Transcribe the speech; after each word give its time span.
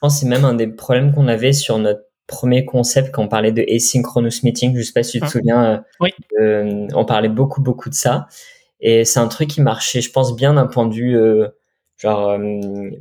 pense 0.00 0.14
que 0.14 0.20
c'est 0.20 0.28
même 0.28 0.44
un 0.44 0.54
des 0.54 0.66
problèmes 0.66 1.12
qu'on 1.12 1.28
avait 1.28 1.52
sur 1.52 1.78
notre 1.78 2.02
premier 2.26 2.64
concept 2.64 3.10
quand 3.10 3.24
on 3.24 3.28
parlait 3.28 3.52
de 3.52 3.64
asynchronous 3.68 4.42
meeting. 4.42 4.76
Je 4.76 4.82
sais 4.82 4.92
pas 4.92 5.02
si 5.02 5.12
tu 5.12 5.20
te 5.20 5.24
ah. 5.24 5.28
souviens. 5.28 5.84
oui. 6.00 6.10
on 6.94 7.04
parlait 7.04 7.28
beaucoup, 7.28 7.62
beaucoup 7.62 7.88
de 7.88 7.94
ça. 7.94 8.26
Et 8.80 9.04
c'est 9.04 9.18
un 9.18 9.28
truc 9.28 9.48
qui 9.48 9.60
marchait, 9.60 10.00
je 10.00 10.10
pense, 10.10 10.36
bien 10.36 10.54
d'un 10.54 10.66
point 10.66 10.86
de 10.86 10.94
vue, 10.94 11.18
genre, 11.96 12.38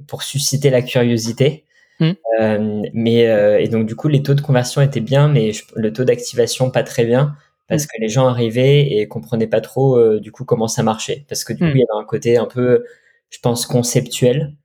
pour 0.07 0.23
susciter 0.23 0.69
la 0.69 0.81
curiosité. 0.81 1.65
Mm. 1.99 2.11
Euh, 2.39 2.83
mais 2.93 3.27
euh, 3.27 3.59
et 3.59 3.67
donc 3.67 3.87
du 3.87 3.95
coup 3.95 4.07
les 4.07 4.21
taux 4.21 4.35
de 4.35 4.41
conversion 4.41 4.81
étaient 4.81 5.01
bien, 5.01 5.27
mais 5.27 5.51
le 5.75 5.93
taux 5.93 6.03
d'activation 6.03 6.69
pas 6.69 6.83
très 6.83 7.05
bien 7.05 7.35
parce 7.67 7.83
mm. 7.83 7.87
que 7.87 8.01
les 8.01 8.09
gens 8.09 8.27
arrivaient 8.27 8.91
et 8.91 9.07
comprenaient 9.07 9.47
pas 9.47 9.61
trop 9.61 9.97
euh, 9.97 10.19
du 10.19 10.31
coup 10.31 10.45
comment 10.45 10.67
ça 10.67 10.83
marchait 10.83 11.25
parce 11.27 11.43
que 11.43 11.53
du 11.53 11.59
coup 11.59 11.65
mm. 11.65 11.75
il 11.75 11.79
y 11.79 11.85
avait 11.89 12.01
un 12.01 12.05
côté 12.05 12.37
un 12.37 12.45
peu 12.45 12.83
je 13.29 13.39
pense 13.39 13.65
conceptuel 13.65 14.55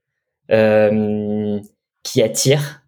qui 2.03 2.23
attire 2.23 2.83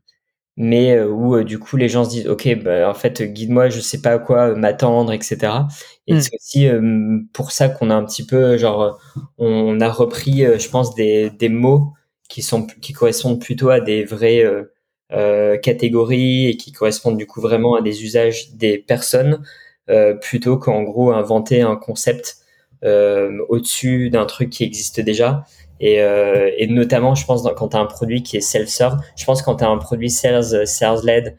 mais 0.57 1.01
où 1.03 1.43
du 1.45 1.59
coup 1.59 1.77
les 1.77 1.89
gens 1.89 2.05
se 2.05 2.11
disent 2.11 2.29
ok 2.29 2.63
bah, 2.65 2.89
en 2.91 2.95
fait 2.95 3.23
guide-moi 3.23 3.71
je 3.71 3.81
sais 3.81 4.01
pas 4.03 4.13
à 4.13 4.19
quoi 4.21 4.55
m'attendre 4.55 5.13
etc 5.13 5.53
et 6.07 6.21
c'est 6.21 6.37
aussi 6.37 6.69
pour 7.33 7.51
ça 7.53 7.69
qu'on 7.69 7.91
a 7.91 7.95
un 7.95 8.05
petit 8.05 8.25
peu 8.27 8.57
genre 8.59 9.01
on 9.39 9.81
a 9.81 9.89
repris 9.91 10.45
je 10.59 10.69
pense 10.69 10.95
des, 10.95 11.31
des 11.31 11.49
mots 11.49 11.93
qui 12.29 12.43
sont 12.43 12.67
qui 12.67 12.93
correspondent 12.93 13.41
plutôt 13.41 13.71
à 13.71 13.81
des 13.81 14.05
vraies 14.05 14.45
euh, 14.45 14.73
euh, 15.13 15.57
catégories 15.59 16.47
et 16.49 16.57
qui 16.57 16.73
correspondent 16.73 17.19
du 17.19 17.27
coup 17.27 17.41
vraiment 17.41 17.75
à 17.77 17.83
des 17.83 18.05
usages 18.05 18.53
des 18.55 18.79
personnes 18.79 19.43
euh, 19.91 20.15
plutôt 20.15 20.57
qu'en 20.59 20.83
gros 20.83 21.13
inventer 21.13 21.61
un 21.63 21.77
concept 21.77 22.39
euh, 22.85 23.39
au-dessus 23.49 24.11
d'un 24.11 24.27
truc 24.27 24.51
qui 24.51 24.65
existe 24.65 25.01
déjà. 25.01 25.45
Et, 25.85 26.01
euh, 26.01 26.51
et 26.57 26.67
notamment, 26.67 27.15
je 27.15 27.27
pense, 27.27 27.43
dans, 27.43 27.53
quand 27.53 27.69
tu 27.69 27.77
as 27.77 27.81
un 27.81 27.87
produit 27.87 28.23
qui 28.23 28.39
est 28.39 28.41
self-serve, 28.41 28.97
je 29.17 29.25
pense 29.27 29.43
quand 29.43 29.57
tu 29.57 29.65
as 29.65 29.69
un 29.69 29.77
produit 29.77 30.09
sales, 30.09 30.67
sales-led, 30.67 31.37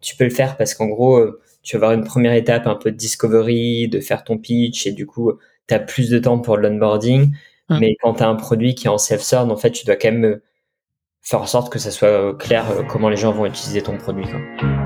tu 0.00 0.16
peux 0.16 0.24
le 0.24 0.30
faire 0.30 0.58
parce 0.58 0.74
qu'en 0.74 0.86
gros, 0.86 1.24
tu 1.62 1.76
vas 1.78 1.86
avoir 1.86 1.98
une 1.98 2.04
première 2.04 2.34
étape 2.34 2.66
un 2.66 2.74
peu 2.74 2.90
de 2.90 2.96
discovery, 2.96 3.88
de 3.88 4.00
faire 4.00 4.22
ton 4.22 4.36
pitch 4.36 4.86
et 4.86 4.92
du 4.92 5.06
coup, 5.06 5.32
tu 5.66 5.74
as 5.74 5.78
plus 5.78 6.10
de 6.10 6.18
temps 6.18 6.38
pour 6.38 6.58
l'onboarding. 6.58 7.34
Hum. 7.68 7.80
Mais 7.80 7.96
quand 8.02 8.14
tu 8.14 8.22
as 8.22 8.28
un 8.28 8.36
produit 8.36 8.74
qui 8.74 8.86
est 8.86 8.90
en 8.90 8.98
self-serve, 8.98 9.50
en 9.50 9.56
fait, 9.56 9.70
tu 9.70 9.86
dois 9.86 9.96
quand 9.96 10.12
même 10.12 10.24
euh, 10.24 10.42
faire 11.22 11.40
en 11.40 11.46
sorte 11.46 11.72
que 11.72 11.78
ça 11.78 11.90
soit 11.90 12.08
euh, 12.08 12.34
clair 12.34 12.70
euh, 12.70 12.82
comment 12.84 13.08
les 13.08 13.16
gens 13.16 13.32
vont 13.32 13.46
utiliser 13.46 13.82
ton 13.82 13.96
produit. 13.96 14.24
Quoi. 14.24 14.85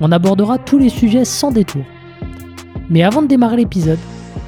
On 0.00 0.12
abordera 0.12 0.58
tous 0.58 0.78
les 0.78 0.88
sujets 0.88 1.24
sans 1.24 1.50
détour. 1.50 1.84
Mais 2.90 3.02
avant 3.02 3.22
de 3.22 3.28
démarrer 3.28 3.56
l'épisode, 3.56 3.98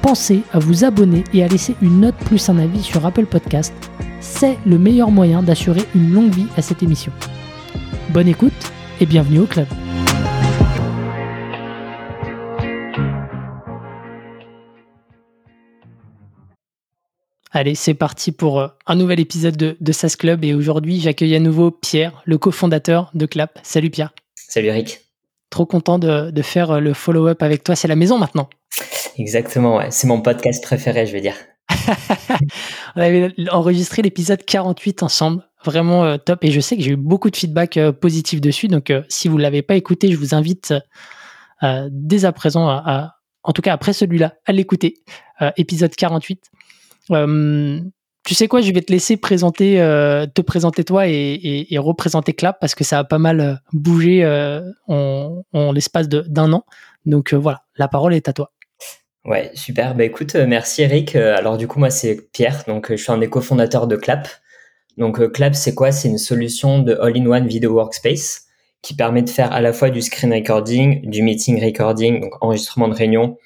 pensez 0.01 0.41
à 0.51 0.59
vous 0.59 0.83
abonner 0.83 1.23
et 1.33 1.43
à 1.43 1.47
laisser 1.47 1.75
une 1.81 2.01
note 2.01 2.15
plus 2.15 2.49
un 2.49 2.57
avis 2.57 2.83
sur 2.83 3.05
Apple 3.05 3.25
Podcast. 3.25 3.73
C'est 4.19 4.57
le 4.65 4.77
meilleur 4.77 5.11
moyen 5.11 5.41
d'assurer 5.41 5.81
une 5.95 6.11
longue 6.11 6.33
vie 6.33 6.47
à 6.57 6.61
cette 6.61 6.83
émission. 6.83 7.11
Bonne 8.09 8.27
écoute 8.27 8.53
et 8.99 9.05
bienvenue 9.05 9.39
au 9.39 9.45
club. 9.45 9.67
Allez, 17.51 17.73
c'est 17.73 17.95
parti 17.95 18.31
pour 18.31 18.59
euh, 18.59 18.67
un 18.85 18.95
nouvel 18.95 19.19
épisode 19.19 19.57
de, 19.57 19.77
de 19.81 19.91
SAS 19.91 20.15
Club 20.15 20.43
et 20.43 20.53
aujourd'hui 20.53 20.99
j'accueille 20.99 21.35
à 21.35 21.39
nouveau 21.39 21.71
Pierre, 21.71 22.21
le 22.25 22.37
cofondateur 22.37 23.09
de 23.15 23.25
Clap. 23.25 23.57
Salut 23.63 23.89
Pierre. 23.89 24.13
Salut 24.35 24.67
Eric. 24.67 25.06
Trop 25.49 25.65
content 25.65 25.99
de, 25.99 26.31
de 26.31 26.41
faire 26.41 26.71
euh, 26.71 26.79
le 26.79 26.93
follow-up 26.93 27.41
avec 27.41 27.63
toi, 27.63 27.75
c'est 27.75 27.87
la 27.87 27.95
maison 27.95 28.17
maintenant. 28.17 28.49
Exactement, 29.17 29.77
ouais. 29.77 29.91
c'est 29.91 30.07
mon 30.07 30.21
podcast 30.21 30.63
préféré, 30.63 31.05
je 31.05 31.13
vais 31.13 31.21
dire. 31.21 31.35
On 32.95 33.01
avait 33.01 33.33
enregistré 33.51 34.01
l'épisode 34.01 34.43
48 34.45 35.03
ensemble 35.03 35.47
vraiment 35.63 36.05
euh, 36.05 36.17
top. 36.17 36.43
Et 36.43 36.51
je 36.51 36.59
sais 36.59 36.75
que 36.75 36.83
j'ai 36.83 36.91
eu 36.91 36.95
beaucoup 36.95 37.29
de 37.29 37.35
feedback 37.35 37.77
euh, 37.77 37.91
positif 37.91 38.41
dessus. 38.41 38.67
Donc, 38.67 38.89
euh, 38.89 39.03
si 39.09 39.27
vous 39.27 39.37
ne 39.37 39.43
l'avez 39.43 39.61
pas 39.61 39.75
écouté, 39.75 40.11
je 40.11 40.17
vous 40.17 40.33
invite 40.33 40.73
dès 41.89 42.23
à 42.25 42.31
présent, 42.31 42.69
à, 42.69 43.15
en 43.41 43.51
tout 43.51 43.63
cas 43.63 43.73
après 43.73 43.91
celui-là, 43.91 44.35
à 44.45 44.51
l'écouter. 44.51 44.93
épisode 45.57 45.95
48. 45.95 46.51
Tu 48.27 48.35
sais 48.35 48.49
quoi, 48.49 48.59
je 48.59 48.73
vais 48.73 48.81
te 48.81 48.91
laisser 48.91 49.15
présenter, 49.15 49.77
te 50.35 50.41
présenter 50.41 50.83
toi 50.83 51.07
et, 51.07 51.65
représenter 51.77 52.33
Clap 52.33 52.59
parce 52.59 52.75
que 52.75 52.83
ça 52.83 52.99
a 52.99 53.03
pas 53.05 53.19
mal 53.19 53.61
bougé 53.71 54.25
en, 54.87 55.71
l'espace 55.71 56.09
d'un 56.09 56.51
an. 56.51 56.65
Donc 57.05 57.33
voilà, 57.33 57.63
la 57.77 57.87
parole 57.87 58.13
est 58.13 58.27
à 58.27 58.33
toi. 58.33 58.51
Ouais, 59.23 59.49
super. 59.53 59.95
Bah 59.95 60.03
écoute, 60.03 60.35
merci 60.35 60.81
Eric. 60.81 61.15
Alors 61.15 61.57
du 61.57 61.69
coup, 61.69 61.79
moi 61.79 61.89
c'est 61.89 62.29
Pierre, 62.33 62.65
donc 62.67 62.91
je 62.91 62.97
suis 62.97 63.11
un 63.13 63.17
des 63.17 63.29
cofondateurs 63.29 63.87
de 63.87 63.95
Clap. 63.95 64.27
Donc 64.97 65.19
euh, 65.19 65.29
Clap, 65.29 65.55
c'est 65.55 65.73
quoi? 65.73 65.91
C'est 65.91 66.09
une 66.09 66.17
solution 66.17 66.79
de 66.79 66.95
all-in-one 66.95 67.47
video 67.47 67.71
workspace 67.71 68.45
qui 68.81 68.95
permet 68.95 69.21
de 69.21 69.29
faire 69.29 69.51
à 69.53 69.61
la 69.61 69.73
fois 69.73 69.89
du 69.89 70.01
screen 70.01 70.33
recording, 70.33 71.09
du 71.09 71.21
meeting 71.21 71.63
recording, 71.63 72.21
donc 72.21 72.33
enregistrement 72.41 72.87
de 72.87 72.93
réunion, 72.93 73.37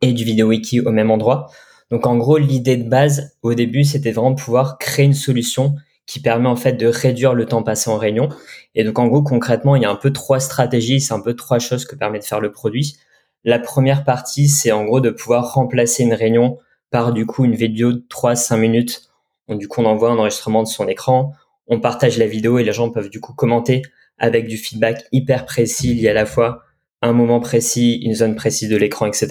et 0.00 0.12
du 0.12 0.24
vidéo 0.24 0.48
wiki 0.48 0.80
au 0.80 0.90
même 0.90 1.10
endroit. 1.10 1.50
Donc 1.90 2.06
en 2.06 2.16
gros, 2.16 2.38
l'idée 2.38 2.76
de 2.76 2.88
base 2.88 3.36
au 3.42 3.54
début, 3.54 3.84
c'était 3.84 4.12
vraiment 4.12 4.34
pouvoir 4.34 4.78
créer 4.78 5.06
une 5.06 5.14
solution 5.14 5.74
qui 6.06 6.20
permet 6.20 6.48
en 6.48 6.56
fait 6.56 6.72
de 6.72 6.86
réduire 6.86 7.34
le 7.34 7.46
temps 7.46 7.62
passé 7.62 7.90
en 7.90 7.98
réunion. 7.98 8.28
Et 8.74 8.84
donc 8.84 8.98
en 8.98 9.06
gros, 9.06 9.22
concrètement, 9.22 9.76
il 9.76 9.82
y 9.82 9.86
a 9.86 9.90
un 9.90 9.96
peu 9.96 10.12
trois 10.12 10.40
stratégies, 10.40 11.00
c'est 11.00 11.14
un 11.14 11.20
peu 11.20 11.34
trois 11.34 11.58
choses 11.58 11.84
que 11.84 11.96
permet 11.96 12.18
de 12.18 12.24
faire 12.24 12.40
le 12.40 12.52
produit. 12.52 12.96
La 13.44 13.58
première 13.58 14.04
partie, 14.04 14.48
c'est 14.48 14.72
en 14.72 14.84
gros 14.84 15.00
de 15.00 15.10
pouvoir 15.10 15.54
remplacer 15.54 16.02
une 16.02 16.14
réunion 16.14 16.58
par 16.90 17.12
du 17.12 17.26
coup 17.26 17.44
une 17.44 17.54
vidéo 17.54 17.92
de 17.92 18.04
3-5 18.08 18.56
minutes 18.56 19.08
du 19.56 19.68
coup, 19.68 19.80
on 19.80 19.86
envoie 19.86 20.10
un 20.10 20.18
enregistrement 20.18 20.62
de 20.62 20.68
son 20.68 20.88
écran, 20.88 21.32
on 21.66 21.80
partage 21.80 22.18
la 22.18 22.26
vidéo 22.26 22.58
et 22.58 22.64
les 22.64 22.72
gens 22.72 22.90
peuvent 22.90 23.10
du 23.10 23.20
coup 23.20 23.32
commenter 23.32 23.82
avec 24.18 24.46
du 24.46 24.56
feedback 24.56 25.04
hyper 25.12 25.46
précis 25.46 25.94
lié 25.94 26.08
à 26.08 26.12
la 26.14 26.26
fois 26.26 26.62
un 27.00 27.12
moment 27.12 27.40
précis, 27.40 28.00
une 28.02 28.14
zone 28.14 28.34
précise 28.34 28.68
de 28.68 28.76
l'écran, 28.76 29.06
etc. 29.06 29.28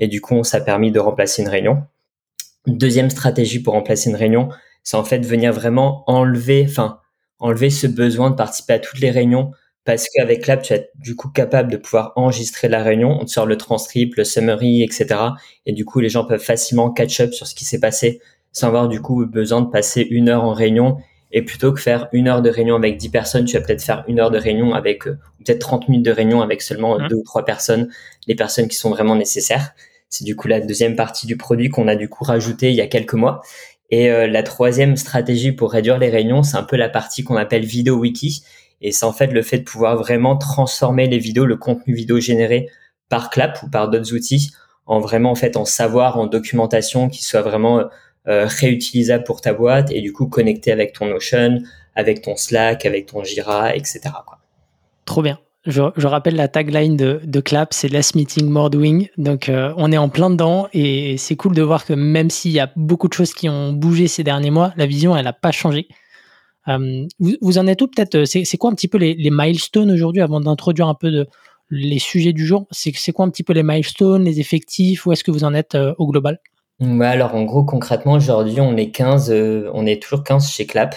Et 0.00 0.08
du 0.08 0.20
coup, 0.20 0.42
ça 0.42 0.56
a 0.56 0.60
permis 0.60 0.90
de 0.90 0.98
remplacer 0.98 1.42
une 1.42 1.48
réunion. 1.48 1.84
Deuxième 2.66 3.10
stratégie 3.10 3.62
pour 3.62 3.74
remplacer 3.74 4.10
une 4.10 4.16
réunion, 4.16 4.48
c'est 4.82 4.96
en 4.96 5.04
fait 5.04 5.24
venir 5.24 5.52
vraiment 5.52 6.02
enlever, 6.08 6.66
enfin, 6.68 6.98
enlever 7.38 7.70
ce 7.70 7.86
besoin 7.86 8.30
de 8.30 8.34
participer 8.34 8.72
à 8.72 8.78
toutes 8.80 8.98
les 8.98 9.10
réunions 9.10 9.52
parce 9.84 10.06
qu'avec 10.08 10.46
Lab, 10.46 10.62
tu 10.62 10.74
es 10.74 10.90
du 10.96 11.16
coup 11.16 11.30
capable 11.30 11.72
de 11.72 11.76
pouvoir 11.76 12.12
enregistrer 12.16 12.68
la 12.68 12.82
réunion, 12.82 13.18
on 13.20 13.24
te 13.24 13.30
sort 13.30 13.46
le 13.46 13.56
transcript, 13.56 14.16
le 14.16 14.24
summary, 14.24 14.82
etc. 14.82 15.06
Et 15.64 15.72
du 15.72 15.84
coup, 15.84 16.00
les 16.00 16.10
gens 16.10 16.24
peuvent 16.24 16.42
facilement 16.42 16.90
catch 16.90 17.20
up 17.20 17.32
sur 17.32 17.46
ce 17.46 17.54
qui 17.54 17.64
s'est 17.64 17.80
passé 17.80 18.20
sans 18.52 18.68
avoir 18.68 18.88
du 18.88 19.00
coup 19.00 19.24
besoin 19.26 19.62
de 19.62 19.70
passer 19.70 20.02
une 20.02 20.28
heure 20.28 20.44
en 20.44 20.52
réunion. 20.52 20.98
Et 21.32 21.42
plutôt 21.42 21.72
que 21.72 21.80
faire 21.80 22.08
une 22.12 22.26
heure 22.26 22.42
de 22.42 22.50
réunion 22.50 22.74
avec 22.74 22.96
10 22.96 23.08
personnes, 23.10 23.44
tu 23.44 23.56
vas 23.56 23.64
peut-être 23.64 23.82
faire 23.82 24.04
une 24.08 24.18
heure 24.18 24.32
de 24.32 24.38
réunion 24.38 24.74
avec 24.74 25.06
euh, 25.06 25.16
peut-être 25.38 25.60
30 25.60 25.88
minutes 25.88 26.04
de 26.04 26.10
réunion 26.10 26.42
avec 26.42 26.60
seulement 26.60 26.98
mmh. 26.98 27.08
deux 27.08 27.16
ou 27.16 27.22
trois 27.22 27.44
personnes, 27.44 27.88
les 28.26 28.34
personnes 28.34 28.66
qui 28.66 28.76
sont 28.76 28.90
vraiment 28.90 29.14
nécessaires. 29.14 29.72
C'est 30.10 30.24
du 30.24 30.36
coup 30.36 30.48
la 30.48 30.60
deuxième 30.60 30.96
partie 30.96 31.26
du 31.26 31.36
produit 31.36 31.68
qu'on 31.68 31.88
a 31.88 31.96
du 31.96 32.08
coup 32.08 32.24
rajouté 32.24 32.70
il 32.70 32.76
y 32.76 32.80
a 32.80 32.86
quelques 32.86 33.14
mois. 33.14 33.40
Et 33.90 34.10
euh, 34.10 34.26
la 34.26 34.42
troisième 34.42 34.96
stratégie 34.96 35.52
pour 35.52 35.72
réduire 35.72 35.98
les 35.98 36.10
réunions, 36.10 36.42
c'est 36.42 36.56
un 36.56 36.62
peu 36.62 36.76
la 36.76 36.88
partie 36.88 37.24
qu'on 37.24 37.36
appelle 37.36 37.64
vidéo 37.64 37.96
wiki. 37.96 38.42
Et 38.82 38.92
c'est 38.92 39.04
en 39.04 39.12
fait 39.12 39.28
le 39.28 39.42
fait 39.42 39.58
de 39.58 39.64
pouvoir 39.64 39.96
vraiment 39.96 40.36
transformer 40.36 41.06
les 41.06 41.18
vidéos, 41.18 41.46
le 41.46 41.56
contenu 41.56 41.94
vidéo 41.94 42.20
généré 42.20 42.68
par 43.08 43.30
Clap 43.30 43.62
ou 43.62 43.68
par 43.68 43.88
d'autres 43.88 44.14
outils, 44.14 44.52
en 44.86 45.00
vraiment 45.00 45.32
en 45.32 45.34
fait 45.34 45.56
en 45.56 45.64
savoir, 45.64 46.18
en 46.18 46.26
documentation 46.26 47.08
qui 47.08 47.24
soit 47.24 47.42
vraiment 47.42 47.80
euh, 47.80 47.84
euh, 48.28 48.46
réutilisable 48.46 49.24
pour 49.24 49.40
ta 49.40 49.52
boîte 49.52 49.90
et 49.90 50.00
du 50.00 50.12
coup 50.12 50.26
connecté 50.26 50.72
avec 50.72 50.92
ton 50.92 51.06
Notion, 51.06 51.62
avec 51.94 52.22
ton 52.22 52.36
Slack, 52.36 52.86
avec 52.86 53.06
ton 53.06 53.24
Jira, 53.24 53.74
etc. 53.74 54.00
Trop 55.04 55.22
bien. 55.22 55.38
Je, 55.66 56.06
rappelle 56.06 56.36
la 56.36 56.48
tagline 56.48 56.96
de, 56.96 57.40
Clap, 57.40 57.74
c'est 57.74 57.88
Less 57.88 58.14
Meeting, 58.14 58.48
More 58.48 58.70
Doing. 58.70 59.06
Donc 59.18 59.48
euh, 59.48 59.74
on 59.76 59.92
est 59.92 59.98
en 59.98 60.08
plein 60.08 60.30
dedans 60.30 60.68
et 60.72 61.18
c'est 61.18 61.36
cool 61.36 61.54
de 61.54 61.62
voir 61.62 61.84
que 61.84 61.92
même 61.92 62.30
s'il 62.30 62.52
y 62.52 62.60
a 62.60 62.70
beaucoup 62.76 63.08
de 63.08 63.12
choses 63.12 63.34
qui 63.34 63.48
ont 63.48 63.72
bougé 63.72 64.08
ces 64.08 64.24
derniers 64.24 64.50
mois, 64.50 64.72
la 64.76 64.86
vision, 64.86 65.14
elle 65.16 65.24
n'a 65.24 65.34
pas 65.34 65.52
changé. 65.52 65.88
Euh, 66.68 67.06
vous, 67.18 67.58
en 67.58 67.66
êtes 67.66 67.82
où 67.82 67.88
peut-être 67.88 68.24
C'est 68.24 68.56
quoi 68.56 68.70
un 68.70 68.74
petit 68.74 68.88
peu 68.88 68.96
les, 68.96 69.14
les 69.14 69.30
milestones 69.30 69.90
aujourd'hui 69.90 70.22
avant 70.22 70.40
d'introduire 70.40 70.88
un 70.88 70.94
peu 70.94 71.26
les 71.68 71.98
sujets 71.98 72.32
du 72.32 72.46
jour. 72.46 72.66
C'est 72.70 73.12
quoi 73.12 73.26
un 73.26 73.30
petit 73.30 73.42
peu 73.42 73.52
les 73.52 73.62
milestones, 73.62 74.24
les 74.24 74.40
effectifs, 74.40 75.04
où 75.04 75.12
est-ce 75.12 75.24
que 75.24 75.30
vous 75.30 75.44
en 75.44 75.52
êtes 75.52 75.76
au 75.98 76.06
global? 76.06 76.40
Ouais, 76.80 77.06
alors 77.06 77.34
en 77.34 77.42
gros 77.42 77.62
concrètement 77.62 78.14
aujourd'hui 78.14 78.58
on 78.62 78.74
est 78.78 78.90
15, 78.90 79.30
on 79.74 79.84
est 79.84 80.02
toujours 80.02 80.24
15 80.24 80.50
chez 80.50 80.64
Clap. 80.64 80.94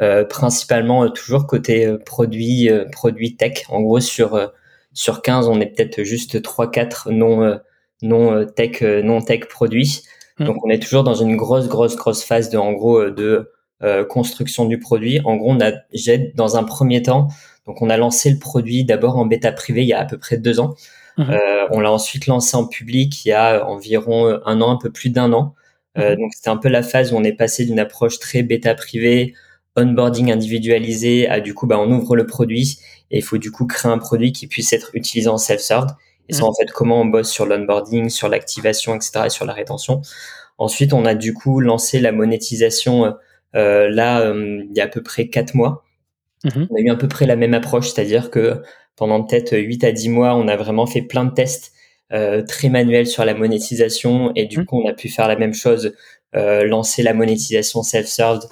Euh, 0.00 0.24
principalement 0.24 1.08
toujours 1.10 1.46
côté 1.46 1.94
produit 2.06 2.70
produit 2.90 3.36
tech 3.36 3.64
en 3.68 3.82
gros 3.82 4.00
sur 4.00 4.50
sur 4.94 5.22
15 5.22 5.48
on 5.48 5.60
est 5.60 5.66
peut-être 5.66 6.02
juste 6.02 6.42
3 6.42 6.70
4 6.70 7.12
non 7.12 7.58
non 8.00 8.46
tech 8.46 8.80
non 8.80 9.20
tech 9.20 9.46
produits 9.48 10.02
Mmh. 10.38 10.44
Donc 10.44 10.64
on 10.64 10.70
est 10.70 10.82
toujours 10.82 11.04
dans 11.04 11.14
une 11.14 11.36
grosse, 11.36 11.68
grosse, 11.68 11.96
grosse 11.96 12.24
phase 12.24 12.50
de, 12.50 12.58
en 12.58 12.72
gros, 12.72 12.98
euh, 12.98 13.10
de 13.10 13.52
euh, 13.82 14.04
construction 14.04 14.64
du 14.64 14.78
produit. 14.78 15.20
En 15.24 15.36
gros, 15.36 15.50
on 15.50 15.60
a, 15.60 15.72
j'ai 15.92 16.32
dans 16.34 16.56
un 16.56 16.64
premier 16.64 17.02
temps, 17.02 17.28
donc 17.66 17.82
on 17.82 17.90
a 17.90 17.96
lancé 17.96 18.30
le 18.30 18.38
produit 18.38 18.84
d'abord 18.84 19.16
en 19.16 19.26
bêta 19.26 19.52
privé 19.52 19.82
il 19.82 19.88
y 19.88 19.92
a 19.92 20.00
à 20.00 20.04
peu 20.04 20.18
près 20.18 20.38
deux 20.38 20.60
ans. 20.60 20.74
Mmh. 21.18 21.30
Euh, 21.30 21.66
on 21.70 21.80
l'a 21.80 21.92
ensuite 21.92 22.26
lancé 22.26 22.56
en 22.56 22.66
public 22.66 23.24
il 23.24 23.28
y 23.28 23.32
a 23.32 23.66
environ 23.66 24.40
un 24.46 24.60
an, 24.60 24.70
un 24.70 24.78
peu 24.78 24.90
plus 24.90 25.10
d'un 25.10 25.32
an. 25.32 25.54
Euh, 25.98 26.14
mmh. 26.14 26.18
donc 26.18 26.32
c'était 26.34 26.48
un 26.48 26.56
peu 26.56 26.68
la 26.68 26.82
phase 26.82 27.12
où 27.12 27.16
on 27.16 27.24
est 27.24 27.34
passé 27.34 27.66
d'une 27.66 27.78
approche 27.78 28.18
très 28.18 28.42
bêta 28.42 28.74
privé, 28.74 29.34
onboarding 29.76 30.32
individualisé, 30.32 31.28
à 31.28 31.40
du 31.40 31.54
coup 31.54 31.66
bah 31.66 31.78
on 31.78 31.90
ouvre 31.90 32.16
le 32.16 32.26
produit 32.26 32.78
et 33.10 33.18
il 33.18 33.22
faut 33.22 33.38
du 33.38 33.50
coup 33.50 33.66
créer 33.66 33.90
un 33.90 33.98
produit 33.98 34.32
qui 34.32 34.46
puisse 34.46 34.72
être 34.72 34.90
utilisé 34.94 35.28
en 35.28 35.38
self-serve. 35.38 35.88
Et 36.28 36.34
c'est 36.34 36.42
en 36.42 36.54
fait 36.54 36.70
comment 36.70 37.00
on 37.00 37.04
bosse 37.04 37.30
sur 37.30 37.46
l'onboarding, 37.46 38.08
sur 38.08 38.28
l'activation, 38.28 38.94
etc. 38.94 39.24
et 39.26 39.30
sur 39.30 39.44
la 39.44 39.52
rétention. 39.52 40.02
Ensuite, 40.56 40.92
on 40.92 41.04
a 41.04 41.14
du 41.14 41.34
coup 41.34 41.60
lancé 41.60 41.98
la 41.98 42.12
monétisation 42.12 43.14
euh, 43.54 43.88
là 43.90 44.20
euh, 44.20 44.62
il 44.68 44.76
y 44.76 44.80
a 44.80 44.84
à 44.84 44.88
peu 44.88 45.02
près 45.02 45.28
quatre 45.28 45.54
mois. 45.54 45.84
Mhm. 46.44 46.68
On 46.70 46.76
a 46.76 46.80
eu 46.80 46.90
à 46.90 46.96
peu 46.96 47.08
près 47.08 47.26
la 47.26 47.36
même 47.36 47.54
approche, 47.54 47.90
c'est-à-dire 47.90 48.30
que 48.30 48.62
pendant 48.96 49.22
peut-être 49.22 49.56
8 49.56 49.84
à 49.84 49.92
10 49.92 50.08
mois, 50.10 50.34
on 50.34 50.48
a 50.48 50.56
vraiment 50.56 50.86
fait 50.86 51.02
plein 51.02 51.24
de 51.24 51.32
tests 51.32 51.72
euh, 52.12 52.42
très 52.42 52.68
manuels 52.68 53.06
sur 53.06 53.24
la 53.24 53.34
monétisation 53.34 54.32
et 54.36 54.46
du 54.46 54.58
mhm. 54.58 54.66
coup, 54.66 54.82
on 54.82 54.88
a 54.88 54.92
pu 54.92 55.08
faire 55.08 55.28
la 55.28 55.36
même 55.36 55.54
chose, 55.54 55.94
euh, 56.36 56.64
lancer 56.64 57.02
la 57.02 57.14
monétisation 57.14 57.82
self-served 57.82 58.42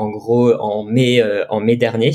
en 0.00 0.08
gros 0.10 0.52
en 0.54 0.84
mai 0.84 1.20
euh, 1.20 1.44
en 1.48 1.60
mai 1.60 1.76
dernier. 1.76 2.12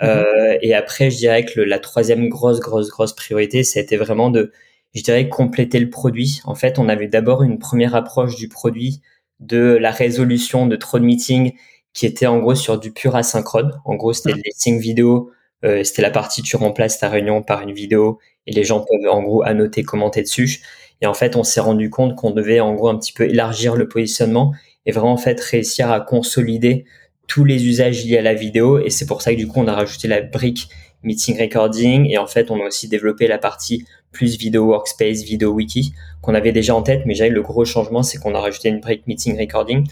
Mhm. 0.00 0.08
Euh, 0.08 0.58
et 0.62 0.74
après, 0.74 1.10
je 1.10 1.16
dirais 1.16 1.44
que 1.44 1.60
la 1.60 1.78
troisième 1.78 2.28
grosse, 2.28 2.60
grosse, 2.60 2.88
grosse 2.90 3.14
priorité, 3.14 3.62
c'était 3.62 3.96
vraiment 3.96 4.30
de, 4.30 4.52
je 4.94 5.02
dirais, 5.02 5.28
compléter 5.28 5.78
le 5.78 5.90
produit. 5.90 6.40
En 6.44 6.54
fait, 6.54 6.78
on 6.78 6.88
avait 6.88 7.08
d'abord 7.08 7.42
une 7.42 7.58
première 7.58 7.94
approche 7.94 8.36
du 8.36 8.48
produit 8.48 9.00
de 9.40 9.76
la 9.80 9.90
résolution 9.90 10.66
de 10.66 10.76
trop 10.76 10.98
de 10.98 11.04
meetings 11.04 11.52
qui 11.92 12.06
était 12.06 12.26
en 12.26 12.38
gros 12.38 12.54
sur 12.54 12.78
du 12.78 12.92
pur 12.92 13.16
asynchrone. 13.16 13.80
En 13.84 13.94
gros, 13.96 14.12
c'était 14.12 14.32
mhm. 14.32 14.38
le 14.38 14.42
listing 14.46 14.80
vidéo. 14.80 15.30
Euh, 15.64 15.84
c'était 15.84 16.02
la 16.02 16.10
partie 16.10 16.42
tu 16.42 16.56
remplaces 16.56 16.98
ta 16.98 17.08
réunion 17.08 17.42
par 17.42 17.62
une 17.62 17.72
vidéo 17.72 18.18
et 18.48 18.52
les 18.52 18.64
gens 18.64 18.80
peuvent 18.80 19.10
en 19.10 19.22
gros 19.22 19.42
annoter, 19.44 19.84
commenter 19.84 20.22
dessus. 20.22 20.60
Et 21.00 21.06
en 21.06 21.14
fait, 21.14 21.36
on 21.36 21.44
s'est 21.44 21.60
rendu 21.60 21.90
compte 21.90 22.16
qu'on 22.16 22.30
devait 22.30 22.60
en 22.60 22.74
gros 22.74 22.88
un 22.88 22.98
petit 22.98 23.12
peu 23.12 23.24
élargir 23.24 23.76
le 23.76 23.88
positionnement 23.88 24.52
et 24.86 24.92
vraiment 24.92 25.12
en 25.12 25.18
fait 25.18 25.40
réussir 25.40 25.90
à 25.90 26.00
consolider 26.00 26.84
tous 27.32 27.44
les 27.44 27.66
usages 27.66 28.04
liés 28.04 28.18
à 28.18 28.22
la 28.22 28.34
vidéo 28.34 28.78
et 28.78 28.90
c'est 28.90 29.06
pour 29.06 29.22
ça 29.22 29.32
que 29.32 29.38
du 29.38 29.48
coup 29.48 29.58
on 29.58 29.66
a 29.66 29.72
rajouté 29.72 30.06
la 30.06 30.20
brique 30.20 30.68
meeting 31.02 31.40
recording 31.40 32.06
et 32.10 32.18
en 32.18 32.26
fait 32.26 32.50
on 32.50 32.60
a 32.60 32.66
aussi 32.66 32.88
développé 32.88 33.26
la 33.26 33.38
partie 33.38 33.86
plus 34.10 34.36
vidéo 34.36 34.66
workspace, 34.66 35.22
vidéo 35.22 35.50
wiki 35.50 35.94
qu'on 36.20 36.34
avait 36.34 36.52
déjà 36.52 36.74
en 36.74 36.82
tête 36.82 37.04
mais 37.06 37.14
j'ai 37.14 37.30
le 37.30 37.40
gros 37.40 37.64
changement 37.64 38.02
c'est 38.02 38.18
qu'on 38.18 38.34
a 38.34 38.40
rajouté 38.40 38.68
une 38.68 38.80
brique 38.80 39.06
meeting 39.06 39.38
recording 39.40 39.88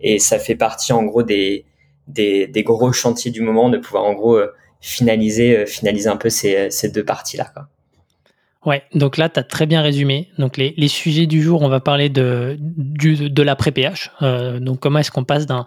et 0.00 0.20
ça 0.20 0.38
fait 0.38 0.54
partie 0.54 0.92
en 0.92 1.02
gros 1.02 1.24
des, 1.24 1.64
des, 2.06 2.62
gros 2.62 2.92
chantiers 2.92 3.32
du 3.32 3.40
moment 3.40 3.70
de 3.70 3.78
pouvoir 3.78 4.04
en 4.04 4.12
gros 4.12 4.36
euh, 4.36 4.54
finaliser 4.80 5.56
euh, 5.56 5.66
finaliser 5.66 6.08
un 6.08 6.16
peu 6.16 6.30
ces, 6.30 6.70
ces 6.70 6.90
deux 6.90 7.04
parties 7.04 7.36
là 7.36 7.50
quoi. 7.52 7.66
Ouais, 8.64 8.82
donc 8.94 9.18
là, 9.18 9.28
tu 9.28 9.38
as 9.38 9.42
très 9.42 9.66
bien 9.66 9.82
résumé. 9.82 10.30
Donc 10.38 10.56
les, 10.56 10.72
les, 10.78 10.88
sujets 10.88 11.26
du 11.26 11.42
jour, 11.42 11.60
on 11.60 11.68
va 11.68 11.80
parler 11.80 12.08
de, 12.08 12.56
du, 12.58 13.28
de 13.28 13.42
l'après-PH. 13.42 14.10
Euh, 14.22 14.58
donc 14.58 14.80
comment 14.80 15.00
est-ce 15.00 15.10
qu'on 15.10 15.24
passe 15.24 15.44
d'un 15.44 15.66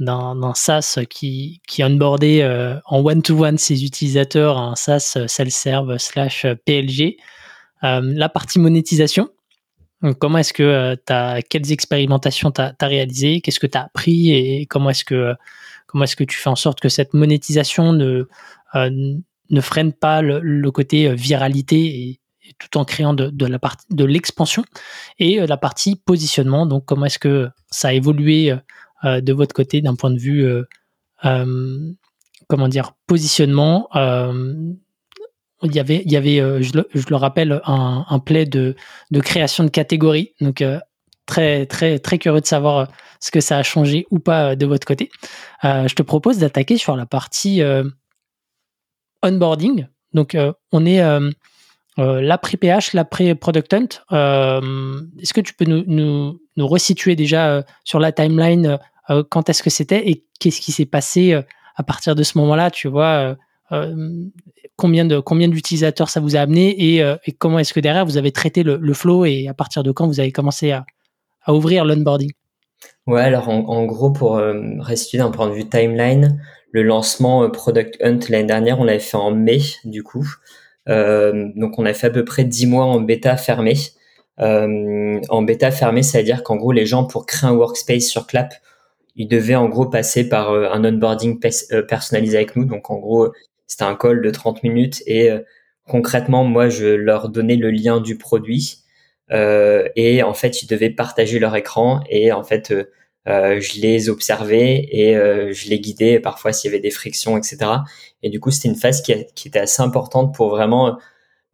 d'un 0.00 0.52
SaaS 0.54 0.98
qui, 1.08 1.60
qui 1.66 1.84
onboardait 1.84 2.42
euh, 2.42 2.76
en 2.86 3.04
one-to-one 3.04 3.58
ses 3.58 3.84
utilisateurs 3.84 4.58
un 4.58 4.74
SaaS 4.74 5.18
self-serve 5.26 5.98
slash 5.98 6.46
PLG. 6.66 7.16
Euh, 7.84 8.00
la 8.02 8.28
partie 8.28 8.58
monétisation, 8.58 9.30
comment 10.18 10.38
est-ce 10.38 10.52
que 10.52 10.96
as, 11.08 11.42
quelles 11.42 11.72
expérimentations 11.72 12.50
tu 12.50 12.60
as, 12.60 12.74
réalisées, 12.80 13.40
qu'est-ce 13.40 13.60
que 13.60 13.66
tu 13.66 13.78
as 13.78 13.82
appris 13.82 14.32
et 14.32 14.66
comment 14.66 14.90
est-ce 14.90 15.04
que, 15.04 15.34
comment 15.86 16.04
est-ce 16.04 16.16
que 16.16 16.24
tu 16.24 16.36
fais 16.36 16.50
en 16.50 16.56
sorte 16.56 16.80
que 16.80 16.88
cette 16.88 17.14
monétisation 17.14 17.92
ne, 17.92 18.26
euh, 18.74 19.14
ne 19.50 19.60
freine 19.60 19.92
pas 19.92 20.22
le, 20.22 20.70
côté 20.70 21.14
viralité 21.14 22.08
et, 22.08 22.20
tout 22.58 22.78
en 22.78 22.84
créant 22.84 23.14
de, 23.14 23.30
de 23.30 23.46
la 23.46 23.58
partie 23.58 23.86
de 23.90 24.04
l'expansion? 24.04 24.64
Et 25.18 25.44
la 25.46 25.56
partie 25.56 25.96
positionnement. 25.96 26.66
Donc, 26.66 26.84
comment 26.84 27.06
est-ce 27.06 27.18
que 27.18 27.48
ça 27.70 27.88
a 27.88 27.92
évolué 27.92 28.54
euh, 29.04 29.20
de 29.20 29.32
votre 29.32 29.54
côté 29.54 29.82
d'un 29.82 29.94
point 29.94 30.10
de 30.10 30.18
vue, 30.18 30.44
euh, 30.44 30.62
euh, 31.24 31.92
comment 32.48 32.68
dire, 32.68 32.92
positionnement 33.06 33.88
il 35.62 35.74
y 35.74 35.80
avait, 35.80 36.02
il 36.04 36.12
y 36.12 36.16
avait 36.16 36.62
je, 36.62 36.72
le, 36.76 37.16
rappelle, 37.16 37.62
un, 37.64 38.04
un 38.06 38.18
play 38.18 38.44
de, 38.44 38.76
de, 39.10 39.20
création 39.20 39.64
de 39.64 39.70
catégories. 39.70 40.34
Donc, 40.42 40.62
très, 41.24 41.64
très, 41.64 41.98
très 41.98 42.18
curieux 42.18 42.42
de 42.42 42.46
savoir 42.46 42.88
ce 43.18 43.30
que 43.30 43.40
ça 43.40 43.56
a 43.56 43.62
changé 43.62 44.06
ou 44.10 44.18
pas 44.18 44.56
de 44.56 44.66
votre 44.66 44.86
côté. 44.86 45.10
je 45.62 45.94
te 45.94 46.02
propose 46.02 46.36
d'attaquer 46.36 46.76
sur 46.76 46.96
la 46.96 47.06
partie 47.06 47.62
onboarding. 49.22 49.86
Donc, 50.12 50.36
on 50.70 50.84
est 50.84 51.02
l'après-PH, 51.96 52.92
l'après-Product 52.92 53.72
Hunt. 53.72 53.88
Est-ce 55.18 55.32
que 55.32 55.40
tu 55.40 55.54
peux 55.54 55.64
nous, 55.64 55.84
nous, 55.86 56.40
nous 56.56 56.68
resituer 56.68 57.16
déjà 57.16 57.64
sur 57.84 57.98
la 57.98 58.12
timeline 58.12 58.66
euh, 58.66 58.76
quand 59.30 59.48
est-ce 59.48 59.62
que 59.62 59.70
c'était 59.70 60.08
et 60.08 60.24
qu'est-ce 60.40 60.60
qui 60.60 60.72
s'est 60.72 60.86
passé 60.86 61.32
euh, 61.32 61.42
à 61.76 61.82
partir 61.82 62.14
de 62.14 62.22
ce 62.22 62.38
moment-là, 62.38 62.70
tu 62.70 62.88
vois 62.88 63.36
euh, 63.72 64.24
combien 64.76 65.04
de 65.04 65.18
combien 65.18 65.48
d'utilisateurs 65.48 66.08
ça 66.08 66.20
vous 66.20 66.36
a 66.36 66.40
amené 66.40 66.76
et, 66.78 67.32
comment 67.38 67.58
est-ce 67.58 67.74
que 67.74 67.80
derrière 67.80 68.06
vous 68.06 68.16
avez 68.16 68.30
traité 68.30 68.62
le, 68.62 68.94
flow 68.94 69.24
et 69.24 69.48
à 69.48 69.54
partir 69.54 69.82
de 69.82 69.90
quand 69.90 70.06
vous 70.06 70.20
avez 70.20 70.30
commencé 70.30 70.70
à, 70.70 70.84
ouvrir 71.48 71.84
l'onboarding? 71.84 72.30
Ouais, 73.08 73.22
alors 73.22 73.48
en, 73.48 73.84
gros 73.86 74.12
pour 74.12 74.40
restituer 74.78 75.18
d'un 75.18 75.32
point 75.32 75.48
de 75.48 75.54
vue 75.54 75.68
timeline, 75.68 76.40
le 76.70 76.84
lancement 76.84 77.50
Product 77.50 77.96
Hunt 78.00 78.20
l'année 78.28 78.46
dernière, 78.46 78.78
on 78.78 78.84
l'avait 78.84 79.00
fait 79.00 79.16
en 79.16 79.32
mai 79.32 79.58
du 79.84 80.04
coup. 80.04 80.28
donc 80.86 81.78
on 81.78 81.84
a 81.84 81.92
fait 81.92 82.06
à 82.06 82.10
peu 82.10 82.24
près 82.24 82.44
10 82.44 82.68
mois 82.68 82.84
en 82.84 83.00
bêta 83.00 83.36
fermée. 83.36 83.78
en 84.38 85.42
bêta 85.42 85.72
fermée, 85.72 86.04
c'est-à-dire 86.04 86.44
qu'en 86.44 86.54
gros 86.54 86.70
les 86.70 86.86
gens 86.86 87.04
pour 87.04 87.26
créer 87.26 87.50
un 87.50 87.54
workspace 87.54 88.04
sur 88.04 88.28
Clap 88.28 88.54
ils 89.16 89.28
devaient 89.28 89.54
en 89.54 89.68
gros 89.68 89.86
passer 89.86 90.28
par 90.28 90.50
euh, 90.50 90.68
un 90.72 90.84
onboarding 90.84 91.38
euh, 91.72 91.82
personnalisé 91.82 92.36
avec 92.36 92.56
nous. 92.56 92.64
Donc 92.64 92.90
en 92.90 92.98
gros, 92.98 93.32
c'était 93.66 93.84
un 93.84 93.96
call 93.96 94.22
de 94.22 94.30
30 94.30 94.62
minutes 94.62 95.02
et 95.06 95.30
euh, 95.30 95.40
concrètement, 95.88 96.44
moi, 96.44 96.68
je 96.68 96.86
leur 96.86 97.28
donnais 97.28 97.56
le 97.56 97.70
lien 97.70 98.00
du 98.00 98.16
produit 98.18 98.78
euh, 99.32 99.88
et 99.96 100.22
en 100.22 100.34
fait, 100.34 100.62
ils 100.62 100.66
devaient 100.66 100.90
partager 100.90 101.38
leur 101.38 101.56
écran 101.56 102.02
et 102.10 102.32
en 102.32 102.44
fait, 102.44 102.72
euh, 102.72 103.60
je 103.60 103.80
les 103.80 104.08
observais 104.08 104.86
et 104.90 105.14
je 105.14 105.68
les 105.68 105.80
guidais 105.80 106.20
parfois 106.20 106.52
s'il 106.52 106.70
y 106.70 106.74
avait 106.74 106.82
des 106.82 106.90
frictions, 106.90 107.36
etc. 107.38 107.58
Et 108.22 108.30
du 108.30 108.40
coup, 108.40 108.50
c'était 108.50 108.68
une 108.68 108.76
phase 108.76 109.02
qui, 109.02 109.14
qui, 109.34 109.48
était 109.48 109.60
assez 109.60 109.82
importante 109.82 110.34
pour 110.34 110.50
vraiment 110.50 110.98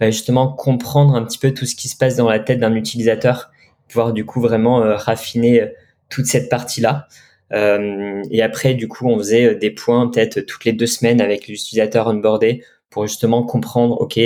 bah, 0.00 0.10
justement 0.10 0.52
comprendre 0.52 1.14
un 1.14 1.24
petit 1.24 1.38
peu 1.38 1.52
tout 1.54 1.66
ce 1.66 1.76
qui 1.76 1.88
se 1.88 1.96
passe 1.96 2.16
dans 2.16 2.28
la 2.28 2.40
tête 2.40 2.58
d'un 2.58 2.74
utilisateur, 2.74 3.50
pouvoir 3.88 4.12
du 4.12 4.26
coup 4.26 4.40
vraiment 4.40 4.80
raffiner 4.96 5.72
toute 6.08 6.26
cette 6.26 6.48
partie-là. 6.48 7.06
Euh, 7.52 8.22
et 8.30 8.42
après, 8.42 8.74
du 8.74 8.88
coup, 8.88 9.08
on 9.08 9.18
faisait 9.18 9.46
euh, 9.46 9.54
des 9.54 9.70
points 9.70 10.08
peut-être 10.08 10.40
toutes 10.40 10.64
les 10.64 10.72
deux 10.72 10.86
semaines 10.86 11.20
avec 11.20 11.48
l'utilisateur 11.48 12.06
onboardé 12.06 12.64
pour 12.90 13.06
justement 13.06 13.42
comprendre, 13.42 14.00
OK, 14.00 14.18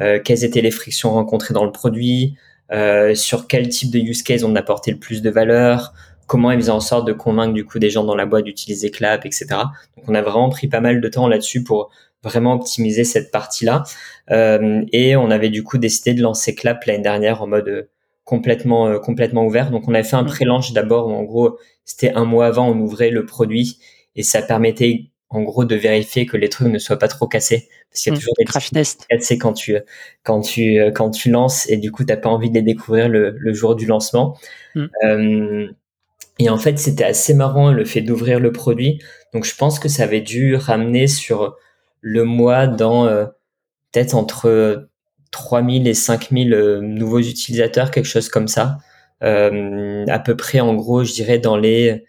euh, 0.00 0.20
quelles 0.22 0.44
étaient 0.44 0.60
les 0.60 0.70
frictions 0.70 1.12
rencontrées 1.12 1.54
dans 1.54 1.64
le 1.64 1.72
produit, 1.72 2.36
euh, 2.72 3.14
sur 3.14 3.46
quel 3.46 3.68
type 3.68 3.90
de 3.90 3.98
use 3.98 4.22
case 4.22 4.44
on 4.44 4.56
apportait 4.56 4.90
le 4.90 4.98
plus 4.98 5.22
de 5.22 5.30
valeur, 5.30 5.92
comment 6.26 6.50
ils 6.50 6.58
faisaient 6.58 6.70
en 6.70 6.80
sorte 6.80 7.06
de 7.06 7.12
convaincre 7.12 7.54
du 7.54 7.64
coup 7.64 7.78
des 7.78 7.90
gens 7.90 8.04
dans 8.04 8.16
la 8.16 8.26
boîte 8.26 8.44
d'utiliser 8.44 8.90
Clap, 8.90 9.24
etc. 9.24 9.46
Donc 9.96 10.08
on 10.08 10.14
a 10.14 10.22
vraiment 10.22 10.50
pris 10.50 10.68
pas 10.68 10.80
mal 10.80 11.00
de 11.00 11.08
temps 11.08 11.28
là-dessus 11.28 11.62
pour 11.62 11.90
vraiment 12.22 12.54
optimiser 12.54 13.04
cette 13.04 13.30
partie-là. 13.30 13.84
Euh, 14.30 14.84
et 14.92 15.16
on 15.16 15.30
avait 15.30 15.50
du 15.50 15.62
coup 15.62 15.78
décidé 15.78 16.14
de 16.14 16.22
lancer 16.22 16.54
Clap 16.54 16.84
l'année 16.84 17.02
dernière 17.02 17.42
en 17.42 17.46
mode 17.46 17.88
complètement 18.26 18.88
euh, 18.88 18.98
complètement 18.98 19.46
ouvert. 19.46 19.70
Donc 19.70 19.88
on 19.88 19.94
avait 19.94 20.04
fait 20.04 20.16
un 20.16 20.24
mmh. 20.24 20.26
pré-launch 20.26 20.72
d'abord 20.72 21.08
où 21.08 21.12
en 21.12 21.22
gros 21.22 21.58
c'était 21.86 22.12
un 22.12 22.26
mois 22.26 22.46
avant 22.46 22.68
on 22.68 22.78
ouvrait 22.78 23.10
le 23.10 23.24
produit 23.24 23.78
et 24.16 24.22
ça 24.22 24.42
permettait 24.42 25.06
en 25.30 25.42
gros 25.42 25.64
de 25.64 25.74
vérifier 25.74 26.26
que 26.26 26.36
les 26.36 26.48
trucs 26.48 26.68
ne 26.68 26.78
soient 26.78 26.98
pas 26.98 27.08
trop 27.08 27.26
cassés 27.26 27.68
parce 27.88 28.02
qu'il 28.02 28.12
y 28.12 28.14
a 28.14 28.16
mmh. 28.16 28.18
toujours 28.18 28.34
des 28.38 28.44
crash 28.44 28.70
tests 28.70 29.06
cassés 29.08 29.38
quand 29.38 29.54
tu 29.54 29.78
quand 30.24 30.40
tu 30.40 30.78
quand 30.92 31.10
tu 31.10 31.30
lances 31.30 31.70
et 31.70 31.78
du 31.78 31.90
coup 31.92 32.04
t'as 32.04 32.16
pas 32.16 32.28
envie 32.28 32.50
de 32.50 32.56
les 32.56 32.62
découvrir 32.62 33.08
le, 33.08 33.30
le 33.30 33.52
jour 33.54 33.76
du 33.76 33.86
lancement. 33.86 34.36
Mmh. 34.74 34.86
Euh, 35.04 35.68
et 36.40 36.50
en 36.50 36.58
fait 36.58 36.78
c'était 36.78 37.04
assez 37.04 37.32
marrant 37.32 37.72
le 37.72 37.84
fait 37.84 38.02
d'ouvrir 38.02 38.40
le 38.40 38.50
produit. 38.50 39.00
Donc 39.32 39.44
je 39.44 39.54
pense 39.54 39.78
que 39.78 39.88
ça 39.88 40.02
avait 40.02 40.20
dû 40.20 40.56
ramener 40.56 41.06
sur 41.06 41.56
le 42.00 42.24
mois 42.24 42.66
dans 42.66 43.06
euh, 43.06 43.26
peut-être 43.92 44.14
entre 44.16 44.88
3000 45.36 45.86
et 45.86 45.94
5000 45.94 46.80
nouveaux 46.82 47.20
utilisateurs, 47.20 47.90
quelque 47.90 48.06
chose 48.06 48.28
comme 48.28 48.48
ça. 48.48 48.78
à 49.20 50.18
peu 50.18 50.36
près, 50.36 50.60
en 50.60 50.74
gros, 50.74 51.04
je 51.04 51.12
dirais 51.12 51.38
dans 51.38 51.56
les 51.56 52.04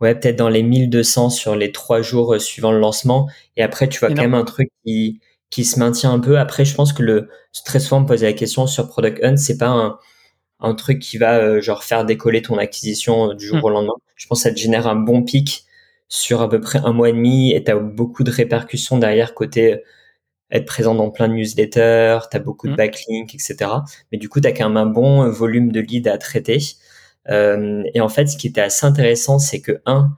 ouais, 0.00 0.14
peut-être 0.14 0.36
dans 0.36 0.48
les 0.48 0.62
1200 0.62 1.30
sur 1.30 1.56
les 1.56 1.72
trois 1.72 2.02
jours 2.02 2.40
suivant 2.40 2.72
le 2.72 2.78
lancement. 2.80 3.28
Et 3.56 3.62
après, 3.62 3.88
tu 3.88 4.00
vois 4.00 4.08
quand 4.08 4.22
même 4.22 4.34
un 4.34 4.44
truc 4.44 4.68
qui, 4.84 5.20
qui 5.50 5.64
se 5.64 5.78
maintient 5.78 6.12
un 6.12 6.18
peu. 6.18 6.38
Après, 6.38 6.64
je 6.64 6.74
pense 6.74 6.92
que 6.92 7.02
le, 7.02 7.28
très 7.64 7.80
souvent, 7.80 7.98
on 7.98 8.00
me 8.02 8.06
pose 8.06 8.22
la 8.22 8.32
question 8.32 8.66
sur 8.66 8.88
Product 8.88 9.22
Hunt, 9.22 9.36
c'est 9.36 9.58
pas 9.58 9.68
un, 9.68 9.98
un 10.62 10.74
truc 10.74 11.00
qui 11.00 11.18
va 11.18 11.38
euh, 11.38 11.60
genre 11.60 11.84
faire 11.84 12.04
décoller 12.04 12.40
ton 12.40 12.56
acquisition 12.56 13.30
euh, 13.30 13.34
du 13.34 13.46
jour 13.46 13.58
hmm. 13.58 13.64
au 13.64 13.70
lendemain. 13.70 13.94
Je 14.16 14.26
pense 14.26 14.42
que 14.42 14.48
ça 14.48 14.54
te 14.54 14.58
génère 14.58 14.86
un 14.86 14.96
bon 14.96 15.22
pic 15.22 15.64
sur 16.08 16.40
à 16.40 16.48
peu 16.48 16.60
près 16.60 16.78
un 16.84 16.92
mois 16.92 17.08
et 17.08 17.12
demi 17.12 17.52
et 17.52 17.64
tu 17.64 17.70
as 17.70 17.76
beaucoup 17.76 18.22
de 18.22 18.30
répercussions 18.30 18.98
derrière 18.98 19.34
côté 19.34 19.74
euh, 19.74 19.76
être 20.52 20.66
présent 20.66 20.94
dans 20.94 21.10
plein 21.10 21.28
de 21.28 21.34
newsletters, 21.34 22.20
tu 22.30 22.36
as 22.36 22.40
beaucoup 22.40 22.68
de 22.68 22.74
hmm. 22.74 22.76
backlinks, 22.76 23.34
etc. 23.34 23.70
Mais 24.12 24.18
du 24.18 24.28
coup, 24.28 24.40
tu 24.40 24.46
as 24.46 24.52
quand 24.52 24.68
même 24.68 24.76
un 24.76 24.86
bon 24.86 25.28
volume 25.30 25.72
de 25.72 25.80
leads 25.80 26.08
à 26.08 26.18
traiter. 26.18 26.58
Euh, 27.30 27.82
et 27.94 28.00
en 28.00 28.08
fait, 28.08 28.26
ce 28.26 28.36
qui 28.36 28.48
était 28.48 28.60
assez 28.60 28.86
intéressant, 28.86 29.38
c'est 29.38 29.60
que, 29.60 29.80
un, 29.86 30.16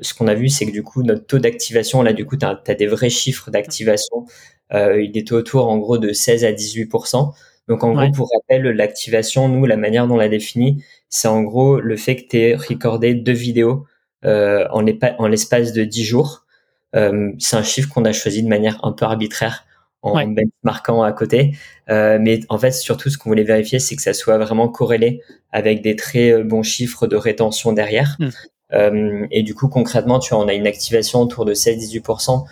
ce 0.00 0.12
qu'on 0.12 0.26
a 0.26 0.34
vu, 0.34 0.48
c'est 0.48 0.66
que 0.66 0.72
du 0.72 0.82
coup, 0.82 1.02
notre 1.02 1.26
taux 1.26 1.38
d'activation, 1.38 2.02
là, 2.02 2.12
du 2.12 2.26
coup, 2.26 2.36
tu 2.36 2.44
as, 2.44 2.60
as, 2.66 2.74
des 2.74 2.86
vrais 2.86 3.10
chiffres 3.10 3.50
d'activation. 3.50 4.26
Euh, 4.74 5.00
il 5.00 5.16
était 5.16 5.32
autour, 5.32 5.68
en 5.68 5.78
gros, 5.78 5.98
de 5.98 6.12
16 6.12 6.44
à 6.44 6.52
18% 6.52 7.32
donc 7.68 7.82
en 7.82 7.92
gros, 7.94 8.10
pour 8.12 8.30
rappel, 8.32 8.62
l'activation, 8.62 9.48
nous, 9.48 9.66
la 9.66 9.76
manière 9.76 10.06
dont 10.06 10.14
on 10.14 10.18
l'a 10.18 10.28
définit, 10.28 10.84
c'est 11.08 11.28
en 11.28 11.42
gros 11.42 11.80
le 11.80 11.96
fait 11.96 12.16
que 12.16 12.28
tu 12.28 12.38
aies 12.38 12.54
recordé 12.54 13.14
deux 13.14 13.32
vidéos 13.32 13.86
euh, 14.24 14.66
en 14.70 15.28
l'espace 15.28 15.72
de 15.72 15.84
10 15.84 16.04
jours. 16.04 16.46
Euh, 16.94 17.32
c'est 17.38 17.56
un 17.56 17.64
chiffre 17.64 17.88
qu'on 17.92 18.04
a 18.04 18.12
choisi 18.12 18.42
de 18.42 18.48
manière 18.48 18.78
un 18.84 18.92
peu 18.92 19.04
arbitraire 19.04 19.65
en 20.12 20.26
benchmarkant 20.26 21.02
à 21.02 21.12
côté. 21.12 21.52
Euh, 21.90 22.18
mais 22.20 22.40
en 22.48 22.58
fait, 22.58 22.72
surtout, 22.72 23.10
ce 23.10 23.18
qu'on 23.18 23.30
voulait 23.30 23.44
vérifier, 23.44 23.78
c'est 23.78 23.96
que 23.96 24.02
ça 24.02 24.12
soit 24.12 24.38
vraiment 24.38 24.68
corrélé 24.68 25.20
avec 25.52 25.82
des 25.82 25.96
très 25.96 26.32
euh, 26.32 26.44
bons 26.44 26.62
chiffres 26.62 27.06
de 27.06 27.16
rétention 27.16 27.72
derrière. 27.72 28.16
Hmm. 28.18 28.28
Euh, 28.72 29.26
et 29.30 29.42
du 29.42 29.54
coup, 29.54 29.68
concrètement, 29.68 30.18
tu 30.18 30.34
vois, 30.34 30.44
on 30.44 30.48
a 30.48 30.54
une 30.54 30.66
activation 30.66 31.20
autour 31.20 31.44
de 31.44 31.54
16-18%, 31.54 32.44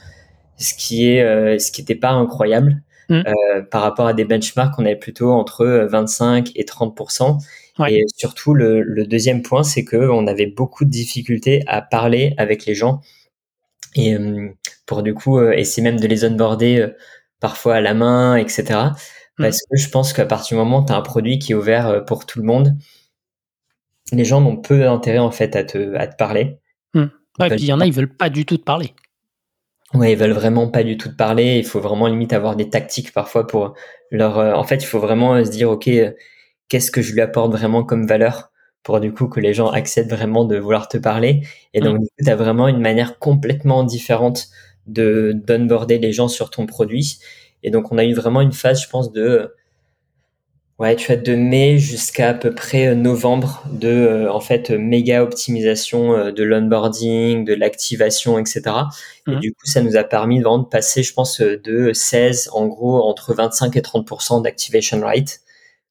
ce 0.56 0.74
qui 0.74 1.08
est, 1.08 1.22
euh, 1.22 1.58
ce 1.58 1.72
qui 1.72 1.82
n'était 1.82 1.94
pas 1.94 2.10
incroyable. 2.10 2.82
Mm. 3.10 3.20
Par 3.70 3.82
rapport 3.82 4.06
à 4.06 4.14
des 4.14 4.24
benchmarks, 4.24 4.78
on 4.78 4.86
est 4.86 4.96
plutôt 4.96 5.30
entre 5.30 5.66
25 5.90 6.52
et 6.54 6.64
30% 6.64 7.38
Et 7.86 8.02
surtout, 8.16 8.54
le, 8.54 9.04
deuxième 9.06 9.42
point, 9.42 9.62
c'est 9.62 9.84
que 9.84 10.08
on 10.08 10.26
avait 10.26 10.46
beaucoup 10.46 10.86
de 10.86 10.90
difficultés 10.90 11.62
à 11.66 11.82
parler 11.82 12.32
avec 12.38 12.64
les 12.64 12.74
gens 12.74 13.02
et 13.94 14.16
pour 14.86 15.02
du 15.02 15.12
coup 15.12 15.38
essayer 15.38 15.82
même 15.82 16.00
de 16.00 16.06
les 16.06 16.24
onboarder 16.24 16.88
parfois 17.44 17.74
à 17.74 17.80
la 17.82 17.92
main, 17.92 18.36
etc. 18.36 18.64
Mm. 19.38 19.42
Parce 19.42 19.58
que 19.58 19.76
je 19.76 19.90
pense 19.90 20.14
qu'à 20.14 20.24
partir 20.24 20.56
du 20.56 20.64
moment 20.64 20.80
où 20.80 20.86
tu 20.86 20.94
as 20.94 20.96
un 20.96 21.02
produit 21.02 21.38
qui 21.38 21.52
est 21.52 21.54
ouvert 21.54 22.06
pour 22.06 22.24
tout 22.24 22.38
le 22.38 22.46
monde, 22.46 22.74
les 24.12 24.24
gens 24.24 24.40
n'ont 24.40 24.56
peu 24.56 24.78
d'intérêt 24.78 25.18
en 25.18 25.30
fait 25.30 25.54
à 25.54 25.62
te, 25.62 25.94
à 25.96 26.06
te 26.06 26.16
parler. 26.16 26.58
Mm. 26.94 27.04
et 27.42 27.48
puis 27.50 27.60
il 27.60 27.66
y 27.66 27.72
en 27.74 27.80
a, 27.80 27.86
ils 27.86 27.92
veulent 27.92 28.16
pas 28.16 28.30
du 28.30 28.46
tout 28.46 28.56
te 28.56 28.64
parler. 28.64 28.94
Ouais, 29.92 30.12
ils 30.12 30.18
veulent 30.18 30.32
vraiment 30.32 30.68
pas 30.68 30.84
du 30.84 30.96
tout 30.96 31.10
te 31.10 31.14
parler. 31.14 31.58
Il 31.58 31.66
faut 31.66 31.80
vraiment 31.80 32.06
limite 32.06 32.32
avoir 32.32 32.56
des 32.56 32.70
tactiques 32.70 33.12
parfois 33.12 33.46
pour 33.46 33.74
leur. 34.10 34.38
Euh, 34.38 34.54
en 34.54 34.64
fait, 34.64 34.76
il 34.76 34.86
faut 34.86 35.00
vraiment 35.00 35.44
se 35.44 35.50
dire, 35.50 35.70
ok, 35.70 35.88
euh, 35.88 36.12
qu'est-ce 36.68 36.90
que 36.90 37.02
je 37.02 37.12
lui 37.12 37.20
apporte 37.20 37.52
vraiment 37.52 37.84
comme 37.84 38.06
valeur 38.06 38.50
pour 38.82 39.00
du 39.00 39.12
coup 39.12 39.28
que 39.28 39.40
les 39.40 39.54
gens 39.54 39.68
acceptent 39.68 40.10
vraiment 40.10 40.44
de 40.44 40.56
vouloir 40.56 40.88
te 40.88 40.98
parler. 40.98 41.42
Et 41.74 41.80
donc, 41.80 42.00
mmh. 42.00 42.24
tu 42.24 42.30
as 42.30 42.36
vraiment 42.36 42.68
une 42.68 42.80
manière 42.80 43.18
complètement 43.18 43.82
différente 43.84 44.48
de 44.86 45.32
d'onboarder 45.34 45.98
les 45.98 46.12
gens 46.12 46.28
sur 46.28 46.50
ton 46.50 46.66
produit. 46.66 47.18
Et 47.62 47.70
donc, 47.70 47.92
on 47.92 47.98
a 47.98 48.04
eu 48.04 48.12
vraiment 48.12 48.40
une 48.40 48.52
phase, 48.52 48.82
je 48.82 48.88
pense, 48.88 49.12
de 49.12 49.50
Ouais, 50.80 50.96
tu 50.96 51.12
as 51.12 51.16
de 51.16 51.36
mai 51.36 51.78
jusqu'à 51.78 52.30
à 52.30 52.34
peu 52.34 52.52
près 52.52 52.88
euh, 52.88 52.94
novembre 52.96 53.62
de 53.70 53.88
euh, 53.88 54.32
en 54.32 54.40
fait 54.40 54.70
méga 54.70 55.22
optimisation 55.22 56.14
euh, 56.14 56.32
de 56.32 56.42
l'onboarding, 56.42 57.44
de 57.44 57.54
l'activation, 57.54 58.40
etc. 58.40 58.62
Et 59.28 59.30
mmh. 59.30 59.40
du 59.40 59.52
coup, 59.52 59.66
ça 59.66 59.82
nous 59.82 59.96
a 59.96 60.02
permis 60.02 60.40
vraiment 60.40 60.58
de 60.58 60.66
passer, 60.66 61.04
je 61.04 61.14
pense, 61.14 61.40
de 61.40 61.92
16 61.92 62.50
en 62.52 62.66
gros 62.66 63.04
entre 63.04 63.34
25 63.34 63.76
et 63.76 63.80
30% 63.82 64.42
d'activation 64.42 65.00
rate. 65.00 65.42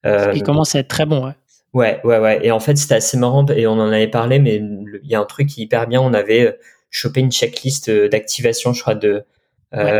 Euh, 0.05 0.33
Il 0.35 0.43
commence 0.43 0.75
à 0.75 0.79
être 0.79 0.89
très 0.89 1.05
bon, 1.05 1.27
ouais. 1.27 1.33
Ouais, 1.73 2.01
ouais, 2.03 2.19
ouais. 2.19 2.45
Et 2.45 2.51
en 2.51 2.59
fait, 2.59 2.75
c'était 2.75 2.95
assez 2.95 3.15
marrant 3.15 3.45
et 3.45 3.65
on 3.65 3.71
en 3.73 3.87
avait 3.87 4.09
parlé, 4.09 4.37
mais 4.37 4.55
il 4.57 5.09
y 5.09 5.15
a 5.15 5.21
un 5.21 5.25
truc 5.25 5.47
qui 5.47 5.61
est 5.61 5.63
hyper 5.63 5.87
bien. 5.87 6.01
On 6.01 6.13
avait 6.13 6.59
chopé 6.93 7.19
une 7.19 7.31
checklist 7.31 7.89
d'activation, 7.89 8.71
je 8.71 8.81
crois, 8.81 8.95
de 8.95 9.25
euh, 9.73 9.99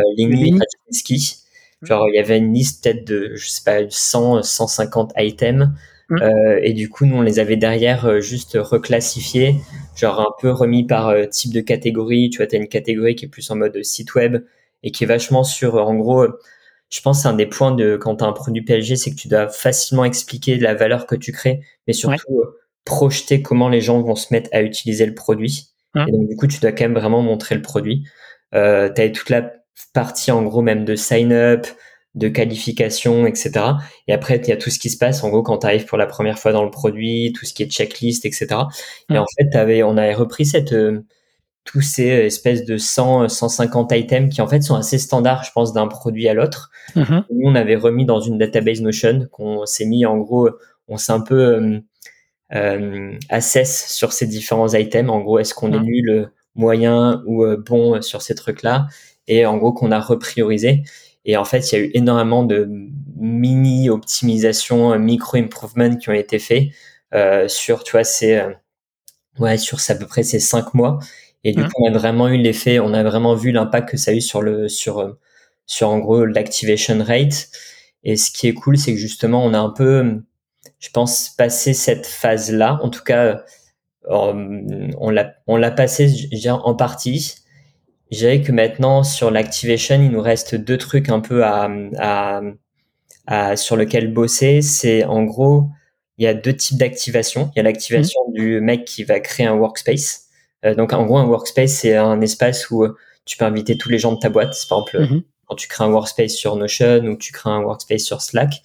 Genre, 1.82 2.08
il 2.08 2.16
y 2.16 2.18
avait 2.18 2.38
une 2.38 2.54
liste 2.54 2.82
peut-être 2.82 3.06
de, 3.06 3.32
je 3.34 3.48
sais 3.48 3.62
pas, 3.62 3.80
100, 3.88 4.42
150 4.42 5.12
items. 5.18 5.68
Mmh. 6.08 6.22
Euh, 6.22 6.60
et 6.62 6.72
du 6.72 6.88
coup, 6.88 7.04
nous, 7.04 7.16
on 7.16 7.22
les 7.22 7.38
avait 7.40 7.56
derrière 7.56 8.06
euh, 8.06 8.20
juste 8.20 8.56
reclassifiés, 8.60 9.56
genre 9.96 10.20
un 10.20 10.32
peu 10.40 10.50
remis 10.50 10.86
par 10.86 11.08
euh, 11.08 11.26
type 11.26 11.52
de 11.52 11.60
catégorie. 11.60 12.30
Tu 12.30 12.38
vois, 12.38 12.46
tu 12.46 12.56
as 12.56 12.58
une 12.58 12.68
catégorie 12.68 13.16
qui 13.16 13.26
est 13.26 13.28
plus 13.28 13.50
en 13.50 13.56
mode 13.56 13.82
site 13.82 14.14
web 14.14 14.44
et 14.82 14.90
qui 14.92 15.04
est 15.04 15.06
vachement 15.06 15.44
sur, 15.44 15.74
en 15.76 15.94
gros, 15.94 16.26
je 16.90 17.00
pense 17.00 17.22
c'est 17.22 17.28
un 17.28 17.34
des 17.34 17.46
points 17.46 17.72
de 17.72 17.96
quand 17.96 18.16
tu 18.16 18.24
as 18.24 18.26
un 18.26 18.32
produit 18.32 18.62
PLG, 18.62 18.96
c'est 18.96 19.10
que 19.10 19.16
tu 19.16 19.28
dois 19.28 19.48
facilement 19.48 20.04
expliquer 20.04 20.58
la 20.58 20.74
valeur 20.74 21.06
que 21.06 21.16
tu 21.16 21.32
crées, 21.32 21.60
mais 21.86 21.92
surtout 21.92 22.44
projeter 22.84 23.42
comment 23.42 23.68
les 23.68 23.80
gens 23.80 24.00
vont 24.02 24.14
se 24.14 24.32
mettre 24.32 24.50
à 24.52 24.62
utiliser 24.62 25.06
le 25.06 25.14
produit. 25.14 25.73
Mmh. 25.94 26.04
Et 26.08 26.12
donc, 26.12 26.28
du 26.28 26.36
coup, 26.36 26.46
tu 26.46 26.60
dois 26.60 26.72
quand 26.72 26.84
même 26.84 26.94
vraiment 26.94 27.22
montrer 27.22 27.54
le 27.54 27.62
produit. 27.62 28.04
Euh, 28.54 28.90
tu 28.94 29.02
as 29.02 29.10
toute 29.10 29.30
la 29.30 29.52
partie 29.92 30.30
en 30.30 30.42
gros 30.42 30.62
même 30.62 30.84
de 30.84 30.94
sign-up, 30.94 31.66
de 32.14 32.28
qualification, 32.28 33.26
etc. 33.26 33.52
Et 34.06 34.12
après, 34.12 34.36
il 34.36 34.48
y 34.48 34.52
a 34.52 34.56
tout 34.56 34.70
ce 34.70 34.78
qui 34.78 34.90
se 34.90 34.98
passe, 34.98 35.24
en 35.24 35.30
gros, 35.30 35.42
quand 35.42 35.58
tu 35.58 35.66
arrives 35.66 35.86
pour 35.86 35.98
la 35.98 36.06
première 36.06 36.38
fois 36.38 36.52
dans 36.52 36.64
le 36.64 36.70
produit, 36.70 37.32
tout 37.36 37.44
ce 37.44 37.52
qui 37.52 37.64
est 37.64 37.70
checklist, 37.70 38.24
etc. 38.24 38.46
Et 39.10 39.18
en 39.18 39.26
fait, 39.36 39.56
avais, 39.56 39.82
on 39.82 39.96
avait 39.96 40.14
repris 40.14 40.46
cette, 40.46 40.72
euh, 40.72 41.04
tous 41.64 41.80
ces 41.80 42.06
espèces 42.06 42.64
de 42.64 42.76
100, 42.76 43.28
150 43.28 43.92
items 43.92 44.32
qui, 44.32 44.40
en 44.40 44.46
fait, 44.46 44.62
sont 44.62 44.76
assez 44.76 44.98
standards, 44.98 45.44
je 45.44 45.50
pense, 45.52 45.72
d'un 45.72 45.88
produit 45.88 46.28
à 46.28 46.34
l'autre. 46.34 46.70
Mm-hmm. 46.94 47.24
Nous, 47.30 47.50
on 47.50 47.54
avait 47.54 47.76
remis 47.76 48.04
dans 48.04 48.20
une 48.20 48.38
database 48.38 48.80
Notion 48.80 49.26
qu'on 49.32 49.66
s'est 49.66 49.86
mis, 49.86 50.06
en 50.06 50.18
gros, 50.18 50.50
on 50.86 50.98
s'est 50.98 51.12
un 51.12 51.20
peu 51.20 51.34
euh, 51.34 51.80
euh, 52.52 53.16
assess 53.30 53.92
sur 53.92 54.12
ces 54.12 54.26
différents 54.26 54.74
items. 54.74 55.10
En 55.10 55.20
gros, 55.20 55.38
est-ce 55.38 55.54
qu'on 55.54 55.72
est 55.72 55.78
mm. 55.78 55.84
nul, 55.84 56.30
moyen 56.54 57.22
ou 57.26 57.44
euh, 57.44 57.56
bon 57.56 58.02
sur 58.02 58.22
ces 58.22 58.34
trucs-là? 58.34 58.86
Et 59.26 59.46
en 59.46 59.56
gros 59.56 59.72
qu'on 59.72 59.92
a 59.92 60.00
repriorisé. 60.00 60.82
Et 61.24 61.36
en 61.36 61.44
fait, 61.44 61.72
il 61.72 61.74
y 61.74 61.78
a 61.78 61.84
eu 61.84 61.90
énormément 61.94 62.44
de 62.44 62.68
mini 63.16 63.88
optimisations, 63.90 64.92
euh, 64.92 64.98
micro 64.98 65.38
improvements 65.38 65.96
qui 65.96 66.10
ont 66.10 66.12
été 66.12 66.38
faits 66.38 66.68
euh, 67.14 67.48
sur, 67.48 67.84
tu 67.84 67.92
vois, 67.92 68.04
c'est 68.04 68.38
euh, 68.40 68.52
ouais, 69.38 69.58
sur 69.58 69.78
à 69.88 69.94
peu 69.94 70.06
près 70.06 70.22
ces 70.22 70.40
cinq 70.40 70.74
mois. 70.74 70.98
Et 71.44 71.52
du 71.52 71.62
mmh. 71.62 71.68
coup, 71.68 71.84
on 71.84 71.94
a 71.94 71.98
vraiment 71.98 72.28
eu 72.28 72.38
l'effet, 72.38 72.78
on 72.80 72.94
a 72.94 73.02
vraiment 73.02 73.34
vu 73.34 73.52
l'impact 73.52 73.90
que 73.90 73.96
ça 73.96 74.10
a 74.10 74.14
eu 74.14 74.20
sur 74.20 74.42
le 74.42 74.68
sur 74.68 74.98
euh, 74.98 75.12
sur 75.66 75.90
en 75.90 75.98
gros 75.98 76.24
l'activation 76.24 77.02
rate. 77.02 77.48
Et 78.04 78.16
ce 78.16 78.30
qui 78.30 78.48
est 78.48 78.54
cool, 78.54 78.76
c'est 78.78 78.92
que 78.92 78.98
justement, 78.98 79.44
on 79.44 79.54
a 79.54 79.58
un 79.58 79.70
peu, 79.70 80.22
je 80.84 80.90
pense, 80.90 81.30
passé 81.30 81.72
cette 81.72 82.06
phase-là. 82.06 82.78
En 82.82 82.90
tout 82.90 83.02
cas, 83.02 83.42
on 84.06 85.10
l'a 85.10 85.34
on 85.46 85.56
l'a 85.56 85.70
passé 85.70 86.28
en 86.48 86.74
partie 86.74 87.44
je 88.10 88.18
dirais 88.18 88.42
que 88.42 88.52
maintenant 88.52 89.02
sur 89.02 89.30
l'activation, 89.30 89.96
il 89.96 90.10
nous 90.10 90.20
reste 90.20 90.54
deux 90.54 90.78
trucs 90.78 91.08
un 91.08 91.20
peu 91.20 91.44
à, 91.44 91.68
à, 91.98 92.42
à 93.26 93.56
sur 93.56 93.76
lequel 93.76 94.12
bosser. 94.12 94.62
C'est 94.62 95.04
en 95.04 95.24
gros, 95.24 95.68
il 96.18 96.24
y 96.24 96.28
a 96.28 96.34
deux 96.34 96.54
types 96.54 96.78
d'activation. 96.78 97.50
Il 97.54 97.58
y 97.58 97.60
a 97.60 97.62
l'activation 97.62 98.20
mmh. 98.28 98.32
du 98.32 98.60
mec 98.60 98.84
qui 98.84 99.04
va 99.04 99.20
créer 99.20 99.46
un 99.46 99.54
workspace. 99.54 100.26
Euh, 100.64 100.74
donc 100.74 100.92
en 100.92 101.04
gros, 101.04 101.18
un 101.18 101.26
workspace, 101.26 101.72
c'est 101.72 101.96
un 101.96 102.20
espace 102.20 102.70
où 102.70 102.84
euh, 102.84 102.96
tu 103.24 103.36
peux 103.36 103.44
inviter 103.44 103.76
tous 103.76 103.88
les 103.88 103.98
gens 103.98 104.12
de 104.12 104.18
ta 104.18 104.28
boîte. 104.28 104.54
Par 104.68 104.78
exemple 104.78 105.14
mmh. 105.14 105.22
quand 105.46 105.56
tu 105.56 105.68
crées 105.68 105.84
un 105.84 105.90
workspace 105.90 106.32
sur 106.32 106.56
Notion 106.56 107.04
ou 107.06 107.16
tu 107.16 107.32
crées 107.32 107.50
un 107.50 107.62
workspace 107.62 108.02
sur 108.02 108.22
Slack. 108.22 108.62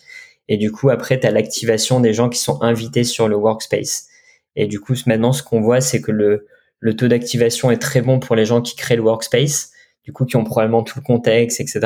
Et 0.49 0.57
du 0.57 0.71
coup, 0.71 0.89
après, 0.89 1.19
tu 1.19 1.27
as 1.27 1.31
l'activation 1.31 2.01
des 2.01 2.13
gens 2.13 2.27
qui 2.27 2.39
sont 2.39 2.61
invités 2.61 3.05
sur 3.05 3.27
le 3.29 3.37
workspace. 3.37 4.07
Et 4.55 4.67
du 4.67 4.79
coup, 4.81 4.95
maintenant, 5.05 5.31
ce 5.31 5.43
qu'on 5.43 5.61
voit, 5.61 5.79
c'est 5.79 6.01
que 6.01 6.11
le, 6.11 6.47
le 6.79 6.95
taux 6.95 7.07
d'activation 7.07 7.71
est 7.71 7.77
très 7.77 8.01
bon 8.01 8.19
pour 8.19 8.35
les 8.35 8.45
gens 8.45 8.61
qui 8.61 8.75
créent 8.75 8.95
le 8.95 9.03
workspace, 9.03 9.71
du 10.03 10.11
coup 10.11 10.25
qui 10.25 10.37
ont 10.37 10.43
probablement 10.43 10.83
tout 10.83 10.97
le 10.97 11.03
contexte, 11.03 11.61
etc. 11.61 11.79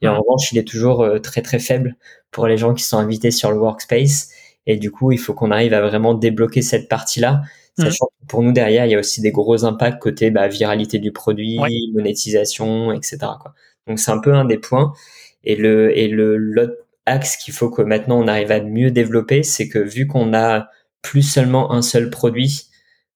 Et 0.00 0.08
en 0.08 0.18
revanche, 0.20 0.52
il 0.52 0.58
est 0.58 0.66
toujours 0.66 1.02
euh, 1.02 1.18
très 1.18 1.42
très 1.42 1.58
faible 1.58 1.96
pour 2.30 2.46
les 2.46 2.56
gens 2.56 2.72
qui 2.72 2.84
sont 2.84 2.98
invités 2.98 3.32
sur 3.32 3.50
le 3.50 3.58
workspace. 3.58 4.30
Et 4.66 4.76
du 4.76 4.92
coup, 4.92 5.10
il 5.10 5.18
faut 5.18 5.34
qu'on 5.34 5.50
arrive 5.50 5.74
à 5.74 5.80
vraiment 5.80 6.14
débloquer 6.14 6.62
cette 6.62 6.88
partie-là, 6.88 7.42
sachant 7.76 8.06
que 8.06 8.26
pour 8.28 8.42
nous 8.42 8.52
derrière, 8.52 8.86
il 8.86 8.92
y 8.92 8.94
a 8.94 8.98
aussi 8.98 9.20
des 9.20 9.32
gros 9.32 9.64
impacts 9.64 10.00
côté 10.00 10.30
bah, 10.30 10.46
viralité 10.46 11.00
du 11.00 11.10
produit, 11.10 11.58
monétisation, 11.92 12.92
etc. 12.92 13.18
Quoi. 13.40 13.54
Donc 13.88 13.98
c'est 13.98 14.12
un 14.12 14.20
peu 14.20 14.32
un 14.32 14.44
des 14.44 14.58
points. 14.58 14.92
Et 15.42 15.56
le 15.56 15.96
et 15.98 16.08
le 16.08 16.36
l'autre 16.36 16.83
axe 17.06 17.36
qu'il 17.36 17.54
faut 17.54 17.70
que 17.70 17.82
maintenant 17.82 18.18
on 18.22 18.28
arrive 18.28 18.52
à 18.52 18.60
mieux 18.60 18.90
développer, 18.90 19.42
c'est 19.42 19.68
que 19.68 19.78
vu 19.78 20.06
qu'on 20.06 20.34
a 20.34 20.68
plus 21.02 21.22
seulement 21.22 21.72
un 21.72 21.82
seul 21.82 22.10
produit 22.10 22.66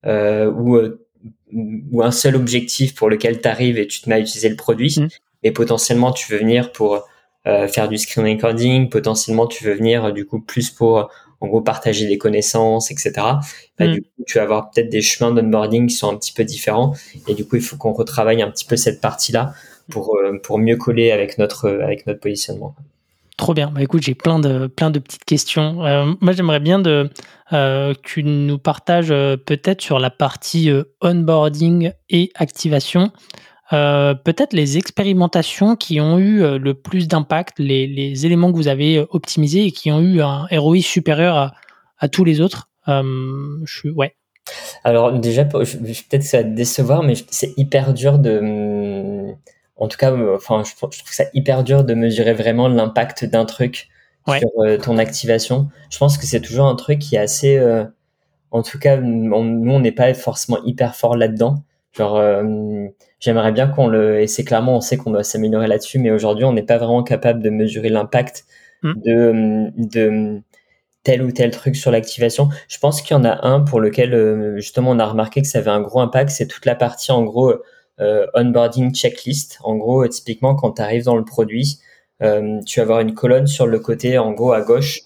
euh, 0.07 0.50
ou 0.50 0.76
euh, 0.76 1.07
ou 1.52 2.02
un 2.02 2.11
seul 2.11 2.37
objectif 2.37 2.95
pour 2.95 3.09
lequel 3.09 3.40
tu 3.40 3.49
arrives 3.49 3.78
et 3.78 3.87
tu 3.87 4.02
te 4.02 4.09
mets 4.09 4.16
à 4.16 4.21
utiliser 4.21 4.50
le 4.50 4.57
produit, 4.57 4.97
et 5.42 5.50
mmh. 5.50 5.54
potentiellement 5.54 6.12
tu 6.12 6.30
veux 6.30 6.38
venir 6.38 6.73
pour 6.73 7.09
faire 7.45 7.88
du 7.88 7.97
screen 7.97 8.26
recording, 8.26 8.90
potentiellement 8.90 9.47
tu 9.47 9.64
veux 9.64 9.73
venir 9.73 10.12
du 10.12 10.26
coup 10.26 10.38
plus 10.38 10.68
pour 10.68 11.11
en 11.40 11.47
gros 11.47 11.62
partager 11.62 12.07
des 12.07 12.18
connaissances, 12.18 12.90
etc. 12.90 13.12
Bah, 13.16 13.40
mm. 13.78 13.92
Du 13.92 14.02
coup, 14.02 14.25
tu 14.26 14.37
vas 14.37 14.45
avoir 14.45 14.71
peut-être 14.71 14.90
des 14.90 15.00
chemins 15.00 15.30
d'onboarding 15.30 15.87
qui 15.87 15.95
sont 15.95 16.12
un 16.12 16.16
petit 16.18 16.33
peu 16.33 16.45
différents 16.45 16.92
et 17.26 17.35
du 17.35 17.47
coup, 17.47 17.57
il 17.57 17.62
faut 17.62 17.76
qu'on 17.76 17.95
retravaille 17.95 18.42
un 18.42 18.50
petit 18.50 18.66
peu 18.66 18.76
cette 18.76 19.00
partie-là 19.00 19.54
pour 19.88 20.18
pour 20.42 20.59
mieux 20.59 20.76
coller 20.76 21.11
avec 21.11 21.38
notre 21.38 21.71
avec 21.71 22.07
notre 22.07 22.21
positionnement. 22.21 22.75
Trop 23.38 23.54
bien. 23.54 23.71
Bah, 23.71 23.83
écoute, 23.83 24.02
j'ai 24.02 24.16
plein 24.16 24.40
de, 24.40 24.66
plein 24.66 24.90
de 24.90 24.99
petites 24.99 25.25
questions. 25.25 25.87
Euh, 25.87 26.12
moi, 26.21 26.33
j'aimerais 26.33 26.59
bien 26.59 26.83
euh, 26.85 27.07
que 27.52 27.95
tu 28.02 28.25
nous 28.25 28.59
partages 28.59 29.12
euh, 29.12 29.37
peut-être 29.37 29.80
sur 29.80 30.00
la 30.00 30.11
partie 30.11 30.71
onboarding 31.00 31.92
et 32.11 32.33
activation, 32.35 33.12
peut-être 33.71 34.54
les 34.54 34.76
expérimentations 34.76 35.76
qui 35.76 36.00
ont 36.00 36.18
eu 36.18 36.59
le 36.59 36.75
plus 36.75 37.07
d'impact, 37.07 37.61
les, 37.61 38.26
éléments 38.26 38.50
que 38.50 38.57
vous 38.57 38.66
avez 38.66 39.07
optimisés 39.11 39.66
et 39.66 39.71
qui 39.71 39.92
ont 39.92 40.00
eu 40.00 40.21
un 40.21 40.47
ROI 40.50 40.80
supérieur 40.80 41.52
à, 41.99 42.09
tous 42.09 42.25
les 42.25 42.40
autres. 42.40 42.71
je, 42.87 43.88
ouais. 43.90 44.16
Alors 44.83 45.12
déjà, 45.12 45.45
peut-être 45.45 46.23
ça 46.25 46.38
va 46.38 46.45
te 46.45 46.54
décevoir, 46.54 47.02
mais 47.02 47.14
c'est 47.30 47.52
hyper 47.57 47.92
dur 47.95 48.18
de 48.18 49.35
en 49.79 49.89
tout 49.89 49.97
cas, 49.97 50.13
euh, 50.13 50.37
enfin, 50.37 50.63
je, 50.65 50.75
trouve 50.77 50.91
ça 51.11 51.25
hyper 51.35 51.65
dur 51.65 51.85
de 51.85 51.95
mesurer 51.95 52.35
vraiment 52.35 52.69
l'impact 52.69 53.25
d'un 53.25 53.45
truc 53.45 53.89
sur 54.27 54.51
euh, 54.59 54.77
ton 54.77 54.99
activation. 54.99 55.69
Je 55.91 55.99
pense 55.99 56.19
que 56.19 56.27
c'est 56.27 56.41
toujours 56.41 56.67
un 56.67 56.75
truc 56.75 56.99
qui 56.99 57.17
est 57.17 57.21
assez, 57.21 57.57
euh, 57.57 57.85
en 58.51 58.63
tout 58.63 58.79
cas, 58.79 58.99
nous 58.99 59.35
on 59.35 59.81
n'est 59.81 59.93
pas 59.93 60.13
forcément 60.15 60.59
hyper 60.65 60.97
fort 60.97 61.17
là-dedans. 61.17 61.63
Genre, 61.97 62.21
j'aimerais 63.19 63.51
bien 63.51 63.67
qu'on 63.67 63.89
le, 63.89 64.21
et 64.21 64.27
c'est 64.27 64.45
clairement, 64.45 64.77
on 64.77 64.81
sait 64.81 64.99
qu'on 64.99 65.11
doit 65.11 65.25
s'améliorer 65.25 65.67
là-dessus, 65.67 65.99
mais 65.99 66.11
aujourd'hui, 66.11 66.45
on 66.45 66.53
n'est 66.53 66.63
pas 66.63 66.77
vraiment 66.77 67.03
capable 67.03 67.43
de 67.43 67.51
mesurer 67.51 67.89
l'impact 67.89 68.45
mm. 68.83 68.93
de, 69.05 69.71
de 69.77 70.43
tel 71.03 71.23
ou 71.23 71.33
tel 71.33 71.51
truc 71.51 71.75
sur 71.75 71.91
l'activation. 71.91 72.51
Je 72.69 72.79
pense 72.79 73.01
qu'il 73.01 73.17
y 73.17 73.19
en 73.19 73.25
a 73.25 73.47
un 73.47 73.61
pour 73.61 73.81
lequel 73.81 74.55
justement 74.57 74.91
on 74.91 74.99
a 74.99 75.07
remarqué 75.07 75.41
que 75.41 75.49
ça 75.49 75.59
avait 75.59 75.71
un 75.71 75.81
gros 75.81 76.01
impact, 76.01 76.31
c'est 76.31 76.47
toute 76.47 76.67
la 76.67 76.75
partie 76.75 77.11
en 77.11 77.23
gros 77.23 77.55
onboarding 78.35 78.95
checklist. 78.95 79.59
En 79.62 79.76
gros, 79.76 80.07
typiquement, 80.07 80.55
quand 80.55 80.73
tu 80.73 80.83
arrives 80.83 81.05
dans 81.05 81.17
le 81.17 81.25
produit, 81.25 81.81
euh, 82.23 82.61
tu 82.67 82.81
vas 82.81 82.85
avoir 82.85 83.00
une 83.00 83.14
colonne 83.14 83.47
sur 83.47 83.67
le 83.67 83.78
côté, 83.78 84.19
en 84.19 84.33
gros, 84.33 84.52
à 84.52 84.61
gauche, 84.61 85.00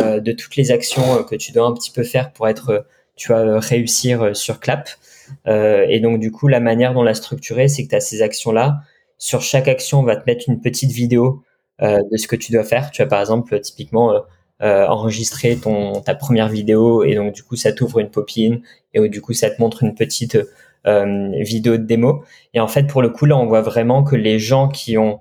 euh, 0.00 0.20
de 0.20 0.32
toutes 0.32 0.56
les 0.56 0.70
actions 0.70 1.22
que 1.24 1.34
tu 1.34 1.52
dois 1.52 1.66
un 1.66 1.72
petit 1.72 1.90
peu 1.90 2.02
faire 2.02 2.32
pour 2.32 2.48
être, 2.48 2.86
tu 3.16 3.32
vas 3.32 3.58
réussir 3.58 4.36
sur 4.36 4.60
Clap. 4.60 4.88
et 5.46 6.00
donc, 6.00 6.20
du 6.20 6.30
coup, 6.30 6.48
la 6.48 6.60
manière 6.60 6.94
dont 6.94 7.02
la 7.02 7.14
structurer, 7.14 7.68
c'est 7.68 7.84
que 7.84 7.90
tu 7.90 7.96
as 7.96 8.00
ces 8.00 8.22
actions-là. 8.22 8.80
Sur 9.18 9.42
chaque 9.42 9.68
action, 9.68 10.00
on 10.00 10.04
va 10.04 10.16
te 10.16 10.24
mettre 10.26 10.44
une 10.48 10.60
petite 10.60 10.92
vidéo 10.92 11.42
de 11.80 12.16
ce 12.16 12.28
que 12.28 12.36
tu 12.36 12.52
dois 12.52 12.64
faire. 12.64 12.90
Tu 12.92 13.02
vas, 13.02 13.08
par 13.08 13.20
exemple, 13.20 13.58
typiquement, 13.60 14.22
enregistrer 14.60 15.56
ton 15.56 16.00
ta 16.00 16.14
première 16.14 16.48
vidéo 16.48 17.04
et 17.04 17.14
donc 17.14 17.32
du 17.32 17.44
coup 17.44 17.54
ça 17.54 17.72
t'ouvre 17.72 18.00
une 18.00 18.10
popine 18.10 18.60
et 18.92 19.08
du 19.08 19.20
coup 19.20 19.32
ça 19.32 19.50
te 19.50 19.60
montre 19.60 19.84
une 19.84 19.94
petite 19.94 20.34
euh, 20.34 20.50
vidéo 20.84 21.76
de 21.76 21.84
démo. 21.84 22.24
Et 22.54 22.60
en 22.60 22.68
fait, 22.68 22.84
pour 22.84 23.02
le 23.02 23.10
coup, 23.10 23.26
là, 23.26 23.36
on 23.36 23.46
voit 23.46 23.60
vraiment 23.60 24.02
que 24.02 24.16
les 24.16 24.38
gens 24.38 24.68
qui 24.68 24.96
ont 24.96 25.20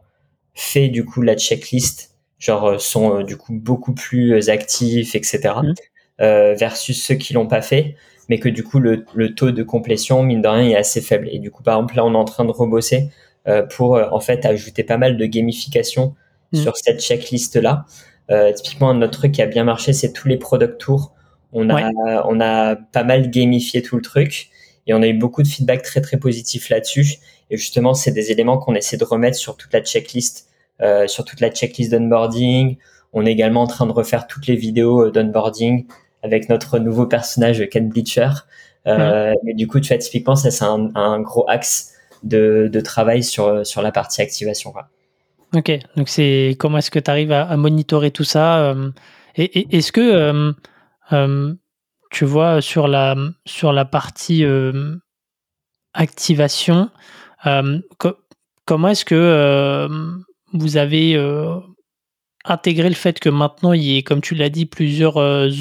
fait 0.58 0.90
du 0.90 1.06
coup 1.06 1.22
la 1.22 1.38
checklist, 1.38 2.16
genre, 2.40 2.66
euh, 2.66 2.78
sont 2.80 3.20
euh, 3.20 3.24
du 3.24 3.38
coup 3.38 3.54
beaucoup 3.54 3.94
plus 3.94 4.50
actifs, 4.50 5.16
etc. 5.16 5.54
Mmh. 5.62 5.74
versus 6.20 7.02
ceux 7.02 7.14
qui 7.14 7.34
l'ont 7.34 7.46
pas 7.46 7.62
fait, 7.62 7.96
mais 8.28 8.40
que 8.40 8.50
du 8.50 8.64
coup 8.64 8.80
le, 8.80 9.06
taux 9.36 9.52
de 9.52 9.64
complétion 9.64 10.24
mine 10.24 10.42
de 10.42 10.48
rien 10.48 10.70
est 10.70 10.76
assez 10.76 11.00
faible. 11.00 11.30
Et 11.32 11.38
du 11.38 11.52
coup, 11.52 11.62
par 11.62 11.76
exemple, 11.78 11.96
là, 11.96 12.06
on 12.06 12.14
est 12.14 12.18
en 12.18 12.26
train 12.26 12.44
de 12.44 12.52
rebosser 12.52 13.10
pour 13.70 13.98
en 14.12 14.20
fait 14.20 14.46
ajouter 14.46 14.84
pas 14.84 14.98
mal 14.98 15.16
de 15.16 15.26
gamification 15.26 16.16
mmh. 16.52 16.58
sur 16.58 16.76
cette 16.76 17.02
checklist 17.02 17.56
là. 17.56 17.86
typiquement, 18.56 18.94
notre 18.96 19.20
truc 19.20 19.32
qui 19.34 19.42
a 19.42 19.46
bien 19.46 19.64
marché, 19.64 19.94
c'est 19.94 20.12
tous 20.12 20.28
les 20.28 20.38
product 20.38 20.80
tours. 20.80 21.14
On 21.54 21.70
a, 21.70 21.92
on 22.28 22.42
a 22.42 22.76
pas 22.76 23.04
mal 23.04 23.30
gamifié 23.30 23.84
tout 23.84 23.96
le 23.96 24.02
truc. 24.02 24.50
Et 24.88 24.94
on 24.94 25.02
a 25.02 25.08
eu 25.08 25.14
beaucoup 25.14 25.44
de 25.44 25.48
feedback 25.48 25.84
très 25.84 26.02
très 26.02 26.18
positif 26.18 26.70
là-dessus. 26.70 27.18
Et 27.50 27.58
justement, 27.58 27.94
c'est 27.94 28.12
des 28.12 28.32
éléments 28.32 28.58
qu'on 28.58 28.76
essaie 28.76 28.98
de 28.98 29.04
remettre 29.04 29.38
sur 29.38 29.58
toute 29.58 29.74
la 29.74 29.82
checklist, 29.82 30.48
euh, 30.82 31.08
sur 31.08 31.26
toute 31.26 31.42
la 31.42 31.50
checklist 31.50 31.92
d'onboarding. 31.92 32.78
On 33.14 33.26
est 33.26 33.32
également 33.32 33.64
en 33.64 33.68
train 33.68 33.86
de 33.86 33.92
refaire 33.92 34.28
toutes 34.28 34.48
les 34.48 34.56
vidéos 34.56 35.08
euh, 35.08 35.12
d'onboarding 35.12 35.86
avec 36.24 36.50
notre 36.50 36.80
nouveau 36.80 37.06
personnage 37.06 37.68
Ken 37.70 37.90
Bleacher. 37.90 38.30
Euh, 38.88 39.34
Mais 39.44 39.54
du 39.54 39.68
coup, 39.68 39.80
tu 39.80 39.90
vois, 39.90 39.98
typiquement, 39.98 40.36
ça 40.36 40.50
c'est 40.50 40.64
un, 40.64 40.90
un, 40.96 41.20
gros 41.20 41.48
axe 41.50 41.94
de, 42.24 42.70
de, 42.72 42.80
travail 42.80 43.24
sur 43.24 43.66
sur 43.66 43.82
la 43.82 43.92
partie 43.92 44.22
activation. 44.22 44.72
Quoi. 44.72 44.90
Ok, 45.56 45.72
donc 45.96 46.10
c'est 46.10 46.56
comment 46.60 46.80
est-ce 46.80 46.92
que 46.92 47.00
tu 47.00 47.10
arrives 47.10 47.32
à, 47.32 47.44
à, 47.44 47.56
monitorer 47.56 48.12
tout 48.12 48.26
ça 48.26 48.60
euh, 48.60 48.92
et, 49.36 49.60
et 49.60 49.78
est-ce 49.78 49.92
que 49.94 50.02
euh, 50.02 50.52
euh 51.14 51.54
tu 52.10 52.26
vois, 52.26 52.62
sur 52.62 52.88
la, 52.88 53.16
sur 53.46 53.74
la 53.74 53.86
partie 53.86 54.44
euh, 54.44 54.96
activation, 55.94 56.90
euh, 57.46 57.80
comment 58.66 58.90
est-ce 58.90 59.06
que 59.06 59.16
euh, 59.16 59.88
vous 60.54 60.78
avez 60.78 61.18
intégré 62.46 62.88
le 62.88 62.96
fait 62.96 63.20
que 63.20 63.30
maintenant 63.30 63.74
il 63.74 63.84
y 63.84 63.98
ait, 63.98 64.04
comme 64.04 64.22
tu 64.22 64.36
l'as 64.36 64.50
dit, 64.50 64.66
plusieurs 64.66 65.18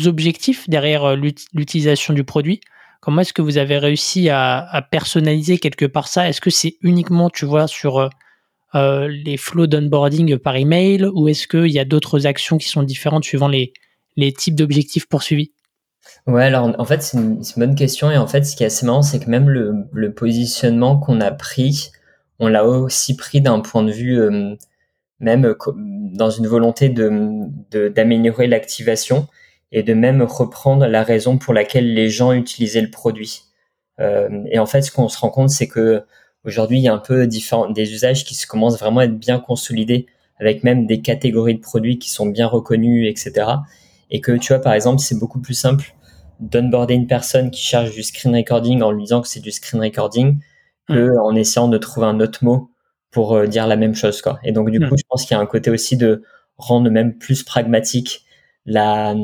objectifs 0.07 0.69
derrière 0.69 1.17
l'utilisation 1.17 2.15
du 2.15 2.25
produit? 2.25 2.61
Comment 3.01 3.21
est-ce 3.21 3.33
que 3.33 3.43
vous 3.43 3.59
avez 3.59 3.79
réussi 3.79 4.29
à, 4.31 4.87
personnaliser 4.91 5.59
quelque 5.59 5.85
part 5.85 6.09
ça? 6.09 6.29
Est-ce 6.29 6.41
que 6.41 6.51
c'est 6.51 6.77
uniquement, 6.83 7.31
tu 7.31 7.45
vois, 7.45 7.67
sur 7.67 8.09
les 8.75 9.37
flows 9.37 9.67
d'onboarding 9.67 10.39
par 10.39 10.57
email 10.57 11.07
ou 11.15 11.29
est-ce 11.29 11.49
qu'il 11.49 11.73
y 11.73 11.79
a 11.79 11.85
d'autres 11.85 12.27
actions 12.27 12.59
qui 12.59 12.69
sont 12.69 12.83
différentes 12.83 13.25
suivant 13.25 13.49
les, 13.49 13.73
les 14.17 14.33
types 14.33 14.55
d'objectifs 14.55 15.07
poursuivis? 15.09 15.53
Ouais, 16.27 16.45
alors 16.45 16.75
en 16.79 16.85
fait, 16.85 17.03
c'est 17.03 17.19
une, 17.19 17.41
bonne 17.57 17.75
question. 17.75 18.11
Et 18.11 18.17
en 18.17 18.27
fait, 18.27 18.45
ce 18.45 18.57
qui 18.57 18.63
est 18.65 18.67
assez 18.67 18.87
marrant, 18.87 19.03
c'est 19.03 19.21
que 19.21 19.31
même 19.31 19.49
le, 19.49 19.87
le 19.93 20.13
positionnement 20.13 20.99
qu'on 20.99 21.21
a 21.21 21.31
pris, 21.31 21.91
on 22.39 22.49
l'a 22.49 22.65
aussi 22.67 23.17
pris 23.17 23.41
d'un 23.41 23.61
point 23.61 23.83
de 23.83 23.93
vue, 23.93 24.19
euh, 24.21 24.55
même 25.21 25.45
euh, 25.47 25.57
dans 25.75 26.31
une 26.31 26.47
volonté 26.47 26.89
de 26.89 27.89
d'améliorer 27.89 28.47
l'activation 28.47 29.29
et 29.73 29.83
de 29.83 29.95
même 29.95 30.23
reprendre 30.23 30.87
la 30.87 31.03
raison 31.03 31.39
pour 31.39 31.55
laquelle 31.55 31.95
les 31.95 32.09
gens 32.09 32.33
utilisaient 32.33 32.83
le 32.83 32.91
produit. 32.91 33.43
Euh, 34.01 34.45
et 34.51 34.59
en 34.59 34.67
fait, 34.67 34.83
ce 34.83 34.91
qu'on 34.93 35.09
se 35.09 35.19
rend 35.19 35.31
compte, 35.31 35.51
c'est 35.51 35.69
que 35.69 36.05
aujourd'hui, 36.45 36.79
il 36.79 36.83
y 36.83 36.89
a 36.89 36.95
un 36.95 36.99
peu 36.99 37.27
différents, 37.27 37.71
des 37.71 37.93
usages 37.93 38.25
qui 38.25 38.35
se 38.35 38.47
commencent 38.47 38.79
vraiment 38.79 39.01
à 39.01 39.05
être 39.05 39.19
bien 39.19 39.41
consolidés, 39.41 40.07
avec 40.39 40.65
même 40.65 40.87
des 40.87 41.01
catégories 41.01 41.57
de 41.57 41.61
produits 41.61 41.99
qui 41.99 42.11
sont 42.11 42.27
bien 42.27 42.47
reconnus, 42.47 43.09
etc. 43.09 43.49
Et 44.11 44.21
que 44.21 44.33
tu 44.33 44.53
vois, 44.53 44.63
par 44.63 44.75
exemple, 44.75 45.01
c'est 45.01 45.19
beaucoup 45.19 45.41
plus 45.41 45.55
simple 45.55 45.96
d'onboarder 46.41 46.95
une 46.95 47.07
personne 47.07 47.51
qui 47.51 47.63
cherche 47.63 47.93
du 47.93 48.03
screen 48.03 48.35
recording 48.35 48.83
en 48.83 48.91
lui 48.91 49.05
disant 49.05 49.23
que 49.23 49.29
c'est 49.29 49.41
du 49.41 49.51
screen 49.51 49.83
recording 49.83 50.41
que 50.89 51.11
mm. 51.15 51.19
en 51.19 51.35
essayant 51.35 51.69
de 51.69 51.79
trouver 51.79 52.07
un 52.07 52.21
autre 52.21 52.45
mot 52.45 52.71
pour 53.11 53.35
euh, 53.35 53.47
dire 53.47 53.67
la 53.67 53.77
même 53.77 53.95
chose 53.95 54.21
quoi. 54.23 54.39
Et 54.45 54.53
donc 54.53 54.71
du 54.71 54.79
mm. 54.79 54.89
coup, 54.89 54.97
je 54.97 55.05
pense 55.09 55.25
qu'il 55.25 55.37
y 55.37 55.39
a 55.39 55.43
un 55.43 55.47
côté 55.47 55.71
aussi 55.71 55.97
de 55.97 56.23
rendre 56.59 56.91
même 56.91 57.17
plus 57.17 57.43
pragmatique 57.43 58.25
la 58.65 59.15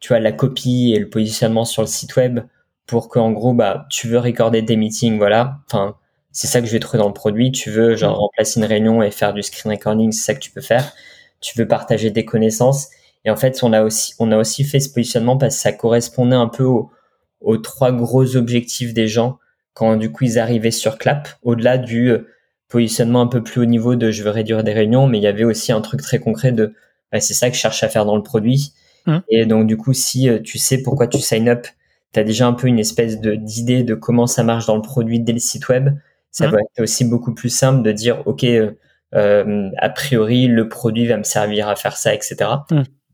tu 0.00 0.08
vois 0.08 0.20
la 0.20 0.32
copie 0.32 0.92
et 0.94 0.98
le 0.98 1.08
positionnement 1.08 1.64
sur 1.64 1.82
le 1.82 1.88
site 1.88 2.16
web 2.16 2.40
pour 2.86 3.08
qu'en 3.08 3.32
gros 3.32 3.52
bah 3.54 3.86
tu 3.90 4.08
veux 4.08 4.18
recorder 4.18 4.62
des 4.62 4.76
meetings 4.76 5.18
voilà, 5.18 5.58
enfin 5.66 5.96
c'est 6.32 6.46
ça 6.48 6.60
que 6.60 6.66
je 6.66 6.72
vais 6.72 6.80
trouver 6.80 6.98
dans 6.98 7.08
le 7.08 7.14
produit, 7.14 7.50
tu 7.50 7.70
veux 7.70 7.96
genre 7.96 8.16
mm. 8.16 8.20
remplacer 8.20 8.60
une 8.60 8.66
réunion 8.66 9.02
et 9.02 9.10
faire 9.10 9.32
du 9.32 9.42
screen 9.42 9.72
recording, 9.72 10.12
c'est 10.12 10.24
ça 10.24 10.34
que 10.34 10.40
tu 10.40 10.50
peux 10.50 10.60
faire. 10.60 10.92
Tu 11.40 11.58
veux 11.58 11.66
partager 11.66 12.10
des 12.10 12.24
connaissances 12.24 12.88
et 13.26 13.30
en 13.30 13.36
fait, 13.36 13.58
on 13.62 13.72
a 13.72 13.82
aussi, 13.82 14.14
on 14.20 14.30
a 14.30 14.38
aussi 14.38 14.62
fait 14.62 14.78
ce 14.78 14.88
positionnement 14.88 15.36
parce 15.36 15.56
que 15.56 15.60
ça 15.60 15.72
correspondait 15.72 16.36
un 16.36 16.46
peu 16.46 16.64
aux, 16.64 17.56
trois 17.58 17.90
gros 17.90 18.36
objectifs 18.36 18.94
des 18.94 19.08
gens 19.08 19.38
quand 19.74 19.96
du 19.96 20.10
coup 20.10 20.24
ils 20.24 20.38
arrivaient 20.38 20.70
sur 20.70 20.96
Clap, 20.96 21.28
au-delà 21.42 21.76
du 21.76 22.08
euh, 22.08 22.28
positionnement 22.68 23.20
un 23.20 23.26
peu 23.26 23.42
plus 23.42 23.60
haut 23.60 23.66
niveau 23.66 23.96
de 23.96 24.10
je 24.10 24.22
veux 24.22 24.30
réduire 24.30 24.62
des 24.62 24.72
réunions, 24.72 25.08
mais 25.08 25.18
il 25.18 25.22
y 25.22 25.26
avait 25.26 25.44
aussi 25.44 25.72
un 25.72 25.80
truc 25.80 26.00
très 26.00 26.18
concret 26.18 26.52
de 26.52 26.72
bah, 27.12 27.20
c'est 27.20 27.34
ça 27.34 27.50
que 27.50 27.56
je 27.56 27.60
cherche 27.60 27.82
à 27.82 27.88
faire 27.88 28.06
dans 28.06 28.16
le 28.16 28.22
produit. 28.22 28.72
Mmh. 29.06 29.18
Et 29.28 29.44
donc 29.44 29.66
du 29.66 29.76
coup, 29.76 29.92
si 29.92 30.28
euh, 30.28 30.38
tu 30.38 30.58
sais 30.58 30.80
pourquoi 30.80 31.08
tu 31.08 31.18
sign 31.18 31.48
up, 31.48 31.66
tu 32.12 32.20
as 32.20 32.24
déjà 32.24 32.46
un 32.46 32.52
peu 32.52 32.68
une 32.68 32.78
espèce 32.78 33.20
de 33.20 33.34
d'idée 33.34 33.82
de 33.82 33.94
comment 33.94 34.28
ça 34.28 34.44
marche 34.44 34.66
dans 34.66 34.76
le 34.76 34.82
produit 34.82 35.18
dès 35.18 35.32
le 35.32 35.40
site 35.40 35.68
web, 35.68 35.90
ça 36.30 36.46
mmh. 36.46 36.50
va 36.52 36.58
être 36.60 36.82
aussi 36.82 37.04
beaucoup 37.04 37.34
plus 37.34 37.50
simple 37.50 37.82
de 37.82 37.90
dire 37.90 38.22
ok, 38.26 38.44
euh, 38.44 39.70
a 39.78 39.88
priori 39.90 40.46
le 40.46 40.68
produit 40.68 41.06
va 41.06 41.16
me 41.16 41.24
servir 41.24 41.68
à 41.68 41.74
faire 41.74 41.96
ça, 41.96 42.14
etc. 42.14 42.36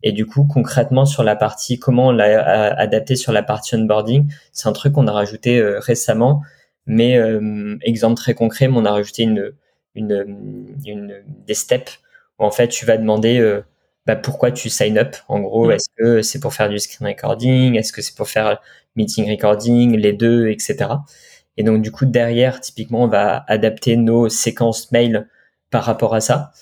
Et 0.03 0.13
du 0.13 0.27
coup, 0.27 0.45
concrètement, 0.45 1.05
sur 1.05 1.23
la 1.23 1.37
partie 1.37 1.79
comment 1.79 2.09
on 2.09 2.13
l'a 2.13 2.75
adapté 2.75 3.17
sur 3.17 3.33
la 3.33 3.43
partie 3.43 3.77
onboarding, 3.77 4.33
c'est 4.53 4.69
un 4.69 4.73
truc 4.73 4.95
qu'on 4.95 5.07
a 5.07 5.13
rajouté 5.13 5.59
euh, 5.59 5.79
récemment. 5.79 6.43
Mais 6.87 7.17
euh, 7.17 7.77
exemple 7.83 8.17
très 8.17 8.35
concret, 8.35 8.69
on 8.73 8.85
a 8.85 8.91
rajouté 8.91 9.23
une, 9.23 9.53
une, 9.95 10.75
une, 10.85 11.23
des 11.47 11.55
steps 11.55 12.01
où 12.39 12.45
en 12.45 12.51
fait 12.51 12.69
tu 12.69 12.85
vas 12.87 12.97
demander 12.97 13.39
euh, 13.39 13.63
bah, 14.07 14.17
pourquoi 14.17 14.51
tu 14.51 14.69
sign 14.69 14.99
up. 14.99 15.17
En 15.29 15.41
gros, 15.41 15.71
est-ce 15.71 15.89
que 15.97 16.23
c'est 16.23 16.41
pour 16.41 16.55
faire 16.55 16.69
du 16.69 16.79
screen 16.79 17.09
recording, 17.09 17.77
est-ce 17.77 17.93
que 17.93 18.03
c'est 18.03 18.17
pour 18.17 18.29
faire 18.29 18.61
meeting 18.97 19.31
recording, 19.31 19.97
les 19.97 20.13
deux, 20.13 20.49
etc. 20.49 20.91
Et 21.57 21.63
donc 21.63 21.83
du 21.83 21.93
coup 21.93 22.07
derrière, 22.07 22.61
typiquement, 22.61 23.05
on 23.05 23.09
va 23.09 23.45
adapter 23.47 23.97
nos 23.97 24.29
séquences 24.29 24.91
mail 24.91 25.29
par 25.71 25.85
rapport 25.85 26.15
à 26.15 26.21
ça. 26.21 26.53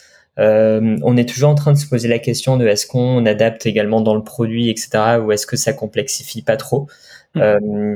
On 0.40 1.16
est 1.16 1.28
toujours 1.28 1.50
en 1.50 1.54
train 1.54 1.72
de 1.72 1.78
se 1.78 1.86
poser 1.86 2.08
la 2.08 2.18
question 2.18 2.56
de 2.56 2.66
est-ce 2.66 2.86
qu'on 2.86 3.24
adapte 3.26 3.66
également 3.66 4.00
dans 4.00 4.14
le 4.14 4.24
produit, 4.24 4.70
etc., 4.70 5.18
ou 5.22 5.32
est-ce 5.32 5.46
que 5.46 5.56
ça 5.56 5.72
complexifie 5.72 6.42
pas 6.42 6.56
trop. 6.56 6.88
Mmh. 7.36 7.94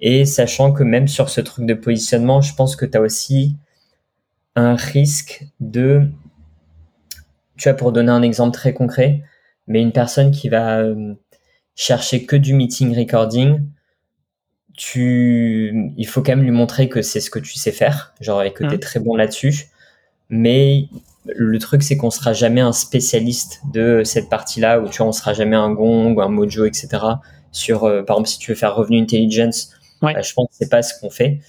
et 0.00 0.26
sachant 0.26 0.70
que 0.72 0.82
même 0.82 1.08
sur 1.08 1.30
ce 1.30 1.40
truc 1.40 1.64
de 1.64 1.72
positionnement, 1.72 2.42
je 2.42 2.54
pense 2.54 2.76
que 2.76 2.84
tu 2.84 2.98
as 2.98 3.00
aussi 3.00 3.56
un 4.56 4.76
risque 4.76 5.46
de, 5.60 6.02
tu 7.56 7.68
vois, 7.68 7.76
pour 7.76 7.92
donner 7.92 8.10
un 8.10 8.22
exemple 8.22 8.52
très 8.52 8.72
concret, 8.74 9.22
mais 9.66 9.80
une 9.80 9.92
personne 9.92 10.30
qui 10.30 10.48
va 10.48 10.78
euh, 10.78 11.14
chercher 11.74 12.24
que 12.24 12.36
du 12.36 12.54
meeting 12.54 12.96
recording, 12.96 13.62
tu, 14.76 15.92
il 15.96 16.06
faut 16.06 16.22
quand 16.22 16.32
même 16.32 16.42
lui 16.42 16.50
montrer 16.50 16.88
que 16.88 17.02
c'est 17.02 17.20
ce 17.20 17.30
que 17.30 17.38
tu 17.38 17.54
sais 17.54 17.72
faire, 17.72 18.14
genre, 18.20 18.42
et 18.42 18.52
que 18.52 18.64
tu 18.64 18.74
es 18.74 18.78
très 18.78 19.00
bon 19.00 19.14
là-dessus. 19.16 19.68
Mais 20.28 20.88
le 21.26 21.58
truc, 21.58 21.82
c'est 21.82 21.96
qu'on 21.96 22.10
sera 22.10 22.32
jamais 22.32 22.60
un 22.60 22.72
spécialiste 22.72 23.62
de 23.72 24.02
cette 24.04 24.28
partie-là, 24.28 24.80
où 24.80 24.88
tu 24.88 24.98
vois, 24.98 25.06
on 25.06 25.12
sera 25.12 25.32
jamais 25.32 25.56
un 25.56 25.70
gong 25.70 26.14
ou 26.14 26.20
un 26.20 26.28
mojo, 26.28 26.64
etc. 26.64 26.88
Sur, 27.52 27.84
euh, 27.84 28.02
par 28.02 28.16
exemple, 28.16 28.28
si 28.28 28.38
tu 28.38 28.50
veux 28.50 28.56
faire 28.56 28.74
revenu 28.74 29.00
intelligence, 29.00 29.70
bah, 30.02 30.20
je 30.20 30.32
pense 30.34 30.48
que 30.48 30.54
c'est 30.58 30.70
pas 30.70 30.82
ce 30.82 30.98
qu'on 31.00 31.10
fait. 31.10 31.40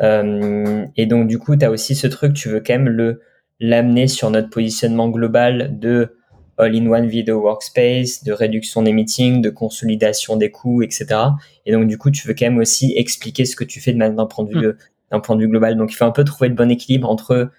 Euh, 0.00 0.84
et 0.96 1.06
donc, 1.06 1.26
du 1.26 1.38
coup, 1.38 1.56
tu 1.56 1.64
as 1.64 1.70
aussi 1.70 1.94
ce 1.94 2.06
truc, 2.06 2.34
tu 2.34 2.48
veux 2.48 2.60
quand 2.60 2.74
même 2.74 2.88
le 2.88 3.20
l'amener 3.60 4.08
sur 4.08 4.30
notre 4.30 4.50
positionnement 4.50 5.08
global 5.08 5.78
de 5.78 6.16
all-in-one 6.58 7.06
video 7.06 7.40
workspace, 7.40 8.24
de 8.24 8.32
réduction 8.32 8.82
des 8.82 8.92
meetings, 8.92 9.40
de 9.40 9.50
consolidation 9.50 10.36
des 10.36 10.50
coûts, 10.50 10.82
etc. 10.82 11.06
Et 11.64 11.72
donc, 11.72 11.86
du 11.86 11.96
coup, 11.96 12.10
tu 12.10 12.26
veux 12.26 12.34
quand 12.34 12.46
même 12.46 12.58
aussi 12.58 12.92
expliquer 12.96 13.44
ce 13.44 13.56
que 13.56 13.64
tu 13.64 13.80
fais 13.80 13.92
d'un 13.92 14.26
point 14.26 14.44
de 14.44 14.50
vue, 14.50 14.68
mm. 14.68 14.76
d'un 15.12 15.20
point 15.20 15.36
de 15.36 15.40
vue 15.40 15.48
global. 15.48 15.76
Donc, 15.76 15.92
il 15.92 15.96
faut 15.96 16.04
un 16.04 16.10
peu 16.10 16.24
trouver 16.24 16.48
le 16.48 16.54
bon 16.54 16.70
équilibre 16.70 17.08
entre 17.08 17.50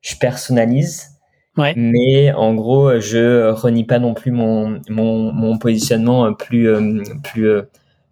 je 0.00 0.16
personnalise, 0.16 1.13
mais 1.56 2.32
en 2.32 2.54
gros, 2.54 2.98
je 3.00 3.50
renie 3.50 3.84
pas 3.84 3.98
non 3.98 4.14
plus 4.14 4.32
mon, 4.32 4.80
mon, 4.88 5.32
mon 5.32 5.58
positionnement 5.58 6.32
plus, 6.34 6.68
euh, 6.68 7.02
plus, 7.22 7.48
euh, 7.48 7.62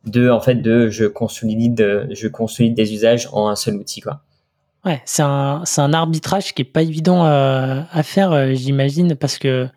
de 0.04 0.30
en 0.30 0.40
fait 0.40 0.56
de 0.56 0.88
je 0.90 1.04
consolide 1.04 2.08
je 2.10 2.28
consolide 2.28 2.74
des 2.74 2.92
usages 2.92 3.28
en 3.32 3.48
un 3.48 3.56
seul 3.56 3.76
outil 3.76 4.00
quoi. 4.00 4.20
Ouais, 4.84 5.00
c'est 5.04 5.22
un 5.22 5.62
c'est 5.64 5.80
un 5.80 5.92
arbitrage 5.92 6.54
qui 6.54 6.62
est 6.62 6.64
pas 6.64 6.82
évident 6.82 7.24
euh, 7.24 7.82
à 7.92 8.02
faire 8.02 8.32
euh, 8.32 8.52
j'imagine 8.54 9.14
parce 9.14 9.38
que 9.38 9.68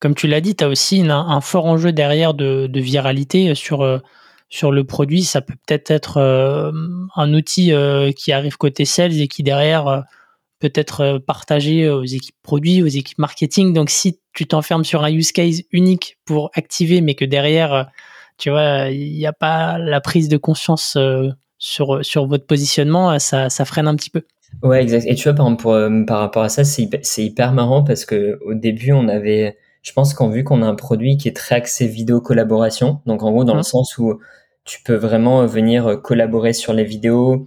comme 0.00 0.14
tu 0.14 0.26
l'as 0.26 0.40
dit, 0.40 0.54
tu 0.56 0.64
as 0.64 0.68
aussi 0.68 1.02
un 1.08 1.40
fort 1.40 1.66
enjeu 1.66 1.92
derrière 1.92 2.34
de, 2.34 2.66
de 2.66 2.80
viralité 2.80 3.54
sur 3.54 3.82
euh, 3.82 3.98
sur 4.50 4.70
le 4.70 4.84
produit, 4.84 5.22
ça 5.24 5.40
peut 5.40 5.54
peut-être 5.66 5.90
être, 5.90 6.72
un 7.16 7.34
outil 7.34 7.72
qui 8.16 8.32
arrive 8.32 8.56
côté 8.56 8.84
sales 8.84 9.20
et 9.20 9.26
qui 9.26 9.42
derrière 9.42 10.04
peut 10.68 10.80
être 10.80 11.18
partagé 11.18 11.88
aux 11.88 12.04
équipes 12.04 12.36
produits, 12.42 12.82
aux 12.82 12.86
équipes 12.86 13.18
marketing. 13.18 13.72
Donc 13.72 13.90
si 13.90 14.20
tu 14.32 14.46
t'enfermes 14.46 14.84
sur 14.84 15.04
un 15.04 15.10
use 15.10 15.32
case 15.32 15.62
unique 15.72 16.18
pour 16.24 16.50
activer 16.54 17.00
mais 17.00 17.14
que 17.14 17.24
derrière 17.24 17.88
tu 18.38 18.50
vois, 18.50 18.88
il 18.90 19.16
n'y 19.16 19.26
a 19.26 19.32
pas 19.32 19.78
la 19.78 20.00
prise 20.00 20.28
de 20.28 20.36
conscience 20.36 20.96
euh, 20.96 21.30
sur, 21.58 22.04
sur 22.04 22.26
votre 22.26 22.46
positionnement, 22.46 23.18
ça, 23.18 23.48
ça 23.48 23.64
freine 23.64 23.86
un 23.86 23.94
petit 23.94 24.10
peu. 24.10 24.22
Ouais, 24.62 24.82
exact. 24.82 25.06
Et 25.06 25.14
tu 25.14 25.24
vois, 25.24 25.34
par, 25.34 25.46
exemple, 25.46 25.66
euh, 25.68 26.04
par 26.04 26.20
rapport 26.20 26.42
à 26.42 26.48
ça, 26.48 26.64
c'est 26.64 26.82
hyper, 26.82 27.00
hyper, 27.18 27.52
marrant 27.52 27.82
parce 27.82 28.04
que 28.04 28.38
au 28.44 28.54
début, 28.54 28.92
on 28.92 29.08
avait, 29.08 29.56
je 29.82 29.92
pense 29.92 30.14
qu'en 30.14 30.28
vu 30.28 30.44
qu'on 30.44 30.62
a 30.62 30.66
un 30.66 30.74
produit 30.74 31.16
qui 31.16 31.28
est 31.28 31.36
très 31.36 31.56
axé 31.56 31.86
vidéo 31.86 32.20
collaboration, 32.20 33.00
donc 33.06 33.22
en 33.22 33.30
gros, 33.30 33.44
dans 33.44 33.54
le 33.54 33.60
mmh. 33.60 33.64
sens 33.64 33.98
où 33.98 34.20
tu 34.64 34.82
peux 34.82 34.94
vraiment 34.94 35.46
venir 35.46 36.00
collaborer 36.02 36.52
sur 36.52 36.72
les 36.72 36.84
vidéos, 36.84 37.46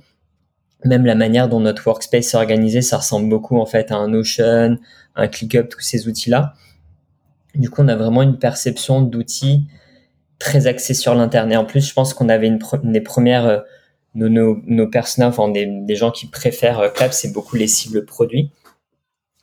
même 0.86 1.06
la 1.06 1.16
manière 1.16 1.50
dont 1.50 1.60
notre 1.60 1.86
workspace 1.88 2.34
est 2.34 2.38
organisé, 2.38 2.82
ça 2.82 2.98
ressemble 2.98 3.30
beaucoup 3.30 3.58
en 3.58 3.66
fait 3.66 3.92
à 3.92 3.96
un 3.96 4.08
Notion, 4.10 4.78
un 5.16 5.28
ClickUp, 5.28 5.70
tous 5.70 5.82
ces 5.82 6.08
outils-là. 6.08 6.54
Du 7.56 7.70
coup, 7.70 7.82
on 7.82 7.88
a 7.88 7.96
vraiment 7.96 8.22
une 8.22 8.38
perception 8.38 9.02
d'outils 9.02 9.68
très 10.40 10.68
axé 10.68 10.94
sur 10.94 11.16
l'interne. 11.16 11.52
Et 11.52 11.58
en 11.58 11.66
plus, 11.66 11.88
je 11.88 11.94
pense 11.94 12.13
qu'on 12.13 12.30
avait 12.30 12.48
une, 12.48 12.60
des 12.84 13.02
premières, 13.02 13.46
euh, 13.46 13.60
nos, 14.13 14.30
nos, 14.30 14.62
nos 14.66 14.88
personnages, 14.88 15.30
enfin 15.30 15.50
des, 15.50 15.66
des, 15.66 15.96
gens 15.96 16.12
qui 16.12 16.28
préfèrent 16.28 16.80
euh, 16.80 16.90
Clap, 16.90 17.13
c'est 17.13 17.34
beaucoup 17.34 17.56
les 17.56 17.68
cibles 17.68 18.06
produits. 18.06 18.52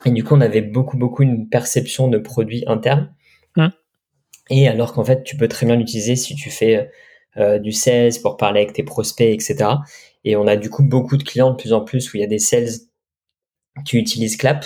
Et 0.05 0.11
du 0.11 0.23
coup, 0.23 0.35
on 0.35 0.41
avait 0.41 0.61
beaucoup, 0.61 0.97
beaucoup 0.97 1.23
une 1.23 1.49
perception 1.49 2.07
de 2.07 2.17
produits 2.17 2.63
internes. 2.67 3.13
Hein. 3.57 3.73
Et 4.49 4.67
alors 4.67 4.93
qu'en 4.93 5.03
fait, 5.03 5.23
tu 5.23 5.35
peux 5.35 5.47
très 5.47 5.65
bien 5.65 5.75
l'utiliser 5.75 6.15
si 6.15 6.35
tu 6.35 6.49
fais 6.49 6.89
euh, 7.37 7.59
du 7.59 7.73
sales 7.73 8.13
pour 8.21 8.37
parler 8.37 8.61
avec 8.61 8.73
tes 8.73 8.83
prospects, 8.83 9.27
etc. 9.27 9.69
Et 10.25 10.35
on 10.35 10.47
a 10.47 10.57
du 10.57 10.69
coup 10.69 10.83
beaucoup 10.83 11.15
de 11.17 11.23
clients 11.23 11.51
de 11.51 11.55
plus 11.55 11.71
en 11.71 11.81
plus 11.81 12.13
où 12.13 12.17
il 12.17 12.19
y 12.19 12.23
a 12.23 12.27
des 12.27 12.39
sales 12.39 12.67
qui 13.85 13.97
utilisent 13.97 14.37
Clap. 14.37 14.65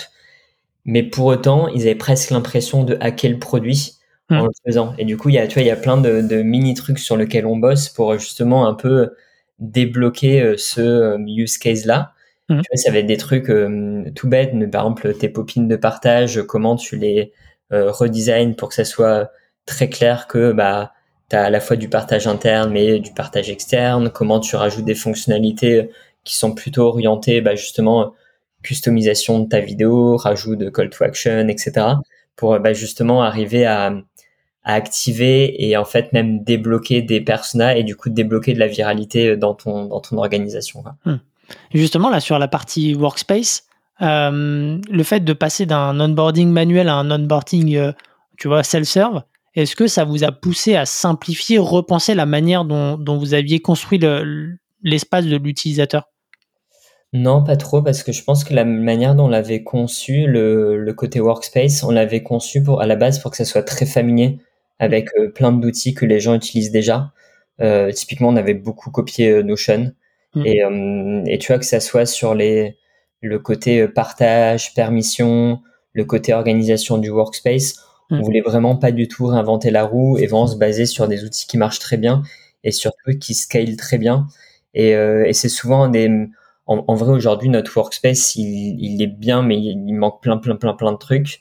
Mais 0.84 1.02
pour 1.02 1.26
autant, 1.26 1.68
ils 1.68 1.82
avaient 1.82 1.94
presque 1.94 2.30
l'impression 2.30 2.82
de 2.82 2.96
hacker 3.00 3.30
le 3.30 3.38
produit 3.38 3.96
en 4.30 4.46
le 4.46 4.50
faisant. 4.66 4.94
Et 4.96 5.04
du 5.04 5.16
coup, 5.16 5.28
il 5.28 5.34
y 5.34 5.38
a, 5.38 5.46
tu 5.46 5.54
vois, 5.54 5.62
il 5.62 5.66
y 5.66 5.72
a 5.72 5.76
plein 5.76 6.00
de, 6.00 6.20
de, 6.20 6.42
mini 6.42 6.74
trucs 6.74 6.98
sur 6.98 7.16
lesquels 7.16 7.46
on 7.46 7.56
bosse 7.56 7.88
pour 7.88 8.16
justement 8.16 8.66
un 8.66 8.74
peu 8.74 9.10
débloquer 9.58 10.40
euh, 10.40 10.56
ce 10.56 10.80
euh, 10.80 11.18
use 11.26 11.58
case 11.58 11.84
là. 11.84 12.14
Tu 12.48 12.56
vois, 12.56 12.76
ça 12.76 12.90
va 12.90 12.98
être 12.98 13.06
des 13.06 13.16
trucs 13.16 13.48
euh, 13.48 14.10
tout 14.16 14.28
bêtes, 14.28 14.54
mais 14.54 14.66
par 14.66 14.82
exemple 14.82 15.14
tes 15.14 15.28
popines 15.28 15.68
de 15.68 15.76
partage, 15.76 16.42
comment 16.48 16.74
tu 16.74 16.96
les 16.96 17.32
euh, 17.72 17.92
redesign 17.92 18.56
pour 18.56 18.70
que 18.70 18.74
ça 18.74 18.84
soit 18.84 19.30
très 19.66 19.88
clair 19.88 20.26
que 20.26 20.50
bah 20.50 20.92
tu 21.30 21.36
as 21.36 21.44
à 21.44 21.50
la 21.50 21.60
fois 21.60 21.76
du 21.76 21.88
partage 21.88 22.26
interne 22.26 22.70
mais 22.72 22.98
du 22.98 23.12
partage 23.12 23.48
externe, 23.48 24.10
comment 24.10 24.40
tu 24.40 24.56
rajoutes 24.56 24.84
des 24.84 24.94
fonctionnalités 24.94 25.90
qui 26.24 26.36
sont 26.36 26.54
plutôt 26.54 26.82
orientées 26.82 27.40
bah, 27.40 27.54
justement 27.54 28.12
customisation 28.62 29.40
de 29.40 29.48
ta 29.48 29.60
vidéo, 29.60 30.16
rajout 30.16 30.56
de 30.56 30.68
call 30.68 30.90
to 30.90 31.04
action, 31.04 31.48
etc. 31.48 31.86
pour 32.36 32.58
bah, 32.58 32.72
justement 32.72 33.22
arriver 33.22 33.64
à, 33.66 33.94
activer 34.62 35.66
et 35.66 35.76
en 35.78 35.86
fait 35.86 36.12
même 36.12 36.44
débloquer 36.44 37.00
des 37.00 37.22
personas 37.22 37.76
et 37.76 37.82
du 37.82 37.96
coup 37.96 38.10
débloquer 38.10 38.52
de 38.52 38.58
la 38.58 38.66
viralité 38.66 39.34
dans 39.34 39.54
ton 39.54 39.86
dans 39.86 40.02
organisation. 40.18 40.84
Hmm. 41.06 41.16
Justement 41.72 42.10
là 42.10 42.20
sur 42.20 42.38
la 42.38 42.46
partie 42.46 42.94
workspace, 42.94 43.64
euh, 44.02 44.78
le 44.90 45.02
fait 45.02 45.20
de 45.20 45.32
passer 45.32 45.64
d'un 45.64 45.98
onboarding 45.98 46.50
manuel 46.50 46.88
à 46.88 46.94
un 46.96 47.10
onboarding 47.10 47.74
euh, 47.76 47.92
tu 48.36 48.48
vois 48.48 48.62
self-serve, 48.62 49.22
est-ce 49.54 49.74
que 49.74 49.86
ça 49.86 50.04
vous 50.04 50.24
a 50.24 50.32
poussé 50.32 50.76
à 50.76 50.86
simplifier, 50.86 51.58
repenser 51.58 52.14
la 52.14 52.26
manière 52.26 52.64
dont, 52.64 52.96
dont 52.96 53.18
vous 53.18 53.34
aviez 53.34 53.60
construit 53.60 54.00
l'espace 54.82 55.26
de 55.26 55.36
l'utilisateur? 55.36 56.08
Non, 57.12 57.42
pas 57.42 57.56
trop, 57.56 57.82
parce 57.82 58.04
que 58.04 58.12
je 58.12 58.22
pense 58.22 58.44
que 58.44 58.54
la 58.54 58.64
manière 58.64 59.16
dont 59.16 59.24
on 59.24 59.28
l'avait 59.28 59.64
conçu, 59.64 60.28
le, 60.28 60.78
le, 60.78 60.94
côté 60.94 61.18
workspace, 61.18 61.82
on 61.82 61.90
l'avait 61.90 62.22
conçu 62.22 62.62
pour, 62.62 62.80
à 62.80 62.86
la 62.86 62.94
base 62.94 63.18
pour 63.18 63.32
que 63.32 63.36
ça 63.36 63.44
soit 63.44 63.64
très 63.64 63.84
familier 63.84 64.38
avec 64.78 65.08
euh, 65.18 65.28
plein 65.28 65.50
d'outils 65.50 65.92
que 65.92 66.06
les 66.06 66.20
gens 66.20 66.34
utilisent 66.34 66.70
déjà. 66.70 67.12
Euh, 67.60 67.90
typiquement, 67.90 68.28
on 68.28 68.36
avait 68.36 68.54
beaucoup 68.54 68.90
copié 68.90 69.30
euh, 69.30 69.42
Notion. 69.42 69.92
Mm. 70.34 70.46
Et, 70.46 70.62
et, 71.26 71.38
tu 71.38 71.48
vois 71.48 71.58
que 71.58 71.66
ça 71.66 71.80
soit 71.80 72.06
sur 72.06 72.36
les, 72.36 72.76
le 73.20 73.40
côté 73.40 73.88
partage, 73.88 74.72
permission, 74.74 75.60
le 75.92 76.04
côté 76.04 76.32
organisation 76.32 76.98
du 76.98 77.10
workspace, 77.10 77.84
on 78.10 78.16
mm. 78.16 78.22
voulait 78.22 78.40
vraiment 78.40 78.76
pas 78.76 78.92
du 78.92 79.08
tout 79.08 79.26
réinventer 79.26 79.70
la 79.70 79.84
roue 79.84 80.18
et 80.18 80.26
vraiment 80.26 80.46
se 80.46 80.56
baser 80.56 80.86
sur 80.86 81.08
des 81.08 81.24
outils 81.24 81.46
qui 81.46 81.58
marchent 81.58 81.78
très 81.78 81.96
bien 81.96 82.22
et 82.64 82.72
surtout 82.72 83.12
qui 83.20 83.34
scale 83.34 83.76
très 83.76 83.98
bien. 83.98 84.26
Et, 84.74 84.90
et 84.90 85.32
c'est 85.32 85.48
souvent 85.48 85.88
des, 85.88 86.08
en, 86.66 86.84
en 86.86 86.94
vrai 86.94 87.12
aujourd'hui 87.12 87.48
notre 87.48 87.76
workspace 87.76 88.36
il, 88.36 88.76
il, 88.78 89.02
est 89.02 89.08
bien 89.08 89.42
mais 89.42 89.58
il, 89.58 89.92
manque 89.94 90.22
plein 90.22 90.36
plein 90.36 90.56
plein 90.56 90.74
plein 90.74 90.92
de 90.92 90.98
trucs. 90.98 91.40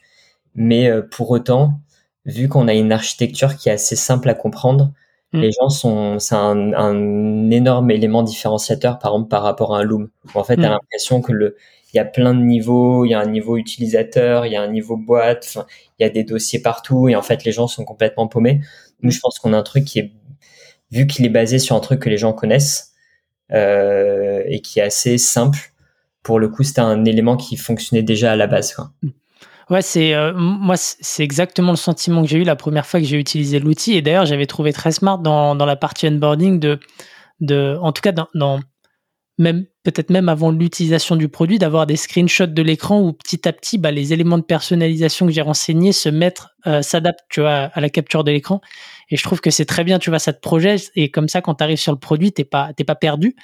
Mais 0.56 0.90
pour 1.12 1.30
autant, 1.32 1.80
vu 2.26 2.48
qu'on 2.48 2.68
a 2.68 2.74
une 2.74 2.92
architecture 2.92 3.56
qui 3.56 3.70
est 3.70 3.74
assez 3.74 3.96
simple 3.96 4.30
à 4.30 4.34
comprendre, 4.34 4.94
mm. 5.34 5.40
les 5.40 5.52
gens 5.52 5.70
sont, 5.70 6.20
c'est 6.20 6.36
un, 6.36 6.74
un, 6.74 7.50
énorme 7.52 7.92
élément 7.92 8.24
différenciateur, 8.24 9.00
par 9.00 9.14
exemple, 9.14 9.30
par 9.30 9.44
rapport 9.44 9.76
à 9.76 9.80
un 9.80 9.84
Loom. 9.84 10.10
en 10.34 10.44
fait, 10.44 10.56
tu 10.56 10.64
as 10.64 10.70
mm. 10.70 10.72
l'impression 10.72 11.22
que 11.22 11.32
le, 11.32 11.58
il 11.94 11.98
y 11.98 12.00
a 12.00 12.06
plein 12.06 12.34
de 12.34 12.42
niveaux, 12.42 13.06
il 13.06 13.10
y 13.10 13.14
a 13.14 13.20
un 13.20 13.26
niveau 13.26 13.58
utilisateur, 13.58 14.46
il 14.46 14.54
y 14.54 14.56
a 14.56 14.62
un 14.62 14.72
niveau 14.72 14.98
boîte, 14.98 15.58
il 16.00 16.04
y 16.04 16.06
a 16.06 16.10
des 16.10 16.24
dossiers 16.24 16.62
partout, 16.62 17.10
et 17.10 17.16
en 17.16 17.22
fait, 17.22 17.44
les 17.44 17.52
gens 17.52 17.68
sont 17.68 17.84
complètement 17.84 18.28
paumés. 18.28 18.62
Nous, 19.02 19.10
mm. 19.10 19.14
je 19.14 19.20
pense 19.20 19.40
qu'on 19.40 19.54
a 19.54 19.58
un 19.58 19.64
truc 19.64 19.86
qui 19.86 20.00
est, 20.00 20.12
vu 20.92 21.08
qu'il 21.08 21.26
est 21.26 21.30
basé 21.30 21.60
sur 21.60 21.76
un 21.76 21.80
truc 21.80 22.02
que 22.02 22.10
les 22.10 22.18
gens 22.18 22.34
connaissent, 22.34 22.94
euh, 23.52 24.44
et 24.48 24.62
qui 24.62 24.80
est 24.80 24.84
assez 24.84 25.18
simple, 25.18 25.74
pour 26.22 26.40
le 26.40 26.50
coup, 26.50 26.64
c'était 26.64 26.82
un 26.82 27.06
élément 27.06 27.38
qui 27.38 27.58
fonctionnait 27.58 28.04
déjà 28.04 28.32
à 28.34 28.36
la 28.36 28.48
base. 28.48 28.74
Quoi. 28.74 28.92
Ouais, 29.70 29.82
c'est 29.82 30.14
euh, 30.14 30.34
moi, 30.36 30.76
c'est 30.78 31.24
exactement 31.24 31.72
le 31.72 31.78
sentiment 31.78 32.24
que 32.24 32.28
j'ai 32.28 32.40
eu 32.40 32.44
la 32.44 32.56
première 32.56 32.86
fois 32.86 33.00
que 33.00 33.06
j'ai 33.06 33.18
utilisé 33.18 33.60
l'outil. 33.60 33.94
Et 33.94 34.02
d'ailleurs, 34.02 34.26
j'avais 34.26 34.48
trouvé 34.48 34.74
très 34.74 34.92
smart 34.92 35.20
dans, 35.20 35.56
dans 35.56 35.66
la 35.66 35.76
partie 35.76 36.08
onboarding 36.08 36.60
de, 36.60 36.80
de, 37.40 37.78
en 37.82 37.92
tout 37.92 38.02
cas, 38.02 38.12
dans, 38.12 38.28
dans 38.34 38.60
même 39.38 39.66
peut-être 39.92 40.10
même 40.10 40.30
avant 40.30 40.52
l'utilisation 40.52 41.16
du 41.16 41.30
produit, 41.30 41.60
d'avoir 41.60 41.86
des 41.86 41.96
screenshots 41.96 42.48
de 42.48 42.62
l'écran 42.62 43.02
où 43.02 43.14
petit 43.14 43.48
à 43.48 43.54
petit, 43.54 43.78
bah, 43.78 43.92
les 43.92 44.14
éléments 44.14 44.38
de 44.38 44.44
personnalisation 44.44 45.26
que 45.26 45.32
j'ai 45.32 45.42
renseignés 45.42 45.92
se 45.92 46.10
mettent, 46.10 46.44
euh, 46.68 46.82
s'adaptent, 46.82 47.38
à 47.38 47.80
la 47.80 47.90
capture 47.90 48.24
de 48.24 48.32
l'écran. 48.32 48.62
Et 49.10 49.18
je 49.18 49.24
trouve 49.24 49.42
que 49.42 49.50
c'est 49.50 49.66
très 49.66 49.84
bien, 49.84 50.00
tu 50.00 50.10
vois, 50.10 50.20
ça 50.20 50.34
te 50.34 50.40
projette. 50.40 50.92
Et 50.96 51.10
comme 51.12 51.28
ça, 51.28 51.42
quand 51.42 51.56
tu 51.56 51.64
arrives 51.64 51.78
sur 51.78 51.92
le 51.92 52.00
produit, 52.00 52.32
t'es 52.32 52.44
pas, 52.44 52.72
pas 52.86 52.96
perdu. 52.96 53.36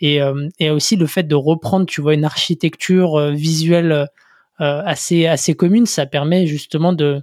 Et, 0.00 0.20
euh, 0.20 0.48
et 0.58 0.70
aussi 0.70 0.96
le 0.96 1.06
fait 1.06 1.22
de 1.22 1.34
reprendre, 1.34 1.86
tu 1.86 2.00
vois, 2.00 2.14
une 2.14 2.24
architecture 2.24 3.30
visuelle 3.30 4.08
assez, 4.58 5.26
assez 5.26 5.54
commune, 5.54 5.84
ça 5.84 6.06
permet 6.06 6.46
justement 6.46 6.92
de 6.92 7.20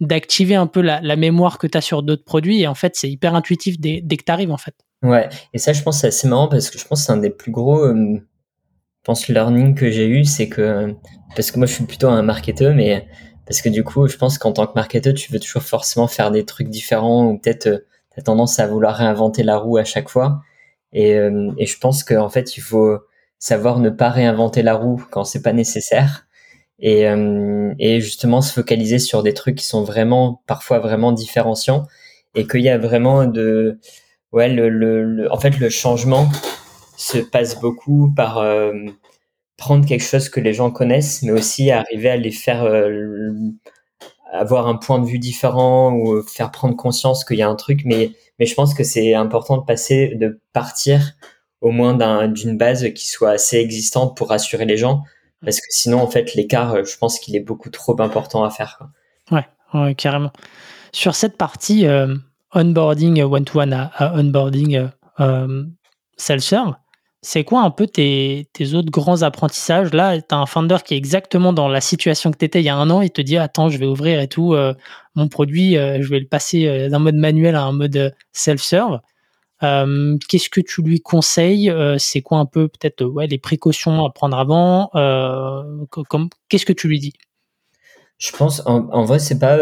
d'activer 0.00 0.54
un 0.54 0.66
peu 0.66 0.80
la, 0.80 1.16
mémoire 1.16 1.58
que 1.58 1.66
tu 1.66 1.78
as 1.78 1.80
sur 1.80 2.02
d'autres 2.02 2.24
produits. 2.24 2.60
Et 2.60 2.66
en 2.66 2.74
fait, 2.74 2.96
c'est 2.96 3.10
hyper 3.10 3.34
intuitif 3.34 3.78
dès, 3.78 4.00
dès 4.02 4.16
que 4.16 4.24
tu 4.24 4.32
arrives, 4.32 4.50
en 4.50 4.56
fait. 4.56 4.74
Ouais, 5.04 5.28
et 5.52 5.58
ça, 5.58 5.72
je 5.72 5.82
pense, 5.82 6.00
c'est 6.00 6.08
assez 6.08 6.26
marrant 6.26 6.48
parce 6.48 6.70
que 6.70 6.78
je 6.78 6.86
pense 6.86 7.00
que 7.00 7.06
c'est 7.06 7.12
un 7.12 7.18
des 7.18 7.30
plus 7.30 7.52
gros, 7.52 7.86
je 7.86 8.20
pense, 9.04 9.28
learning 9.28 9.74
que 9.74 9.90
j'ai 9.90 10.08
eu, 10.08 10.24
c'est 10.24 10.48
que, 10.48 10.94
parce 11.36 11.50
que 11.50 11.58
moi, 11.58 11.66
je 11.66 11.74
suis 11.74 11.84
plutôt 11.84 12.08
un 12.08 12.22
marketeur, 12.22 12.74
mais 12.74 13.06
parce 13.46 13.60
que 13.60 13.68
du 13.68 13.84
coup, 13.84 14.08
je 14.08 14.16
pense 14.16 14.38
qu'en 14.38 14.52
tant 14.52 14.66
que 14.66 14.72
marketeur, 14.74 15.14
tu 15.14 15.32
veux 15.32 15.38
toujours 15.40 15.62
forcément 15.62 16.06
faire 16.08 16.30
des 16.30 16.44
trucs 16.44 16.68
différents 16.70 17.26
ou 17.26 17.38
peut-être 17.38 17.66
euh, 17.66 17.78
tu 18.14 18.20
as 18.20 18.22
tendance 18.22 18.58
à 18.58 18.66
vouloir 18.66 18.96
réinventer 18.96 19.42
la 19.42 19.58
roue 19.58 19.76
à 19.76 19.84
chaque 19.84 20.08
fois. 20.08 20.40
Et, 20.92 21.14
euh, 21.16 21.52
et 21.58 21.66
je 21.66 21.78
pense 21.78 22.04
qu'en 22.04 22.30
fait, 22.30 22.56
il 22.56 22.62
faut 22.62 22.98
savoir 23.38 23.80
ne 23.80 23.90
pas 23.90 24.08
réinventer 24.10 24.62
la 24.62 24.74
roue 24.74 25.04
quand 25.10 25.24
c'est 25.24 25.42
pas 25.42 25.52
nécessaire. 25.52 26.26
Et, 26.80 27.08
euh, 27.08 27.74
et 27.78 28.00
justement 28.00 28.42
se 28.42 28.52
focaliser 28.52 28.98
sur 28.98 29.22
des 29.22 29.34
trucs 29.34 29.56
qui 29.56 29.66
sont 29.66 29.84
vraiment 29.84 30.42
parfois 30.46 30.80
vraiment 30.80 31.12
différenciants 31.12 31.86
et 32.34 32.46
qu'il 32.48 32.62
y 32.62 32.68
a 32.68 32.78
vraiment 32.78 33.26
de 33.26 33.78
ouais 34.34 34.48
le, 34.48 34.68
le, 34.68 35.32
en 35.32 35.38
fait 35.38 35.58
le 35.58 35.70
changement 35.70 36.28
se 36.96 37.18
passe 37.18 37.58
beaucoup 37.60 38.12
par 38.14 38.38
prendre 39.56 39.86
quelque 39.86 40.04
chose 40.04 40.28
que 40.28 40.40
les 40.40 40.52
gens 40.52 40.70
connaissent, 40.70 41.22
mais 41.22 41.32
aussi 41.32 41.70
arriver 41.70 42.10
à 42.10 42.16
les 42.16 42.30
faire 42.30 42.64
euh, 42.64 43.32
avoir 44.32 44.66
un 44.66 44.76
point 44.76 44.98
de 44.98 45.06
vue 45.06 45.18
différent 45.18 45.94
ou 45.94 46.22
faire 46.22 46.50
prendre 46.50 46.76
conscience 46.76 47.24
qu'il 47.24 47.38
y 47.38 47.42
a 47.42 47.48
un 47.48 47.54
truc. 47.54 47.82
Mais, 47.84 48.12
mais 48.38 48.46
je 48.46 48.54
pense 48.54 48.74
que 48.74 48.84
c'est 48.84 49.14
important 49.14 49.58
de 49.58 49.64
passer, 49.64 50.14
de 50.16 50.40
partir 50.52 51.12
au 51.60 51.70
moins 51.70 51.94
d'une 52.28 52.58
base 52.58 52.92
qui 52.94 53.08
soit 53.08 53.30
assez 53.30 53.56
existante 53.56 54.16
pour 54.16 54.28
rassurer 54.28 54.66
les 54.66 54.76
gens. 54.76 55.02
Parce 55.42 55.60
que 55.60 55.66
sinon, 55.70 56.00
en 56.00 56.08
fait, 56.08 56.34
l'écart, 56.34 56.74
euh, 56.74 56.84
je 56.84 56.96
pense 56.96 57.18
qu'il 57.18 57.36
est 57.36 57.40
beaucoup 57.40 57.70
trop 57.70 58.00
important 58.00 58.44
à 58.44 58.50
faire. 58.50 58.78
Ouais, 59.30 59.46
ouais, 59.74 59.94
carrément. 59.94 60.32
Sur 60.92 61.14
cette 61.14 61.36
partie 61.36 61.86
euh, 61.86 62.14
onboarding 62.54 63.22
one-to-one 63.22 63.72
à, 63.72 64.14
onboarding 64.14 64.88
euh, 65.20 65.64
self-serve, 66.16 66.74
c'est 67.22 67.44
quoi 67.44 67.62
un 67.62 67.70
peu 67.70 67.86
tes, 67.86 68.46
autres 68.74 68.90
grands 68.90 69.22
apprentissages? 69.22 69.92
Là, 69.94 70.20
tu 70.20 70.34
as 70.34 70.38
un 70.38 70.46
founder 70.46 70.76
qui 70.84 70.94
est 70.94 70.96
exactement 70.96 71.52
dans 71.52 71.68
la 71.68 71.80
situation 71.80 72.30
que 72.30 72.36
tu 72.36 72.44
étais 72.44 72.60
il 72.60 72.64
y 72.64 72.68
a 72.68 72.76
un 72.76 72.90
an. 72.90 73.00
Il 73.00 73.10
te 73.10 73.22
dit 73.22 73.38
Attends, 73.38 73.70
je 73.70 73.78
vais 73.78 73.86
ouvrir 73.86 74.20
et 74.20 74.28
tout. 74.28 74.52
Euh, 74.52 74.74
mon 75.14 75.28
produit, 75.28 75.78
euh, 75.78 76.02
je 76.02 76.08
vais 76.10 76.20
le 76.20 76.26
passer 76.26 76.88
d'un 76.88 76.98
mode 76.98 77.14
manuel 77.14 77.54
à 77.56 77.62
un 77.62 77.72
mode 77.72 78.14
self-serve. 78.32 79.00
Qu'est-ce 79.60 80.50
que 80.50 80.60
tu 80.60 80.82
lui 80.82 81.00
conseilles? 81.00 81.72
C'est 81.96 82.20
quoi 82.20 82.38
un 82.38 82.44
peu 82.44 82.68
peut-être 82.68 83.02
ouais, 83.06 83.26
les 83.26 83.38
précautions 83.38 84.04
à 84.04 84.10
prendre 84.10 84.36
avant? 84.36 84.90
Qu'est-ce 86.50 86.66
que 86.66 86.74
tu 86.74 86.88
lui 86.88 86.98
dis? 86.98 87.14
Je 88.18 88.30
pense, 88.32 88.62
en, 88.66 88.90
en 88.90 89.04
vrai, 89.04 89.18
c'est 89.18 89.38
pas 89.38 89.56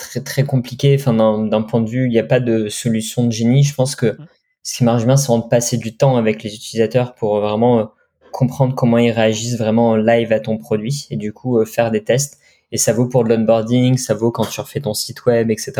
très, 0.00 0.20
très 0.20 0.44
compliqué. 0.44 0.96
Enfin, 0.98 1.12
d'un 1.12 1.62
point 1.62 1.80
de 1.80 1.88
vue, 1.88 2.06
il 2.06 2.10
n'y 2.10 2.18
a 2.18 2.24
pas 2.24 2.40
de 2.40 2.68
solution 2.68 3.24
de 3.24 3.32
génie. 3.32 3.62
Je 3.62 3.74
pense 3.74 3.96
que. 3.96 4.16
Ce 4.62 4.76
qui 4.76 4.84
marche 4.84 5.06
bien, 5.06 5.16
c'est 5.16 5.32
de 5.34 5.48
passer 5.48 5.78
du 5.78 5.96
temps 5.96 6.18
avec 6.18 6.42
les 6.42 6.54
utilisateurs 6.54 7.14
pour 7.14 7.40
vraiment 7.40 7.80
euh, 7.80 7.84
comprendre 8.30 8.74
comment 8.74 8.98
ils 8.98 9.10
réagissent 9.10 9.56
vraiment 9.56 9.88
en 9.90 9.96
live 9.96 10.32
à 10.32 10.40
ton 10.40 10.58
produit 10.58 11.06
et 11.10 11.16
du 11.16 11.32
coup 11.32 11.58
euh, 11.58 11.64
faire 11.64 11.90
des 11.90 12.04
tests. 12.04 12.38
Et 12.72 12.76
ça 12.76 12.92
vaut 12.92 13.06
pour 13.06 13.24
de 13.24 13.30
l'onboarding, 13.30 13.96
ça 13.96 14.14
vaut 14.14 14.30
quand 14.30 14.44
tu 14.44 14.60
refais 14.60 14.80
ton 14.80 14.92
site 14.92 15.24
web, 15.24 15.50
etc. 15.50 15.72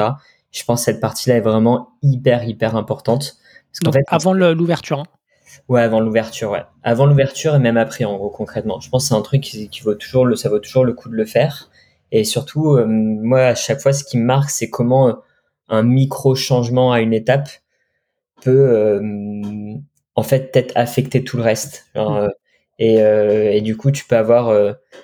Je 0.50 0.64
pense 0.64 0.80
que 0.80 0.84
cette 0.86 1.00
partie-là 1.00 1.36
est 1.36 1.42
vraiment 1.42 1.90
hyper, 2.02 2.44
hyper 2.44 2.74
importante. 2.74 3.36
Parce 3.70 3.80
Donc, 3.84 3.94
fait, 3.94 4.04
avant 4.08 4.32
l'ouverture. 4.32 5.00
Hein. 5.00 5.06
Ouais, 5.68 5.82
avant 5.82 6.00
l'ouverture, 6.00 6.50
ouais. 6.50 6.64
Avant 6.82 7.06
l'ouverture 7.06 7.54
et 7.54 7.58
même 7.58 7.76
après, 7.76 8.04
en 8.04 8.16
gros, 8.16 8.30
concrètement. 8.30 8.80
Je 8.80 8.88
pense 8.88 9.04
que 9.04 9.08
c'est 9.08 9.14
un 9.14 9.22
truc 9.22 9.42
qui, 9.42 9.80
vaut 9.82 9.94
toujours 9.94 10.26
le, 10.26 10.34
ça 10.34 10.48
vaut 10.48 10.58
toujours 10.58 10.84
le 10.84 10.92
coup 10.92 11.08
de 11.08 11.14
le 11.14 11.24
faire. 11.24 11.69
Et 12.12 12.24
surtout, 12.24 12.76
euh, 12.76 12.86
moi, 12.86 13.40
à 13.40 13.54
chaque 13.54 13.80
fois, 13.80 13.92
ce 13.92 14.04
qui 14.04 14.18
me 14.18 14.24
marque, 14.24 14.50
c'est 14.50 14.70
comment 14.70 15.20
un 15.70 15.82
micro 15.82 16.34
changement 16.34 16.92
à 16.92 17.00
une 17.00 17.14
étape 17.14 17.48
peut 18.42 18.50
euh, 18.50 19.00
en 20.14 20.22
fait 20.22 20.52
peut-être 20.52 20.72
affecter 20.76 21.24
tout 21.24 21.36
le 21.36 21.42
reste. 21.42 21.86
Mmh. 21.94 21.98
Euh, 21.98 22.28
et, 22.78 23.02
euh, 23.02 23.52
et, 23.52 23.60
du 23.60 23.76
coup, 23.76 23.90
tu 23.90 24.04
peux 24.06 24.16
avoir 24.16 24.48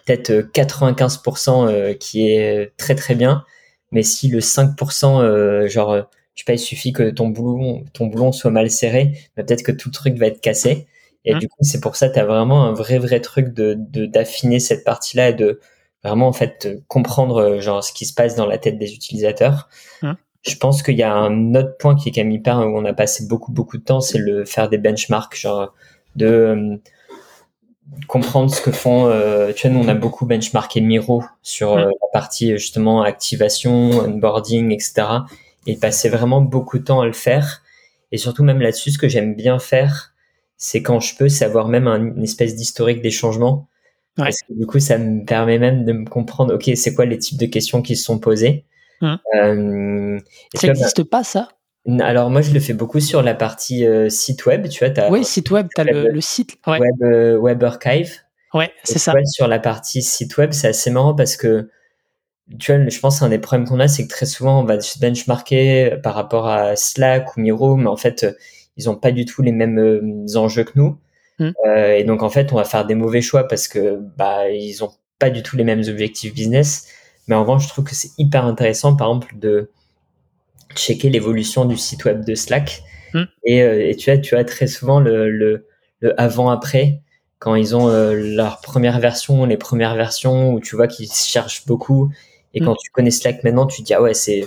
peut-être 0.07 0.33
95% 0.53 1.99
qui 1.99 2.27
est 2.29 2.75
très 2.79 2.95
très 2.95 3.15
bien, 3.15 3.45
mais 3.93 4.03
si 4.03 4.29
le 4.29 4.41
5%, 4.41 5.67
genre, 5.69 5.95
je 6.35 6.41
sais 6.41 6.45
pas, 6.47 6.55
il 6.55 6.59
suffit 6.59 6.93
que 6.93 7.11
ton 7.11 7.29
boulon, 7.29 7.85
ton 7.93 8.07
boulon 8.07 8.33
soit 8.33 8.51
mal 8.51 8.71
serré, 8.71 9.13
bah, 9.37 9.43
peut-être 9.45 9.63
que 9.63 9.73
tout 9.73 9.91
le 9.91 9.95
truc 9.95 10.17
va 10.17 10.27
être 10.27 10.41
cassé. 10.41 10.87
Et 11.27 11.35
mmh. 11.35 11.39
du 11.39 11.49
coup, 11.49 11.59
c'est 11.61 11.81
pour 11.83 11.97
ça 11.97 12.09
tu 12.09 12.19
as 12.19 12.25
vraiment 12.25 12.65
un 12.65 12.73
vrai 12.73 12.99
vrai 12.99 13.21
truc 13.21 13.53
de 13.53 13.77
d'affiner 14.07 14.59
cette 14.59 14.85
partie-là 14.85 15.31
et 15.31 15.35
de 15.35 15.61
vraiment 16.07 16.29
en 16.29 16.33
fait 16.33 16.83
comprendre 16.89 17.61
genre 17.61 17.83
ce 17.83 17.93
qui 17.93 18.07
se 18.07 18.15
passe 18.15 18.35
dans 18.37 18.47
la 18.47 18.59
tête 18.59 18.79
des 18.79 18.95
utilisateurs. 18.95 19.69
Mmh. 20.03 20.13
Je 20.43 20.57
pense 20.57 20.83
qu'il 20.83 20.97
y 20.97 21.03
a 21.03 21.13
un 21.13 21.55
autre 21.55 21.77
point 21.77 21.97
qui 21.97 22.09
est 22.09 22.13
quand 22.13 22.21
même 22.21 22.31
hyper 22.31 22.59
où 22.59 22.79
on 22.79 22.85
a 22.85 22.93
passé 22.93 23.27
beaucoup 23.27 23.53
beaucoup 23.53 23.79
de 23.79 23.83
temps, 23.83 24.01
c'est 24.01 24.19
le 24.19 24.45
faire 24.45 24.69
des 24.69 24.79
benchmarks, 24.79 25.37
genre 25.37 25.75
de 26.15 26.27
euh, 26.27 26.77
comprendre 28.09 28.53
ce 28.55 28.61
que 28.61 28.73
font. 28.73 29.09
Euh, 29.09 29.53
tu 29.53 29.69
vois, 29.69 29.77
nous 29.77 29.85
on 29.85 29.89
a 29.89 29.95
beaucoup 29.95 30.27
benchmarké 30.27 30.81
Miro 30.81 31.25
sur 31.43 31.73
euh, 31.73 31.85
la 31.85 32.09
partie 32.13 32.53
justement 32.59 33.03
activation, 33.03 33.91
onboarding, 34.01 34.73
etc. 34.73 35.09
Et 35.67 35.77
passer 35.77 36.09
vraiment 36.09 36.41
beaucoup 36.41 36.79
de 36.79 36.85
temps 36.85 37.01
à 37.01 37.07
le 37.07 37.13
faire. 37.13 37.63
Et 38.13 38.19
surtout 38.19 38.45
même 38.45 38.61
là-dessus, 38.61 38.93
ce 38.93 38.99
que 38.99 39.09
j'aime 39.09 39.35
bien 39.35 39.59
faire, 39.59 40.15
c'est 40.57 40.81
quand 40.81 41.01
je 41.01 41.17
peux 41.17 41.29
savoir 41.29 41.69
même 41.69 41.89
une 41.89 42.23
espèce 42.23 42.55
d'historique 42.55 43.03
des 43.03 43.11
changements. 43.11 43.67
Parce 44.17 44.43
que 44.43 44.53
du 44.53 44.67
coup, 44.67 44.81
ça 44.81 44.99
me 44.99 45.25
permet 45.25 45.59
même 45.59 45.85
de 45.85 45.93
me 45.93 46.07
comprendre, 46.07 46.55
ok, 46.55 46.71
c'est 46.75 46.95
quoi 46.95 47.05
les 47.05 47.19
types 47.19 47.39
de 47.39 47.47
questions 47.47 47.83
qui 47.83 47.97
se 47.97 48.05
sont 48.05 48.19
posées? 48.19 48.65
Mmh. 49.01 49.15
Euh, 49.35 50.19
ça 50.55 50.67
n'existe 50.69 51.05
pas, 51.05 51.23
ça? 51.23 51.49
alors 52.01 52.31
moi 52.31 52.41
je 52.41 52.53
le 52.53 52.59
fais 52.59 52.73
beaucoup 52.73 52.99
sur 52.99 53.23
la 53.23 53.35
partie 53.35 53.87
euh, 53.87 54.09
site 54.09 54.45
web, 54.47 54.69
tu 54.69 54.85
vois. 54.85 54.99
As 54.99 55.11
oui, 55.11 55.25
site 55.25 55.51
web, 55.53 55.69
tu 55.73 55.81
as 55.81 55.85
le, 55.85 56.21
site 56.21 56.59
web, 56.67 56.83
euh, 57.03 57.37
web 57.37 57.63
Archive. 57.63 58.13
Ouais, 58.55 58.73
c'est 58.83 58.99
ça. 58.99 59.13
sur 59.25 59.47
la 59.47 59.59
partie 59.59 60.03
site 60.03 60.37
web, 60.37 60.53
c'est 60.53 60.69
assez 60.69 60.91
marrant 60.91 61.15
parce 61.15 61.37
que 61.37 61.69
tu 62.59 62.75
vois, 62.75 62.89
je 62.89 62.99
pense 62.99 63.21
qu'un 63.21 63.29
des 63.29 63.39
problèmes 63.39 63.69
qu'on 63.69 63.79
a, 63.79 63.87
c'est 63.87 64.05
que 64.05 64.13
très 64.13 64.27
souvent 64.27 64.63
on 64.63 64.65
va 64.65 64.81
se 64.81 64.99
benchmarker 64.99 65.99
par 66.03 66.15
rapport 66.15 66.49
à 66.49 66.75
Slack 66.75 67.37
ou 67.37 67.41
Miro, 67.41 67.77
mais 67.77 67.89
en 67.89 67.97
fait 67.97 68.27
ils 68.77 68.91
ont 68.91 68.97
pas 68.97 69.13
du 69.13 69.25
tout 69.25 69.43
les 69.43 69.53
mêmes 69.53 70.27
enjeux 70.35 70.65
que 70.65 70.73
nous. 70.75 70.99
Mmh. 71.39 71.51
et 71.67 72.05
donc 72.05 72.23
en 72.23 72.31
fait 72.31 72.51
on 72.55 72.57
va 72.57 72.65
faire 72.65 72.87
des 72.87 72.95
mauvais 72.95 73.21
choix 73.21 73.47
parce 73.47 73.69
que 73.69 74.01
bah 74.17 74.49
ils 74.49 74.83
ont 74.83 74.91
pas 75.19 75.31
du 75.31 75.43
tout 75.43 75.57
les 75.57 75.65
mêmes 75.65 75.83
objectifs 75.89 76.35
business. 76.35 76.89
Mais 77.27 77.35
en 77.35 77.41
revanche, 77.41 77.65
je 77.65 77.69
trouve 77.69 77.85
que 77.85 77.95
c'est 77.95 78.11
hyper 78.19 78.45
intéressant, 78.45 78.95
par 78.95 79.09
exemple, 79.09 79.35
de 79.39 79.71
checker 80.75 81.11
l'évolution 81.11 81.65
du 81.65 81.77
site 81.77 82.05
web 82.05 82.25
de 82.25 82.35
Slack. 82.35 82.83
Et, 83.45 83.63
euh, 83.63 83.89
et, 83.89 83.97
tu 83.97 84.11
as, 84.11 84.19
tu 84.19 84.37
as 84.37 84.45
très 84.45 84.67
souvent 84.67 85.01
le, 85.01 85.31
le, 85.31 85.67
le 86.01 86.21
avant-après, 86.21 87.01
quand 87.39 87.55
ils 87.55 87.75
ont 87.75 87.89
euh, 87.89 88.13
leur 88.13 88.61
première 88.61 89.01
version, 89.01 89.47
les 89.47 89.57
premières 89.57 89.95
versions, 89.95 90.53
où 90.53 90.61
tu 90.61 90.77
vois 90.77 90.87
qu'ils 90.87 91.11
cherchent 91.11 91.65
beaucoup. 91.65 92.13
Et 92.53 92.61
quand 92.61 92.73
hmm. 92.73 92.83
tu 92.83 92.91
connais 92.91 93.11
Slack 93.11 93.43
maintenant, 93.43 93.67
tu 93.67 93.81
te 93.81 93.87
dis, 93.87 93.95
ah 93.95 94.03
ouais, 94.03 94.13
c'est, 94.13 94.47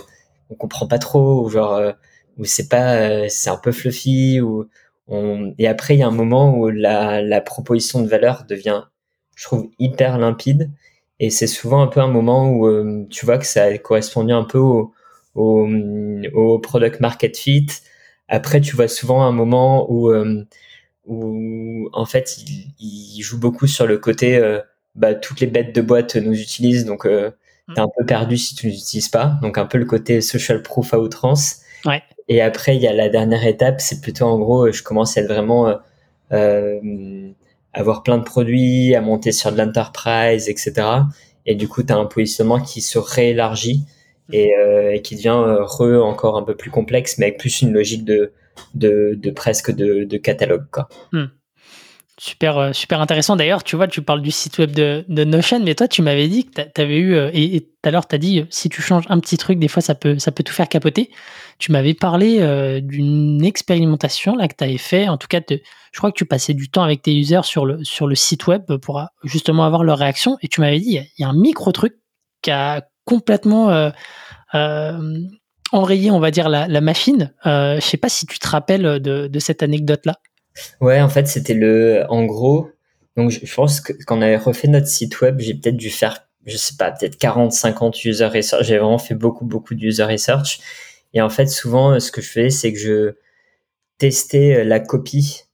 on 0.50 0.54
comprend 0.54 0.86
pas 0.86 0.98
trop, 0.98 1.44
ou 1.44 1.50
genre, 1.50 1.72
euh, 1.74 1.92
ou 2.38 2.44
c'est 2.44 2.68
pas, 2.68 3.28
c'est 3.28 3.50
un 3.50 3.56
peu 3.56 3.72
fluffy, 3.72 4.40
ou 4.40 4.68
on... 5.10 5.54
et 5.58 5.66
après, 5.68 5.96
il 5.96 5.98
y 6.00 6.02
a 6.02 6.08
un 6.08 6.12
moment 6.12 6.56
où 6.56 6.68
la, 6.68 7.22
la 7.22 7.40
proposition 7.40 8.00
de 8.00 8.08
valeur 8.08 8.44
devient, 8.48 8.84
je 9.36 9.44
trouve, 9.44 9.68
hyper 9.78 10.18
limpide 10.18 10.70
et 11.20 11.28
c'est 11.28 11.46
souvent 11.46 11.82
un 11.82 11.86
peu 11.86 12.00
un 12.00 12.08
moment 12.08 12.50
où 12.50 12.66
euh, 12.66 13.06
tu 13.10 13.26
vois 13.26 13.38
que 13.38 13.46
ça 13.46 13.64
a 13.64 13.78
correspondu 13.78 14.32
un 14.32 14.44
peu 14.44 14.58
au, 14.58 14.94
au, 15.34 15.68
au, 16.32 16.58
product 16.58 17.00
market 17.00 17.36
fit. 17.36 17.66
Après, 18.28 18.60
tu 18.62 18.74
vois 18.74 18.88
souvent 18.88 19.22
un 19.22 19.32
moment 19.32 19.86
où, 19.92 20.10
euh, 20.10 20.44
où 21.06 21.88
en 21.92 22.06
fait, 22.06 22.38
il, 22.38 22.72
il, 22.80 23.22
joue 23.22 23.38
beaucoup 23.38 23.66
sur 23.66 23.86
le 23.86 23.98
côté, 23.98 24.36
euh, 24.38 24.60
bah, 24.94 25.14
toutes 25.14 25.40
les 25.40 25.46
bêtes 25.46 25.74
de 25.74 25.82
boîte 25.82 26.16
nous 26.16 26.32
utilisent, 26.32 26.86
donc 26.86 27.04
euh, 27.04 27.30
mm. 27.68 27.74
t'es 27.74 27.80
un 27.80 27.88
peu 27.98 28.06
perdu 28.06 28.38
si 28.38 28.54
tu 28.54 28.68
ne 28.68 28.72
l'utilises 28.72 29.10
pas. 29.10 29.38
Donc 29.42 29.58
un 29.58 29.66
peu 29.66 29.76
le 29.76 29.84
côté 29.84 30.22
social 30.22 30.62
proof 30.62 30.94
à 30.94 31.00
outrance. 31.00 31.60
Ouais. 31.84 32.02
Et 32.28 32.40
après, 32.40 32.76
il 32.76 32.82
y 32.82 32.86
a 32.86 32.92
la 32.92 33.08
dernière 33.08 33.46
étape, 33.46 33.80
c'est 33.80 34.00
plutôt 34.00 34.26
en 34.26 34.38
gros, 34.38 34.70
je 34.70 34.82
commence 34.82 35.16
à 35.16 35.22
être 35.22 35.28
vraiment 35.28 35.80
euh, 36.32 37.30
avoir 37.72 38.02
plein 38.02 38.18
de 38.18 38.24
produits, 38.24 38.94
à 38.94 39.00
monter 39.00 39.32
sur 39.32 39.52
de 39.52 39.58
l'enterprise, 39.58 40.48
etc. 40.48 40.72
Et 41.46 41.54
du 41.54 41.68
coup, 41.68 41.82
tu 41.82 41.92
as 41.92 41.96
un 41.96 42.06
positionnement 42.06 42.60
qui 42.60 42.80
se 42.80 42.98
réélargit 42.98 43.84
et, 44.32 44.54
euh, 44.56 44.92
et 44.92 45.02
qui 45.02 45.16
devient 45.16 45.42
euh, 45.44 45.64
re 45.64 46.04
encore 46.04 46.36
un 46.36 46.42
peu 46.42 46.54
plus 46.54 46.70
complexe, 46.70 47.18
mais 47.18 47.26
avec 47.26 47.38
plus 47.38 47.62
une 47.62 47.72
logique 47.72 48.04
de, 48.04 48.32
de, 48.74 49.14
de 49.16 49.30
presque 49.30 49.70
de, 49.70 50.04
de, 50.04 50.16
catalogue. 50.16 50.64
Quoi. 50.70 50.88
Hmm. 51.12 51.26
Super, 52.20 52.58
euh, 52.58 52.72
super 52.72 53.00
intéressant. 53.00 53.34
D'ailleurs, 53.34 53.64
tu 53.64 53.76
vois, 53.76 53.88
tu 53.88 54.02
parles 54.02 54.20
du 54.20 54.30
site 54.30 54.58
web 54.58 54.72
de, 54.72 55.24
Notion, 55.24 55.58
mais 55.60 55.74
toi, 55.74 55.88
tu 55.88 56.02
m'avais 56.02 56.28
dit 56.28 56.44
que 56.44 56.60
tu 56.60 56.80
avais 56.80 56.98
eu, 56.98 57.14
euh, 57.14 57.30
et 57.32 57.62
tout 57.62 57.88
à 57.88 57.90
l'heure, 57.90 58.06
tu 58.06 58.14
as 58.14 58.18
dit, 58.18 58.44
si 58.50 58.68
tu 58.68 58.82
changes 58.82 59.04
un 59.08 59.18
petit 59.20 59.38
truc, 59.38 59.58
des 59.58 59.68
fois, 59.68 59.80
ça 59.80 59.94
peut, 59.94 60.18
ça 60.18 60.30
peut 60.30 60.42
tout 60.42 60.52
faire 60.52 60.68
capoter. 60.68 61.10
Tu 61.58 61.72
m'avais 61.72 61.94
parlé 61.94 62.80
d'une 62.82 63.44
expérimentation 63.44 64.34
là 64.34 64.48
que 64.48 64.54
tu 64.56 64.64
avais 64.64 64.78
fait. 64.78 65.08
En 65.08 65.18
tout 65.18 65.28
cas, 65.28 65.40
je 65.48 65.98
crois 65.98 66.10
que 66.10 66.16
tu 66.16 66.24
passais 66.24 66.54
du 66.54 66.70
temps 66.70 66.82
avec 66.82 67.02
tes 67.02 67.14
users 67.14 67.44
sur 67.44 67.66
le, 67.66 67.84
sur 67.84 68.06
le 68.06 68.14
site 68.14 68.46
web 68.46 68.76
pour 68.76 69.02
justement 69.24 69.64
avoir 69.64 69.84
leur 69.84 69.98
réaction. 69.98 70.38
Et 70.42 70.48
tu 70.48 70.60
m'avais 70.60 70.78
dit, 70.78 70.98
il 70.98 71.22
y, 71.22 71.24
a 71.24 71.28
un 71.28 71.34
micro 71.34 71.70
truc 71.72 71.96
qui 72.42 72.50
a 72.50 72.82
complètement 73.04 73.92
enrayer, 75.72 76.10
on 76.10 76.20
va 76.20 76.30
dire, 76.30 76.48
la, 76.48 76.80
machine. 76.80 77.32
Euh, 77.46 77.76
je 77.76 77.80
sais 77.80 77.96
pas 77.96 78.08
si 78.08 78.26
tu 78.26 78.38
te 78.38 78.48
rappelles 78.48 79.00
de, 79.00 79.38
cette 79.38 79.62
anecdote-là. 79.62 80.16
Ouais, 80.80 81.00
en 81.00 81.08
fait, 81.08 81.26
c'était 81.26 81.54
le, 81.54 82.04
en 82.08 82.24
gros, 82.24 82.70
donc 83.16 83.30
je, 83.30 83.54
pense 83.54 83.80
que 83.80 83.92
quand 84.06 84.18
on 84.18 84.22
avait 84.22 84.36
refait 84.36 84.68
notre 84.68 84.86
site 84.86 85.20
web, 85.20 85.38
j'ai 85.40 85.54
peut-être 85.54 85.76
dû 85.76 85.90
faire, 85.90 86.26
je 86.46 86.56
sais 86.56 86.74
pas, 86.78 86.90
peut-être 86.92 87.16
40, 87.18 87.52
50 87.52 88.04
user 88.04 88.26
research. 88.26 88.64
J'ai 88.64 88.78
vraiment 88.78 88.98
fait 88.98 89.14
beaucoup, 89.14 89.44
beaucoup 89.44 89.74
de 89.74 89.84
user 89.84 90.04
research. 90.04 90.60
Et 91.14 91.20
en 91.20 91.30
fait, 91.30 91.46
souvent, 91.46 91.98
ce 91.98 92.12
que 92.12 92.20
je 92.20 92.28
fais, 92.28 92.50
c'est 92.50 92.72
que 92.72 92.78
je 92.78 93.14
testais 93.98 94.64
la 94.64 94.80
copie, 94.80 95.44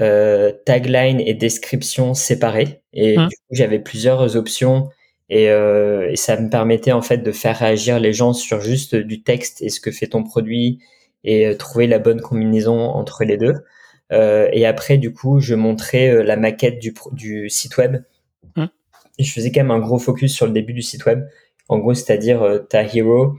euh, 0.00 0.52
tagline 0.64 1.20
et 1.20 1.34
description 1.34 2.14
séparées. 2.14 2.82
Et 2.92 3.18
mmh. 3.18 3.28
du 3.28 3.36
coup, 3.36 3.54
j'avais 3.54 3.78
plusieurs 3.78 4.36
options 4.36 4.88
euh, 5.32 6.08
et, 6.10 6.16
ça 6.16 6.38
me 6.38 6.50
permettait 6.50 6.92
en 6.92 7.02
fait 7.02 7.18
de 7.18 7.32
faire 7.32 7.58
réagir 7.58 8.00
les 8.00 8.12
gens 8.12 8.32
sur 8.32 8.60
juste 8.60 8.94
du 8.94 9.22
texte 9.22 9.62
et 9.62 9.70
ce 9.70 9.80
que 9.80 9.90
fait 9.90 10.08
ton 10.08 10.24
produit 10.24 10.80
et 11.24 11.46
euh, 11.46 11.56
trouver 11.56 11.86
la 11.86 11.98
bonne 11.98 12.20
combinaison 12.20 12.78
entre 12.80 13.24
les 13.24 13.36
deux. 13.36 13.54
Euh, 14.12 14.48
et 14.52 14.66
après, 14.66 14.98
du 14.98 15.12
coup, 15.12 15.40
je 15.40 15.54
montrais 15.54 16.22
la 16.22 16.36
maquette 16.36 16.78
du, 16.78 16.94
du 17.12 17.48
site 17.48 17.76
web. 17.76 18.02
Mmh. 18.56 18.66
Et 19.18 19.24
je 19.24 19.32
faisais 19.32 19.50
quand 19.50 19.60
même 19.60 19.70
un 19.70 19.80
gros 19.80 19.98
focus 19.98 20.34
sur 20.34 20.46
le 20.46 20.52
début 20.52 20.72
du 20.72 20.82
site 20.82 21.04
web. 21.06 21.24
En 21.68 21.78
gros, 21.78 21.94
c'est-à-dire 21.94 22.64
ta 22.68 22.82
hero 22.82 23.36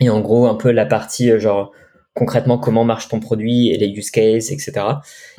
et 0.00 0.10
en 0.10 0.20
gros 0.20 0.46
un 0.46 0.56
peu 0.56 0.72
la 0.72 0.84
partie 0.84 1.38
genre 1.38 1.72
concrètement 2.16 2.56
comment 2.56 2.84
marche 2.84 3.08
ton 3.08 3.20
produit 3.20 3.68
et 3.68 3.76
les 3.76 3.88
use 3.88 4.10
cases, 4.10 4.50
etc. 4.50 4.72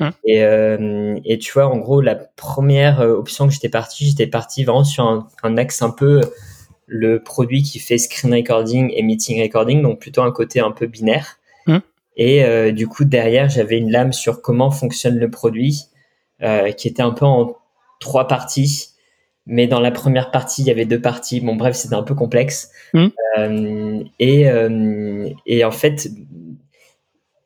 Hum. 0.00 0.12
Et, 0.24 0.42
euh, 0.44 1.18
et 1.24 1.38
tu 1.38 1.52
vois, 1.52 1.66
en 1.66 1.76
gros, 1.76 2.00
la 2.00 2.14
première 2.14 3.00
euh, 3.00 3.14
option 3.14 3.48
que 3.48 3.52
j'étais 3.52 3.68
parti, 3.68 4.06
j'étais 4.06 4.28
parti 4.28 4.64
vraiment 4.64 4.84
sur 4.84 5.26
un, 5.42 5.56
axe 5.58 5.82
un 5.82 5.90
peu 5.90 6.20
le 6.86 7.20
produit 7.22 7.62
qui 7.62 7.80
fait 7.80 7.98
screen 7.98 8.32
recording 8.32 8.92
et 8.94 9.02
meeting 9.02 9.42
recording, 9.42 9.82
donc 9.82 10.00
plutôt 10.00 10.22
un 10.22 10.30
côté 10.30 10.60
un 10.60 10.70
peu 10.70 10.86
binaire. 10.86 11.37
Et 12.18 12.44
euh, 12.44 12.72
du 12.72 12.86
coup, 12.86 13.04
derrière, 13.04 13.48
j'avais 13.48 13.78
une 13.78 13.90
lame 13.90 14.12
sur 14.12 14.42
comment 14.42 14.70
fonctionne 14.70 15.18
le 15.18 15.30
produit, 15.30 15.84
qui 16.76 16.88
était 16.88 17.02
un 17.02 17.10
peu 17.10 17.24
en 17.24 17.56
trois 18.00 18.28
parties. 18.28 18.90
Mais 19.46 19.66
dans 19.66 19.80
la 19.80 19.90
première 19.90 20.30
partie, 20.30 20.62
il 20.62 20.68
y 20.68 20.70
avait 20.70 20.84
deux 20.84 21.00
parties. 21.00 21.40
Bon, 21.40 21.56
bref, 21.56 21.74
c'était 21.74 21.94
un 21.94 22.02
peu 22.02 22.14
complexe. 22.14 22.70
Hum. 22.94 23.10
et, 24.18 24.46
et 25.46 25.64
en 25.64 25.70
fait, 25.70 26.10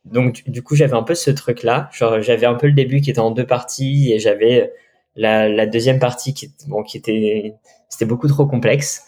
donc 0.04 0.42
du, 0.48 0.62
coup 0.62 0.74
j'avais 0.74 0.94
un 0.94 1.02
peu 1.02 1.14
ce 1.14 1.30
truc 1.30 1.62
là 1.62 1.88
genre 1.92 2.20
j'avais 2.20 2.46
un 2.46 2.54
peu 2.54 2.66
le 2.66 2.72
début 2.72 3.00
qui 3.00 3.10
était 3.10 3.20
en 3.20 3.30
deux 3.30 3.46
parties 3.46 4.12
et 4.12 4.18
j'avais 4.18 4.72
la, 5.14 5.48
la, 5.48 5.66
deuxième 5.66 5.98
partie 5.98 6.34
qui 6.34 6.52
bon 6.66 6.82
qui 6.82 6.96
était 6.96 7.54
c'était 7.88 8.04
beaucoup 8.04 8.28
trop 8.28 8.46
complexe 8.46 9.04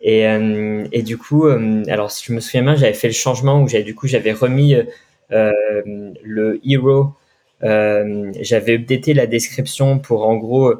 et, 0.00 0.26
euh, 0.26 0.86
et 0.92 1.02
du 1.02 1.18
coup 1.18 1.46
euh, 1.46 1.82
alors 1.88 2.10
si 2.10 2.24
je 2.26 2.32
me 2.32 2.40
souviens 2.40 2.62
bien 2.62 2.76
j'avais 2.76 2.94
fait 2.94 3.08
le 3.08 3.14
changement 3.14 3.62
où 3.62 3.68
j'avais 3.68 3.84
du 3.84 3.94
coup 3.94 4.06
j'avais 4.06 4.32
remis 4.32 4.74
euh, 4.74 4.84
le 5.30 6.60
hero 6.64 7.12
j'avais 7.60 8.74
updaté 8.74 9.14
la 9.14 9.26
description 9.26 9.98
pour 9.98 10.26
en 10.26 10.36
gros 10.36 10.72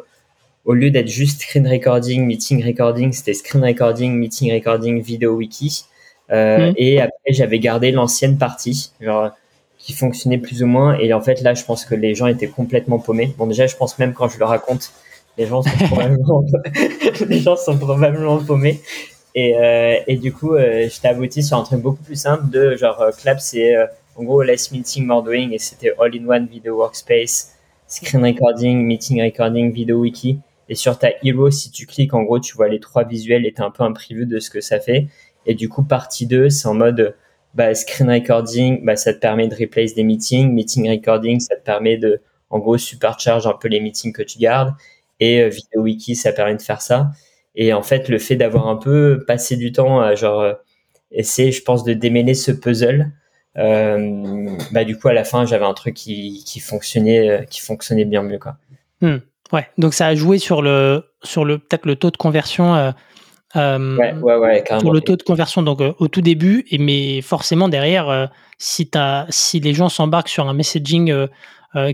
au 0.65 0.75
lieu 0.75 0.91
d'être 0.91 1.09
juste 1.09 1.43
screen 1.43 1.67
recording 1.67 2.25
meeting 2.25 2.65
recording 2.65 3.13
c'était 3.13 3.35
screen 3.35 3.65
recording 3.65 4.15
meeting 4.15 4.53
recording 4.53 5.03
vidéo 5.03 5.35
wiki 5.35 5.85
mmh. 6.31 6.73
et 6.77 7.01
après 7.01 7.33
j'avais 7.33 7.59
gardé 7.59 7.91
l'ancienne 7.91 8.39
partie 8.39 8.93
genre 9.01 9.33
qui 9.79 9.93
fonctionnait 9.93 10.39
plus 10.39 10.63
ou 10.63 10.67
moins. 10.67 10.99
Et 10.99 11.13
en 11.13 11.21
fait, 11.21 11.41
là, 11.41 11.55
je 11.55 11.65
pense 11.65 11.85
que 11.85 11.95
les 11.95 12.15
gens 12.15 12.27
étaient 12.27 12.49
complètement 12.49 12.99
paumés. 12.99 13.33
Bon, 13.39 13.47
déjà, 13.47 13.67
je 13.67 13.77
pense 13.77 13.99
même 13.99 14.13
quand 14.13 14.29
je 14.29 14.39
le 14.39 14.45
raconte, 14.45 14.93
les 15.39 15.47
gens 15.47 15.63
sont 15.63 15.71
probablement, 15.87 16.45
les 17.27 17.39
gens 17.39 17.57
sont 17.57 17.79
probablement 17.79 18.39
paumés. 18.39 18.81
Et, 19.35 19.57
euh, 19.57 19.97
et 20.07 20.17
du 20.17 20.33
coup, 20.33 20.55
euh, 20.55 20.89
j'étais 20.91 21.09
abouti 21.09 21.43
sur 21.43 21.57
un 21.57 21.63
truc 21.63 21.81
beaucoup 21.81 22.03
plus 22.03 22.21
simple 22.21 22.51
de 22.51 22.77
genre 22.77 23.01
euh, 23.01 23.11
Clap, 23.13 23.41
c'est 23.41 23.77
euh, 23.77 23.87
en 24.19 24.25
gros 24.25 24.43
less 24.43 24.73
meeting, 24.73 25.07
more 25.07 25.23
doing, 25.23 25.53
et 25.53 25.59
c'était 25.59 25.93
all-in-one 25.99 26.49
video 26.49 26.77
workspace, 26.77 27.53
screen 27.87 28.25
recording, 28.25 28.85
meeting 28.85 29.23
recording, 29.23 29.73
video 29.73 30.01
wiki. 30.01 30.41
Et 30.69 30.75
sur 30.75 30.99
ta 30.99 31.11
hero, 31.23 31.51
si 31.51 31.71
tu 31.71 31.87
cliques, 31.87 32.13
en 32.13 32.25
gros, 32.25 32.41
tu 32.41 32.55
vois 32.55 32.69
les 32.69 32.81
trois 32.81 33.05
visuels 33.05 33.47
et 33.47 33.53
t'as 33.53 33.65
un 33.65 33.71
peu 33.71 33.85
un 33.85 33.91
de 33.93 34.39
ce 34.39 34.51
que 34.51 34.61
ça 34.61 34.81
fait. 34.81 35.07
Et 35.47 35.55
du 35.55 35.69
coup, 35.69 35.85
partie 35.85 36.27
2, 36.27 36.51
c'est 36.51 36.69
en 36.69 36.75
mode 36.75 37.17
bah, 37.55 37.75
screen 37.75 38.11
recording, 38.11 38.85
bah, 38.85 38.97
ça 38.97 39.15
te 39.15 39.19
permet 39.19 39.49
de 39.49 39.55
replace 39.55 39.95
des 39.95 40.03
meetings. 40.03 40.53
Meeting 40.53 40.91
recording, 40.91 41.41
ça 41.41 41.57
te 41.57 41.65
permet 41.65 41.97
de, 41.97 42.21
en 42.51 42.59
gros, 42.59 42.77
supercharge 42.77 43.47
un 43.47 43.55
peu 43.55 43.69
les 43.69 43.81
meetings 43.81 44.13
que 44.13 44.23
tu 44.23 44.39
gardes. 44.39 44.75
Et 45.21 45.41
euh, 45.41 45.49
Video 45.49 45.83
Wiki, 45.83 46.17
ça 46.17 46.33
permet 46.33 46.57
de 46.57 46.63
faire 46.63 46.83
ça. 46.83 47.13
Et 47.55 47.73
en 47.73 47.83
fait, 47.83 48.09
le 48.09 48.19
fait 48.19 48.37
d'avoir 48.37 48.69
un 48.69 48.77
peu 48.77 49.25
passé 49.27 49.57
du 49.57 49.73
temps 49.73 50.01
à 50.01 50.15
genre 50.17 50.41
euh, 50.41 50.55
essayer, 51.13 51.53
je 51.53 51.63
pense, 51.63 51.85
de 51.85 51.95
démêler 51.95 52.35
ce 52.35 52.53
puzzle, 52.53 53.13
bah 53.59 54.85
du 54.85 54.97
coup 54.97 55.09
à 55.09 55.13
la 55.13 55.25
fin 55.25 55.45
j'avais 55.45 55.65
un 55.65 55.75
truc 55.75 55.95
qui, 55.95 56.45
qui 56.47 56.61
fonctionnait, 56.61 57.29
euh, 57.29 57.43
qui 57.43 57.61
fonctionnait 57.61 58.05
bien 58.05 58.23
mieux 58.23 58.39
quoi. 58.39 58.57
Hmm. 59.01 59.19
ouais, 59.53 59.67
donc 59.79 59.95
ça 59.95 60.07
a 60.07 60.15
joué 60.15 60.39
sur 60.39 60.63
le 60.63 61.05
sur 61.23 61.45
le 61.45 61.59
peut-être 61.59 61.87
le 61.87 61.97
taux 61.97 62.11
de 62.11 62.17
conversion 62.17 62.93
euh, 63.57 63.97
ouais, 63.97 64.13
ouais, 64.13 64.37
ouais, 64.37 64.65
pour 64.81 64.93
le 64.93 65.01
taux 65.01 65.17
de 65.17 65.23
conversion 65.23 65.63
donc 65.63 65.81
euh, 65.81 65.95
au 65.99 66.09
tout 66.09 66.21
début 66.21 66.67
et 66.71 66.77
mais 66.79 67.23
forcément 67.23 67.69
derrière 67.69 68.11
euh, 68.11 68.27
si 68.59 68.91
as, 68.95 69.27
si 69.31 69.59
les 69.59 69.73
gens 69.73 69.89
s'embarquent 69.89 70.29
sur 70.29 70.49
un 70.49 70.53
messaging 70.53 71.27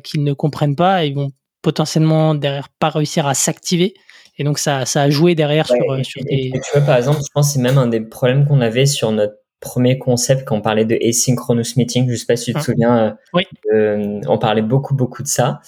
qu'ils 0.03 0.25
ne 0.25 0.33
comprennent 0.33 0.77
pas 0.77 1.05
ils 1.05 1.15
vont 1.15 1.31
potentiellement 1.63 2.35
derrière 2.35 2.69
pas 2.81 2.91
réussir 2.91 3.27
à 3.27 3.35
s'activer 3.35 3.95
et 4.37 4.43
donc 4.43 4.59
ça, 4.59 4.85
ça 4.85 5.03
a 5.03 5.11
joué 5.11 5.37
derrière 5.37 5.69
sur, 5.69 5.77
sur 6.05 6.23
des... 6.25 6.51
tu 6.53 6.73
vois 6.73 6.85
par 6.85 6.97
exemple 6.97 7.21
je 7.21 7.31
pense 7.33 7.53
c'est 7.53 7.61
même 7.61 7.79
un 7.79 7.87
des 7.87 8.01
problèmes 8.01 8.47
qu'on 8.47 8.61
avait 8.61 8.87
sur 8.87 9.13
notre 9.13 9.35
premier 9.65 9.99
concept 9.99 10.45
quand 10.45 10.57
on 10.57 10.61
parlait 10.61 10.85
de 10.85 10.97
asynchronous 11.03 11.77
meeting 11.77 12.09
je 12.11 12.17
sais 12.17 12.27
pas 12.27 12.37
si 12.37 12.47
tu 12.47 12.53
te 12.53 12.59
hein. 12.59 12.63
souviens 12.63 13.19
oui. 13.33 13.43
on 13.73 14.39
parlait 14.39 14.63
beaucoup 14.63 14.95
beaucoup 14.95 15.23
de 15.23 15.29
ça 15.29 15.61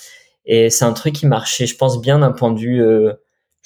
et 0.45 0.71
c'est 0.71 0.85
un 0.85 0.93
truc 0.93 1.15
qui 1.15 1.27
marchait 1.27 1.67
je 1.67 1.77
pense 1.77 2.01
bien 2.01 2.21
d'un 2.21 2.33
point 2.33 2.53
de 2.53 2.59
vue 2.59 2.83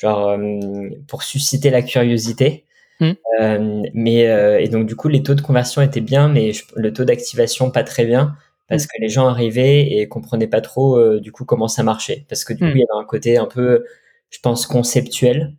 genre 0.01 0.29
euh, 0.29 0.89
pour 1.07 1.23
susciter 1.23 1.71
la 1.71 1.83
curiosité. 1.83 2.65
Hmm. 3.01 3.13
Euh, 3.41 3.83
mais 3.95 4.29
euh, 4.29 4.61
et 4.61 4.69
donc 4.69 4.87
du 4.87 4.97
coup 4.97 5.09
les 5.09 5.23
taux 5.23 5.35
de 5.35 5.41
conversion 5.41 5.83
étaient 5.83 6.01
bien, 6.01 6.29
mais 6.29 6.53
le 6.77 6.93
taux 6.93 7.05
d'activation 7.05 7.71
pas 7.71 7.85
très 7.85 8.05
bien 8.05 8.35
parce 8.69 8.85
hmm. 8.85 8.89
que 8.89 9.03
les 9.03 9.09
gens 9.09 9.29
arrivaient 9.29 9.81
et 9.93 10.09
comprenaient 10.09 10.47
pas 10.47 10.61
trop 10.61 11.19
du 11.19 11.33
coup 11.33 11.45
comment 11.45 11.69
ça 11.69 11.83
marchait 11.83 12.25
parce 12.29 12.45
que 12.45 12.53
du 12.53 12.61
coup 12.61 12.67
hmm. 12.67 12.77
il 12.77 12.81
y 12.81 12.87
avait 12.91 13.03
un 13.03 13.07
côté 13.07 13.39
un 13.39 13.47
peu 13.47 13.85
je 14.31 14.39
pense 14.41 14.67
conceptuel 14.67 15.57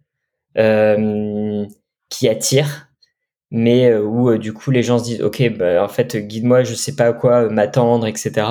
qui 0.56 2.30
attire 2.30 2.91
mais 3.52 3.90
euh, 3.92 4.02
où 4.02 4.30
euh, 4.30 4.38
du 4.40 4.54
coup 4.54 4.72
les 4.72 4.82
gens 4.82 4.98
se 4.98 5.04
disent 5.04 5.22
ok 5.22 5.58
bah, 5.58 5.84
en 5.84 5.90
fait 5.90 6.16
guide-moi 6.16 6.64
je 6.64 6.74
sais 6.74 6.96
pas 6.96 7.08
à 7.08 7.14
quoi 7.14 7.50
m'attendre 7.50 8.08
etc 8.08 8.48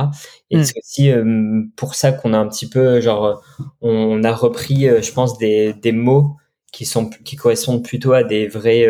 et 0.50 0.58
mm. 0.58 0.64
c'est 0.64 0.78
aussi 0.78 1.10
euh, 1.10 1.62
pour 1.76 1.94
ça 1.94 2.12
qu'on 2.12 2.34
a 2.34 2.38
un 2.38 2.46
petit 2.46 2.68
peu 2.68 3.00
genre 3.00 3.42
on 3.80 4.22
a 4.22 4.32
repris 4.32 4.86
je 5.02 5.12
pense 5.12 5.38
des, 5.38 5.72
des 5.72 5.92
mots 5.92 6.36
qui 6.72 6.84
sont 6.84 7.08
qui 7.24 7.36
correspondent 7.36 7.82
plutôt 7.82 8.12
à 8.12 8.22
des 8.22 8.46
vraies 8.46 8.86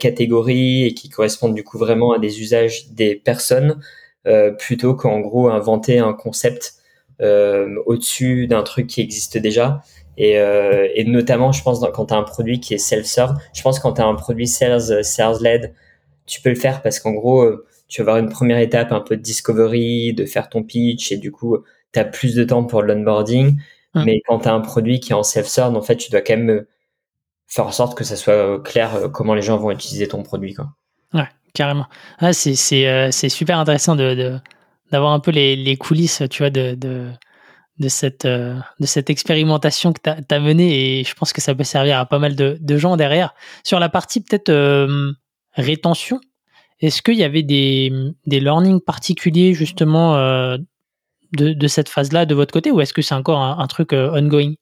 catégories 0.00 0.84
et 0.84 0.94
qui 0.94 1.08
correspondent 1.10 1.54
du 1.54 1.64
coup 1.64 1.76
vraiment 1.78 2.12
à 2.12 2.18
des 2.18 2.40
usages 2.40 2.88
des 2.90 3.16
personnes 3.16 3.80
plutôt 4.58 4.94
qu'en 4.94 5.20
gros 5.20 5.48
inventer 5.48 5.98
un 5.98 6.14
concept 6.14 6.74
au-dessus 7.20 8.46
d'un 8.46 8.62
truc 8.62 8.86
qui 8.86 9.00
existe 9.00 9.36
déjà 9.38 9.82
et, 10.16 10.38
euh, 10.38 10.88
et 10.94 11.04
notamment, 11.04 11.52
je 11.52 11.62
pense, 11.62 11.84
quand 11.92 12.06
tu 12.06 12.14
as 12.14 12.16
un 12.16 12.22
produit 12.22 12.60
qui 12.60 12.74
est 12.74 12.78
self-serve, 12.78 13.34
je 13.52 13.62
pense 13.62 13.78
quand 13.78 13.94
tu 13.94 14.02
as 14.02 14.06
un 14.06 14.14
produit 14.14 14.46
sales, 14.46 15.04
sales-led, 15.04 15.74
tu 16.26 16.40
peux 16.40 16.50
le 16.50 16.54
faire 16.54 16.82
parce 16.82 17.00
qu'en 17.00 17.12
gros, 17.12 17.42
euh, 17.42 17.66
tu 17.88 18.02
vas 18.02 18.12
avoir 18.12 18.24
une 18.24 18.30
première 18.30 18.58
étape 18.58 18.92
un 18.92 19.00
peu 19.00 19.16
de 19.16 19.22
discovery, 19.22 20.14
de 20.14 20.24
faire 20.24 20.48
ton 20.48 20.62
pitch, 20.62 21.12
et 21.12 21.16
du 21.16 21.32
coup, 21.32 21.58
tu 21.92 21.98
as 21.98 22.04
plus 22.04 22.34
de 22.34 22.44
temps 22.44 22.64
pour 22.64 22.82
l'onboarding. 22.82 23.60
Hum. 23.94 24.04
Mais 24.04 24.20
quand 24.26 24.40
tu 24.40 24.48
as 24.48 24.54
un 24.54 24.60
produit 24.60 25.00
qui 25.00 25.12
est 25.12 25.14
en 25.14 25.22
self-serve, 25.22 25.76
en 25.76 25.82
fait, 25.82 25.96
tu 25.96 26.10
dois 26.10 26.20
quand 26.20 26.36
même 26.36 26.50
euh, 26.50 26.68
faire 27.46 27.66
en 27.66 27.72
sorte 27.72 27.96
que 27.96 28.04
ça 28.04 28.16
soit 28.16 28.62
clair 28.62 29.10
comment 29.12 29.34
les 29.34 29.42
gens 29.42 29.56
vont 29.58 29.70
utiliser 29.70 30.08
ton 30.08 30.22
produit. 30.22 30.54
Quoi. 30.54 30.68
Ouais, 31.12 31.28
carrément. 31.52 31.86
Ah, 32.18 32.32
c'est 32.32 32.54
super 33.28 33.58
intéressant 33.58 33.96
de, 33.96 34.38
d'avoir 34.90 35.12
un 35.12 35.20
peu 35.20 35.30
les, 35.30 35.56
les, 35.56 35.76
coulisses, 35.76 36.22
tu 36.30 36.42
vois, 36.42 36.50
de, 36.50 36.74
de 36.74 37.10
de 37.78 37.88
cette, 37.88 38.24
euh, 38.24 38.56
de 38.78 38.86
cette 38.86 39.10
expérimentation 39.10 39.92
que 39.92 40.00
tu 40.00 40.34
as, 40.34 40.40
menée 40.40 41.00
et 41.00 41.04
je 41.04 41.14
pense 41.14 41.32
que 41.32 41.40
ça 41.40 41.54
peut 41.54 41.64
servir 41.64 41.98
à 41.98 42.06
pas 42.06 42.18
mal 42.18 42.36
de, 42.36 42.56
de 42.60 42.76
gens 42.76 42.96
derrière. 42.96 43.34
Sur 43.64 43.80
la 43.80 43.88
partie 43.88 44.20
peut-être 44.20 44.50
euh, 44.50 45.12
rétention, 45.54 46.20
est-ce 46.80 47.02
qu'il 47.02 47.16
y 47.16 47.24
avait 47.24 47.42
des, 47.42 47.92
des 48.26 48.40
learnings 48.40 48.80
particuliers 48.80 49.54
justement 49.54 50.16
euh, 50.16 50.56
de, 51.32 51.66
cette 51.66 51.88
phase-là 51.88 52.26
de 52.26 52.34
votre 52.34 52.52
côté 52.52 52.70
ou 52.70 52.80
est-ce 52.80 52.92
que 52.92 53.02
c'est 53.02 53.14
encore 53.14 53.40
un, 53.40 53.66
truc 53.66 53.92
ongoing? 53.92 54.54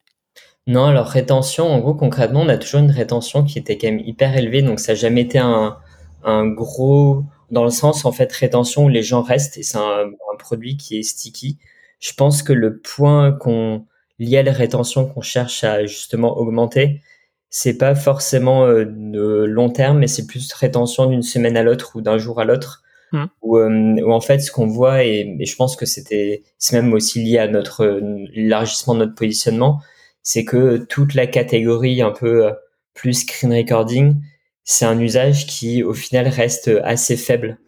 Non, 0.67 0.87
alors 0.87 1.07
rétention, 1.07 1.71
en 1.71 1.81
gros, 1.81 1.93
concrètement, 1.93 2.41
on 2.43 2.49
a 2.49 2.57
toujours 2.57 2.81
une 2.81 2.91
rétention 2.91 3.45
qui 3.45 3.59
était 3.59 3.77
quand 3.77 3.89
même 3.89 4.01
hyper 4.01 4.35
élevée, 4.35 4.63
donc 4.63 4.81
ça 4.81 4.93
n'a 4.93 4.97
jamais 4.97 5.21
été 5.23 5.39
un, 5.39 5.77
un 6.25 6.47
gros, 6.47 7.25
dans 7.51 7.65
le 7.65 7.71
sens, 7.71 8.07
en 8.07 8.13
fait, 8.13 8.33
rétention 8.33 8.85
où 8.85 8.89
les 8.89 9.03
gens 9.03 9.21
restent 9.21 9.59
et 9.59 9.63
c'est 9.63 9.77
un 9.77 10.07
produit 10.39 10.79
qui 10.79 10.99
est 10.99 11.03
sticky. 11.03 11.59
Je 12.03 12.13
pense 12.15 12.43
que 12.43 12.53
le 12.53 12.79
point 12.79 13.31
qu'on 13.31 13.87
lié 14.19 14.39
à 14.39 14.43
la 14.43 14.53
rétention 14.53 15.07
qu'on 15.07 15.21
cherche 15.21 15.63
à 15.63 15.87
justement 15.87 16.37
augmenter, 16.37 17.01
c'est 17.49 17.79
pas 17.79 17.95
forcément 17.95 18.67
euh, 18.67 18.85
de 18.85 19.45
long 19.45 19.71
terme, 19.71 20.01
mais 20.01 20.09
c'est 20.09 20.27
plus 20.27 20.53
rétention 20.53 21.07
d'une 21.07 21.23
semaine 21.23 21.57
à 21.57 21.63
l'autre 21.63 21.93
ou 21.95 22.01
d'un 22.01 22.19
jour 22.19 22.41
à 22.41 22.45
l'autre. 22.45 22.83
Mmh. 23.13 23.25
Où, 23.43 23.57
euh, 23.57 24.11
en 24.11 24.21
fait, 24.21 24.41
ce 24.41 24.51
qu'on 24.51 24.67
voit, 24.67 25.05
et, 25.05 25.37
je 25.39 25.55
pense 25.57 25.77
que 25.77 25.87
c'était, 25.87 26.43
c'est 26.59 26.75
même 26.75 26.93
aussi 26.93 27.23
lié 27.23 27.39
à 27.39 27.47
notre 27.47 28.01
élargissement 28.35 28.95
de 28.95 29.01
notre 29.01 29.15
positionnement, 29.15 29.81
c'est 30.25 30.45
que 30.45 30.79
toute 30.89 31.15
la 31.15 31.29
catégorie 31.29 32.03
un 32.03 32.11
peu 32.11 32.47
euh, 32.47 32.53
plus 32.95 33.15
screen 33.15 33.53
recording, 33.53 34.17
c'est 34.65 34.87
un 34.87 34.99
usage 34.99 35.47
qui 35.47 35.85
au 35.85 35.93
final 35.93 36.27
reste 36.27 36.69
assez 36.83 37.17
faible. 37.17 37.59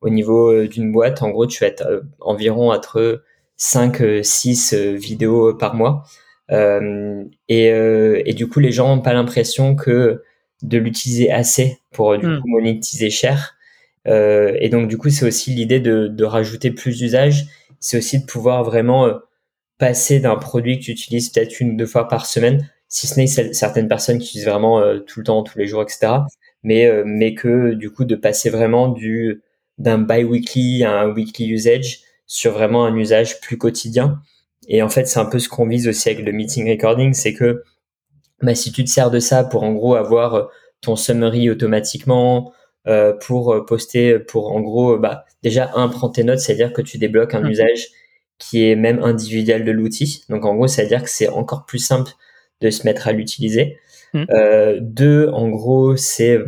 Au 0.00 0.10
niveau 0.10 0.64
d'une 0.66 0.92
boîte, 0.92 1.22
en 1.22 1.30
gros, 1.30 1.46
tu 1.46 1.64
vas 1.64 1.68
être 1.68 2.04
environ 2.20 2.72
entre 2.72 3.22
5, 3.58 4.02
6 4.22 4.74
vidéos 4.74 5.54
par 5.54 5.74
mois. 5.74 6.04
Euh, 6.50 7.24
et, 7.48 7.70
euh, 7.70 8.22
et, 8.24 8.32
du 8.32 8.48
coup, 8.48 8.60
les 8.60 8.72
gens 8.72 8.96
n'ont 8.96 9.02
pas 9.02 9.12
l'impression 9.12 9.74
que 9.74 10.22
de 10.62 10.78
l'utiliser 10.78 11.30
assez 11.30 11.78
pour 11.92 12.16
du 12.16 12.26
hmm. 12.26 12.40
coup 12.40 12.48
monétiser 12.48 13.10
cher. 13.10 13.56
Euh, 14.06 14.56
et 14.60 14.68
donc, 14.68 14.88
du 14.88 14.96
coup, 14.96 15.10
c'est 15.10 15.26
aussi 15.26 15.50
l'idée 15.50 15.80
de, 15.80 16.08
de, 16.08 16.24
rajouter 16.24 16.70
plus 16.70 16.98
d'usages. 16.98 17.46
C'est 17.80 17.98
aussi 17.98 18.20
de 18.20 18.26
pouvoir 18.26 18.64
vraiment 18.64 19.06
euh, 19.06 19.14
passer 19.78 20.20
d'un 20.20 20.36
produit 20.36 20.78
que 20.78 20.84
tu 20.84 20.90
utilises 20.92 21.30
peut-être 21.30 21.60
une 21.60 21.72
ou 21.72 21.76
deux 21.76 21.86
fois 21.86 22.08
par 22.08 22.26
semaine, 22.26 22.68
si 22.88 23.06
ce 23.06 23.20
n'est 23.20 23.26
certaines 23.26 23.88
personnes 23.88 24.18
qui 24.18 24.28
utilisent 24.28 24.46
vraiment 24.48 24.80
euh, 24.80 25.00
tout 25.00 25.20
le 25.20 25.24
temps, 25.24 25.42
tous 25.42 25.58
les 25.58 25.66
jours, 25.66 25.82
etc. 25.82 26.12
Mais, 26.64 26.90
mais 27.04 27.34
que 27.34 27.74
du 27.74 27.90
coup, 27.90 28.04
de 28.04 28.16
passer 28.16 28.50
vraiment 28.50 28.88
du 28.88 29.42
d'un 29.78 29.98
bi-weekly 29.98 30.82
à 30.82 31.02
un 31.02 31.12
weekly 31.12 31.46
usage 31.46 32.00
sur 32.28 32.52
vraiment 32.52 32.84
un 32.84 32.94
usage 32.94 33.40
plus 33.40 33.58
quotidien. 33.58 34.20
Et 34.68 34.82
en 34.82 34.88
fait, 34.88 35.06
c'est 35.06 35.18
un 35.18 35.24
peu 35.24 35.40
ce 35.40 35.48
qu'on 35.48 35.66
vise 35.66 35.88
aussi 35.88 36.08
avec 36.08 36.24
le 36.24 36.30
meeting 36.30 36.70
recording, 36.70 37.14
c'est 37.14 37.34
que 37.34 37.64
bah, 38.40 38.54
si 38.54 38.70
tu 38.70 38.84
te 38.84 38.90
sers 38.90 39.10
de 39.10 39.18
ça 39.18 39.42
pour 39.42 39.64
en 39.64 39.72
gros 39.72 39.96
avoir 39.96 40.34
euh, 40.34 40.44
ton 40.80 40.94
summary 40.94 41.50
automatiquement, 41.50 42.52
euh, 42.88 43.12
pour 43.12 43.52
euh, 43.52 43.66
poster, 43.66 44.18
pour 44.18 44.52
en 44.52 44.60
gros, 44.60 44.96
bah, 44.98 45.24
déjà 45.42 45.70
un, 45.74 45.88
prendre 45.88 46.14
tes 46.14 46.24
notes, 46.24 46.38
c'est-à-dire 46.38 46.72
que 46.72 46.80
tu 46.80 46.96
débloques 46.96 47.34
un 47.34 47.42
mmh. 47.42 47.50
usage 47.50 47.88
qui 48.38 48.64
est 48.64 48.76
même 48.76 49.02
individuel 49.02 49.64
de 49.64 49.72
l'outil. 49.72 50.24
Donc 50.30 50.46
en 50.46 50.54
gros, 50.54 50.68
c'est-à-dire 50.68 51.02
que 51.02 51.10
c'est 51.10 51.28
encore 51.28 51.66
plus 51.66 51.80
simple 51.80 52.12
de 52.60 52.70
se 52.70 52.84
mettre 52.84 53.08
à 53.08 53.12
l'utiliser. 53.12 53.78
Mmh. 54.14 54.24
Euh, 54.30 54.78
deux, 54.80 55.28
en 55.28 55.48
gros, 55.48 55.96
c'est 55.96 56.38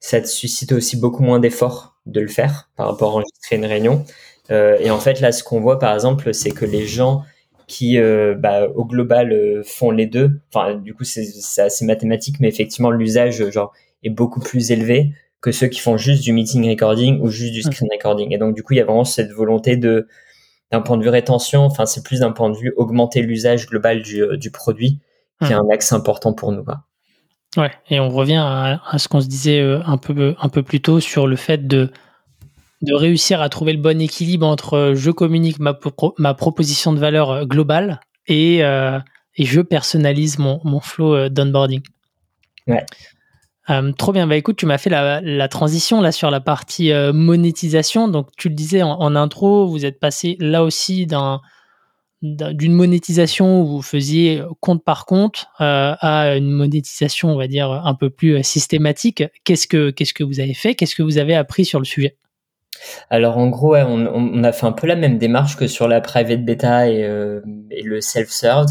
ça 0.00 0.20
te 0.20 0.26
suscite 0.26 0.72
aussi 0.72 0.96
beaucoup 0.96 1.22
moins 1.22 1.38
d'efforts 1.38 1.96
de 2.06 2.20
le 2.20 2.28
faire 2.28 2.70
par 2.76 2.88
rapport 2.88 3.10
à 3.10 3.14
enregistrer 3.16 3.56
une 3.56 3.66
réunion. 3.66 4.04
Euh, 4.50 4.76
et 4.80 4.90
en 4.90 4.98
fait, 4.98 5.20
là, 5.20 5.32
ce 5.32 5.42
qu'on 5.42 5.60
voit, 5.60 5.78
par 5.78 5.94
exemple, 5.94 6.34
c'est 6.34 6.50
que 6.50 6.64
les 6.64 6.86
gens 6.86 7.22
qui, 7.66 7.98
euh, 7.98 8.34
bah, 8.38 8.68
au 8.68 8.84
global, 8.84 9.32
euh, 9.32 9.62
font 9.64 9.90
les 9.90 10.06
deux. 10.06 10.40
Enfin, 10.52 10.74
du 10.74 10.94
coup, 10.94 11.04
c'est 11.04 11.62
assez 11.62 11.84
mathématique, 11.84 12.36
mais 12.40 12.48
effectivement, 12.48 12.90
l'usage, 12.90 13.50
genre, 13.50 13.72
est 14.02 14.10
beaucoup 14.10 14.40
plus 14.40 14.70
élevé 14.70 15.12
que 15.40 15.50
ceux 15.52 15.68
qui 15.68 15.80
font 15.80 15.96
juste 15.96 16.22
du 16.22 16.32
meeting 16.32 16.68
recording 16.68 17.20
ou 17.20 17.28
juste 17.28 17.52
du 17.52 17.62
screen 17.62 17.88
recording. 17.90 18.32
Et 18.32 18.38
donc, 18.38 18.54
du 18.54 18.62
coup, 18.62 18.74
il 18.74 18.76
y 18.76 18.80
a 18.80 18.84
vraiment 18.84 19.04
cette 19.04 19.30
volonté 19.30 19.76
de, 19.76 20.08
d'un 20.70 20.80
point 20.80 20.96
de 20.96 21.02
vue 21.02 21.10
rétention, 21.10 21.60
enfin, 21.60 21.86
c'est 21.86 22.02
plus 22.02 22.20
d'un 22.20 22.32
point 22.32 22.50
de 22.50 22.56
vue 22.56 22.72
augmenter 22.76 23.22
l'usage 23.22 23.66
global 23.66 24.02
du, 24.02 24.24
du 24.38 24.50
produit 24.50 25.00
qui 25.42 25.52
est 25.52 25.54
un 25.54 25.68
axe 25.70 25.92
important 25.92 26.32
pour 26.32 26.52
nous. 26.52 26.64
Quoi. 26.64 26.84
Ouais, 27.58 27.70
et 27.90 28.00
on 28.00 28.08
revient 28.08 28.40
à, 28.42 28.80
à 28.88 28.98
ce 28.98 29.08
qu'on 29.08 29.20
se 29.20 29.26
disait 29.26 29.60
un 29.60 29.98
peu, 29.98 30.34
un 30.40 30.48
peu 30.48 30.62
plus 30.62 30.80
tôt 30.80 31.00
sur 31.00 31.26
le 31.26 31.36
fait 31.36 31.66
de 31.66 31.90
de 32.84 32.94
réussir 32.94 33.40
à 33.40 33.48
trouver 33.48 33.72
le 33.72 33.80
bon 33.80 34.00
équilibre 34.00 34.46
entre 34.46 34.74
euh, 34.74 34.94
je 34.94 35.10
communique 35.10 35.58
ma, 35.58 35.78
ma 36.18 36.34
proposition 36.34 36.92
de 36.92 36.98
valeur 36.98 37.30
euh, 37.30 37.44
globale 37.44 38.00
et, 38.26 38.64
euh, 38.64 38.98
et 39.36 39.44
je 39.44 39.60
personnalise 39.60 40.38
mon, 40.38 40.60
mon 40.64 40.80
flow 40.80 41.28
d'onboarding. 41.28 41.82
Ouais. 42.66 42.84
trop 43.98 44.12
bien. 44.12 44.26
Bah 44.26 44.36
écoute, 44.36 44.56
tu 44.56 44.66
m'as 44.66 44.78
fait 44.78 44.90
la, 44.90 45.20
la, 45.20 45.48
transition 45.48 46.00
là 46.00 46.12
sur 46.12 46.30
la 46.30 46.40
partie 46.40 46.92
monétisation. 47.12 48.08
Donc 48.08 48.28
tu 48.38 48.48
le 48.48 48.54
disais 48.54 48.82
en, 48.82 49.16
intro, 49.16 49.66
vous 49.66 49.84
êtes 49.84 50.00
passé 50.00 50.36
là 50.40 50.62
aussi 50.62 51.06
d'un 51.06 51.40
d'une 52.22 52.72
monétisation 52.72 53.60
où 53.60 53.66
vous 53.66 53.82
faisiez 53.82 54.42
compte 54.60 54.82
par 54.82 55.04
compte 55.04 55.48
à 55.58 56.36
une 56.38 56.50
monétisation, 56.50 57.34
on 57.34 57.36
va 57.36 57.48
dire, 57.48 57.70
un 57.70 57.94
peu 57.94 58.08
plus 58.08 58.42
systématique. 58.42 59.22
Qu'est-ce 59.44 59.66
que 59.66 59.90
qu'est-ce 59.90 60.14
que 60.14 60.24
vous 60.24 60.40
avez 60.40 60.54
fait? 60.54 60.74
Qu'est-ce 60.74 60.94
que 60.94 61.02
vous 61.02 61.18
avez 61.18 61.34
appris 61.34 61.66
sur 61.66 61.80
le 61.80 61.84
sujet? 61.84 62.16
Alors 63.10 63.38
en 63.38 63.48
gros, 63.48 63.76
on, 63.76 64.44
a 64.44 64.52
fait 64.52 64.66
un 64.66 64.72
peu 64.72 64.86
la 64.86 64.96
même 64.96 65.18
démarche 65.18 65.56
que 65.56 65.66
sur 65.66 65.88
la 65.88 66.00
private 66.00 66.44
beta 66.44 66.88
et, 66.88 67.04
euh, 67.04 67.40
le 67.44 68.00
self-serve. 68.00 68.66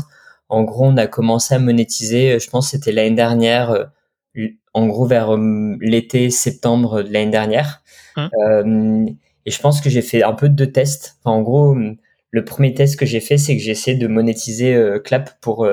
En 0.49 0.63
gros, 0.63 0.85
on 0.85 0.97
a 0.97 1.07
commencé 1.07 1.55
à 1.55 1.59
monétiser, 1.59 2.33
euh, 2.33 2.39
je 2.39 2.49
pense 2.49 2.67
que 2.67 2.77
c'était 2.77 2.91
l'année 2.91 3.15
dernière, 3.15 3.71
euh, 3.71 4.47
en 4.73 4.87
gros 4.87 5.05
vers 5.05 5.37
l'été, 5.79 6.29
septembre 6.29 7.03
de 7.03 7.13
l'année 7.13 7.31
dernière. 7.31 7.81
Mmh. 8.15 9.07
et 9.47 9.51
je 9.51 9.59
pense 9.59 9.81
que 9.81 9.89
j'ai 9.89 10.03
fait 10.03 10.21
un 10.21 10.33
peu 10.33 10.47
de 10.47 10.65
tests. 10.65 11.17
en 11.25 11.41
gros, 11.41 11.75
le 12.29 12.45
premier 12.45 12.73
test 12.73 12.99
que 12.99 13.07
j'ai 13.07 13.19
fait, 13.19 13.37
c'est 13.37 13.55
que 13.57 13.61
j'ai 13.61 13.71
essayé 13.71 13.97
de 13.97 14.07
monétiser 14.07 14.77
Clap 15.03 15.39
pour 15.41 15.67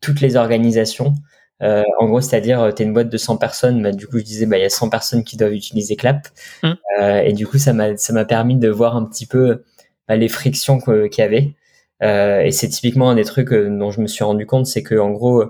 toutes 0.00 0.20
les 0.20 0.36
organisations. 0.36 1.14
Euh, 1.62 1.82
en 1.98 2.06
gros, 2.06 2.20
c'est-à-dire, 2.20 2.60
euh, 2.60 2.72
tu 2.72 2.82
es 2.82 2.86
une 2.86 2.92
boîte 2.92 3.10
de 3.10 3.16
100 3.16 3.36
personnes, 3.36 3.82
bah, 3.82 3.92
du 3.92 4.06
coup, 4.06 4.18
je 4.18 4.24
disais, 4.24 4.46
bah, 4.46 4.56
il 4.58 4.62
y 4.62 4.64
a 4.64 4.70
100 4.70 4.88
personnes 4.88 5.24
qui 5.24 5.36
doivent 5.36 5.52
utiliser 5.52 5.96
Clap. 5.96 6.28
Mm. 6.62 6.72
Euh, 7.00 7.20
et 7.22 7.32
du 7.32 7.46
coup, 7.46 7.58
ça 7.58 7.72
m'a, 7.72 7.96
ça 7.96 8.12
m'a 8.12 8.24
permis 8.24 8.56
de 8.56 8.68
voir 8.68 8.96
un 8.96 9.04
petit 9.04 9.26
peu 9.26 9.62
bah, 10.08 10.16
les 10.16 10.28
frictions 10.28 10.78
qu'il 10.80 11.18
y 11.18 11.22
avait. 11.22 11.54
Euh, 12.02 12.40
et 12.40 12.50
c'est 12.50 12.68
typiquement 12.68 13.10
un 13.10 13.14
des 13.14 13.24
trucs 13.24 13.52
dont 13.52 13.90
je 13.90 14.00
me 14.00 14.06
suis 14.06 14.24
rendu 14.24 14.46
compte, 14.46 14.66
c'est 14.66 14.82
que 14.82 14.94
en 14.94 15.10
gros, 15.10 15.44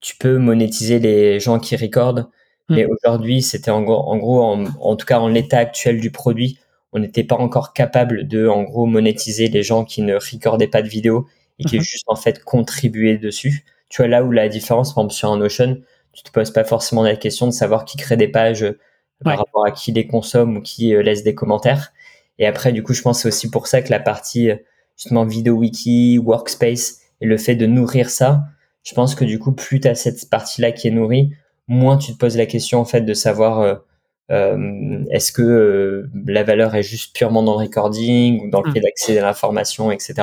tu 0.00 0.16
peux 0.16 0.38
monétiser 0.38 0.98
les 0.98 1.40
gens 1.40 1.58
qui 1.58 1.76
recordent. 1.76 2.28
Mm. 2.68 2.74
Mais 2.74 2.86
aujourd'hui, 2.86 3.42
c'était 3.42 3.70
en 3.70 3.82
gros, 3.82 3.98
en, 3.98 4.16
gros 4.16 4.42
en, 4.42 4.96
tout 4.96 5.06
cas, 5.06 5.18
en 5.18 5.28
l'état 5.28 5.58
actuel 5.58 6.00
du 6.00 6.10
produit, 6.10 6.58
on 6.92 6.98
n'était 7.00 7.24
pas 7.24 7.36
encore 7.36 7.74
capable 7.74 8.26
de, 8.26 8.48
en 8.48 8.62
gros, 8.62 8.86
monétiser 8.86 9.48
les 9.48 9.62
gens 9.62 9.84
qui 9.84 10.02
ne 10.02 10.14
recordaient 10.14 10.66
pas 10.68 10.82
de 10.82 10.88
vidéo 10.88 11.28
et 11.58 11.64
qui 11.64 11.76
mm-hmm. 11.76 11.82
juste, 11.82 12.04
en 12.08 12.16
fait, 12.16 12.42
contribuaient 12.42 13.18
dessus 13.18 13.64
tu 13.90 14.00
vois, 14.00 14.08
là 14.08 14.24
où 14.24 14.30
la 14.30 14.48
différence, 14.48 14.94
par 14.94 15.02
exemple, 15.02 15.14
sur 15.14 15.30
un 15.30 15.36
Notion, 15.36 15.78
tu 16.12 16.22
te 16.22 16.30
poses 16.30 16.52
pas 16.52 16.64
forcément 16.64 17.02
la 17.02 17.16
question 17.16 17.46
de 17.46 17.52
savoir 17.52 17.84
qui 17.84 17.98
crée 17.98 18.16
des 18.16 18.28
pages 18.28 18.62
euh, 18.62 18.78
par 19.22 19.36
rapport 19.36 19.66
à 19.66 19.72
qui 19.72 19.92
les 19.92 20.06
consomme 20.06 20.56
ou 20.56 20.62
qui 20.62 20.94
euh, 20.94 21.02
laisse 21.02 21.24
des 21.24 21.34
commentaires. 21.34 21.92
Et 22.38 22.46
après, 22.46 22.72
du 22.72 22.82
coup, 22.82 22.94
je 22.94 23.02
pense 23.02 23.20
c'est 23.22 23.28
aussi 23.28 23.50
pour 23.50 23.66
ça 23.66 23.82
que 23.82 23.90
la 23.90 24.00
partie, 24.00 24.50
euh, 24.50 24.56
justement, 24.96 25.26
vidéo 25.26 25.56
wiki, 25.56 26.18
workspace, 26.18 27.00
et 27.20 27.26
le 27.26 27.36
fait 27.36 27.56
de 27.56 27.66
nourrir 27.66 28.10
ça, 28.10 28.44
je 28.84 28.94
pense 28.94 29.14
que 29.14 29.24
du 29.24 29.38
coup, 29.38 29.52
plus 29.52 29.80
tu 29.80 29.88
as 29.88 29.94
cette 29.94 30.30
partie-là 30.30 30.72
qui 30.72 30.88
est 30.88 30.92
nourrie, 30.92 31.32
moins 31.66 31.98
tu 31.98 32.12
te 32.12 32.16
poses 32.16 32.36
la 32.36 32.46
question, 32.46 32.80
en 32.80 32.84
fait, 32.84 33.02
de 33.02 33.12
savoir 33.12 33.82
euh, 34.30 35.04
est-ce 35.10 35.32
que 35.32 36.08
la 36.26 36.44
valeur 36.44 36.76
est 36.76 36.82
juste 36.82 37.14
purement 37.14 37.42
dans 37.42 37.58
le 37.58 37.64
recording 37.64 38.40
ou 38.40 38.50
dans 38.50 38.62
le 38.62 38.70
mmh. 38.70 38.72
fait 38.72 38.80
d'accéder 38.80 39.18
à 39.18 39.22
l'information, 39.22 39.90
etc. 39.90 40.14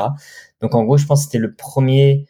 Donc, 0.61 0.73
en 0.73 0.83
gros, 0.85 0.97
je 0.97 1.05
pense 1.05 1.19
que 1.19 1.25
c'était 1.25 1.37
le 1.37 1.53
premier 1.53 2.25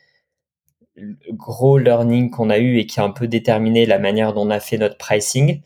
gros 1.32 1.78
learning 1.78 2.30
qu'on 2.30 2.50
a 2.50 2.58
eu 2.58 2.78
et 2.78 2.86
qui 2.86 3.00
a 3.00 3.04
un 3.04 3.12
peu 3.12 3.28
déterminé 3.28 3.86
la 3.86 4.00
manière 4.00 4.34
dont 4.34 4.48
on 4.48 4.50
a 4.50 4.60
fait 4.60 4.78
notre 4.78 4.98
pricing. 4.98 5.62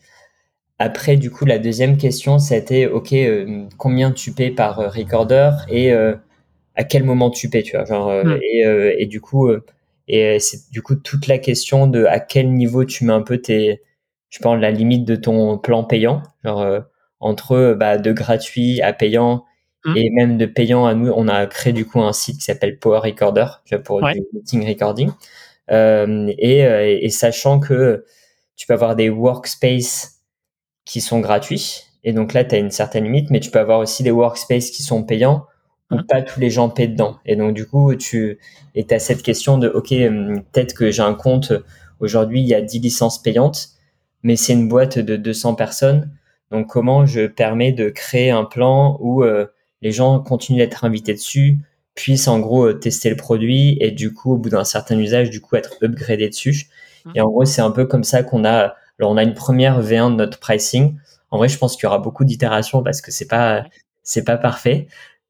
Après, 0.78 1.16
du 1.16 1.30
coup, 1.30 1.44
la 1.44 1.58
deuxième 1.58 1.96
question, 1.96 2.38
c'était, 2.38 2.86
OK, 2.86 3.12
euh, 3.12 3.66
combien 3.78 4.10
tu 4.12 4.32
payes 4.32 4.50
par 4.50 4.80
euh, 4.80 4.88
recorder 4.88 5.50
et 5.68 5.92
euh, 5.92 6.16
à 6.74 6.84
quel 6.84 7.04
moment 7.04 7.30
tu 7.30 7.48
payes, 7.48 7.62
tu 7.62 7.76
vois, 7.76 7.84
genre, 7.84 8.12
et, 8.42 8.96
et, 8.98 9.06
du 9.06 9.20
coup, 9.20 9.50
et 10.08 10.40
c'est 10.40 10.70
du 10.70 10.80
coup 10.80 10.94
toute 10.96 11.26
la 11.26 11.38
question 11.38 11.86
de 11.86 12.04
à 12.06 12.18
quel 12.18 12.50
niveau 12.52 12.84
tu 12.86 13.04
mets 13.04 13.12
un 13.12 13.20
peu 13.22 13.38
tes, 13.38 13.82
je 14.30 14.38
pense, 14.38 14.58
la 14.58 14.70
limite 14.70 15.04
de 15.04 15.14
ton 15.14 15.58
plan 15.58 15.84
payant, 15.84 16.22
genre, 16.44 16.66
entre 17.20 17.76
bah, 17.78 17.98
de 17.98 18.12
gratuit 18.12 18.80
à 18.80 18.94
payant 18.94 19.44
Mmh. 19.84 19.96
Et 19.96 20.10
même 20.10 20.38
de 20.38 20.46
payant 20.46 20.86
à 20.86 20.94
nous, 20.94 21.12
on 21.14 21.28
a 21.28 21.46
créé 21.46 21.72
du 21.72 21.84
coup 21.86 22.00
un 22.00 22.12
site 22.12 22.38
qui 22.38 22.44
s'appelle 22.44 22.78
Power 22.78 23.00
Recorder 23.00 23.46
pour 23.84 24.00
du 24.00 24.22
meeting 24.32 24.66
recording. 24.66 25.10
Euh, 25.70 26.32
et, 26.38 26.64
euh, 26.64 26.98
et, 27.00 27.08
sachant 27.08 27.58
que 27.58 28.04
tu 28.56 28.66
peux 28.66 28.74
avoir 28.74 28.96
des 28.96 29.10
workspaces 29.10 30.20
qui 30.84 31.00
sont 31.00 31.20
gratuits. 31.20 31.84
Et 32.04 32.12
donc 32.12 32.32
là, 32.32 32.44
tu 32.44 32.54
as 32.54 32.58
une 32.58 32.70
certaine 32.70 33.04
limite, 33.04 33.30
mais 33.30 33.40
tu 33.40 33.50
peux 33.50 33.58
avoir 33.58 33.78
aussi 33.78 34.02
des 34.02 34.10
workspaces 34.10 34.70
qui 34.70 34.82
sont 34.82 35.04
payants 35.04 35.46
où 35.90 35.96
mmh. 35.96 36.06
pas 36.06 36.22
tous 36.22 36.40
les 36.40 36.50
gens 36.50 36.68
paient 36.68 36.88
dedans. 36.88 37.18
Et 37.26 37.36
donc 37.36 37.54
du 37.54 37.66
coup, 37.66 37.94
tu 37.96 38.38
as 38.90 38.98
cette 38.98 39.22
question 39.22 39.58
de, 39.58 39.68
OK, 39.68 39.88
peut-être 39.88 40.74
que 40.74 40.90
j'ai 40.90 41.02
un 41.02 41.14
compte, 41.14 41.52
aujourd'hui, 42.00 42.40
il 42.40 42.46
y 42.46 42.54
a 42.54 42.60
10 42.60 42.80
licences 42.80 43.20
payantes, 43.20 43.70
mais 44.22 44.36
c'est 44.36 44.52
une 44.52 44.68
boîte 44.68 44.98
de 44.98 45.16
200 45.16 45.54
personnes. 45.54 46.10
Donc 46.50 46.68
comment 46.68 47.06
je 47.06 47.26
permets 47.26 47.72
de 47.72 47.88
créer 47.88 48.30
un 48.30 48.44
plan 48.44 48.96
où... 49.00 49.24
Euh, 49.24 49.46
les 49.82 49.92
gens 49.92 50.20
continuent 50.20 50.58
d'être 50.58 50.84
invités 50.84 51.12
dessus, 51.12 51.58
puissent 51.94 52.28
en 52.28 52.40
gros 52.40 52.72
tester 52.72 53.10
le 53.10 53.16
produit 53.16 53.76
et 53.80 53.90
du 53.90 54.14
coup, 54.14 54.32
au 54.32 54.36
bout 54.38 54.48
d'un 54.48 54.64
certain 54.64 54.98
usage, 54.98 55.30
du 55.30 55.40
coup, 55.40 55.56
être 55.56 55.76
upgradé 55.82 56.28
dessus. 56.28 56.68
Mmh. 57.04 57.10
Et 57.16 57.20
en 57.20 57.28
gros, 57.28 57.44
c'est 57.44 57.60
un 57.60 57.70
peu 57.70 57.84
comme 57.84 58.04
ça 58.04 58.22
qu'on 58.22 58.44
a. 58.44 58.74
Alors, 58.98 59.10
on 59.10 59.16
a 59.16 59.22
une 59.22 59.34
première 59.34 59.82
V1 59.82 60.12
de 60.12 60.16
notre 60.16 60.38
pricing. 60.38 60.96
En 61.30 61.38
vrai, 61.38 61.48
je 61.48 61.58
pense 61.58 61.76
qu'il 61.76 61.84
y 61.84 61.86
aura 61.86 61.98
beaucoup 61.98 62.24
d'itérations 62.24 62.82
parce 62.82 63.00
que 63.00 63.10
c'est 63.10 63.26
pas 63.26 63.64
c'est 64.02 64.24
pas 64.24 64.36
parfait. 64.36 64.86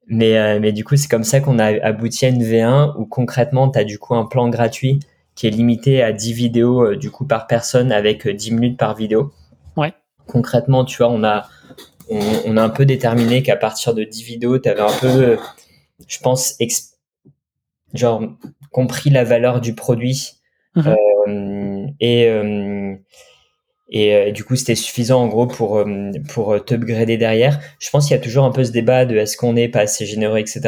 Mais, 0.09 0.36
euh, 0.36 0.59
mais 0.61 0.72
du 0.72 0.84
coup, 0.84 0.96
c'est 0.96 1.09
comme 1.09 1.24
ça 1.24 1.40
qu'on 1.40 1.59
a 1.59 1.80
abouti 1.84 2.26
à 2.26 2.28
une 2.28 2.42
V1 2.42 2.94
où 2.98 3.07
concrètement, 3.07 3.70
tu 3.70 3.78
as 3.78 3.84
du 3.84 3.98
coup 3.98 4.14
un 4.14 4.26
plan 4.26 4.48
gratuit 4.48 5.00
qui 5.34 5.46
est 5.46 5.50
limité 5.50 6.03
à 6.03 6.12
10 6.12 6.32
vidéos 6.32 6.84
euh, 6.84 6.96
du 6.96 7.11
coup 7.11 7.24
par 7.24 7.46
personne 7.46 7.92
avec 7.92 8.28
10 8.28 8.50
euh, 8.50 8.55
minutes 8.55 8.78
par 8.78 8.94
vidéo. 8.94 9.32
Ouais. 9.76 9.94
Concrètement, 10.26 10.84
tu 10.84 10.98
vois, 10.98 11.09
on 11.09 11.24
a, 11.24 11.48
on, 12.11 12.57
a 12.57 12.62
un 12.62 12.68
peu 12.68 12.84
déterminé 12.84 13.42
qu'à 13.42 13.57
partir 13.57 13.94
de 13.94 14.05
10 14.05 14.22
vidéos, 14.22 14.59
tu 14.59 14.68
avais 14.68 14.80
un 14.80 14.98
peu, 15.00 15.38
je 16.07 16.18
pense, 16.18 16.59
genre 17.94 18.22
compris 18.70 19.11
la 19.11 19.24
valeur 19.24 19.61
du 19.61 19.74
produit. 19.74 20.32
Mhm. 20.74 21.94
et, 22.00 22.28
et 23.92 24.14
euh, 24.14 24.32
du 24.32 24.42
coup, 24.42 24.57
c'était 24.57 24.74
suffisant 24.74 25.22
en 25.22 25.28
gros 25.28 25.46
pour 25.46 25.76
euh, 25.76 26.11
pour 26.30 26.64
t'upgrader 26.64 27.18
derrière. 27.18 27.61
Je 27.78 27.90
pense 27.90 28.09
qu'il 28.09 28.16
y 28.16 28.18
a 28.18 28.22
toujours 28.22 28.46
un 28.46 28.50
peu 28.50 28.64
ce 28.64 28.72
débat 28.72 29.05
de 29.05 29.16
est-ce 29.16 29.36
qu'on 29.36 29.55
est 29.55 29.68
pas 29.68 29.80
assez 29.80 30.07
généreux, 30.07 30.38
etc. 30.38 30.62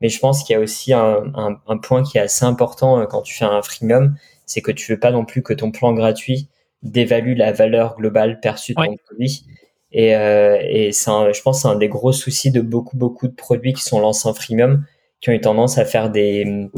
Mais 0.00 0.08
je 0.08 0.18
pense 0.18 0.42
qu'il 0.42 0.54
y 0.54 0.56
a 0.56 0.60
aussi 0.60 0.92
un, 0.92 1.22
un, 1.36 1.56
un, 1.68 1.78
point 1.78 2.02
qui 2.02 2.18
est 2.18 2.20
assez 2.20 2.44
important 2.44 3.00
euh, 3.00 3.06
quand 3.06 3.22
tu 3.22 3.32
fais 3.32 3.44
un 3.44 3.62
freemium, 3.62 4.16
c'est 4.44 4.60
que 4.60 4.72
tu 4.72 4.90
veux 4.90 4.98
pas 4.98 5.12
non 5.12 5.24
plus 5.24 5.40
que 5.40 5.54
ton 5.54 5.70
plan 5.70 5.92
gratuit 5.92 6.48
dévalue 6.82 7.36
la 7.36 7.52
valeur 7.52 7.96
globale 7.96 8.40
perçue 8.40 8.74
de 8.74 8.84
ton 8.84 8.96
produit. 9.06 9.46
Et, 9.94 10.14
euh, 10.16 10.58
et 10.68 10.92
c'est 10.92 11.10
je 11.32 11.40
pense 11.42 11.62
c'est 11.62 11.68
un 11.68 11.76
des 11.76 11.88
gros 11.88 12.12
soucis 12.12 12.50
de 12.50 12.60
beaucoup 12.60 12.96
beaucoup 12.96 13.28
de 13.28 13.34
produits 13.34 13.72
qui 13.72 13.82
sont 13.82 14.00
lancés 14.00 14.28
en 14.28 14.34
freemium, 14.34 14.84
qui 15.20 15.30
ont 15.30 15.32
eu 15.32 15.40
tendance 15.40 15.78
à 15.78 15.84
faire 15.84 16.10
des 16.10 16.68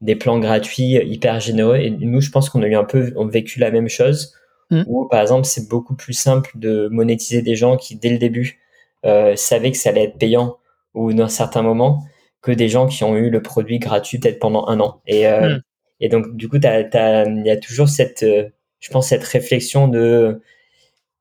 des 0.00 0.16
plans 0.16 0.38
gratuits 0.38 0.98
hyper 1.02 1.40
généreux. 1.40 1.76
Et 1.76 1.90
nous, 1.90 2.20
je 2.20 2.30
pense 2.30 2.50
qu'on 2.50 2.62
a 2.62 2.66
eu 2.66 2.74
un 2.74 2.84
peu 2.84 3.12
on 3.16 3.28
a 3.28 3.30
vécu 3.30 3.58
la 3.60 3.70
même 3.70 3.88
chose 3.88 4.34
Mm. 4.70 4.82
Ou 4.86 5.06
par 5.06 5.20
exemple, 5.20 5.46
c'est 5.46 5.68
beaucoup 5.68 5.94
plus 5.94 6.12
simple 6.12 6.50
de 6.54 6.88
monétiser 6.90 7.42
des 7.42 7.56
gens 7.56 7.76
qui, 7.76 7.96
dès 7.96 8.10
le 8.10 8.18
début, 8.18 8.60
euh, 9.04 9.36
savaient 9.36 9.70
que 9.70 9.78
ça 9.78 9.90
allait 9.90 10.04
être 10.04 10.18
payant 10.18 10.58
ou 10.94 11.12
d'un 11.12 11.28
certain 11.28 11.62
moment 11.62 12.04
que 12.42 12.52
des 12.52 12.68
gens 12.68 12.86
qui 12.86 13.04
ont 13.04 13.16
eu 13.16 13.30
le 13.30 13.42
produit 13.42 13.78
gratuit 13.78 14.18
peut-être 14.18 14.38
pendant 14.38 14.66
un 14.68 14.80
an. 14.80 15.00
Et, 15.06 15.26
euh, 15.26 15.56
mm. 15.56 15.62
et 16.00 16.08
donc, 16.08 16.36
du 16.36 16.48
coup, 16.48 16.56
il 16.56 17.44
y 17.44 17.50
a 17.50 17.56
toujours 17.56 17.88
cette, 17.88 18.22
euh, 18.22 18.48
je 18.80 18.90
pense, 18.90 19.08
cette 19.08 19.24
réflexion 19.24 19.88
de 19.88 20.42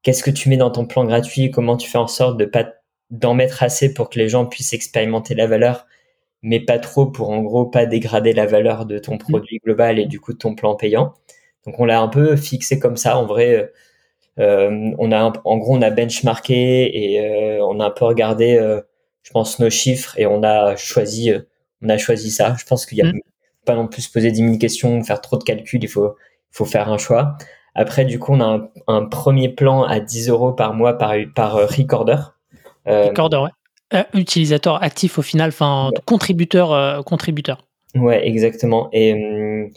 qu'est-ce 0.03 0.23
que 0.23 0.31
tu 0.31 0.49
mets 0.49 0.57
dans 0.57 0.71
ton 0.71 0.85
plan 0.85 1.05
gratuit, 1.05 1.49
comment 1.49 1.77
tu 1.77 1.89
fais 1.89 1.97
en 1.97 2.07
sorte 2.07 2.37
de 2.37 2.45
pas 2.45 2.73
d'en 3.09 3.33
mettre 3.33 3.63
assez 3.63 3.93
pour 3.93 4.09
que 4.09 4.19
les 4.19 4.29
gens 4.29 4.45
puissent 4.45 4.73
expérimenter 4.73 5.35
la 5.35 5.47
valeur, 5.47 5.87
mais 6.41 6.59
pas 6.59 6.79
trop 6.79 7.05
pour 7.07 7.29
en 7.29 7.41
gros 7.41 7.65
pas 7.65 7.85
dégrader 7.85 8.33
la 8.33 8.45
valeur 8.45 8.85
de 8.85 8.99
ton 8.99 9.15
mm. 9.15 9.19
produit 9.19 9.59
global 9.63 9.99
et 9.99 10.05
du 10.05 10.19
coup 10.19 10.33
de 10.33 10.37
ton 10.37 10.55
plan 10.55 10.75
payant? 10.75 11.13
Donc 11.65 11.79
on 11.79 11.85
l'a 11.85 12.01
un 12.01 12.09
peu 12.09 12.35
fixé 12.35 12.79
comme 12.79 12.97
ça. 12.97 13.17
En 13.17 13.25
vrai, 13.25 13.71
euh, 14.39 14.91
on 14.97 15.11
a 15.11 15.33
en 15.45 15.57
gros 15.57 15.75
on 15.77 15.81
a 15.81 15.89
benchmarké 15.89 17.13
et 17.13 17.19
euh, 17.21 17.65
on 17.65 17.79
a 17.79 17.85
un 17.85 17.91
peu 17.91 18.05
regardé, 18.05 18.55
euh, 18.57 18.81
je 19.23 19.31
pense 19.31 19.59
nos 19.59 19.69
chiffres 19.69 20.17
et 20.19 20.25
on 20.25 20.43
a 20.43 20.75
choisi, 20.75 21.31
on 21.81 21.89
a 21.89 21.97
choisi 21.97 22.31
ça. 22.31 22.55
Je 22.59 22.65
pense 22.65 22.85
qu'il 22.85 22.97
y 22.97 23.01
a 23.01 23.05
mm. 23.05 23.19
pas 23.65 23.75
non 23.75 23.87
plus 23.87 24.03
se 24.03 24.11
poser 24.11 24.31
10 24.31 24.45
000 24.45 24.57
questions, 24.57 25.01
faire 25.03 25.21
trop 25.21 25.37
de 25.37 25.43
calculs. 25.43 25.83
Il 25.83 25.89
faut, 25.89 26.15
il 26.17 26.57
faut 26.57 26.65
faire 26.65 26.89
un 26.89 26.97
choix. 26.97 27.37
Après, 27.75 28.05
du 28.05 28.19
coup, 28.19 28.33
on 28.33 28.39
a 28.39 28.45
un, 28.45 28.69
un 28.87 29.05
premier 29.05 29.49
plan 29.49 29.83
à 29.83 29.99
10 29.99 30.29
euros 30.29 30.53
par 30.53 30.73
mois 30.73 30.97
par, 30.97 31.13
par 31.35 31.53
recorder. 31.53 32.17
recorder, 32.85 33.37
ouais. 33.91 34.05
utilisateur 34.13 34.83
actif 34.83 35.17
au 35.17 35.21
final, 35.21 35.49
enfin 35.49 35.89
contributeur, 36.05 37.03
contributeur. 37.03 37.65
Ouais, 37.95 38.27
exactement. 38.27 38.89
Et 38.91 39.71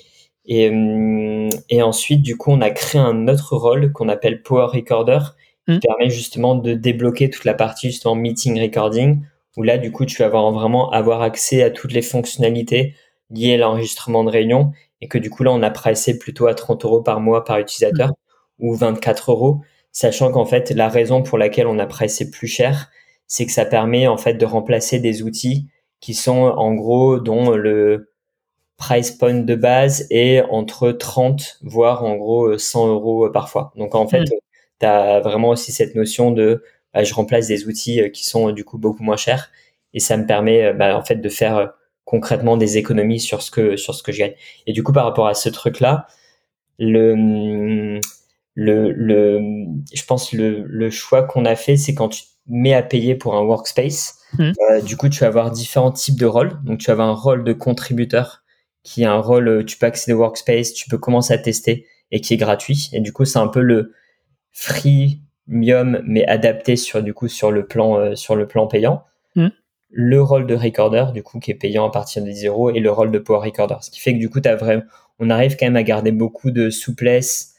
et, 0.47 0.71
et 1.69 1.83
ensuite, 1.83 2.23
du 2.23 2.37
coup, 2.37 2.53
on 2.53 2.61
a 2.61 2.71
créé 2.71 3.01
un 3.01 3.29
autre 3.29 3.57
rôle 3.57 3.93
qu'on 3.93 4.09
appelle 4.09 4.43
Power 4.43 4.67
Recorder, 4.73 5.19
qui 5.69 5.75
hmm. 5.75 5.81
permet 5.81 6.11
justement 6.11 6.55
de 6.55 6.75
débloquer 6.75 7.31
toute 7.31 7.45
la 7.45 7.55
partie 7.55 7.89
justement 7.89 8.15
meeting 8.15 8.61
recording, 8.61 9.23
où 9.57 9.63
là, 9.63 9.79
du 9.79 9.91
coup, 9.91 10.07
tu 10.07 10.19
vas 10.19 10.27
avoir 10.27 10.51
vraiment 10.53 10.91
avoir 10.91 11.23
accès 11.23 11.63
à 11.63 11.71
toutes 11.71 11.93
les 11.93 12.03
fonctionnalités 12.03 12.95
liées 13.31 13.55
à 13.55 13.57
l'enregistrement 13.57 14.23
de 14.23 14.31
réunion, 14.31 14.73
et 15.01 15.09
que 15.09 15.19
du 15.19 15.31
coup, 15.31 15.43
là, 15.43 15.53
on 15.53 15.63
a 15.63 15.71
pricé 15.71 16.19
plutôt 16.19 16.47
à 16.47 16.55
30 16.55 16.85
euros 16.85 17.03
par 17.03 17.21
mois 17.21 17.45
par 17.45 17.59
utilisateur, 17.59 18.11
hmm. 18.11 18.15
ou 18.69 18.75
24 18.75 19.31
euros, 19.33 19.61
sachant 19.93 20.31
qu'en 20.31 20.47
fait, 20.47 20.71
la 20.71 20.89
raison 20.89 21.23
pour 21.23 21.39
laquelle 21.39 21.67
on 21.67 21.79
a 21.79 21.87
pricé 21.87 22.31
plus 22.31 22.49
cher, 22.49 22.91
c'est 23.27 23.47
que 23.47 23.53
ça 23.53 23.65
permet 23.65 24.07
en 24.07 24.17
fait 24.17 24.35
de 24.35 24.47
remplacer 24.47 24.99
des 24.99 25.23
outils 25.23 25.69
qui 26.01 26.15
sont 26.15 26.33
en 26.33 26.75
gros 26.75 27.19
dont 27.19 27.51
le 27.51 28.13
price 28.77 29.11
point 29.11 29.35
de 29.35 29.55
base 29.55 30.07
est 30.11 30.43
entre 30.51 30.93
30 30.93 31.59
voire 31.63 32.05
en 32.05 32.17
gros 32.17 32.57
100 32.59 32.89
euros 32.89 33.31
parfois. 33.31 33.73
Donc 33.77 33.95
en 33.95 34.07
fait, 34.07 34.21
mm. 34.23 34.39
tu 34.81 34.87
as 34.87 35.21
vraiment 35.21 35.51
aussi 35.51 35.73
cette 35.73 35.95
notion 35.95 36.31
de 36.31 36.63
bah, 36.95 37.05
je 37.05 37.15
remplace 37.15 37.47
des 37.47 37.67
outils 37.67 38.01
euh, 38.01 38.09
qui 38.09 38.25
sont 38.25 38.53
du 38.53 38.65
coup 38.65 38.79
beaucoup 38.79 39.03
moins 39.03 39.17
chers 39.17 39.51
et 39.95 40.01
ça 40.01 40.17
me 40.17 40.27
permet 40.27 40.65
euh, 40.65 40.73
bah, 40.73 40.97
en 40.97 41.05
fait 41.05 41.17
de 41.17 41.29
faire 41.29 41.57
euh, 41.57 41.67
concrètement 42.07 42.57
des 42.57 42.79
économies 42.79 43.21
sur 43.21 43.43
ce 43.43 43.51
que 43.51 43.77
sur 43.77 43.95
ce 43.95 44.03
que 44.03 44.13
je 44.13 44.21
gagne. 44.21 44.35
Et 44.67 44.73
du 44.73 44.83
coup 44.83 44.95
par 44.95 45.05
rapport 45.05 45.27
à 45.27 45.35
ce 45.35 45.51
truc 45.51 45.81
là, 45.81 46.07
le 46.79 48.01
le 48.55 48.93
le 48.93 49.41
je 49.93 50.05
pense 50.05 50.33
le 50.33 50.63
le 50.63 50.89
choix 50.91 51.25
qu'on 51.25 51.45
a 51.45 51.57
fait 51.57 51.77
c'est 51.77 51.95
quand 51.95 52.09
tu 52.09 52.23
mets 52.47 52.73
à 52.73 52.83
payer 52.83 53.15
pour 53.15 53.37
un 53.37 53.43
workspace, 53.43 54.21
mm. 54.39 54.53
du 54.87 54.97
coup 54.97 55.11
tu 55.11 55.21
vas 55.21 55.27
avoir 55.27 55.51
différents 55.51 55.93
types 55.93 56.19
de 56.19 56.27
rôles. 56.27 56.59
Donc 56.65 56.79
tu 56.79 56.87
vas 56.87 56.93
avoir 56.95 57.09
un 57.09 57.15
rôle 57.15 57.45
de 57.45 57.53
contributeur 57.53 58.43
qui 58.87 59.05
a 59.05 59.13
un 59.13 59.19
rôle, 59.19 59.49
euh, 59.49 59.65
tu 59.65 59.77
peux 59.77 59.87
accéder 59.87 60.15
au 60.15 60.21
workspace, 60.21 60.73
tu 60.73 60.89
peux 60.89 60.97
commencer 60.97 61.35
à 61.35 61.39
tester 61.39 61.87
et 62.13 62.21
qui 62.21 62.35
est 62.35 62.37
gratuit. 62.37 62.89
Et 62.93 63.01
du 63.01 63.13
coup, 63.13 63.25
c'est 63.25 63.41
un 63.41 63.49
peu 63.49 63.61
le 63.61 63.93
freemium, 64.53 66.01
mais 66.07 66.25
adapté 66.27 66.77
sur, 66.77 67.03
du 67.03 67.13
coup, 67.13 67.27
sur 67.27 67.51
le 67.51 67.67
plan, 67.67 67.99
euh, 67.99 68.15
sur 68.15 68.37
le 68.37 68.47
plan 68.47 68.69
payant. 68.69 69.03
Mm. 69.35 69.49
Le 69.91 70.21
rôle 70.21 70.47
de 70.47 70.55
recorder, 70.55 71.07
du 71.15 71.23
coup, 71.23 71.39
qui 71.39 71.51
est 71.51 71.55
payant 71.55 71.87
à 71.87 71.91
partir 71.91 72.23
de 72.23 72.29
10 72.29 72.47
euros 72.47 72.71
et 72.71 72.81
le 72.81 72.91
rôle 72.91 73.11
de 73.11 73.19
power 73.19 73.39
recorder. 73.47 73.77
Ce 73.81 73.91
qui 73.91 74.01
fait 74.01 74.13
que 74.15 74.19
du 74.19 74.29
coup, 74.29 74.41
as 74.45 74.57
vraiment, 74.57 74.83
on 75.19 75.31
arrive 75.31 75.57
quand 75.57 75.67
même 75.67 75.77
à 75.77 75.83
garder 75.83 76.13
beaucoup 76.13 76.51
de 76.51 76.71
souplesse 76.71 77.55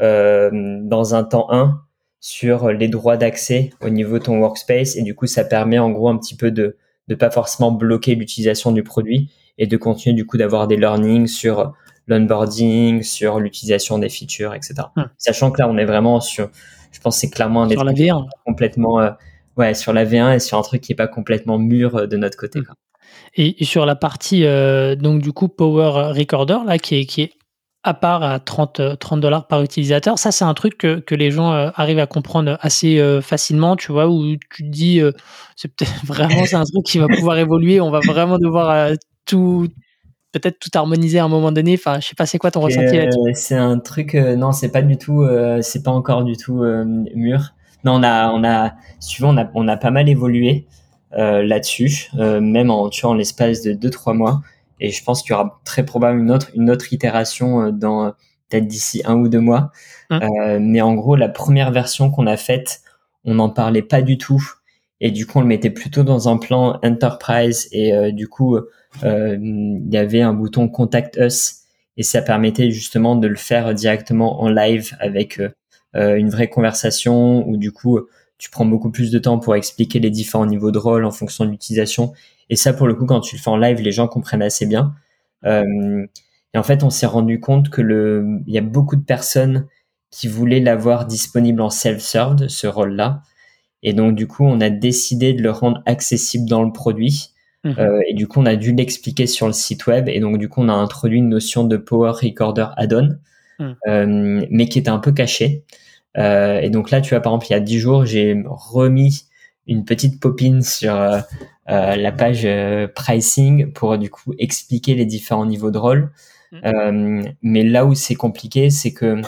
euh, 0.00 0.50
dans 0.82 1.14
un 1.14 1.24
temps 1.24 1.48
1 1.50 1.82
sur 2.20 2.70
les 2.70 2.88
droits 2.88 3.16
d'accès 3.16 3.70
au 3.80 3.90
niveau 3.90 4.18
de 4.18 4.24
ton 4.24 4.38
workspace 4.38 4.96
et 4.96 5.02
du 5.02 5.14
coup 5.14 5.26
ça 5.26 5.44
permet 5.44 5.80
en 5.80 5.90
gros 5.90 6.08
un 6.08 6.16
petit 6.16 6.36
peu 6.36 6.52
de 6.52 6.76
ne 7.08 7.14
pas 7.16 7.30
forcément 7.30 7.72
bloquer 7.72 8.14
l'utilisation 8.14 8.70
du 8.70 8.84
produit 8.84 9.30
et 9.58 9.66
de 9.66 9.76
continuer 9.76 10.14
du 10.14 10.24
coup 10.24 10.38
d'avoir 10.38 10.68
des 10.68 10.76
learnings 10.76 11.26
sur 11.26 11.74
l'onboarding, 12.06 13.02
sur 13.02 13.38
l'utilisation 13.38 13.98
des 13.98 14.08
features, 14.08 14.54
etc. 14.54 14.74
Hmm. 14.96 15.04
Sachant 15.18 15.50
que 15.50 15.60
là, 15.60 15.68
on 15.68 15.76
est 15.76 15.84
vraiment 15.84 16.20
sur, 16.20 16.50
je 16.90 17.00
pense, 17.00 17.18
c'est 17.18 17.30
clairement 17.30 17.68
sur 17.68 17.84
la 17.84 17.92
V1 17.92 18.26
complètement, 18.44 19.00
euh, 19.00 19.10
ouais, 19.56 19.74
sur 19.74 19.92
la 19.92 20.04
V1 20.04 20.36
et 20.36 20.38
sur 20.38 20.58
un 20.58 20.62
truc 20.62 20.80
qui 20.80 20.92
est 20.92 20.96
pas 20.96 21.08
complètement 21.08 21.58
mûr 21.58 21.96
euh, 21.96 22.06
de 22.06 22.16
notre 22.16 22.36
côté. 22.36 22.60
Hmm. 22.60 22.64
Et, 23.34 23.64
sur 23.64 23.86
la 23.86 23.96
partie 23.96 24.44
euh, 24.44 24.94
donc 24.94 25.22
du 25.22 25.32
coup 25.32 25.48
Power 25.48 26.12
Recorder 26.12 26.58
là 26.66 26.78
qui 26.78 26.96
est 26.96 27.06
qui 27.06 27.22
est 27.22 27.32
à 27.82 27.94
part 27.94 28.22
à 28.22 28.38
30 28.38 28.98
30 28.98 29.20
dollars 29.20 29.48
par 29.48 29.62
utilisateur, 29.62 30.18
ça 30.18 30.30
c'est 30.30 30.44
un 30.44 30.54
truc 30.54 30.78
que, 30.78 31.00
que 31.00 31.14
les 31.14 31.30
gens 31.30 31.50
arrivent 31.50 31.98
à 31.98 32.06
comprendre 32.06 32.56
assez 32.60 33.20
facilement, 33.22 33.74
tu 33.74 33.90
vois, 33.90 34.06
où 34.06 34.36
tu 34.36 34.62
te 34.62 34.68
dis 34.68 35.00
c'est 35.56 35.66
peut-être 35.66 35.92
vraiment 36.06 36.44
c'est 36.44 36.54
un 36.54 36.62
truc 36.62 36.84
qui 36.84 36.98
va 36.98 37.08
pouvoir 37.08 37.38
évoluer, 37.38 37.80
on 37.80 37.90
va 37.90 37.98
vraiment 37.98 38.38
devoir 38.38 38.92
tout 39.26 39.66
peut-être 40.32 40.58
tout 40.58 40.70
harmoniser 40.74 41.18
à 41.18 41.24
un 41.24 41.28
moment 41.28 41.52
donné 41.52 41.74
enfin 41.74 42.00
je 42.00 42.08
sais 42.08 42.14
pas 42.14 42.26
c'est 42.26 42.38
quoi 42.38 42.50
ton 42.50 42.60
ressenti 42.60 42.96
là-dessus? 42.96 43.18
euh, 43.18 43.32
c'est 43.34 43.56
un 43.56 43.78
truc 43.78 44.14
euh, 44.14 44.34
non 44.34 44.52
c'est 44.52 44.70
pas 44.70 44.82
du 44.82 44.96
tout 44.96 45.22
euh, 45.22 45.60
c'est 45.62 45.82
pas 45.82 45.90
encore 45.90 46.24
du 46.24 46.36
tout 46.36 46.62
mûr 47.14 47.54
non 47.84 47.94
on 47.94 48.02
a 48.02 48.30
on 48.30 48.44
a 48.44 48.74
si 49.00 49.22
on 49.22 49.36
a 49.36 49.50
on 49.54 49.68
a 49.68 49.76
pas 49.76 49.90
mal 49.90 50.08
évolué 50.08 50.66
là-dessus 51.12 52.08
même 52.14 52.70
en 52.70 52.88
tu 52.88 53.02
vois, 53.02 53.10
en 53.10 53.14
l'espace 53.14 53.62
de 53.62 53.72
2 53.72 53.90
3 53.90 54.14
mois. 54.14 54.40
Et 54.80 54.90
je 54.90 55.04
pense 55.04 55.22
qu'il 55.22 55.30
y 55.30 55.34
aura 55.34 55.60
très 55.64 55.84
probablement 55.84 56.24
une 56.24 56.30
autre 56.32 56.50
une 56.54 56.70
autre 56.70 56.92
itération 56.92 57.70
dans 57.70 58.12
peut-être 58.48 58.66
d'ici 58.66 59.02
un 59.04 59.16
ou 59.16 59.28
deux 59.28 59.40
mois. 59.40 59.72
Hein. 60.10 60.58
Mais 60.58 60.80
en 60.80 60.94
gros 60.94 61.16
la 61.16 61.28
première 61.28 61.70
version 61.70 62.10
qu'on 62.10 62.26
a 62.26 62.36
faite 62.36 62.82
on 63.24 63.34
n'en 63.34 63.50
parlait 63.50 63.82
pas 63.82 64.02
du 64.02 64.18
tout. 64.18 64.42
Et 65.00 65.10
du 65.10 65.26
coup 65.26 65.38
on 65.38 65.42
le 65.42 65.48
mettait 65.48 65.70
plutôt 65.70 66.02
dans 66.02 66.28
un 66.28 66.38
plan 66.38 66.78
enterprise. 66.82 67.68
Et 67.72 68.12
du 68.12 68.26
coup 68.28 68.56
euh, 69.04 69.36
il 69.40 69.92
y 69.92 69.96
avait 69.96 70.20
un 70.20 70.32
bouton 70.32 70.68
Contact 70.68 71.16
Us. 71.16 71.58
Et 71.96 72.02
ça 72.02 72.22
permettait 72.22 72.70
justement 72.70 73.16
de 73.16 73.28
le 73.28 73.36
faire 73.36 73.74
directement 73.74 74.42
en 74.42 74.48
live 74.48 74.96
avec 74.98 75.38
euh, 75.38 75.44
euh, 75.44 75.50
une 75.94 76.30
vraie 76.30 76.48
conversation 76.48 77.46
où 77.46 77.56
du 77.56 77.70
coup 77.70 78.00
tu 78.38 78.50
prends 78.50 78.64
beaucoup 78.64 78.90
plus 78.90 79.10
de 79.10 79.18
temps 79.18 79.38
pour 79.38 79.54
expliquer 79.54 80.00
les 80.00 80.10
différents 80.10 80.46
niveaux 80.46 80.70
de 80.70 80.78
rôle 80.78 81.04
en 81.04 81.10
fonction 81.10 81.44
de 81.44 81.50
l'utilisation. 81.50 82.12
Et 82.50 82.56
ça, 82.56 82.72
pour 82.72 82.86
le 82.88 82.94
coup, 82.94 83.06
quand 83.06 83.20
tu 83.20 83.36
le 83.36 83.40
fais 83.40 83.50
en 83.50 83.56
live, 83.56 83.80
les 83.80 83.92
gens 83.92 84.08
comprennent 84.08 84.42
assez 84.42 84.66
bien. 84.66 84.94
Euh, 85.44 86.06
et 86.52 86.58
en 86.58 86.62
fait, 86.62 86.82
on 86.82 86.90
s'est 86.90 87.06
rendu 87.06 87.38
compte 87.38 87.70
que 87.70 87.80
le, 87.80 88.40
il 88.46 88.52
y 88.52 88.58
a 88.58 88.62
beaucoup 88.62 88.96
de 88.96 89.04
personnes 89.04 89.68
qui 90.10 90.26
voulaient 90.28 90.60
l'avoir 90.60 91.06
disponible 91.06 91.60
en 91.60 91.70
self-serve, 91.70 92.48
ce 92.48 92.66
rôle-là. 92.66 93.22
Et 93.82 93.92
donc, 93.92 94.16
du 94.16 94.26
coup, 94.26 94.44
on 94.44 94.60
a 94.60 94.70
décidé 94.70 95.34
de 95.34 95.42
le 95.42 95.50
rendre 95.50 95.82
accessible 95.86 96.48
dans 96.48 96.62
le 96.64 96.72
produit 96.72 97.32
Mhm. 97.64 97.74
Euh, 97.78 98.00
et 98.08 98.14
du 98.14 98.26
coup, 98.26 98.40
on 98.40 98.46
a 98.46 98.56
dû 98.56 98.74
l'expliquer 98.74 99.26
sur 99.26 99.46
le 99.46 99.52
site 99.52 99.86
web. 99.86 100.08
Et 100.08 100.20
donc, 100.20 100.38
du 100.38 100.48
coup, 100.48 100.62
on 100.62 100.68
a 100.68 100.72
introduit 100.72 101.18
une 101.18 101.28
notion 101.28 101.64
de 101.64 101.76
Power 101.76 102.12
Recorder 102.12 102.66
Add-on, 102.76 103.10
mhm. 103.58 103.76
euh, 103.88 104.46
mais 104.50 104.68
qui 104.68 104.78
était 104.78 104.90
un 104.90 104.98
peu 104.98 105.12
cachée. 105.12 105.64
Euh, 106.18 106.60
et 106.60 106.70
donc 106.70 106.90
là, 106.90 107.00
tu 107.00 107.10
vois, 107.10 107.20
par 107.20 107.32
exemple, 107.32 107.46
il 107.48 107.52
y 107.52 107.56
a 107.56 107.60
10 107.60 107.78
jours, 107.78 108.04
j'ai 108.06 108.36
remis 108.46 109.24
une 109.66 109.84
petite 109.84 110.20
popine 110.20 110.62
sur 110.62 110.94
la 111.66 112.12
page 112.12 112.46
pricing 112.94 113.72
pour 113.72 113.96
du 113.96 114.10
coup 114.10 114.34
expliquer 114.38 114.94
les 114.94 115.06
différents 115.06 115.46
niveaux 115.46 115.70
de 115.70 115.78
rôle. 115.78 116.12
Mhm. 116.52 117.32
mais 117.40 117.62
là 117.62 117.86
où 117.86 117.94
c'est 117.94 118.14
compliqué, 118.14 118.68
c'est 118.68 118.92
que 118.92 119.22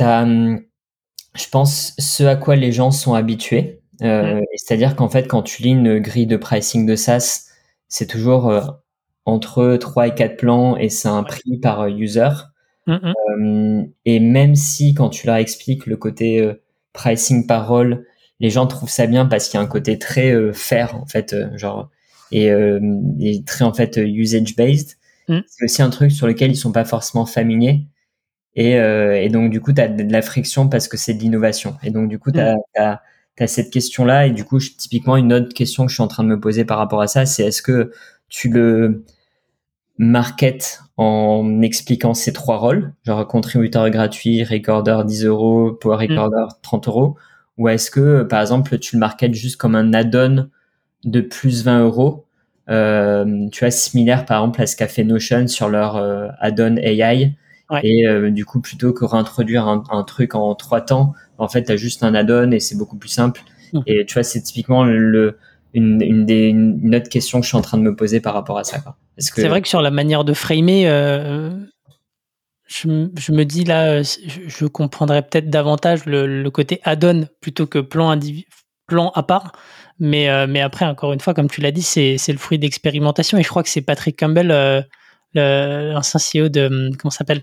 as, 0.00 0.26
je 0.26 1.48
pense, 1.50 1.94
ce 1.98 2.24
à 2.24 2.36
quoi 2.36 2.56
les 2.56 2.72
gens 2.72 2.90
sont 2.90 3.14
habitués. 3.14 3.80
Euh, 4.02 4.40
c'est-à-dire 4.56 4.96
qu'en 4.96 5.08
fait, 5.08 5.26
quand 5.26 5.42
tu 5.42 5.62
lis 5.62 5.70
une 5.70 5.98
grille 5.98 6.26
de 6.26 6.36
pricing 6.36 6.86
de 6.86 6.96
SaaS, 6.96 7.46
c'est 7.88 8.06
toujours 8.06 8.48
euh, 8.48 8.60
entre 9.28 9.76
3 9.76 10.08
et 10.08 10.14
4 10.14 10.36
plans 10.36 10.76
et 10.76 10.88
c'est 10.88 11.08
un 11.08 11.22
prix 11.22 11.58
par 11.58 11.82
euh, 11.82 11.90
user. 11.90 12.30
et 14.04 14.20
même 14.20 14.54
si 14.54 14.94
quand 14.94 15.10
tu 15.10 15.26
leur 15.26 15.36
expliques 15.36 15.86
le 15.86 15.96
côté 15.96 16.50
pricing 16.94 17.46
par 17.46 17.68
rôle, 17.68 18.06
les 18.40 18.48
gens 18.48 18.66
trouvent 18.66 18.88
ça 18.88 19.06
bien 19.06 19.26
parce 19.26 19.48
qu'il 19.48 19.58
y 19.58 19.60
a 19.60 19.64
un 19.64 19.68
côté 19.68 19.98
très 19.98 20.32
fair 20.54 20.96
en 20.96 21.04
fait, 21.04 21.36
genre 21.56 21.90
et, 22.32 22.50
très 23.46 23.64
en 23.64 23.74
fait 23.74 23.98
usage 23.98 24.56
based. 24.56 24.96
Mm. 25.28 25.40
C'est 25.46 25.64
aussi 25.64 25.82
un 25.82 25.90
truc 25.90 26.10
sur 26.10 26.26
lequel 26.26 26.50
ils 26.50 26.56
sont 26.56 26.72
pas 26.72 26.86
forcément 26.86 27.26
familiers. 27.26 27.84
Et, 28.54 28.72
et 28.72 29.28
donc 29.28 29.50
du 29.50 29.60
coup, 29.60 29.74
tu 29.74 29.82
as 29.82 29.88
de 29.88 30.10
la 30.10 30.22
friction 30.22 30.70
parce 30.70 30.88
que 30.88 30.96
c'est 30.96 31.12
de 31.12 31.20
l'innovation. 31.20 31.76
Et 31.82 31.90
donc 31.90 32.08
du 32.08 32.18
coup, 32.18 32.32
tu 32.32 32.40
as, 32.40 32.54
mm 32.54 32.98
cette 33.46 33.70
question-là. 33.70 34.26
Et 34.26 34.30
du 34.32 34.44
coup, 34.44 34.58
typiquement, 34.58 35.16
une 35.16 35.32
autre 35.32 35.54
question 35.54 35.84
que 35.84 35.90
je 35.90 35.94
suis 35.94 36.02
en 36.02 36.08
train 36.08 36.24
de 36.24 36.28
me 36.28 36.40
poser 36.40 36.64
par 36.64 36.78
rapport 36.78 37.00
à 37.00 37.06
ça, 37.06 37.26
c'est 37.26 37.44
est-ce 37.44 37.62
que 37.62 37.92
tu 38.28 38.48
le 38.48 39.04
market 39.98 40.80
en 40.96 41.60
expliquant 41.62 42.14
ces 42.14 42.32
trois 42.32 42.58
rôles, 42.58 42.92
genre 43.04 43.26
contributeur 43.26 43.88
gratuit, 43.90 44.44
recorder 44.44 45.02
10 45.04 45.24
euros, 45.26 45.72
power 45.72 45.96
mm. 45.96 46.10
recorder 46.10 46.54
30 46.62 46.88
euros, 46.88 47.16
ou 47.56 47.68
est-ce 47.68 47.90
que, 47.90 48.22
par 48.22 48.40
exemple, 48.40 48.78
tu 48.78 48.96
le 48.96 49.00
marketes 49.00 49.34
juste 49.34 49.56
comme 49.56 49.74
un 49.74 49.92
add-on 49.92 50.48
de 51.04 51.20
plus 51.20 51.64
20 51.64 51.84
euros, 51.84 52.26
euh, 52.70 53.48
tu 53.50 53.60
vois, 53.60 53.70
similaire 53.70 54.24
par 54.24 54.40
exemple 54.40 54.60
à 54.62 54.66
ce 54.66 54.76
qu'a 54.76 54.88
fait 54.88 55.04
Notion 55.04 55.46
sur 55.46 55.68
leur 55.68 55.96
euh, 55.96 56.28
add-on 56.40 56.76
AI, 56.76 57.36
et 57.82 58.06
euh, 58.06 58.30
du 58.30 58.44
coup, 58.44 58.60
plutôt 58.60 58.92
que 58.92 59.04
réintroduire 59.04 59.68
un, 59.68 59.82
un 59.90 60.02
truc 60.02 60.34
en 60.34 60.54
trois 60.54 60.80
temps, 60.80 61.12
en 61.36 61.48
fait, 61.48 61.64
tu 61.64 61.72
as 61.72 61.76
juste 61.76 62.02
un 62.02 62.14
add-on 62.14 62.50
et 62.50 62.60
c'est 62.60 62.76
beaucoup 62.76 62.96
plus 62.96 63.10
simple. 63.10 63.42
Mmh. 63.72 63.80
Et 63.86 64.06
tu 64.06 64.14
vois, 64.14 64.22
c'est 64.22 64.40
typiquement 64.40 64.84
le, 64.84 65.38
une, 65.74 66.24
des, 66.26 66.48
une 66.48 66.94
autre 66.94 67.08
question 67.08 67.40
que 67.40 67.44
je 67.44 67.48
suis 67.48 67.56
en 67.56 67.62
train 67.62 67.78
de 67.78 67.82
me 67.82 67.94
poser 67.94 68.20
par 68.20 68.34
rapport 68.34 68.58
à 68.58 68.64
ça. 68.64 68.82
C'est 69.18 69.48
vrai 69.48 69.62
que 69.62 69.68
sur 69.68 69.82
la 69.82 69.90
manière 69.90 70.24
de 70.24 70.32
framer, 70.32 70.88
euh, 70.88 71.50
je, 72.66 72.88
me 72.88 73.44
dis 73.44 73.64
là, 73.64 74.02
je, 74.02 74.66
comprendrais 74.66 75.22
peut-être 75.22 75.50
davantage 75.50 76.06
le, 76.06 76.48
côté 76.50 76.80
add-on 76.84 77.28
plutôt 77.40 77.66
que 77.66 77.78
plan, 77.78 78.18
plan 78.86 79.10
à 79.14 79.22
part. 79.22 79.52
Mais, 80.00 80.30
euh, 80.30 80.46
mais 80.48 80.60
après, 80.60 80.84
encore 80.84 81.12
une 81.12 81.20
fois, 81.20 81.34
comme 81.34 81.48
tu 81.48 81.60
l'as 81.60 81.72
dit, 81.72 81.82
c'est 81.82 82.16
le 82.28 82.38
fruit 82.38 82.58
d'expérimentation. 82.58 83.36
Et 83.36 83.42
je 83.42 83.48
crois 83.48 83.62
que 83.62 83.68
c'est 83.68 83.82
Patrick 83.82 84.18
Campbell, 84.18 84.50
euh, 84.50 84.82
l'ancien 85.34 86.20
CEO 86.20 86.48
de. 86.48 86.90
Comment 86.98 87.10
s'appelle 87.10 87.42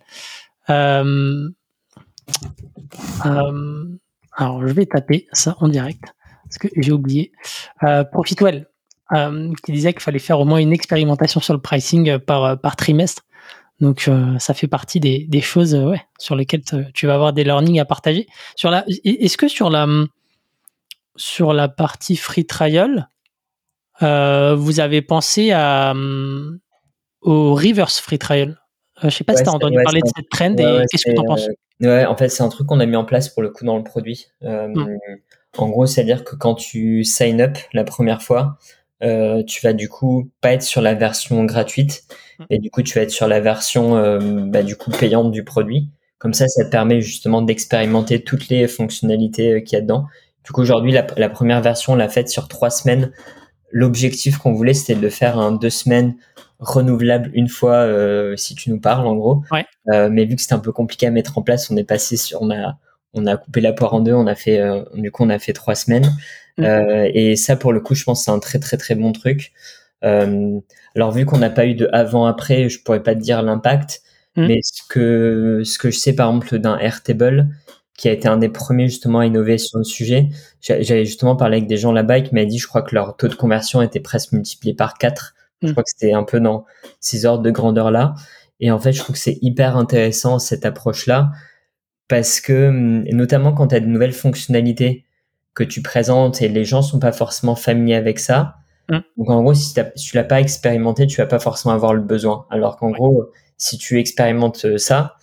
alors, 4.38 4.68
je 4.68 4.74
vais 4.74 4.86
taper 4.86 5.28
ça 5.32 5.56
en 5.60 5.68
direct 5.68 6.15
parce 6.46 6.58
que 6.58 6.68
j'ai 6.78 6.92
oublié. 6.92 7.32
Euh, 7.84 8.04
Profitwell, 8.04 8.68
euh, 9.12 9.52
qui 9.64 9.72
disait 9.72 9.94
qu'il 9.94 10.02
fallait 10.02 10.20
faire 10.20 10.40
au 10.40 10.46
moins 10.46 10.60
une 10.60 10.74
expérimentation 10.74 11.42
sur 11.42 11.54
le 11.54 11.62
pricing 11.62 12.18
par, 12.20 12.60
par 12.60 12.76
trimestre. 12.76 13.24
Donc, 13.82 14.10
ça 14.40 14.54
fait 14.54 14.68
partie 14.68 15.02
des, 15.02 15.26
des 15.28 15.42
choses 15.42 15.76
ouais, 15.76 16.02
sur 16.18 16.38
lesquelles 16.38 16.64
tu 16.94 17.08
vas 17.08 17.14
avoir 17.14 17.34
des 17.34 17.44
learnings 17.44 17.82
à 17.82 17.86
partager. 17.86 18.26
Sur 18.56 18.72
la, 18.72 18.86
est-ce 19.04 19.38
que 19.38 19.50
sur 19.50 19.70
la, 19.70 19.86
sur 21.18 21.52
la 21.52 21.68
partie 21.68 22.16
free 22.16 22.46
trial, 22.46 23.10
vous 24.00 24.80
avez 24.80 25.02
pensé 25.02 25.52
à, 25.52 25.94
au 27.20 27.54
reverse 27.54 28.00
free 28.00 28.18
trial? 28.18 28.62
Je 29.04 29.10
sais 29.10 29.26
pas 29.26 29.36
si 29.36 29.44
tu 29.44 29.50
as 29.50 29.54
entendu 29.54 29.78
parler 29.84 30.00
de 30.00 30.08
cette 30.16 30.30
trend 30.30 30.56
et 30.56 30.86
qu'est-ce 30.90 31.10
que 31.10 31.14
tu 31.14 31.20
en 31.20 31.26
penses? 31.26 31.50
Ouais, 31.82 32.06
en 32.06 32.16
fait, 32.16 32.30
c'est 32.30 32.44
un 32.44 32.48
truc 32.48 32.68
qu'on 32.68 32.80
a 32.80 32.86
mis 32.86 32.96
en 32.96 33.04
place 33.04 33.28
pour 33.28 33.44
le 33.44 33.50
coup 33.50 33.66
dans 33.66 33.76
le 33.76 33.84
produit. 33.84 34.28
Euh, 34.44 34.70
mmh. 34.70 34.98
En 35.58 35.70
gros, 35.70 35.86
c'est-à-dire 35.86 36.24
que 36.24 36.36
quand 36.36 36.56
tu 36.56 37.04
sign 37.04 37.42
up 37.42 37.58
la 37.74 37.84
première 37.84 38.22
fois, 38.22 38.58
euh, 39.04 39.44
tu 39.44 39.62
vas 39.62 39.74
du 39.74 39.90
coup 39.90 40.30
pas 40.42 40.54
être 40.54 40.64
sur 40.64 40.82
la 40.82 40.94
version 40.94 41.44
gratuite 41.44 42.04
mmh. 42.40 42.44
et 42.50 42.60
du 42.60 42.72
coup 42.72 42.82
tu 42.82 42.98
vas 42.98 43.02
être 43.02 43.12
sur 43.12 43.28
la 43.28 43.42
version 43.42 43.98
euh, 43.98 44.20
bah, 44.46 44.64
du 44.64 44.76
coup 44.76 44.92
payante 44.92 45.32
du 45.32 45.44
produit. 45.44 45.90
Comme 46.18 46.34
ça, 46.34 46.48
ça 46.48 46.66
te 46.66 46.70
permet 46.70 47.02
justement 47.02 47.42
d'expérimenter 47.42 48.24
toutes 48.24 48.48
les 48.50 48.68
fonctionnalités 48.68 49.64
qu'il 49.64 49.76
y 49.76 49.80
a 49.80 49.82
dedans. 49.82 50.06
Du 50.44 50.52
coup, 50.52 50.62
aujourd'hui, 50.62 50.92
la, 50.92 51.06
la, 51.18 51.30
première 51.30 51.62
version, 51.62 51.94
on 51.94 51.96
l'a 51.96 52.08
faite 52.08 52.30
sur 52.30 52.48
trois 52.48 52.70
semaines. 52.70 53.12
L'objectif 53.72 54.38
qu'on 54.38 54.54
voulait, 54.54 54.74
c'était 54.74 54.96
de 54.96 55.02
le 55.02 55.10
faire 55.10 55.38
en 55.38 55.52
deux 55.52 55.70
semaines 55.70 56.16
renouvelable 56.60 57.32
une 57.34 57.50
fois 57.50 57.76
euh, 57.76 58.36
si 58.36 58.56
tu 58.56 58.70
nous 58.70 58.80
parles 58.80 59.08
en 59.08 59.16
gros. 59.16 59.44
Euh, 59.92 60.10
mais 60.12 60.26
vu 60.26 60.36
que 60.36 60.42
c'était 60.42 60.54
un 60.54 60.60
peu 60.60 60.72
compliqué 60.72 61.08
à 61.08 61.12
mettre 61.12 61.38
en 61.38 61.42
place, 61.42 61.70
on 61.70 61.78
est 61.78 61.84
passé 61.84 62.18
sur 62.18 62.42
on 62.42 62.52
a 62.52 62.78
on 63.16 63.26
a 63.26 63.38
coupé 63.38 63.62
la 63.62 63.74
poire 63.74 63.94
en 63.94 64.02
deux, 64.02 64.14
on 64.14 64.28
a 64.28 64.36
fait 64.36 64.60
euh, 64.60 64.84
du 64.94 65.12
coup 65.12 65.24
on 65.24 65.30
a 65.30 65.40
fait 65.40 65.54
trois 65.54 65.76
semaines. 65.76 66.12
Mm. 66.58 66.64
et 67.14 67.36
ça 67.36 67.58
pour 67.58 67.74
le 67.74 67.82
coup, 67.82 67.96
je 67.96 68.06
pense 68.06 68.24
c'est 68.24 68.32
un 68.32 68.40
très 68.40 68.60
très 68.60 68.78
très 68.78 68.96
bon 68.96 69.12
truc. 69.12 69.52
alors 70.02 71.12
vu 71.12 71.26
qu'on 71.26 71.38
n'a 71.38 71.50
pas 71.50 71.66
eu 71.66 71.76
de 71.76 71.90
avant 71.92 72.26
après, 72.26 72.70
je 72.70 72.82
pourrais 72.82 73.04
pas 73.04 73.16
te 73.16 73.20
dire 73.20 73.42
l'impact, 73.42 74.02
mm. 74.36 74.48
mais 74.48 74.60
ce 74.64 74.82
que 74.88 75.62
ce 75.66 75.78
que 75.78 75.92
je 75.92 75.98
sais 75.98 76.14
par 76.14 76.30
exemple 76.30 76.60
d'un 76.60 76.78
Airtable 76.78 77.50
qui 77.98 78.10
a 78.10 78.12
été 78.12 78.28
un 78.28 78.38
des 78.38 78.50
premiers 78.50 78.88
justement 78.88 79.20
à 79.20 79.26
innover 79.26 79.58
sur 79.58 79.78
le 79.78 79.86
sujet. 79.86 80.30
J'avais 80.62 81.06
justement 81.06 81.36
parlé 81.36 81.58
avec 81.58 81.68
des 81.68 81.78
gens 81.78 81.94
là-bas 81.94 82.22
qui 82.22 82.34
m'avaient 82.36 82.46
dit, 82.46 82.60
je 82.60 82.68
crois 82.68 82.82
que 82.82 82.94
leur 82.94 83.16
taux 83.16 83.30
de 83.30 83.36
conversion 83.36 83.82
était 83.82 84.02
presque 84.02 84.34
multiplié 84.34 84.74
par 84.76 84.98
4 84.98 85.34
je 85.62 85.68
mm. 85.68 85.72
crois 85.72 85.84
que 85.84 85.90
c'était 85.90 86.14
un 86.14 86.24
peu 86.24 86.40
dans 86.40 86.66
ces 87.00 87.26
ordres 87.26 87.44
de 87.44 87.52
grandeur 87.52 87.92
là. 87.92 88.16
Et 88.60 88.72
en 88.72 88.80
fait, 88.80 88.94
je 88.94 89.00
trouve 89.00 89.16
que 89.16 89.22
c'est 89.22 89.38
hyper 89.42 89.78
intéressant 89.78 90.40
cette 90.40 90.66
approche-là 90.66 91.32
parce 92.08 92.42
que, 92.42 92.70
mm, 92.70 93.10
notamment 93.12 93.54
quand 93.54 93.68
tu 93.68 93.76
as 93.76 93.80
de 93.80 93.86
nouvelles 93.86 94.14
fonctionnalités 94.14 95.06
que 95.54 95.64
tu 95.64 95.82
présentes 95.82 96.42
et 96.42 96.50
les 96.50 96.66
gens 96.66 96.82
sont 96.82 97.00
pas 97.00 97.12
forcément 97.12 97.56
familiers 97.56 97.96
avec 97.96 98.20
ça. 98.20 98.56
Mm. 98.90 99.00
Donc 99.18 99.30
en 99.30 99.42
gros, 99.42 99.54
si, 99.54 99.74
tu 99.74 100.16
l'as 100.16 100.24
pas 100.24 100.40
expérimenté, 100.42 101.08
tu 101.08 101.18
vas 101.18 101.28
pas 101.28 101.40
forcément 101.40 101.74
avoir 101.74 101.94
le 101.94 102.02
besoin. 102.02 102.46
Alors 102.50 102.78
qu'en 102.78 102.92
gros, 102.92 103.30
si 103.58 103.78
tu 103.78 104.00
expérimentes 104.00 104.66
euh, 104.66 104.78
ça 104.78 105.16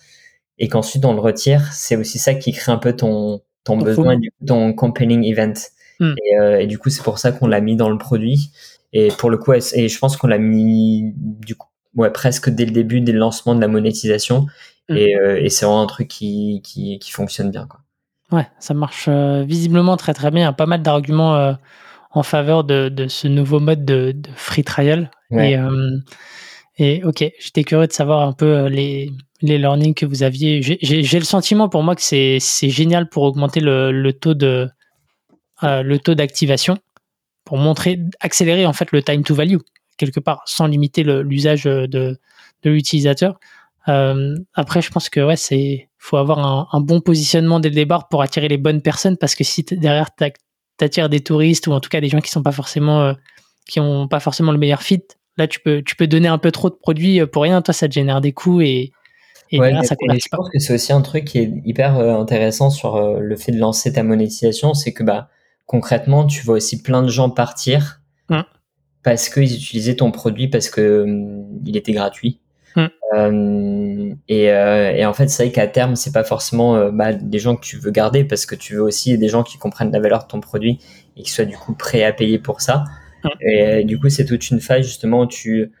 et 0.59 0.67
qu'ensuite 0.67 1.05
on 1.05 1.13
le 1.13 1.19
retire, 1.19 1.71
c'est 1.73 1.95
aussi 1.95 2.19
ça 2.19 2.33
qui 2.33 2.51
crée 2.51 2.71
un 2.71 2.77
peu 2.77 2.93
ton, 2.93 3.41
ton 3.63 3.77
besoin, 3.77 4.17
du 4.17 4.31
ton 4.45 4.73
compelling 4.73 5.23
event. 5.23 5.53
Et, 6.01 6.37
euh, 6.37 6.59
et, 6.59 6.67
du 6.67 6.77
coup, 6.77 6.89
c'est 6.89 7.03
pour 7.03 7.17
ça 7.17 7.31
qu'on 7.31 7.47
l'a 7.47 7.61
mis 7.61 7.77
dans 7.77 7.89
le 7.89 7.97
produit. 7.97 8.51
Et 8.91 9.07
pour 9.07 9.29
le 9.29 9.37
coup, 9.37 9.53
et 9.53 9.87
je 9.87 9.99
pense 9.99 10.17
qu'on 10.17 10.27
l'a 10.27 10.37
mis 10.37 11.13
du 11.15 11.55
coup, 11.55 11.67
ouais, 11.95 12.11
presque 12.11 12.49
dès 12.49 12.65
le 12.65 12.71
début, 12.71 13.01
dès 13.01 13.11
le 13.11 13.19
lancement 13.19 13.55
de 13.55 13.61
la 13.61 13.67
monétisation. 13.67 14.47
Mm. 14.89 14.97
Et, 14.97 15.15
euh, 15.15 15.41
et 15.41 15.49
c'est 15.49 15.65
vraiment 15.65 15.81
un 15.81 15.87
truc 15.87 16.07
qui, 16.07 16.61
qui, 16.63 16.99
qui, 16.99 17.11
fonctionne 17.11 17.51
bien. 17.51 17.67
Quoi. 17.67 17.79
Ouais, 18.31 18.47
ça 18.59 18.73
marche 18.73 19.05
euh, 19.07 19.43
visiblement 19.43 19.97
très 19.97 20.13
très 20.13 20.31
bien. 20.31 20.41
Il 20.41 20.45
y 20.45 20.47
a 20.47 20.53
pas 20.53 20.65
mal 20.65 20.81
d'arguments 20.81 21.35
euh, 21.35 21.53
en 22.11 22.23
faveur 22.23 22.63
de, 22.63 22.89
de, 22.89 23.07
ce 23.07 23.27
nouveau 23.27 23.59
mode 23.59 23.85
de, 23.85 24.11
de 24.15 24.29
free 24.35 24.63
trial. 24.63 25.11
Et, 25.31 25.55
et 26.77 27.03
ok, 27.03 27.25
j'étais 27.39 27.63
curieux 27.63 27.87
de 27.87 27.91
savoir 27.91 28.21
un 28.27 28.33
peu 28.33 28.67
les, 28.67 29.09
les 29.41 29.57
learnings 29.57 29.95
que 29.95 30.05
vous 30.05 30.21
aviez. 30.21 30.61
J'ai 30.61 31.19
le 31.19 31.25
sentiment 31.25 31.69
pour 31.69 31.81
moi 31.81 31.95
que 31.95 32.03
c'est 32.03 32.39
génial 32.69 33.09
pour 33.09 33.23
augmenter 33.23 33.61
le, 33.61 33.91
le 33.91 34.13
taux 34.13 34.35
de 34.35 34.69
le 35.63 35.97
taux 35.97 36.13
d'activation 36.13 36.77
pour 37.45 37.57
montrer, 37.57 37.99
accélérer 38.19 38.67
en 38.67 38.73
fait 38.73 38.91
le 38.91 39.01
time 39.01 39.23
to 39.23 39.33
value 39.33 39.57
quelque 40.05 40.19
part, 40.19 40.41
sans 40.45 40.67
limiter 40.67 41.03
l'usage 41.03 41.63
de, 41.63 41.87
de 41.87 42.69
l'utilisateur. 42.69 43.39
Euh, 43.87 44.35
après, 44.53 44.81
je 44.81 44.89
pense 44.89 45.09
que 45.09 45.19
ouais, 45.19 45.35
c'est 45.35 45.89
faut 45.97 46.17
avoir 46.17 46.39
un, 46.39 46.67
un, 46.71 46.81
bon 46.81 47.01
positionnement 47.01 47.59
dès 47.59 47.69
le 47.69 47.75
départ 47.75 48.07
pour 48.07 48.21
attirer 48.21 48.47
les 48.47 48.57
bonnes 48.57 48.81
personnes 48.81 49.17
parce 49.17 49.35
que 49.35 49.43
si 49.43 49.63
derrière 49.63 50.09
t'attires 50.77 51.09
des 51.09 51.21
touristes 51.21 51.67
ou 51.67 51.71
en 51.71 51.79
tout 51.79 51.89
cas 51.89 52.01
des 52.01 52.09
gens 52.09 52.19
qui 52.19 52.29
sont 52.29 52.43
pas 52.43 52.51
forcément 52.51 53.01
euh, 53.01 53.13
qui 53.67 53.79
ont 53.79 54.07
pas 54.07 54.19
forcément 54.19 54.51
le 54.51 54.57
meilleur 54.57 54.81
fit, 54.81 55.03
là 55.37 55.47
tu 55.47 55.59
peux 55.59 55.81
tu 55.81 55.95
peux 55.95 56.07
donner 56.07 56.27
un 56.27 56.37
peu 56.37 56.51
trop 56.51 56.69
de 56.69 56.75
produits 56.75 57.21
euh, 57.21 57.27
pour 57.27 57.43
rien, 57.43 57.61
toi 57.61 57.73
ça 57.73 57.87
te 57.87 57.93
génère 57.93 58.21
des 58.21 58.33
coûts 58.33 58.61
et 58.61 58.91
et 59.51 59.59
derrière, 59.59 59.85
ça 59.85 59.95
je 60.01 60.27
pense 60.31 60.49
que 60.49 60.59
c'est 60.59 60.73
aussi 60.73 60.93
un 60.93 61.01
truc 61.01 61.25
qui 61.25 61.37
est 61.37 61.53
hyper 61.63 61.97
intéressant 61.97 62.71
sur 62.71 63.19
le 63.19 63.35
fait 63.35 63.51
de 63.51 63.59
lancer 63.59 63.93
ta 63.93 64.01
monétisation, 64.01 64.73
c'est 64.73 64.93
que 64.93 65.03
bah 65.03 65.29
concrètement, 65.67 66.25
tu 66.25 66.41
vois 66.43 66.55
aussi 66.55 66.81
plein 66.81 67.03
de 67.03 67.07
gens 67.07 67.29
partir 67.29 68.01
mm. 68.29 68.41
Parce 69.03 69.29
qu'ils 69.29 69.53
utilisaient 69.55 69.95
ton 69.95 70.11
produit 70.11 70.47
parce 70.47 70.69
que 70.69 71.03
hum, 71.03 71.45
il 71.65 71.77
était 71.77 71.93
gratuit. 71.93 72.39
Mm. 72.75 72.85
Euh, 73.13 74.13
et, 74.27 74.51
euh, 74.51 74.91
et, 74.91 75.05
en 75.05 75.13
fait, 75.13 75.27
c'est 75.27 75.43
vrai 75.43 75.51
qu'à 75.51 75.67
terme, 75.67 75.95
c'est 75.95 76.11
pas 76.11 76.23
forcément 76.23 76.75
euh, 76.75 76.91
bah, 76.91 77.13
des 77.13 77.39
gens 77.39 77.55
que 77.55 77.63
tu 77.63 77.77
veux 77.77 77.91
garder 77.91 78.23
parce 78.23 78.45
que 78.45 78.55
tu 78.55 78.75
veux 78.75 78.81
aussi 78.81 79.17
des 79.17 79.29
gens 79.29 79.43
qui 79.43 79.57
comprennent 79.57 79.91
la 79.91 79.99
valeur 79.99 80.23
de 80.23 80.27
ton 80.27 80.39
produit 80.39 80.79
et 81.17 81.21
qui 81.21 81.29
soient 81.29 81.45
du 81.45 81.55
coup 81.55 81.73
prêts 81.73 82.03
à 82.03 82.13
payer 82.13 82.39
pour 82.39 82.61
ça. 82.61 82.85
Et 83.39 83.85
du 83.85 83.97
coup, 83.99 84.09
c'est 84.09 84.25
toute 84.25 84.49
une 84.49 84.59
phase 84.59 84.85
justement 84.85 85.21
où 85.21 85.27
tu, 85.27 85.71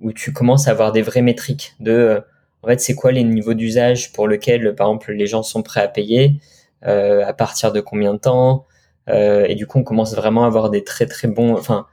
où 0.00 0.12
tu 0.12 0.32
commences 0.32 0.68
à 0.68 0.70
avoir 0.70 0.92
des 0.92 1.02
vraies 1.02 1.22
métriques 1.22 1.74
de, 1.80 2.22
en 2.66 2.68
fait, 2.68 2.80
c'est 2.80 2.94
quoi 2.94 3.12
les 3.12 3.22
niveaux 3.22 3.54
d'usage 3.54 4.12
pour 4.12 4.26
lesquels, 4.26 4.74
par 4.74 4.88
exemple, 4.88 5.12
les 5.12 5.28
gens 5.28 5.44
sont 5.44 5.62
prêts 5.62 5.82
à 5.82 5.86
payer, 5.86 6.40
euh, 6.84 7.24
à 7.24 7.32
partir 7.32 7.72
de 7.72 7.80
combien 7.80 8.14
de 8.14 8.18
temps. 8.18 8.66
Euh, 9.08 9.46
et 9.46 9.54
du 9.54 9.68
coup, 9.68 9.78
on 9.78 9.84
commence 9.84 10.16
vraiment 10.16 10.42
à 10.42 10.46
avoir 10.48 10.68
des 10.70 10.82
très 10.82 11.06
très 11.06 11.28
bons. 11.28 11.54
Enfin, 11.54 11.86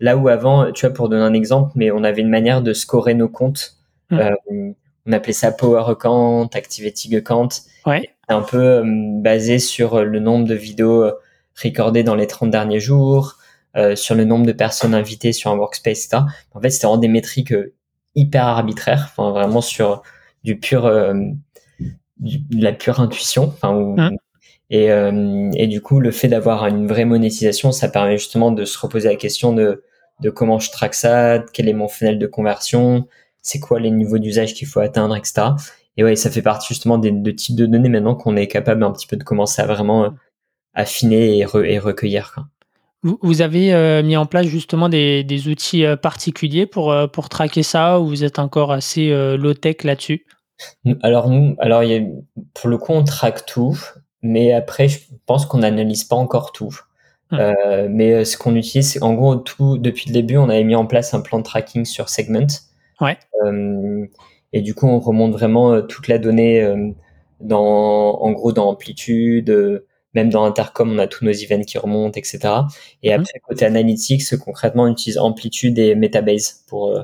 là 0.00 0.16
où 0.16 0.28
avant, 0.28 0.70
tu 0.72 0.86
vois, 0.86 0.94
pour 0.94 1.08
donner 1.08 1.22
un 1.22 1.34
exemple, 1.34 1.72
mais 1.74 1.90
on 1.90 2.04
avait 2.04 2.22
une 2.22 2.30
manière 2.30 2.62
de 2.62 2.72
scorer 2.72 3.14
nos 3.14 3.28
comptes. 3.28 3.76
Mmh. 4.10 4.18
Euh, 4.18 4.72
on 5.06 5.12
appelait 5.12 5.32
ça 5.32 5.52
Power 5.52 5.84
Account, 5.88 6.48
Activity 6.54 7.14
Account. 7.16 7.48
Ouais. 7.86 8.08
Un 8.28 8.40
peu 8.40 8.82
basé 8.84 9.58
sur 9.58 10.02
le 10.02 10.18
nombre 10.18 10.46
de 10.46 10.54
vidéos 10.54 11.10
recordées 11.62 12.02
dans 12.02 12.14
les 12.14 12.26
30 12.26 12.50
derniers 12.50 12.80
jours, 12.80 13.36
sur 13.96 14.14
le 14.14 14.24
nombre 14.24 14.46
de 14.46 14.52
personnes 14.52 14.94
invitées 14.94 15.32
sur 15.32 15.50
un 15.50 15.56
workspace, 15.56 16.06
etc. 16.06 16.22
En 16.54 16.60
fait, 16.62 16.70
c'était 16.70 16.86
vraiment 16.86 17.00
des 17.00 17.08
métriques 17.08 17.52
hyper 18.14 18.46
arbitraires, 18.46 19.10
enfin 19.10 19.30
vraiment 19.30 19.60
sur 19.60 20.02
du 20.42 20.58
pur, 20.58 20.90
du, 22.16 22.38
de 22.38 22.64
la 22.64 22.72
pure 22.72 23.00
intuition. 23.00 23.44
Enfin, 23.44 23.74
mmh. 23.74 24.16
Et, 24.70 24.90
euh, 24.90 25.50
et 25.54 25.66
du 25.66 25.80
coup, 25.80 26.00
le 26.00 26.10
fait 26.10 26.28
d'avoir 26.28 26.66
une 26.66 26.86
vraie 26.86 27.04
monétisation, 27.04 27.72
ça 27.72 27.88
permet 27.88 28.18
justement 28.18 28.50
de 28.50 28.64
se 28.64 28.78
reposer 28.78 29.08
la 29.08 29.16
question 29.16 29.52
de, 29.52 29.84
de 30.20 30.30
comment 30.30 30.58
je 30.58 30.70
traque 30.70 30.94
ça, 30.94 31.44
quel 31.52 31.68
est 31.68 31.74
mon 31.74 31.88
funnel 31.88 32.18
de 32.18 32.26
conversion, 32.26 33.06
c'est 33.42 33.60
quoi 33.60 33.78
les 33.78 33.90
niveaux 33.90 34.18
d'usage 34.18 34.54
qu'il 34.54 34.66
faut 34.66 34.80
atteindre, 34.80 35.16
etc. 35.16 35.48
Et 35.96 36.04
ouais, 36.04 36.16
ça 36.16 36.30
fait 36.30 36.42
partie 36.42 36.68
justement 36.68 36.98
des, 36.98 37.12
de 37.12 37.30
types 37.30 37.56
de 37.56 37.66
données 37.66 37.88
maintenant 37.88 38.14
qu'on 38.14 38.36
est 38.36 38.48
capable 38.48 38.82
un 38.84 38.90
petit 38.90 39.06
peu 39.06 39.16
de 39.16 39.24
commencer 39.24 39.60
à 39.60 39.66
vraiment 39.66 40.04
euh, 40.04 40.10
affiner 40.72 41.38
et, 41.38 41.40
et 41.40 41.78
recueillir. 41.78 42.32
Quoi. 42.32 42.46
Vous, 43.20 43.42
avez 43.42 43.74
euh, 43.74 44.02
mis 44.02 44.16
en 44.16 44.24
place 44.24 44.46
justement 44.46 44.88
des, 44.88 45.24
des 45.24 45.48
outils 45.48 45.84
particuliers 46.00 46.64
pour, 46.64 46.94
pour 47.12 47.28
traquer 47.28 47.62
ça 47.62 48.00
ou 48.00 48.06
vous 48.06 48.24
êtes 48.24 48.38
encore 48.38 48.72
assez 48.72 49.10
low-tech 49.36 49.84
là-dessus? 49.84 50.24
Alors 51.02 51.28
nous, 51.28 51.54
alors 51.58 51.84
y 51.84 51.96
a, 51.96 52.00
pour 52.54 52.70
le 52.70 52.78
coup, 52.78 52.92
on 52.92 53.04
traque 53.04 53.44
tout. 53.44 53.78
Mais 54.24 54.52
après, 54.54 54.88
je 54.88 55.00
pense 55.26 55.44
qu'on 55.44 55.58
n'analyse 55.58 56.02
pas 56.04 56.16
encore 56.16 56.50
tout. 56.52 56.74
Hum. 57.30 57.38
Euh, 57.38 57.88
mais 57.90 58.12
euh, 58.12 58.24
ce 58.24 58.38
qu'on 58.38 58.56
utilise, 58.56 58.90
c'est 58.90 59.02
en 59.02 59.12
gros 59.12 59.36
tout 59.36 59.76
depuis 59.76 60.08
le 60.08 60.14
début, 60.14 60.38
on 60.38 60.48
avait 60.48 60.64
mis 60.64 60.74
en 60.74 60.86
place 60.86 61.12
un 61.12 61.20
plan 61.20 61.38
de 61.38 61.44
tracking 61.44 61.84
sur 61.84 62.08
Segment. 62.08 62.46
Ouais. 63.02 63.18
Euh, 63.44 64.06
et 64.54 64.62
du 64.62 64.74
coup, 64.74 64.86
on 64.86 64.98
remonte 64.98 65.32
vraiment 65.32 65.74
euh, 65.74 65.82
toute 65.82 66.08
la 66.08 66.18
donnée 66.18 66.62
euh, 66.62 66.90
dans, 67.40 68.18
en 68.18 68.32
gros, 68.32 68.52
dans 68.52 68.68
Amplitude, 68.68 69.84
même 70.14 70.30
dans 70.30 70.44
Intercom, 70.44 70.90
on 70.90 70.98
a 70.98 71.06
tous 71.06 71.26
nos 71.26 71.32
events 71.32 71.64
qui 71.64 71.76
remontent, 71.76 72.18
etc. 72.18 72.38
Et 73.02 73.14
hum. 73.14 73.20
après, 73.20 73.40
côté 73.46 73.66
analytics, 73.66 74.38
concrètement, 74.38 74.84
on 74.84 74.88
utilise 74.88 75.18
Amplitude 75.18 75.78
et 75.78 75.94
Metabase 75.94 76.64
pour 76.66 76.98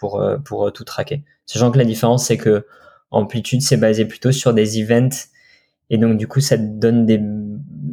pour 0.00 0.20
pour 0.44 0.72
tout 0.72 0.84
tracker. 0.84 1.22
Sachant 1.46 1.70
que 1.70 1.78
la 1.78 1.84
différence, 1.84 2.26
c'est 2.26 2.36
que 2.36 2.66
Amplitude, 3.12 3.62
c'est 3.62 3.76
basé 3.76 4.06
plutôt 4.06 4.32
sur 4.32 4.52
des 4.52 4.82
events 4.82 5.28
et 5.90 5.98
donc, 5.98 6.16
du 6.16 6.26
coup, 6.26 6.40
ça 6.40 6.56
te 6.56 6.62
donne 6.62 7.06
des, 7.06 7.20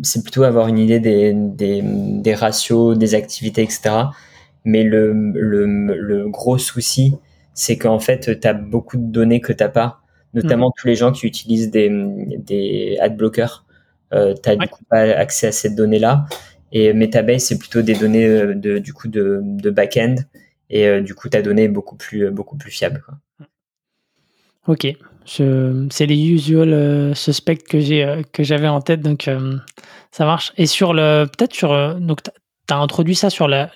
c'est 0.04 0.24
plutôt 0.24 0.44
avoir 0.44 0.68
une 0.68 0.80
idée 0.80 1.00
des, 1.00 1.34
des, 1.34 1.82
des 1.84 2.34
ratios, 2.34 2.98
des 2.98 3.16
activités, 3.16 3.62
etc. 3.62 3.82
Mais 4.64 4.84
le, 4.84 5.14
le, 5.34 5.66
le 5.66 6.30
gros 6.30 6.58
souci, 6.58 7.16
c'est 7.54 7.78
qu'en 7.78 8.00
fait, 8.00 8.40
tu 8.40 8.48
as 8.48 8.54
beaucoup 8.54 8.98
de 8.98 9.12
données 9.12 9.42
que 9.42 9.54
t'as 9.54 9.70
pas, 9.70 10.02
notamment 10.34 10.70
mm. 10.70 10.74
tous 10.78 10.88
les 10.88 10.96
gens 10.96 11.12
qui 11.12 11.28
utilisent 11.28 11.72
des, 11.72 11.90
des 12.38 12.98
ad 13.02 13.18
blockers. 13.18 13.66
Euh, 14.14 14.34
tu 14.44 14.58
du 14.58 14.68
coup 14.68 14.84
pas 14.90 15.02
accès 15.02 15.48
à 15.48 15.52
ces 15.52 15.70
données-là. 15.70 16.26
Et 16.74 16.94
Metabase, 16.94 17.44
c'est 17.44 17.58
plutôt 17.58 17.82
des 17.82 17.96
données 17.96 18.26
euh, 18.26 18.56
de, 18.56 18.78
du 18.78 18.94
coup 18.94 19.08
de, 19.08 19.42
de 19.44 19.70
back-end. 19.70 20.16
Et 20.70 20.88
euh, 20.88 21.02
du 21.02 21.16
coup, 21.16 21.30
ta 21.30 21.42
donnée 21.42 21.64
est 21.64 21.70
beaucoup 21.70 21.96
plus, 21.96 22.30
beaucoup 22.30 22.58
plus 22.58 22.72
fiable. 22.72 23.04
Quoi. 23.06 23.18
Ok, 24.68 24.88
c'est 25.26 26.06
les 26.06 26.28
usual 26.28 26.74
euh, 26.74 27.14
suspects 27.14 27.64
que 27.64 27.80
j'ai 27.80 28.04
euh, 28.04 28.22
que 28.32 28.44
j'avais 28.44 28.68
en 28.68 28.82
tête, 28.82 29.02
donc 29.02 29.28
euh, 29.28 29.58
ça 30.12 30.26
marche. 30.26 30.54
Et 30.58 30.66
sur 30.66 30.94
le 30.94 31.26
peut-être 31.26 31.54
sur 31.54 31.96
donc 32.00 32.24
tu 32.24 32.74
as 32.74 32.78
introduit 32.78 33.16
ça 33.16 33.30
sur 33.30 33.48
la, 33.48 33.70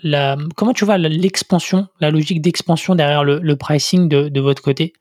comment 0.55 0.73
tu 0.73 0.85
vois 0.85 0.97
l'expansion, 0.97 1.87
la 1.99 2.11
logique 2.11 2.41
d'expansion 2.41 2.95
derrière 2.95 3.23
le, 3.23 3.55
pricing 3.55 4.07
de, 4.07 4.29
de 4.29 4.41
votre 4.41 4.61
côté? 4.61 4.93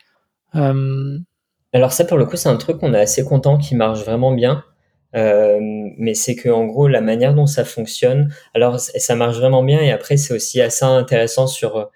Alors 0.52 1.92
ça 1.92 2.04
pour 2.04 2.18
le 2.18 2.26
coup 2.26 2.36
c'est 2.36 2.48
un 2.48 2.56
truc 2.56 2.78
qu'on 2.78 2.94
est 2.94 3.00
assez 3.00 3.24
content 3.24 3.58
qui 3.58 3.74
marche 3.74 4.00
vraiment 4.00 4.32
bien. 4.32 4.64
mais 5.12 6.14
c'est 6.14 6.34
que 6.34 6.48
en 6.48 6.64
gros 6.66 6.88
la 6.88 7.00
manière 7.00 7.34
dont 7.34 7.46
ça 7.46 7.64
fonctionne, 7.64 8.32
alors 8.54 8.78
ça 8.80 9.16
marche 9.16 9.36
vraiment 9.36 9.62
bien 9.62 9.80
et 9.80 9.92
après 9.92 10.16
c'est 10.16 10.34
aussi 10.34 10.60
assez 10.60 10.84
intéressant 10.84 11.46
sur 11.46 11.90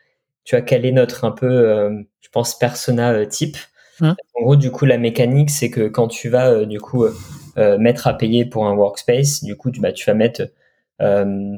tu 0.44 0.56
vois 0.56 0.62
quel 0.62 0.86
est 0.86 0.92
notre 0.92 1.24
un 1.24 1.32
peu 1.32 2.04
je 2.20 2.28
pense 2.30 2.58
persona 2.58 3.26
type. 3.26 3.56
Hein 4.00 4.16
en 4.34 4.42
gros, 4.42 4.56
du 4.56 4.70
coup, 4.70 4.84
la 4.84 4.98
mécanique, 4.98 5.50
c'est 5.50 5.70
que 5.70 5.88
quand 5.88 6.08
tu 6.08 6.28
vas 6.28 6.50
euh, 6.50 6.66
du 6.66 6.80
coup 6.80 7.04
euh, 7.04 7.14
euh, 7.58 7.78
mettre 7.78 8.06
à 8.06 8.16
payer 8.16 8.44
pour 8.44 8.66
un 8.66 8.74
workspace, 8.74 9.42
du 9.44 9.56
coup, 9.56 9.70
tu, 9.70 9.80
bah, 9.80 9.92
tu 9.92 10.04
vas 10.06 10.14
mettre 10.14 10.42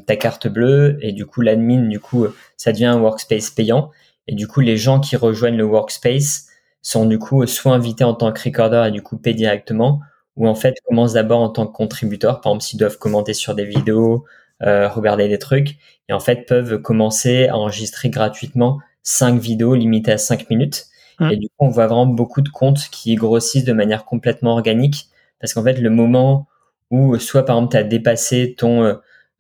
ta 0.06 0.16
carte 0.16 0.48
bleue 0.48 0.98
et 1.00 1.12
du 1.12 1.24
coup, 1.24 1.40
l'admin, 1.40 1.88
du 1.88 1.98
coup, 1.98 2.26
ça 2.58 2.72
devient 2.72 2.84
un 2.86 3.00
workspace 3.00 3.48
payant. 3.50 3.90
Et 4.28 4.34
du 4.34 4.46
coup, 4.46 4.60
les 4.60 4.76
gens 4.76 5.00
qui 5.00 5.16
rejoignent 5.16 5.56
le 5.56 5.64
workspace 5.64 6.48
sont 6.82 7.06
du 7.06 7.18
coup 7.18 7.46
soit 7.46 7.72
invités 7.74 8.04
en 8.04 8.12
tant 8.14 8.32
que 8.32 8.42
recorder 8.42 8.84
et 8.88 8.90
du 8.90 9.02
coup 9.02 9.16
payent 9.16 9.34
directement, 9.34 10.00
ou 10.36 10.46
en 10.46 10.54
fait 10.54 10.74
commencent 10.86 11.14
d'abord 11.14 11.40
en 11.40 11.48
tant 11.48 11.66
que 11.66 11.72
contributeur, 11.72 12.42
par 12.42 12.52
exemple 12.52 12.64
s'ils 12.64 12.78
doivent 12.78 12.98
commenter 12.98 13.32
sur 13.32 13.54
des 13.54 13.64
vidéos, 13.64 14.24
regarder 14.60 15.28
des 15.28 15.38
trucs, 15.38 15.78
et 16.08 16.12
en 16.12 16.20
fait 16.20 16.46
peuvent 16.46 16.80
commencer 16.82 17.48
à 17.48 17.56
enregistrer 17.56 18.10
gratuitement 18.10 18.78
cinq 19.02 19.40
vidéos 19.40 19.74
limitées 19.74 20.12
à 20.12 20.18
5 20.18 20.50
minutes. 20.50 20.89
Et 21.30 21.36
du 21.36 21.48
coup, 21.48 21.66
on 21.66 21.68
voit 21.68 21.86
vraiment 21.86 22.06
beaucoup 22.06 22.40
de 22.40 22.48
comptes 22.48 22.88
qui 22.90 23.14
grossissent 23.14 23.64
de 23.64 23.72
manière 23.72 24.04
complètement 24.04 24.52
organique. 24.52 25.08
Parce 25.40 25.54
qu'en 25.54 25.62
fait, 25.62 25.80
le 25.80 25.90
moment 25.90 26.46
où 26.90 27.18
soit 27.18 27.44
par 27.44 27.56
exemple 27.56 27.72
tu 27.72 27.76
as 27.76 27.84
dépassé 27.84 28.54
ton 28.56 28.82
euh, 28.84 28.94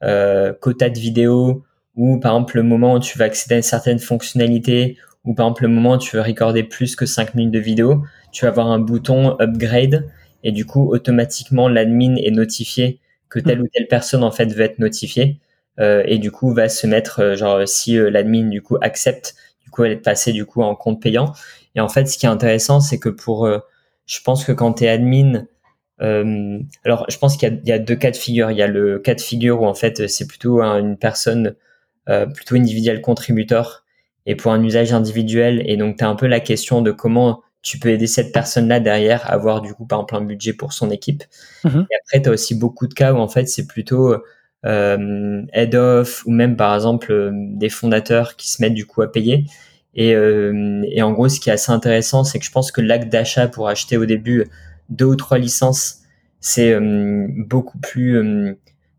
euh, 0.04 0.52
quota 0.52 0.88
de 0.90 0.98
vidéos, 0.98 1.64
ou 1.96 2.18
par 2.18 2.32
exemple 2.32 2.56
le 2.56 2.62
moment 2.62 2.94
où 2.94 2.98
tu 3.00 3.18
vas 3.18 3.24
accéder 3.26 3.54
à 3.54 3.58
une 3.58 3.62
certaine 3.62 3.98
fonctionnalité, 3.98 4.96
ou 5.24 5.34
par 5.34 5.46
exemple 5.46 5.62
le 5.62 5.68
moment 5.68 5.94
où 5.94 5.98
tu 5.98 6.16
veux 6.16 6.22
recorder 6.22 6.62
plus 6.62 6.96
que 6.96 7.06
5 7.06 7.34
minutes 7.34 7.52
de 7.52 7.58
vidéo, 7.58 8.04
tu 8.32 8.44
vas 8.44 8.50
avoir 8.50 8.68
un 8.68 8.78
bouton 8.78 9.36
upgrade. 9.40 10.08
Et 10.42 10.52
du 10.52 10.64
coup 10.64 10.88
automatiquement 10.90 11.68
l'admin 11.68 12.16
est 12.16 12.30
notifié 12.30 13.00
que 13.28 13.38
telle 13.40 13.60
ou 13.60 13.68
telle 13.68 13.88
personne 13.88 14.24
en 14.24 14.30
fait 14.30 14.46
veut 14.46 14.62
être 14.62 14.78
notifiée. 14.78 15.38
Euh, 15.78 16.02
et 16.06 16.18
du 16.18 16.30
coup 16.30 16.52
va 16.52 16.68
se 16.68 16.86
mettre 16.86 17.20
euh, 17.20 17.36
genre 17.36 17.66
si 17.66 17.96
euh, 17.96 18.10
l'admin 18.10 18.48
du 18.48 18.60
coup 18.60 18.76
accepte 18.80 19.34
du 19.62 19.70
coup 19.70 19.84
elle 19.84 19.92
est 19.92 19.96
passée 19.96 20.32
du 20.32 20.44
coup 20.44 20.62
en 20.62 20.74
compte 20.74 21.00
payant 21.00 21.32
et 21.74 21.80
en 21.80 21.88
fait, 21.88 22.06
ce 22.06 22.18
qui 22.18 22.26
est 22.26 22.30
intéressant, 22.30 22.80
c'est 22.80 22.98
que 22.98 23.08
pour, 23.08 23.46
euh, 23.46 23.58
je 24.06 24.20
pense 24.22 24.44
que 24.44 24.52
quand 24.52 24.74
tu 24.74 24.84
es 24.84 24.88
admin, 24.88 25.46
euh, 26.02 26.58
alors 26.84 27.04
je 27.08 27.18
pense 27.18 27.36
qu'il 27.36 27.60
y, 27.64 27.68
y, 27.68 27.72
a 27.72 27.78
deux 27.78 27.96
cas 27.96 28.10
de 28.10 28.16
figure. 28.16 28.50
Il 28.50 28.56
y 28.56 28.62
a 28.62 28.66
le 28.66 28.98
cas 28.98 29.14
de 29.14 29.20
figure 29.20 29.62
où 29.62 29.66
en 29.66 29.74
fait 29.74 30.08
c'est 30.08 30.26
plutôt 30.26 30.62
une 30.62 30.96
personne 30.96 31.54
euh, 32.08 32.26
plutôt 32.26 32.56
individuelle 32.56 33.02
contributeur 33.02 33.84
et 34.26 34.34
pour 34.34 34.52
un 34.52 34.62
usage 34.64 34.92
individuel. 34.92 35.62
Et 35.66 35.76
donc 35.76 35.98
tu 35.98 36.04
as 36.04 36.08
un 36.08 36.16
peu 36.16 36.26
la 36.26 36.40
question 36.40 36.82
de 36.82 36.90
comment 36.90 37.42
tu 37.62 37.78
peux 37.78 37.90
aider 37.90 38.06
cette 38.06 38.32
personne-là 38.32 38.80
derrière 38.80 39.26
à 39.26 39.34
avoir 39.34 39.60
du 39.60 39.74
coup 39.74 39.84
par 39.84 39.98
exemple 39.98 40.16
un 40.16 40.22
budget 40.22 40.54
pour 40.54 40.72
son 40.72 40.90
équipe. 40.90 41.22
Mm-hmm. 41.64 41.86
Et 41.90 41.96
après, 42.02 42.22
tu 42.22 42.28
as 42.30 42.32
aussi 42.32 42.54
beaucoup 42.54 42.86
de 42.86 42.94
cas 42.94 43.12
où 43.12 43.18
en 43.18 43.28
fait 43.28 43.46
c'est 43.46 43.66
plutôt 43.66 44.16
euh, 44.64 45.42
head 45.52 45.74
off 45.74 46.24
ou 46.24 46.30
même 46.30 46.56
par 46.56 46.74
exemple 46.74 47.30
des 47.32 47.68
fondateurs 47.68 48.36
qui 48.36 48.50
se 48.50 48.62
mettent 48.62 48.74
du 48.74 48.86
coup 48.86 49.02
à 49.02 49.12
payer. 49.12 49.44
Et, 49.94 50.14
euh, 50.14 50.82
et, 50.88 51.02
en 51.02 51.12
gros, 51.12 51.28
ce 51.28 51.40
qui 51.40 51.50
est 51.50 51.52
assez 51.52 51.72
intéressant, 51.72 52.24
c'est 52.24 52.38
que 52.38 52.44
je 52.44 52.50
pense 52.50 52.70
que 52.70 52.80
l'acte 52.80 53.08
d'achat 53.08 53.48
pour 53.48 53.68
acheter 53.68 53.96
au 53.96 54.06
début 54.06 54.46
deux 54.88 55.06
ou 55.06 55.16
trois 55.16 55.38
licences, 55.38 56.00
c'est 56.40 56.72
euh, 56.72 57.26
beaucoup 57.30 57.78
plus 57.78 58.16
euh, 58.16 58.54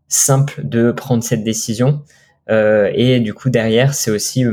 simple 0.08 0.60
de 0.64 0.92
prendre 0.92 1.22
cette 1.22 1.44
décision. 1.44 2.02
et 2.48 3.20
du 3.20 3.32
coup, 3.34 3.50
derrière, 3.50 3.94
c'est 3.94 4.10
aussi 4.10 4.44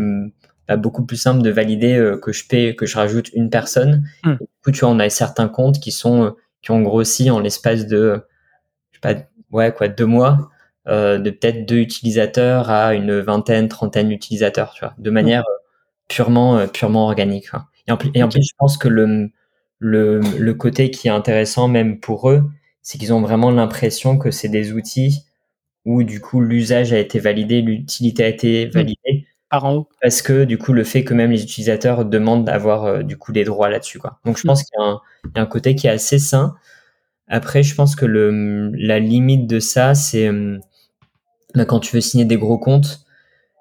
bah, 0.68 0.78
beaucoup 0.78 1.06
plus 1.06 1.18
simple 1.18 1.42
de 1.42 1.50
valider 1.50 2.16
que 2.22 2.32
je 2.32 2.48
paie, 2.48 2.76
que 2.76 2.86
je 2.86 2.96
rajoute 2.96 3.30
une 3.34 3.50
personne. 3.50 4.08
Hmm. 4.24 4.36
du 4.36 4.48
coup, 4.64 4.72
tu 4.72 4.80
vois, 4.82 4.90
on 4.90 5.00
a 5.00 5.10
certains 5.10 5.50
comptes 5.50 5.80
qui 5.80 5.92
sont 5.92 6.36
qui 6.62 6.72
ont 6.72 6.82
grossi 6.82 7.30
en 7.32 7.40
l'espace 7.40 7.88
de, 7.88 8.22
je 8.92 8.98
sais 8.98 9.16
pas, 9.16 9.22
ouais 9.52 9.74
quoi, 9.74 9.90
deux 9.90 10.06
mois. 10.06 10.50
de 10.88 11.30
peut-être 11.30 11.66
deux 11.66 11.80
utilisateurs 11.80 12.70
à 12.70 12.94
une 12.94 13.20
vingtaine, 13.20 13.68
trentaine 13.68 14.08
d'utilisateurs, 14.08 14.72
tu 14.74 14.86
vois, 14.86 14.94
de 14.98 15.10
manière 15.10 15.44
purement 16.10 16.57
euh, 16.57 16.68
purement 16.68 17.05
organique. 17.05 17.47
Et 17.88 17.91
en, 17.91 17.97
plus, 17.97 18.12
et 18.14 18.22
en 18.22 18.28
plus, 18.28 18.43
je 18.43 18.53
pense 18.57 18.78
que 18.78 18.89
le, 18.89 19.30
le, 19.80 20.20
le 20.20 20.53
côté 20.53 20.91
qui 20.91 21.07
est 21.07 21.12
intéressant 21.12 21.70
même 21.70 21.99
pour 21.99 22.30
eux, 22.30 22.43
c'est 22.82 22.97
qu'ils 22.97 23.14
ont 23.14 23.22
vraiment 23.22 23.51
l'impression 23.51 24.18
que 24.18 24.32
c'est 24.32 24.49
des 24.49 24.74
outils 24.74 25.24
où 25.86 26.03
du 26.03 26.20
coup 26.20 26.41
l'usage 26.41 26.91
a 26.91 26.99
été 26.99 27.20
validé, 27.20 27.62
l'utilité 27.62 28.24
a 28.26 28.28
été 28.28 28.68
mmh. 28.68 28.70
validée. 28.72 29.26
Par 29.49 29.66
en 29.66 29.74
haut. 29.78 29.89
Parce 30.01 30.22
que 30.22 30.43
du 30.43 30.60
coup 30.60 30.74
le 30.74 30.84
fait 30.84 31.03
que 31.03 31.16
même 31.16 31.32
les 31.32 31.41
utilisateurs 31.41 32.05
demandent 32.05 32.45
d'avoir 32.45 32.86
euh, 32.86 33.01
du 33.01 33.18
coup 33.18 33.32
des 33.32 33.43
droits 33.43 33.70
là-dessus 33.70 33.97
quoi. 33.97 34.20
Donc 34.24 34.38
je 34.38 34.43
mmh. 34.43 34.47
pense 34.47 34.64
qu'il 34.64 34.80
y, 34.80 34.84
y, 35.36 35.39
a 35.39 35.41
un 35.41 35.45
côté 35.47 35.76
qui 35.76 35.88
est 35.88 35.91
assez 35.91 36.20
sain. 36.20 36.55
Après 37.28 37.64
je 37.64 37.74
pense 37.74 37.95
que 37.95 38.05
le 38.05 38.72
la 38.76 38.99
limite 38.99 39.47
de 39.47 39.60
ça 39.60 39.95
c'est 39.95 40.28
euh, 40.28 40.60
bah, 41.55 41.66
quand 41.66 41.80
tu 41.80 41.95
veux 41.95 42.01
signer 42.01 42.26
des 42.26 42.38
gros 42.38 42.60
comptes, 42.60 43.05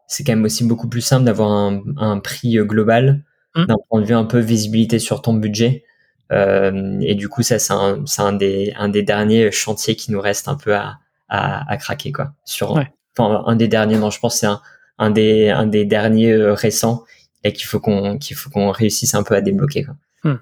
c'est 0.08 0.24
quand 0.24 0.32
même 0.32 0.44
aussi 0.44 0.64
beaucoup 0.64 0.88
plus 0.88 1.02
simple 1.02 1.24
d'avoir 1.24 1.52
un, 1.52 1.82
un 1.98 2.18
prix 2.18 2.56
global 2.56 3.22
mmh. 3.54 3.66
d'un 3.66 3.76
point 3.88 4.00
de 4.00 4.06
vue 4.06 4.14
un 4.14 4.24
peu 4.24 4.40
visibilité 4.40 4.98
sur 4.98 5.22
ton 5.22 5.34
budget. 5.34 5.84
Euh, 6.32 6.98
et 7.00 7.14
du 7.14 7.28
coup, 7.28 7.42
ça, 7.42 7.58
c'est 7.58 7.72
un, 7.72 8.04
un, 8.18 8.32
des, 8.32 8.74
un 8.76 8.88
des 8.88 9.02
derniers 9.02 9.52
chantiers 9.52 9.96
qui 9.96 10.10
nous 10.10 10.20
reste 10.20 10.48
un 10.48 10.56
peu 10.56 10.74
à, 10.74 10.98
à, 11.28 11.70
à 11.70 11.76
craquer, 11.76 12.10
quoi. 12.10 12.32
Sur, 12.44 12.72
enfin, 13.16 13.44
un 13.46 13.54
des 13.54 13.68
derniers, 13.68 13.98
non, 13.98 14.10
je 14.10 14.18
pense 14.18 14.38
c'est 14.38 14.46
un, 14.46 14.60
un, 14.98 15.10
des, 15.10 15.50
un 15.50 15.66
des 15.66 15.84
derniers 15.84 16.32
euh, 16.32 16.54
récents 16.54 17.04
et 17.44 17.52
qu'il 17.52 17.66
faut 17.66 17.78
qu'on 17.78 18.18
qu'il 18.18 18.36
faut 18.36 18.50
qu'on 18.50 18.70
réussisse 18.72 19.14
un 19.14 19.22
peu 19.22 19.34
à 19.36 19.40
débloquer, 19.40 19.84
quoi. 19.84 19.94
Mmh. 20.24 20.38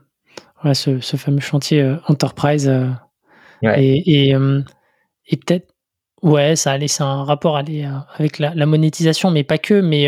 Ouais, 0.65 0.75
ce, 0.75 1.01
ce, 1.01 1.17
fameux 1.17 1.41
chantier 1.41 1.83
euh, 1.83 1.97
Enterprise. 2.07 2.69
Ouais. 3.63 3.85
Et, 3.85 4.29
et, 4.29 4.37
et 5.29 5.37
peut-être, 5.37 5.73
ouais, 6.27 6.57
ça 6.57 6.73
a 6.73 7.05
un 7.05 7.25
rapport 7.25 7.57
aller, 7.57 7.89
avec 8.17 8.39
la, 8.39 8.67
monétisation, 8.67 9.31
mais 9.31 9.45
pas 9.45 9.59
que. 9.59 9.81
Mais 9.81 10.05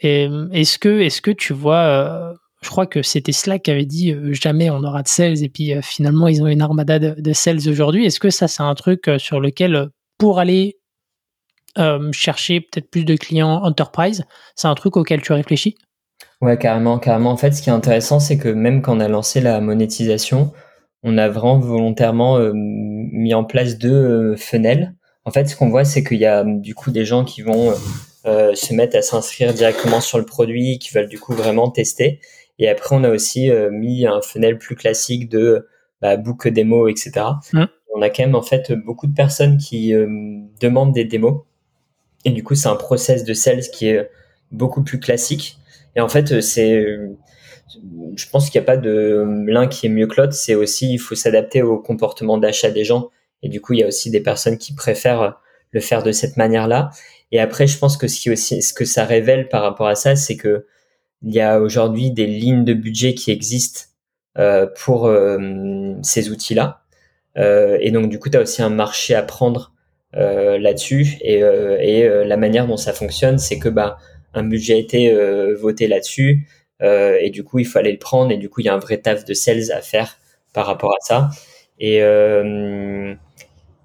est-ce 0.00 0.78
que, 0.78 1.00
est-ce 1.00 1.20
que 1.20 1.30
tu 1.30 1.52
vois 1.52 2.36
je 2.62 2.68
crois 2.68 2.86
que 2.86 3.02
c'était 3.02 3.32
Slack 3.32 3.62
qui 3.62 3.70
avait 3.70 3.86
dit 3.86 4.12
euh, 4.12 4.32
jamais 4.32 4.70
on 4.70 4.82
aura 4.84 5.02
de 5.02 5.08
sales 5.08 5.42
et 5.42 5.48
puis 5.48 5.74
euh, 5.74 5.80
finalement 5.82 6.28
ils 6.28 6.42
ont 6.42 6.46
une 6.46 6.60
armada 6.60 6.98
de, 6.98 7.32
sales 7.32 7.68
aujourd'hui. 7.68 8.04
Est-ce 8.04 8.20
que 8.20 8.30
ça 8.30 8.48
c'est 8.48 8.62
un 8.62 8.74
truc 8.74 9.08
euh, 9.08 9.18
sur 9.18 9.40
lequel 9.40 9.88
pour 10.18 10.38
aller 10.38 10.76
chercher 12.12 12.60
peut-être 12.60 12.90
plus 12.90 13.04
de 13.04 13.14
clients 13.14 13.62
enterprise, 13.62 14.24
c'est 14.56 14.66
un 14.66 14.74
truc 14.74 14.96
auquel 14.96 15.22
tu 15.22 15.32
réfléchis? 15.32 15.76
Ouais, 16.40 16.58
carrément, 16.58 16.98
carrément. 16.98 17.30
En 17.30 17.36
fait, 17.36 17.52
ce 17.52 17.62
qui 17.62 17.70
est 17.70 17.72
intéressant, 17.72 18.18
c'est 18.18 18.38
que 18.38 18.48
même 18.48 18.82
quand 18.82 18.96
on 18.96 19.00
a 19.00 19.06
lancé 19.06 19.40
la 19.40 19.60
monétisation, 19.60 20.52
on 21.04 21.16
a 21.16 21.28
vraiment 21.28 21.60
volontairement 21.60 22.40
mis 22.52 23.34
en 23.34 23.44
place 23.44 23.78
deux 23.78 24.34
fenêtres. 24.34 24.88
En 25.24 25.30
fait, 25.30 25.46
ce 25.46 25.56
qu'on 25.56 25.68
voit, 25.68 25.84
c'est 25.84 26.02
qu'il 26.02 26.18
y 26.18 26.26
a 26.26 26.44
du 26.44 26.74
coup 26.74 26.90
des 26.90 27.04
gens 27.04 27.24
qui 27.24 27.42
vont 27.42 27.74
se 28.24 28.74
mettre 28.74 28.96
à 28.96 29.02
s'inscrire 29.02 29.54
directement 29.54 30.00
sur 30.00 30.18
le 30.18 30.24
produit, 30.24 30.78
qui 30.78 30.94
veulent 30.94 31.08
du 31.08 31.18
coup 31.18 31.34
vraiment 31.34 31.70
tester. 31.70 32.20
Et 32.60 32.68
après, 32.68 32.94
on 32.94 33.02
a 33.02 33.10
aussi 33.10 33.50
euh, 33.50 33.70
mis 33.70 34.06
un 34.06 34.20
funnel 34.20 34.58
plus 34.58 34.76
classique 34.76 35.28
de 35.30 35.66
bah, 36.02 36.16
book 36.16 36.46
démo, 36.46 36.88
etc. 36.88 37.12
Mmh. 37.52 37.64
On 37.94 38.02
a 38.02 38.10
quand 38.10 38.22
même 38.22 38.34
en 38.34 38.42
fait 38.42 38.72
beaucoup 38.72 39.06
de 39.06 39.14
personnes 39.14 39.56
qui 39.56 39.94
euh, 39.94 40.06
demandent 40.60 40.92
des 40.92 41.06
démos. 41.06 41.40
Et 42.26 42.30
du 42.30 42.44
coup, 42.44 42.54
c'est 42.54 42.68
un 42.68 42.76
process 42.76 43.24
de 43.24 43.32
sales 43.32 43.62
qui 43.72 43.88
est 43.88 44.10
beaucoup 44.52 44.84
plus 44.84 45.00
classique. 45.00 45.58
Et 45.96 46.00
en 46.00 46.08
fait, 46.08 46.42
c'est, 46.42 46.84
je 48.14 48.28
pense 48.30 48.50
qu'il 48.50 48.60
n'y 48.60 48.64
a 48.64 48.66
pas 48.66 48.76
de 48.76 49.24
l'un 49.46 49.66
qui 49.66 49.86
est 49.86 49.88
mieux 49.88 50.06
que 50.06 50.20
l'autre. 50.20 50.34
C'est 50.34 50.54
aussi, 50.54 50.92
il 50.92 50.98
faut 50.98 51.14
s'adapter 51.14 51.62
au 51.62 51.78
comportement 51.78 52.36
d'achat 52.36 52.70
des 52.70 52.84
gens. 52.84 53.08
Et 53.42 53.48
du 53.48 53.60
coup, 53.60 53.72
il 53.74 53.80
y 53.80 53.82
a 53.82 53.86
aussi 53.86 54.10
des 54.10 54.20
personnes 54.20 54.58
qui 54.58 54.74
préfèrent 54.74 55.40
le 55.72 55.80
faire 55.80 56.02
de 56.02 56.12
cette 56.12 56.36
manière-là. 56.36 56.90
Et 57.32 57.40
après, 57.40 57.66
je 57.66 57.78
pense 57.78 57.96
que 57.96 58.08
ce 58.08 58.20
qui 58.20 58.30
aussi, 58.30 58.62
ce 58.62 58.74
que 58.74 58.84
ça 58.84 59.04
révèle 59.04 59.48
par 59.48 59.62
rapport 59.62 59.86
à 59.86 59.94
ça, 59.94 60.16
c'est 60.16 60.36
que 60.36 60.66
il 61.22 61.34
y 61.34 61.40
a 61.40 61.60
aujourd'hui 61.60 62.10
des 62.10 62.26
lignes 62.26 62.64
de 62.64 62.74
budget 62.74 63.14
qui 63.14 63.30
existent 63.30 63.82
euh, 64.38 64.66
pour 64.84 65.06
euh, 65.06 65.94
ces 66.02 66.30
outils-là. 66.30 66.82
Euh, 67.38 67.78
et 67.80 67.90
donc, 67.90 68.08
du 68.08 68.18
coup, 68.18 68.28
tu 68.30 68.36
as 68.36 68.40
aussi 68.40 68.62
un 68.62 68.70
marché 68.70 69.14
à 69.14 69.22
prendre 69.22 69.72
euh, 70.16 70.58
là-dessus. 70.58 71.16
Et, 71.22 71.42
euh, 71.42 71.78
et 71.80 72.08
la 72.26 72.36
manière 72.36 72.66
dont 72.66 72.76
ça 72.76 72.92
fonctionne, 72.92 73.38
c'est 73.38 73.58
que 73.58 73.68
bah, 73.68 73.98
un 74.34 74.44
budget 74.44 74.74
a 74.74 74.78
été 74.78 75.14
voté 75.54 75.88
là-dessus. 75.88 76.46
et 76.80 77.30
du 77.30 77.44
coup, 77.44 77.58
il 77.58 77.66
faut 77.66 77.78
aller 77.78 77.92
le 77.92 77.98
prendre. 77.98 78.32
Et 78.32 78.36
du 78.36 78.48
coup, 78.48 78.60
il 78.60 78.66
y 78.66 78.68
a 78.68 78.74
un 78.74 78.78
vrai 78.78 78.98
taf 78.98 79.24
de 79.24 79.34
sales 79.34 79.72
à 79.72 79.80
faire 79.82 80.18
par 80.52 80.66
rapport 80.66 80.92
à 80.92 81.00
ça. 81.00 81.30
Et, 81.78 82.00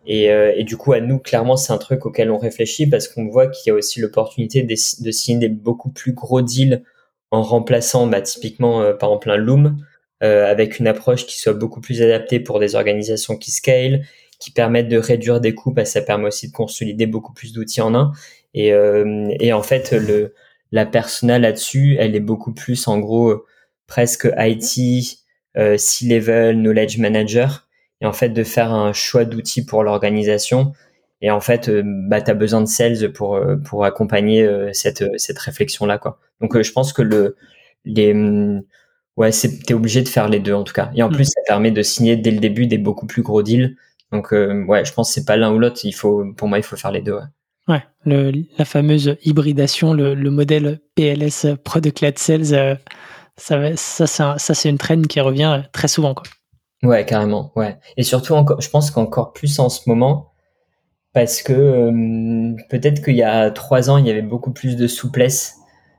et, 0.08 0.26
et, 0.26 0.64
du 0.64 0.78
coup, 0.78 0.94
à 0.94 1.02
nous, 1.02 1.20
clairement, 1.20 1.58
c'est 1.58 1.74
un 1.74 1.78
truc 1.78 2.06
auquel 2.06 2.32
on 2.32 2.38
réfléchit 2.38 2.88
parce 2.88 3.08
qu'on 3.08 3.28
voit 3.28 3.48
qu'il 3.48 3.72
y 3.72 3.74
a 3.74 3.76
aussi 3.76 4.00
l'opportunité 4.00 4.64
de, 4.64 4.76
signer 4.76 5.40
des 5.40 5.50
beaucoup 5.50 5.90
plus 5.90 6.14
gros 6.14 6.42
deals 6.42 6.84
en 7.32 7.42
remplaçant 7.42 8.08
bah, 8.08 8.22
typiquement 8.22 8.82
euh, 8.82 8.94
par 8.94 9.10
exemple 9.10 9.32
un 9.32 9.38
Loom 9.38 9.78
euh, 10.24 10.50
avec 10.50 10.80
une 10.80 10.88
approche 10.88 11.26
qui 11.26 11.38
soit 11.38 11.54
beaucoup 11.54 11.82
plus 11.82 12.02
adaptée 12.02 12.40
pour 12.40 12.60
des 12.60 12.76
organisations 12.76 13.36
qui 13.36 13.52
scale, 13.52 14.06
qui 14.40 14.52
permettent 14.52 14.88
de 14.88 14.98
réduire 14.98 15.42
des 15.42 15.54
coûts, 15.54 15.74
parce 15.74 15.90
que 15.90 15.94
ça 16.00 16.02
permet 16.02 16.28
aussi 16.28 16.48
de 16.48 16.54
consolider 16.54 17.06
beaucoup 17.06 17.34
plus 17.34 17.52
d'outils 17.54 17.82
en 17.82 17.94
un. 17.96 18.12
Et, 18.54 18.74
euh, 18.74 19.30
et 19.40 19.54
en 19.54 19.62
fait, 19.62 19.92
le, 19.92 20.34
la 20.72 20.86
persona 20.86 21.40
là-dessus, 21.40 21.98
elle 22.00 22.16
est 22.16 22.22
beaucoup 22.22 22.54
plus 22.54 22.88
en 22.88 23.00
gros 23.00 23.46
presque 23.88 24.28
IT, 24.38 25.20
euh, 25.58 25.78
C-level, 25.78 26.58
knowledge 26.58 26.98
manager, 26.98 27.65
et 28.02 28.06
en 28.06 28.14
fait 28.14 28.30
de 28.30 28.44
faire 28.44 28.74
un 28.74 28.94
choix 28.94 29.26
d'outils 29.26 29.66
pour 29.66 29.84
l'organisation. 29.84 30.74
Et 31.22 31.32
en 31.32 31.40
fait, 31.40 31.72
bah, 32.08 32.22
tu 32.22 32.30
as 32.30 32.34
besoin 32.34 32.62
de 32.62 32.68
sales 32.68 33.12
pour, 33.14 33.40
pour 33.64 33.86
accompagner 33.86 34.48
cette, 34.74 35.04
cette 35.18 35.40
réflexion-là. 35.40 35.98
quoi. 35.98 36.20
Donc, 36.42 36.62
je 36.62 36.72
pense 36.72 36.94
que 36.94 37.02
le, 37.02 37.38
les, 37.86 38.14
mmh, 38.14 38.64
ouais, 39.18 39.32
t'es 39.66 39.74
obligé 39.74 40.04
de 40.04 40.10
faire 40.10 40.28
les 40.28 40.40
deux 40.40 40.54
en 40.54 40.64
tout 40.64 40.74
cas. 40.74 40.92
Et 40.94 41.02
en 41.02 41.10
mmh. 41.10 41.14
plus, 41.14 41.26
ça 41.26 41.42
permet 41.48 41.72
de 41.72 41.82
signer 41.82 42.18
dès 42.18 42.32
le 42.32 42.40
début 42.40 42.68
des 42.68 42.78
beaucoup 42.78 43.08
plus 43.08 43.22
gros 43.22 43.42
deals. 43.42 43.78
Donc, 44.12 44.32
ouais, 44.32 44.86
je 44.86 44.94
pense 44.94 45.10
que 45.10 45.14
c'est 45.14 45.26
pas 45.26 45.38
l'un 45.38 45.54
ou 45.54 45.58
l'autre. 45.58 45.80
Il 45.84 45.94
faut, 45.94 46.26
pour 46.34 46.48
moi, 46.48 46.60
il 46.60 46.64
faut 46.64 46.76
faire 46.76 46.92
les 46.92 47.02
deux. 47.02 47.14
Ouais. 47.14 47.24
Ouais, 47.68 47.84
le, 48.06 48.32
la 48.60 48.66
fameuse 48.66 49.18
hybridation, 49.24 49.94
le, 49.94 50.14
le, 50.14 50.30
modèle 50.30 50.80
PLS 50.94 51.48
Product 51.64 52.02
Led 52.02 52.20
Sales, 52.20 52.78
ça, 53.38 53.76
ça, 53.76 54.38
ça 54.38 54.54
c'est 54.54 54.70
une 54.70 54.78
traîne 54.78 55.08
qui 55.08 55.20
revient 55.20 55.64
très 55.72 55.88
souvent. 55.88 56.14
Quoi. 56.14 56.26
Ouais, 56.86 57.06
carrément. 57.06 57.52
Ouais. 57.56 57.78
Et 57.98 58.04
surtout, 58.04 58.34
encore, 58.34 58.62
je 58.62 58.70
pense 58.70 58.92
qu'encore 58.92 59.34
plus 59.34 59.60
en 59.60 59.70
ce 59.70 59.90
moment, 59.90 60.32
parce 61.14 61.42
que 61.42 61.54
euh, 61.54 62.56
peut-être 62.70 63.04
qu'il 63.04 63.16
y 63.16 63.24
a 63.24 63.50
trois 63.52 63.90
ans, 63.90 63.98
il 63.98 64.06
y 64.06 64.12
avait 64.12 64.22
beaucoup 64.22 64.52
plus 64.52 64.76
de 64.76 64.88
souplesse 64.88 65.56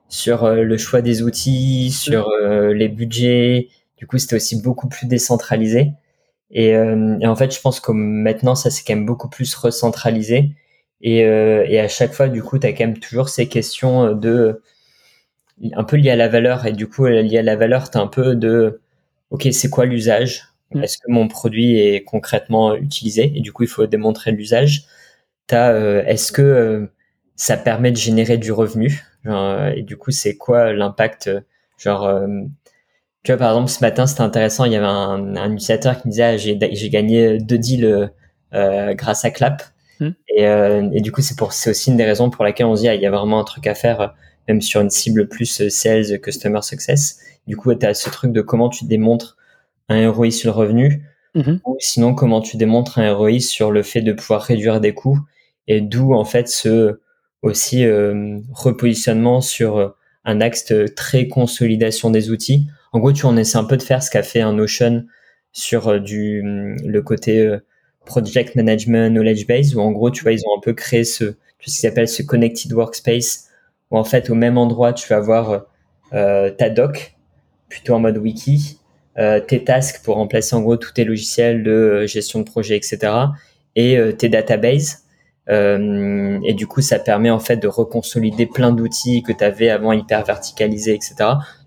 sur 0.08 0.44
euh, 0.44 0.62
le 0.62 0.78
choix 0.78 1.02
des 1.02 1.22
outils, 1.22 1.90
sur 1.90 2.28
euh, 2.28 2.72
les 2.72 2.88
budgets. 2.88 3.68
Du 3.96 4.06
coup, 4.06 4.18
c'était 4.18 4.36
aussi 4.36 4.62
beaucoup 4.62 4.88
plus 4.88 5.06
décentralisé. 5.06 5.92
Et, 6.52 6.68
et, 6.70 7.26
en 7.26 7.34
fait, 7.34 7.52
je 7.54 7.60
pense 7.60 7.80
que 7.80 7.90
maintenant, 7.92 8.54
ça 8.54 8.70
s'est 8.70 8.84
quand 8.86 8.94
même 8.94 9.06
beaucoup 9.06 9.28
plus 9.28 9.52
recentralisé. 9.56 10.52
Et, 11.02 11.18
et 11.20 11.80
à 11.80 11.88
chaque 11.88 12.12
fois, 12.12 12.28
du 12.28 12.42
coup, 12.42 12.58
tu 12.58 12.66
as 12.68 12.72
quand 12.72 12.86
même 12.86 12.98
toujours 12.98 13.28
ces 13.28 13.48
questions 13.48 14.12
de 14.14 14.62
un 15.74 15.84
peu 15.84 15.96
liées 15.96 16.10
à 16.10 16.16
la 16.16 16.28
valeur. 16.28 16.66
Et 16.66 16.72
du 16.72 16.88
coup, 16.88 17.06
liées 17.06 17.38
à 17.38 17.42
la 17.42 17.56
valeur, 17.56 17.90
tu 17.90 17.98
as 17.98 18.00
un 18.00 18.06
peu 18.06 18.36
de 18.36 18.80
OK, 19.30 19.48
c'est 19.52 19.70
quoi 19.70 19.86
l'usage? 19.86 20.55
Mm. 20.74 20.82
Est-ce 20.82 20.98
que 20.98 21.10
mon 21.10 21.28
produit 21.28 21.78
est 21.78 22.02
concrètement 22.04 22.74
utilisé 22.74 23.32
Et 23.34 23.40
du 23.40 23.52
coup, 23.52 23.62
il 23.62 23.68
faut 23.68 23.86
démontrer 23.86 24.32
l'usage? 24.32 24.86
Euh, 25.52 26.04
est-ce 26.06 26.32
que 26.32 26.42
euh, 26.42 26.86
ça 27.36 27.56
permet 27.56 27.92
de 27.92 27.96
générer 27.96 28.38
du 28.38 28.52
revenu? 28.52 29.04
Euh, 29.26 29.72
Et 29.74 29.82
du 29.82 29.96
coup, 29.96 30.10
c'est 30.10 30.36
quoi 30.36 30.72
l'impact 30.72 31.30
Genre, 31.78 32.20
tu 33.22 33.32
vois, 33.32 33.38
par 33.38 33.50
exemple, 33.50 33.70
ce 33.70 33.80
matin, 33.80 34.06
c'était 34.06 34.22
intéressant. 34.22 34.64
Il 34.64 34.72
y 34.72 34.76
avait 34.76 34.86
un, 34.86 35.36
un 35.36 35.52
utilisateur 35.52 36.00
qui 36.00 36.08
me 36.08 36.12
disait 36.12 36.22
ah, 36.22 36.36
j'ai 36.36 36.90
gagné 36.90 37.38
deux 37.38 37.58
deals 37.58 38.10
grâce 38.52 39.24
à 39.24 39.30
Clap. 39.30 39.62
Hmm. 40.00 40.10
Et, 40.28 40.44
et, 40.44 41.00
du 41.00 41.12
coup, 41.12 41.20
c'est 41.20 41.36
pour 41.36 41.52
c'est 41.52 41.70
aussi 41.70 41.90
une 41.90 41.98
des 41.98 42.04
raisons 42.04 42.30
pour 42.30 42.44
laquelle 42.44 42.66
on 42.66 42.76
se 42.76 42.82
dit 42.82 42.88
ah, 42.88 42.94
il 42.94 43.02
y 43.02 43.06
a 43.06 43.10
vraiment 43.10 43.38
un 43.38 43.44
truc 43.44 43.66
à 43.66 43.74
faire, 43.74 44.14
même 44.48 44.62
sur 44.62 44.80
une 44.80 44.88
cible 44.88 45.28
plus 45.28 45.68
sales, 45.68 46.18
customer 46.20 46.62
success. 46.62 47.20
Du 47.46 47.58
coup, 47.58 47.74
tu 47.74 47.84
as 47.84 47.92
ce 47.92 48.08
truc 48.08 48.32
de 48.32 48.40
comment 48.40 48.70
tu 48.70 48.86
démontres 48.86 49.36
un 49.88 50.10
ROI 50.10 50.30
sur 50.30 50.52
le 50.52 50.56
revenu, 50.56 51.04
mhm. 51.34 51.60
ou 51.64 51.76
sinon 51.78 52.14
comment 52.14 52.40
tu 52.40 52.56
démontres 52.56 52.98
un 52.98 53.12
ROI 53.12 53.40
sur 53.40 53.70
le 53.70 53.82
fait 53.82 54.02
de 54.02 54.12
pouvoir 54.12 54.42
réduire 54.42 54.80
des 54.80 54.94
coûts 54.94 55.20
et 55.68 55.80
d'où 55.80 56.14
en 56.14 56.24
fait 56.24 56.48
ce 56.48 57.00
aussi 57.42 57.84
euh, 57.84 58.38
repositionnement 58.52 59.40
sur 59.40 59.78
euh, 59.78 59.88
un 60.24 60.40
axe 60.40 60.72
très 60.96 61.28
consolidation 61.28 62.10
des 62.10 62.30
outils. 62.30 62.68
En 62.92 62.98
gros, 62.98 63.12
tu 63.12 63.26
en 63.26 63.36
essaies 63.36 63.58
un 63.58 63.64
peu 63.64 63.76
de 63.76 63.82
faire 63.82 64.02
ce 64.02 64.10
qu'a 64.10 64.22
fait 64.22 64.40
un 64.40 64.54
Notion 64.54 65.04
sur 65.52 65.88
euh, 65.88 65.98
du 66.00 66.42
le 66.42 67.02
côté 67.02 67.56
project 68.04 68.54
management 68.54 69.10
knowledge 69.10 69.46
base 69.46 69.74
où 69.74 69.80
en 69.80 69.92
gros, 69.92 70.10
tu 70.10 70.22
vois, 70.22 70.32
ils 70.32 70.40
ont 70.40 70.58
un 70.58 70.60
peu 70.60 70.72
créé 70.72 71.04
ce 71.04 71.36
ce 71.60 71.72
qui 71.72 71.80
s'appelle 71.80 72.06
ce 72.06 72.22
connected 72.22 72.72
workspace 72.72 73.48
où 73.90 73.98
en 73.98 74.04
fait 74.04 74.30
au 74.30 74.34
même 74.34 74.58
endroit, 74.58 74.92
tu 74.92 75.08
vas 75.08 75.16
avoir 75.16 75.66
ta 76.12 76.70
doc 76.70 77.16
plutôt 77.68 77.94
en 77.94 77.98
mode 77.98 78.18
wiki, 78.18 78.78
tes 79.16 79.64
tasks 79.64 80.02
pour 80.04 80.16
remplacer 80.16 80.54
en 80.54 80.60
gros 80.60 80.76
tous 80.76 80.92
tes 80.92 81.04
logiciels 81.04 81.62
de 81.62 82.04
gestion 82.06 82.40
de 82.40 82.44
projet, 82.44 82.76
etc. 82.76 83.12
et 83.74 83.98
tes 84.18 84.28
databases 84.28 85.06
euh, 85.48 86.40
et 86.44 86.54
du 86.54 86.66
coup, 86.66 86.80
ça 86.80 86.98
permet 86.98 87.30
en 87.30 87.38
fait 87.38 87.56
de 87.56 87.68
reconsolider 87.68 88.46
plein 88.46 88.72
d'outils 88.72 89.22
que 89.22 89.32
tu 89.32 89.44
avais 89.44 89.70
avant 89.70 89.92
hyper 89.92 90.24
verticalisés, 90.24 90.94
etc. 90.94 91.14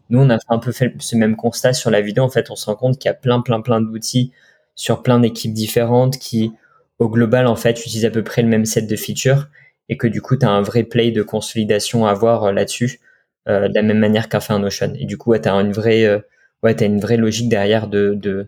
Nous, 0.09 0.19
on 0.19 0.29
a 0.29 0.37
un 0.49 0.59
peu 0.59 0.71
fait 0.71 0.93
ce 0.99 1.15
même 1.15 1.35
constat 1.35 1.73
sur 1.73 1.89
la 1.89 2.01
vidéo. 2.01 2.23
En 2.23 2.29
fait, 2.29 2.49
on 2.51 2.55
se 2.55 2.65
rend 2.65 2.75
compte 2.75 2.97
qu'il 2.97 3.09
y 3.09 3.11
a 3.11 3.15
plein, 3.15 3.41
plein, 3.41 3.61
plein 3.61 3.81
d'outils 3.81 4.31
sur 4.75 5.01
plein 5.03 5.19
d'équipes 5.19 5.53
différentes 5.53 6.17
qui, 6.17 6.51
au 6.99 7.09
global, 7.09 7.47
en 7.47 7.55
fait, 7.55 7.79
utilisent 7.79 8.05
à 8.05 8.09
peu 8.09 8.23
près 8.23 8.41
le 8.41 8.47
même 8.47 8.65
set 8.65 8.87
de 8.87 8.95
features 8.95 9.47
et 9.87 9.97
que 9.97 10.07
du 10.07 10.21
coup, 10.21 10.37
tu 10.37 10.45
un 10.45 10.61
vrai 10.61 10.83
play 10.83 11.11
de 11.11 11.23
consolidation 11.23 12.05
à 12.05 12.11
avoir 12.11 12.45
euh, 12.45 12.51
là-dessus, 12.51 12.99
euh, 13.47 13.67
de 13.69 13.73
la 13.73 13.81
même 13.81 13.99
manière 13.99 14.29
qu'a 14.29 14.39
fait 14.39 14.53
un 14.53 14.59
Notion. 14.59 14.93
Et 14.99 15.05
du 15.05 15.17
coup, 15.17 15.31
ouais, 15.31 15.41
tu 15.41 15.49
as 15.49 15.53
une 15.53 15.71
vraie, 15.71 16.05
euh, 16.05 16.19
ouais, 16.63 16.81
as 16.81 16.85
une 16.85 16.99
vraie 16.99 17.17
logique 17.17 17.49
derrière 17.49 17.87
de, 17.87 18.13
de, 18.15 18.47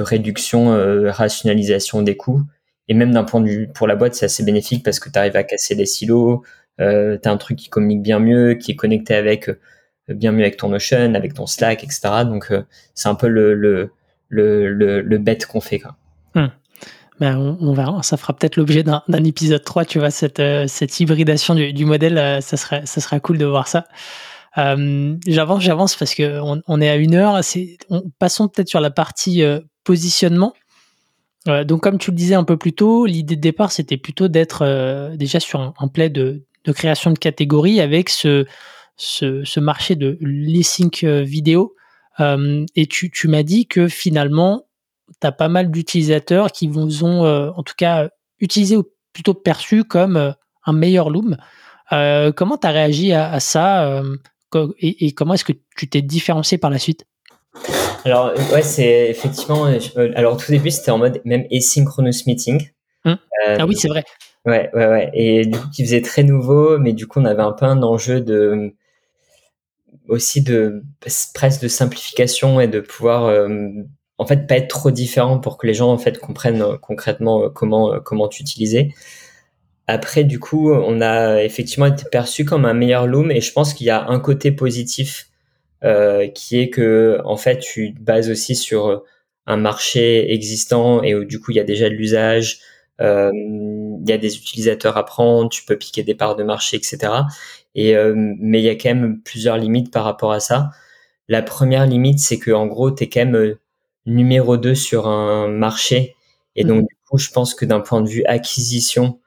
réduction, 0.00 0.72
euh, 0.72 1.10
rationalisation 1.10 2.02
des 2.02 2.16
coûts 2.16 2.42
et 2.88 2.94
même 2.94 3.12
d'un 3.12 3.22
point 3.22 3.40
de 3.40 3.48
vue 3.48 3.68
pour 3.72 3.86
la 3.86 3.94
boîte, 3.94 4.16
c'est 4.16 4.26
assez 4.26 4.42
bénéfique 4.42 4.84
parce 4.84 4.98
que 4.98 5.08
tu 5.08 5.16
arrives 5.18 5.36
à 5.36 5.44
casser 5.44 5.76
les 5.76 5.86
silos, 5.86 6.42
euh, 6.80 7.16
tu 7.22 7.28
as 7.28 7.32
un 7.32 7.36
truc 7.36 7.56
qui 7.58 7.68
communique 7.68 8.02
bien 8.02 8.18
mieux, 8.18 8.54
qui 8.54 8.72
est 8.72 8.76
connecté 8.76 9.14
avec 9.14 9.48
bien 10.08 10.32
mieux 10.32 10.42
avec 10.42 10.56
ton 10.56 10.68
Notion, 10.68 11.14
avec 11.14 11.32
ton 11.34 11.46
Slack, 11.46 11.84
etc. 11.84 12.24
Donc 12.24 12.52
c'est 12.94 13.08
un 13.08 13.14
peu 13.14 13.28
le 13.28 13.54
le 13.54 13.90
le 14.28 15.00
le, 15.00 15.18
bet 15.18 15.38
qu'on 15.48 15.60
fait 15.60 15.78
quoi. 15.78 15.96
Ben, 17.20 17.38
on, 17.38 17.72
verra, 17.72 18.02
ça 18.02 18.16
fera 18.16 18.34
peut-être 18.34 18.56
l'objet 18.56 18.82
d'un 18.82 19.24
épisode 19.24 19.62
3, 19.62 19.84
tu 19.84 20.00
vois, 20.00 20.10
cette, 20.10 20.42
cette 20.66 20.98
hybridation 20.98 21.54
du, 21.54 21.84
modèle, 21.84 22.42
ça, 22.42 22.56
serait, 22.56 22.84
ça 22.86 23.00
serait 23.00 23.20
cool 23.20 23.38
de 23.38 23.46
voir 23.46 23.68
ça. 23.68 23.86
Euh, 24.58 25.16
j'avance, 25.26 25.62
j'avance 25.62 25.96
parce 25.96 26.14
que 26.14 26.40
on, 26.66 26.80
est 26.80 26.88
à 26.88 26.96
une 26.96 27.14
heure. 27.14 27.40
Passons 28.18 28.48
peut-être 28.48 28.68
sur 28.68 28.80
la 28.80 28.90
partie 28.90 29.42
euh, 29.42 29.60
positionnement. 29.82 30.54
Euh, 31.48 31.64
donc, 31.64 31.82
comme 31.82 31.98
tu 31.98 32.10
le 32.10 32.16
disais 32.16 32.34
un 32.34 32.44
peu 32.44 32.56
plus 32.56 32.72
tôt, 32.72 33.06
l'idée 33.06 33.36
de 33.36 33.40
départ, 33.40 33.72
c'était 33.72 33.96
plutôt 33.96 34.28
d'être 34.28 35.14
déjà 35.16 35.40
sur 35.40 35.60
un, 35.60 35.74
un 35.78 35.88
play 35.88 36.08
de, 36.08 36.44
création 36.72 37.10
de 37.10 37.18
catégories 37.18 37.80
avec 37.80 38.08
ce, 38.08 38.46
marché 39.58 39.96
de 39.96 40.16
lip-sync 40.20 41.04
vidéo. 41.04 41.74
et 42.20 42.86
tu, 42.86 43.28
m'as 43.28 43.42
dit 43.42 43.66
que 43.66 43.88
finalement, 43.88 44.66
tu 45.20 45.26
as 45.26 45.32
pas 45.32 45.48
mal 45.48 45.70
d'utilisateurs 45.70 46.52
qui 46.52 46.68
vous 46.68 47.04
ont, 47.04 47.26
en 47.26 47.62
tout 47.62 47.74
cas, 47.76 48.08
utilisé 48.38 48.76
ou 48.76 48.84
plutôt 49.12 49.34
perçu 49.34 49.84
comme 49.84 50.34
un 50.64 50.72
meilleur 50.72 51.10
Loom. 51.10 51.36
comment 51.90 52.56
tu 52.56 52.66
as 52.66 52.70
réagi 52.70 53.12
à 53.12 53.38
ça 53.40 54.02
et, 54.78 55.12
comment 55.12 55.34
est-ce 55.34 55.44
que 55.44 55.52
tu 55.76 55.88
t'es 55.88 56.02
différencié 56.02 56.58
par 56.58 56.70
la 56.70 56.78
suite? 56.78 57.06
Alors 58.04 58.32
ouais 58.52 58.62
c'est 58.62 59.08
effectivement 59.08 59.66
euh, 59.66 59.78
alors 60.14 60.34
au 60.34 60.36
tout 60.36 60.50
début 60.50 60.70
c'était 60.70 60.90
en 60.90 60.98
mode 60.98 61.20
même 61.24 61.46
asynchronous 61.52 62.26
meeting. 62.26 62.68
Hum. 63.04 63.16
euh, 63.48 63.56
ah 63.60 63.66
oui 63.66 63.76
c'est 63.76 63.88
vrai. 63.88 64.04
Ouais 64.44 64.70
ouais 64.74 64.86
ouais. 64.86 65.10
Et 65.14 65.46
du 65.46 65.58
coup 65.58 65.68
qui 65.70 65.84
faisait 65.84 66.02
très 66.02 66.22
nouveau 66.22 66.78
mais 66.78 66.92
du 66.92 67.06
coup 67.06 67.20
on 67.20 67.24
avait 67.24 67.42
un 67.42 67.52
peu 67.52 67.64
un 67.64 67.82
enjeu 67.82 68.20
de 68.20 68.74
aussi 70.08 70.42
de 70.42 70.82
presque 71.34 71.62
de 71.62 71.68
simplification 71.68 72.60
et 72.60 72.68
de 72.68 72.80
pouvoir 72.80 73.24
euh, 73.24 73.48
en 74.18 74.26
fait 74.26 74.46
pas 74.46 74.56
être 74.56 74.68
trop 74.68 74.90
différent 74.90 75.38
pour 75.38 75.56
que 75.56 75.66
les 75.66 75.74
gens 75.74 75.90
en 75.90 75.98
fait 75.98 76.18
comprennent 76.18 76.76
concrètement 76.82 77.48
comment 77.48 78.00
comment 78.00 78.28
t'utiliser 78.28 78.92
après, 79.86 80.24
du 80.24 80.40
coup, 80.40 80.72
on 80.72 81.00
a 81.00 81.42
effectivement 81.42 81.86
été 81.86 82.04
perçu 82.10 82.44
comme 82.44 82.64
un 82.64 82.74
meilleur 82.74 83.06
loom 83.06 83.30
et 83.30 83.40
je 83.40 83.52
pense 83.52 83.74
qu'il 83.74 83.86
y 83.86 83.90
a 83.90 84.06
un 84.08 84.20
côté 84.20 84.50
positif 84.52 85.28
euh, 85.84 86.28
qui 86.28 86.58
est 86.58 86.70
que 86.70 87.20
en 87.24 87.36
fait, 87.36 87.58
tu 87.58 87.94
te 87.94 88.00
bases 88.00 88.30
aussi 88.30 88.56
sur 88.56 89.04
un 89.46 89.56
marché 89.56 90.32
existant 90.32 91.02
et 91.02 91.14
où 91.14 91.24
du 91.24 91.40
coup, 91.40 91.50
il 91.52 91.56
y 91.56 91.60
a 91.60 91.64
déjà 91.64 91.88
de 91.90 91.94
l'usage, 91.94 92.60
euh, 93.00 93.30
il 93.34 94.08
y 94.08 94.12
a 94.12 94.18
des 94.18 94.36
utilisateurs 94.36 94.96
à 94.96 95.04
prendre, 95.04 95.50
tu 95.50 95.64
peux 95.64 95.76
piquer 95.76 96.02
des 96.02 96.14
parts 96.14 96.36
de 96.36 96.44
marché, 96.44 96.76
etc. 96.76 97.12
Et 97.74 97.96
euh, 97.96 98.14
mais 98.16 98.60
il 98.60 98.64
y 98.64 98.68
a 98.68 98.74
quand 98.74 98.88
même 98.94 99.20
plusieurs 99.22 99.58
limites 99.58 99.92
par 99.92 100.04
rapport 100.04 100.32
à 100.32 100.40
ça. 100.40 100.70
La 101.28 101.42
première 101.42 101.86
limite, 101.86 102.20
c'est 102.20 102.38
que 102.38 102.50
en 102.52 102.66
gros, 102.66 102.90
tu 102.90 103.04
es 103.04 103.08
quand 103.08 103.20
même 103.20 103.36
euh, 103.36 103.58
numéro 104.06 104.56
2 104.56 104.74
sur 104.74 105.08
un 105.08 105.48
marché 105.48 106.16
et 106.56 106.64
donc 106.64 106.84
mmh. 106.84 106.86
du 106.86 106.96
coup, 107.08 107.18
je 107.18 107.30
pense 107.30 107.54
que 107.54 107.64
d'un 107.64 107.80
point 107.80 108.02
de 108.02 108.08
vue 108.08 108.24
acquisition 108.26 109.18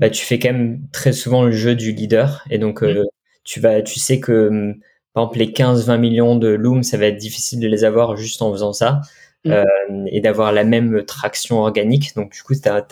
bah, 0.00 0.08
tu 0.08 0.24
fais 0.24 0.38
quand 0.38 0.52
même 0.52 0.80
très 0.92 1.12
souvent 1.12 1.44
le 1.44 1.52
jeu 1.52 1.76
du 1.76 1.92
leader. 1.92 2.42
Et 2.50 2.58
donc, 2.58 2.82
euh, 2.82 3.04
tu 3.44 3.60
vas, 3.60 3.82
tu 3.82 4.00
sais 4.00 4.18
que, 4.18 4.48
hum, 4.48 4.74
par 5.12 5.24
exemple, 5.24 5.38
les 5.38 5.52
15-20 5.52 5.98
millions 5.98 6.36
de 6.36 6.48
Loom, 6.48 6.82
ça 6.82 6.96
va 6.96 7.06
être 7.06 7.18
difficile 7.18 7.60
de 7.60 7.68
les 7.68 7.84
avoir 7.84 8.16
juste 8.16 8.40
en 8.42 8.50
faisant 8.52 8.72
ça. 8.72 9.02
Mm. 9.44 9.52
Euh, 9.52 9.64
et 10.06 10.20
d'avoir 10.20 10.52
la 10.52 10.64
même 10.64 11.04
traction 11.04 11.60
organique. 11.60 12.14
Donc, 12.14 12.32
du 12.32 12.42
coup, 12.42 12.54
tu 12.54 12.68
as, 12.68 12.86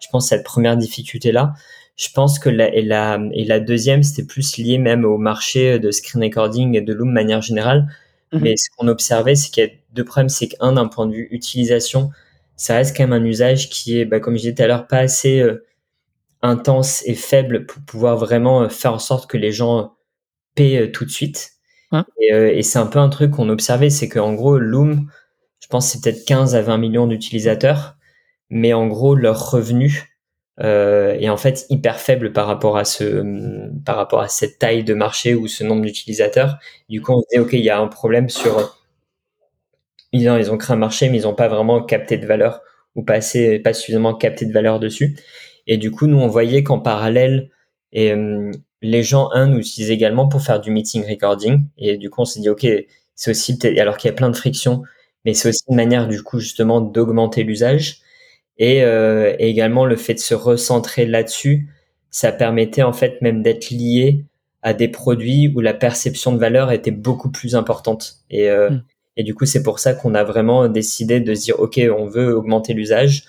je 0.00 0.08
pense, 0.10 0.28
cette 0.28 0.44
première 0.44 0.76
difficulté-là. 0.76 1.54
Je 1.96 2.08
pense 2.12 2.38
que 2.38 2.48
la, 2.48 2.74
et 2.74 2.82
la, 2.82 3.20
et 3.32 3.44
la 3.44 3.60
deuxième, 3.60 4.02
c'était 4.02 4.26
plus 4.26 4.56
lié 4.56 4.78
même 4.78 5.04
au 5.04 5.18
marché 5.18 5.78
de 5.78 5.90
screen 5.90 6.24
recording 6.24 6.76
et 6.76 6.80
de 6.80 6.92
Loom 6.92 7.08
de 7.08 7.14
manière 7.14 7.42
générale. 7.42 7.88
Mm-hmm. 8.32 8.40
Mais 8.40 8.56
ce 8.56 8.68
qu'on 8.76 8.88
observait, 8.88 9.34
c'est 9.34 9.50
qu'il 9.50 9.64
y 9.64 9.66
a 9.66 9.70
deux 9.92 10.04
problèmes. 10.04 10.30
C'est 10.30 10.48
qu'un, 10.48 10.72
d'un 10.72 10.88
point 10.88 11.06
de 11.06 11.12
vue 11.12 11.28
utilisation, 11.30 12.10
ça 12.56 12.76
reste 12.76 12.96
quand 12.96 13.06
même 13.06 13.22
un 13.22 13.24
usage 13.24 13.68
qui 13.68 13.98
est, 13.98 14.04
bah, 14.06 14.20
comme 14.20 14.34
je 14.34 14.40
disais 14.40 14.54
tout 14.54 14.62
à 14.62 14.66
l'heure, 14.66 14.86
pas 14.86 14.98
assez 14.98 15.40
euh, 15.40 15.64
intense 16.44 17.02
et 17.06 17.14
faible 17.14 17.64
pour 17.66 17.82
pouvoir 17.82 18.16
vraiment 18.16 18.62
euh, 18.62 18.68
faire 18.68 18.92
en 18.92 18.98
sorte 18.98 19.28
que 19.28 19.38
les 19.38 19.50
gens 19.50 19.94
paient 20.54 20.82
euh, 20.82 20.92
tout 20.92 21.04
de 21.04 21.10
suite. 21.10 21.52
Hein 21.90 22.04
euh, 22.32 22.52
et, 22.54 22.62
c'est 22.62 22.78
un 22.78 22.86
peu 22.86 22.98
un 22.98 23.08
truc 23.08 23.32
qu'on 23.32 23.48
observait, 23.48 23.90
c'est 23.90 24.08
qu'en 24.08 24.34
gros, 24.34 24.58
Loom, 24.58 25.10
je 25.60 25.68
pense 25.68 25.88
c'est 25.88 26.02
peut-être 26.02 26.24
15 26.26 26.54
à 26.54 26.62
20 26.62 26.76
millions 26.78 27.06
d'utilisateurs, 27.06 27.96
mais 28.50 28.74
en 28.74 28.86
gros, 28.86 29.14
leur 29.14 29.50
revenu 29.50 30.10
est 30.58 31.28
en 31.28 31.36
fait 31.36 31.66
hyper 31.68 31.98
faible 31.98 32.32
par 32.32 32.46
rapport 32.46 32.76
à 32.76 32.84
ce, 32.84 33.24
par 33.84 33.96
rapport 33.96 34.20
à 34.20 34.28
cette 34.28 34.60
taille 34.60 34.84
de 34.84 34.94
marché 34.94 35.34
ou 35.34 35.48
ce 35.48 35.64
nombre 35.64 35.82
d'utilisateurs. 35.82 36.58
Du 36.88 37.02
coup, 37.02 37.12
on 37.12 37.20
se 37.22 37.26
dit, 37.32 37.40
OK, 37.40 37.54
il 37.54 37.64
y 37.64 37.70
a 37.70 37.80
un 37.80 37.88
problème 37.88 38.28
sur, 38.28 38.78
ils 40.12 40.28
ont, 40.28 40.36
ils 40.36 40.52
ont 40.52 40.58
créé 40.58 40.74
un 40.74 40.78
marché, 40.78 41.08
mais 41.08 41.18
ils 41.18 41.22
n'ont 41.22 41.34
pas 41.34 41.48
vraiment 41.48 41.82
capté 41.82 42.18
de 42.18 42.26
valeur 42.26 42.60
ou 42.94 43.02
pas 43.02 43.14
assez, 43.14 43.58
pas 43.58 43.72
suffisamment 43.72 44.14
capté 44.14 44.46
de 44.46 44.52
valeur 44.52 44.78
dessus. 44.78 45.16
Et 45.66 45.78
du 45.78 45.90
coup, 45.90 46.06
nous, 46.06 46.18
on 46.18 46.28
voyait 46.28 46.62
qu'en 46.62 46.78
parallèle, 46.78 47.50
et, 47.92 48.12
euh, 48.12 48.50
les 48.82 49.02
gens, 49.02 49.30
un, 49.32 49.46
nous 49.46 49.58
utilisent 49.58 49.90
également 49.90 50.28
pour 50.28 50.42
faire 50.42 50.60
du 50.60 50.70
meeting 50.70 51.08
recording. 51.08 51.66
Et 51.78 51.96
du 51.96 52.10
coup, 52.10 52.20
on 52.20 52.24
s'est 52.26 52.40
dit, 52.40 52.50
OK, 52.50 52.66
c'est 53.14 53.30
aussi, 53.30 53.58
alors 53.78 53.96
qu'il 53.96 54.08
y 54.08 54.12
a 54.12 54.14
plein 54.14 54.28
de 54.28 54.36
frictions, 54.36 54.82
mais 55.24 55.32
c'est 55.32 55.48
aussi 55.48 55.64
une 55.70 55.76
manière, 55.76 56.06
du 56.06 56.22
coup, 56.22 56.38
justement, 56.38 56.80
d'augmenter 56.80 57.44
l'usage. 57.44 58.00
Et, 58.58 58.82
euh, 58.84 59.34
et, 59.38 59.48
également, 59.48 59.86
le 59.86 59.96
fait 59.96 60.14
de 60.14 60.18
se 60.18 60.34
recentrer 60.34 61.06
là-dessus, 61.06 61.68
ça 62.10 62.30
permettait, 62.30 62.82
en 62.82 62.92
fait, 62.92 63.22
même 63.22 63.42
d'être 63.42 63.70
lié 63.70 64.24
à 64.62 64.74
des 64.74 64.88
produits 64.88 65.52
où 65.54 65.60
la 65.60 65.74
perception 65.74 66.32
de 66.32 66.38
valeur 66.38 66.70
était 66.70 66.90
beaucoup 66.90 67.30
plus 67.30 67.54
importante. 67.54 68.16
Et, 68.30 68.50
euh, 68.50 68.70
mm. 68.70 68.84
et 69.16 69.22
du 69.22 69.34
coup, 69.34 69.46
c'est 69.46 69.62
pour 69.62 69.78
ça 69.78 69.94
qu'on 69.94 70.14
a 70.14 70.24
vraiment 70.24 70.68
décidé 70.68 71.20
de 71.20 71.34
se 71.34 71.42
dire, 71.42 71.58
OK, 71.58 71.80
on 71.96 72.06
veut 72.06 72.36
augmenter 72.36 72.74
l'usage 72.74 73.24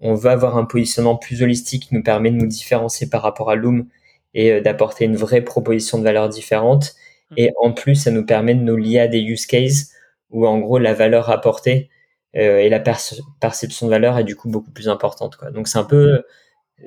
on 0.00 0.14
veut 0.14 0.30
avoir 0.30 0.56
un 0.56 0.64
positionnement 0.64 1.16
plus 1.16 1.42
holistique 1.42 1.88
qui 1.88 1.94
nous 1.94 2.02
permet 2.02 2.30
de 2.30 2.36
nous 2.36 2.46
différencier 2.46 3.08
par 3.08 3.22
rapport 3.22 3.50
à 3.50 3.54
Loom 3.54 3.86
et 4.34 4.52
euh, 4.52 4.60
d'apporter 4.60 5.04
une 5.04 5.16
vraie 5.16 5.42
proposition 5.42 5.98
de 5.98 6.04
valeur 6.04 6.28
différente. 6.28 6.94
Mmh. 7.30 7.34
Et 7.36 7.50
en 7.60 7.72
plus, 7.72 7.96
ça 7.96 8.10
nous 8.10 8.24
permet 8.24 8.54
de 8.54 8.62
nous 8.62 8.76
lier 8.76 9.00
à 9.00 9.08
des 9.08 9.20
use 9.20 9.46
cases 9.46 9.90
où 10.30 10.46
en 10.46 10.58
gros 10.58 10.78
la 10.78 10.94
valeur 10.94 11.30
apportée 11.30 11.90
euh, 12.36 12.58
et 12.58 12.68
la 12.68 12.80
perception 12.80 13.86
de 13.86 13.90
valeur 13.90 14.16
est 14.18 14.24
du 14.24 14.36
coup 14.36 14.48
beaucoup 14.48 14.70
plus 14.70 14.88
importante. 14.88 15.36
Quoi. 15.36 15.50
Donc 15.50 15.68
c'est 15.68 15.78
un 15.78 15.84
peu, 15.84 16.22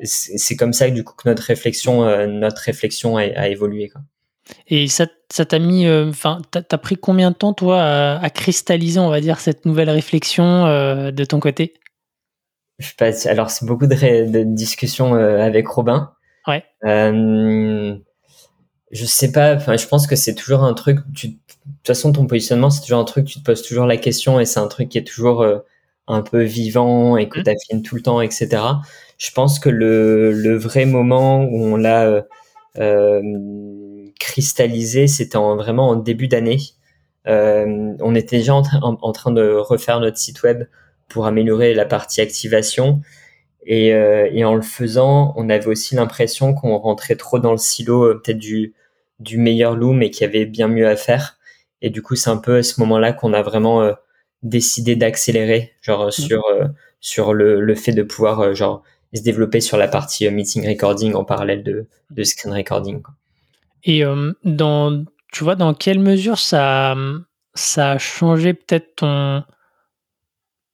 c'est 0.04 0.56
comme 0.56 0.74
ça 0.74 0.90
que 0.90 0.96
du 0.96 1.04
coup 1.04 1.14
que 1.16 1.28
notre 1.28 1.44
réflexion, 1.44 2.06
euh, 2.06 2.26
notre 2.26 2.62
réflexion 2.62 3.18
a, 3.18 3.48
évolué. 3.50 3.90
Quoi. 3.90 4.02
Et 4.68 4.88
ça, 4.88 5.08
ça 5.30 5.46
t'a 5.46 5.60
mis, 5.60 5.90
enfin, 5.90 6.42
t'as 6.52 6.62
as 6.72 6.78
pris 6.78 6.96
combien 6.96 7.32
de 7.32 7.36
temps 7.36 7.54
toi 7.54 7.82
à, 7.82 8.24
à, 8.24 8.30
cristalliser, 8.30 9.00
on 9.00 9.10
va 9.10 9.20
dire, 9.20 9.40
cette 9.40 9.66
nouvelle 9.66 9.90
réflexion 9.90 10.66
de 11.12 11.26
ton 11.26 11.40
côté? 11.42 11.74
Je 12.84 13.28
alors 13.28 13.50
c'est 13.50 13.66
beaucoup 13.66 13.88
de, 13.88 14.44
discussions 14.44 15.16
euh, 15.16 15.40
avec 15.42 15.68
Robin. 15.68 16.14
Ouais. 16.48 16.64
Euh, 16.86 17.96
je 18.92 19.06
sais 19.06 19.32
pas. 19.32 19.56
Enfin, 19.56 19.78
je 19.78 19.88
pense 19.88 20.08
que 20.08 20.16
c'est 20.16 20.36
toujours 20.36 20.64
un 20.64 20.74
truc. 20.74 21.00
Tu, 21.16 21.30
de 21.30 21.34
toute 21.34 21.88
façon, 21.88 22.12
ton 22.12 22.28
positionnement, 22.28 22.70
c'est 22.70 22.82
toujours 22.82 23.00
un 23.00 23.06
truc. 23.06 23.26
Tu 23.26 23.40
te 23.40 23.44
poses 23.44 23.62
toujours 23.62 23.86
la 23.86 23.98
question 23.98 24.40
et 24.40 24.46
c'est 24.46 24.60
un 24.60 24.68
truc 24.68 24.90
qui 24.90 24.98
est 24.98 25.08
toujours 25.08 25.42
euh, 25.42 25.60
un 26.08 26.22
peu 26.22 26.44
vivant 26.44 27.18
et 27.18 27.30
que 27.30 27.40
mmh. 27.40 27.44
tu 27.70 27.82
tout 27.82 27.96
le 27.96 28.02
temps, 28.02 28.22
etc. 28.22 28.62
Je 29.18 29.32
pense 29.32 29.60
que 29.60 29.70
le, 29.70 30.32
le 30.34 30.58
vrai 30.58 30.86
moment 30.86 31.44
où 31.46 31.64
on 31.64 31.78
l'a 31.78 32.26
euh, 32.78 33.22
cristallisé, 34.20 35.08
c'était 35.08 35.38
en, 35.38 35.56
vraiment 35.56 35.90
en 35.90 35.96
début 35.96 36.28
d'année. 36.28 36.60
on 37.26 38.16
était 38.16 38.40
déjà 38.40 38.56
en, 38.56 38.64
en, 38.82 39.12
train 39.14 39.32
de 39.32 39.54
refaire 39.54 40.02
notre 40.02 40.18
site 40.18 40.44
web 40.44 40.66
pour 41.08 41.26
améliorer 41.26 41.74
la 41.74 41.86
partie 41.86 42.22
activation. 42.22 43.02
Et, 43.66 43.94
euh, 43.94 44.28
et 44.32 44.44
en 44.44 44.56
le 44.56 44.62
faisant, 44.62 45.34
on 45.38 45.50
avait 45.50 45.68
aussi 45.68 45.96
l'impression 45.96 46.54
qu'on 46.54 46.78
rentrait 46.78 47.16
trop 47.16 47.40
dans 47.40 47.52
le 47.52 47.58
silo 47.58 48.04
euh, 48.04 48.22
peut-être 48.22 48.38
du, 48.38 48.74
du 49.20 49.38
meilleur 49.38 49.76
loom 49.76 50.02
et 50.02 50.10
qu'il 50.10 50.26
y 50.26 50.30
avait 50.30 50.46
bien 50.46 50.68
mieux 50.68 50.88
à 50.88 50.96
faire. 50.96 51.38
Et 51.82 51.90
du 51.90 52.02
coup, 52.02 52.16
c'est 52.16 52.30
un 52.30 52.38
peu 52.38 52.58
à 52.58 52.64
ce 52.64 52.80
moment-là 52.82 53.14
qu'on 53.14 53.34
a 53.34 53.42
vraiment 53.42 53.82
euh, 53.82 53.94
décidé 54.42 54.96
d'accélérer, 54.96 55.74
genre 55.82 56.08
mmh. 56.08 56.12
sur 56.12 56.44
sur 57.00 57.34
le, 57.34 57.60
le 57.60 57.76
fait 57.76 57.92
de 57.92 58.04
pouvoir 58.04 58.54
genre 58.54 58.84
se 59.14 59.22
développer 59.22 59.62
sur 59.62 59.78
la 59.78 59.88
partie 59.88 60.30
meeting 60.30 60.68
recording 60.68 61.14
en 61.14 61.24
parallèle 61.24 61.64
de, 61.64 61.86
de 62.10 62.24
screen 62.24 62.54
recording. 62.54 63.02
Et 63.84 64.04
dans 64.44 65.04
tu 65.32 65.44
vois 65.44 65.56
dans 65.56 65.74
quelle 65.74 66.00
mesure 66.00 66.40
ça 66.40 66.96
ça 67.54 67.92
a 67.92 67.98
changé 67.98 68.54
peut-être 68.54 68.96
ton 68.96 69.44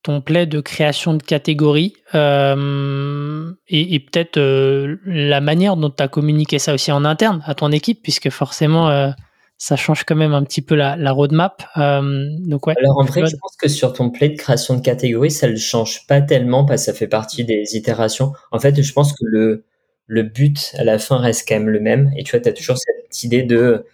ton 0.04 0.22
play 0.22 0.46
de 0.46 0.62
création 0.62 1.14
de 1.14 1.24
catégories 1.24 1.94
euh, 2.16 3.52
et, 3.68 4.00
peut-être 4.00 4.38
euh, 4.38 4.98
la 5.06 5.42
manière 5.42 5.76
dont 5.76 5.90
tu 5.90 6.02
as 6.02 6.08
communiqué 6.08 6.58
ça 6.58 6.74
aussi 6.74 6.92
en 6.92 7.04
interne 7.04 7.44
à 7.46 7.54
ton 7.54 7.72
équipe, 7.72 8.02
puisque 8.02 8.30
forcément, 8.30 8.90
euh, 8.90 9.10
ça 9.58 9.76
change 9.76 10.06
quand 10.06 10.16
même 10.16 10.34
un 10.34 10.44
petit 10.44 10.62
peu 10.62 10.76
la, 10.76 11.12
roadmap. 11.12 11.64
donc 11.76 12.68
ouais, 12.68 12.76
Alors 12.78 13.00
en 13.00 13.04
vrai, 13.04 13.26
je 13.26 13.36
pense 13.36 13.58
que 13.58 13.68
sur 13.68 13.92
ton 13.92 14.10
play 14.10 14.30
de 14.30 14.38
création 14.38 14.76
de 14.76 14.82
catégories, 14.82 15.32
ça 15.32 15.50
ne 15.50 15.58
change 15.58 16.08
pas 16.08 16.22
tellement 16.22 16.66
parce 16.66 16.82
que 16.82 16.92
ça 16.92 16.98
fait 16.98 17.08
partie 17.08 17.44
des 17.44 17.76
itérations. 17.76 18.32
En 18.52 18.60
fait, 18.60 18.82
je 18.82 18.94
pense 18.94 19.12
que 19.12 19.26
le, 19.26 19.66
le 20.08 20.24
but 20.24 20.74
à 20.78 20.86
la 20.86 20.98
fin 20.98 21.18
reste 21.18 21.46
quand 21.48 21.56
même 21.56 21.70
le 21.70 21.82
même. 21.82 22.10
Et 22.18 22.24
tu 22.24 22.32
vois, 22.32 22.40
tu 22.40 22.48
as 22.48 22.54
toujours 22.54 22.78
cette 22.78 23.24
idée 23.24 23.44
de, 23.44 23.86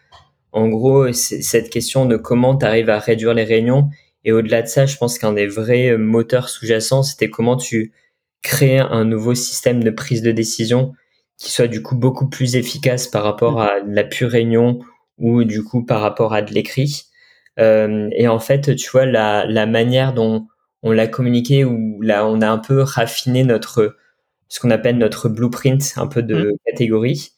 en 0.52 0.70
gros, 0.70 1.12
cette 1.12 1.72
question 1.72 2.06
de 2.06 2.16
comment 2.16 2.56
tu 2.56 2.66
arrives 2.66 2.90
à 2.90 3.00
réduire 3.00 3.34
les 3.34 3.44
réunions. 3.44 3.90
Et 4.26 4.32
au-delà 4.32 4.62
de 4.62 4.68
ça, 4.68 4.86
je 4.86 4.98
pense 4.98 5.18
qu'un 5.18 5.34
des 5.34 5.48
vrais 5.48 5.98
moteurs 5.98 6.50
sous-jacents, 6.50 7.04
c'était 7.04 7.30
comment 7.30 7.56
tu 7.56 7.94
crées 8.42 8.80
un 8.80 9.06
nouveau 9.06 9.34
système 9.34 9.84
de 9.84 9.90
prise 9.92 10.22
de 10.22 10.32
décision 10.32 10.94
qui 11.38 11.52
soit 11.52 11.68
du 11.68 11.82
coup 11.82 11.96
beaucoup 11.96 12.30
plus 12.30 12.56
efficace 12.56 13.08
par 13.08 13.24
rapport 13.24 13.62
à 13.62 13.72
la 13.86 14.04
pure 14.04 14.32
réunion 14.32 14.80
ou 15.18 15.44
du 15.44 15.64
coup 15.64 15.86
par 15.86 16.02
rapport 16.02 16.34
à 16.34 16.42
de 16.42 16.54
l'écrit. 16.54 17.04
Euh, 17.60 18.10
et 18.14 18.28
en 18.28 18.40
fait, 18.40 18.76
tu 18.76 18.90
vois, 18.90 19.06
la, 19.06 19.46
la 19.46 19.66
manière 19.66 20.14
dont 20.14 20.48
on 20.84 20.92
l'a 20.92 21.08
communiqué 21.08 21.66
ou 21.66 22.02
là, 22.02 22.26
on 22.28 22.42
a 22.42 22.48
un 22.48 22.58
peu 22.58 22.82
raffiné 22.82 23.44
notre, 23.44 23.96
ce 24.50 24.60
qu'on 24.60 24.72
appelle 24.72 24.98
notre 24.98 25.30
blueprint, 25.30 25.94
un 25.98 26.08
peu 26.08 26.22
de 26.22 26.36
mmh. 26.36 26.58
catégorie. 26.66 27.32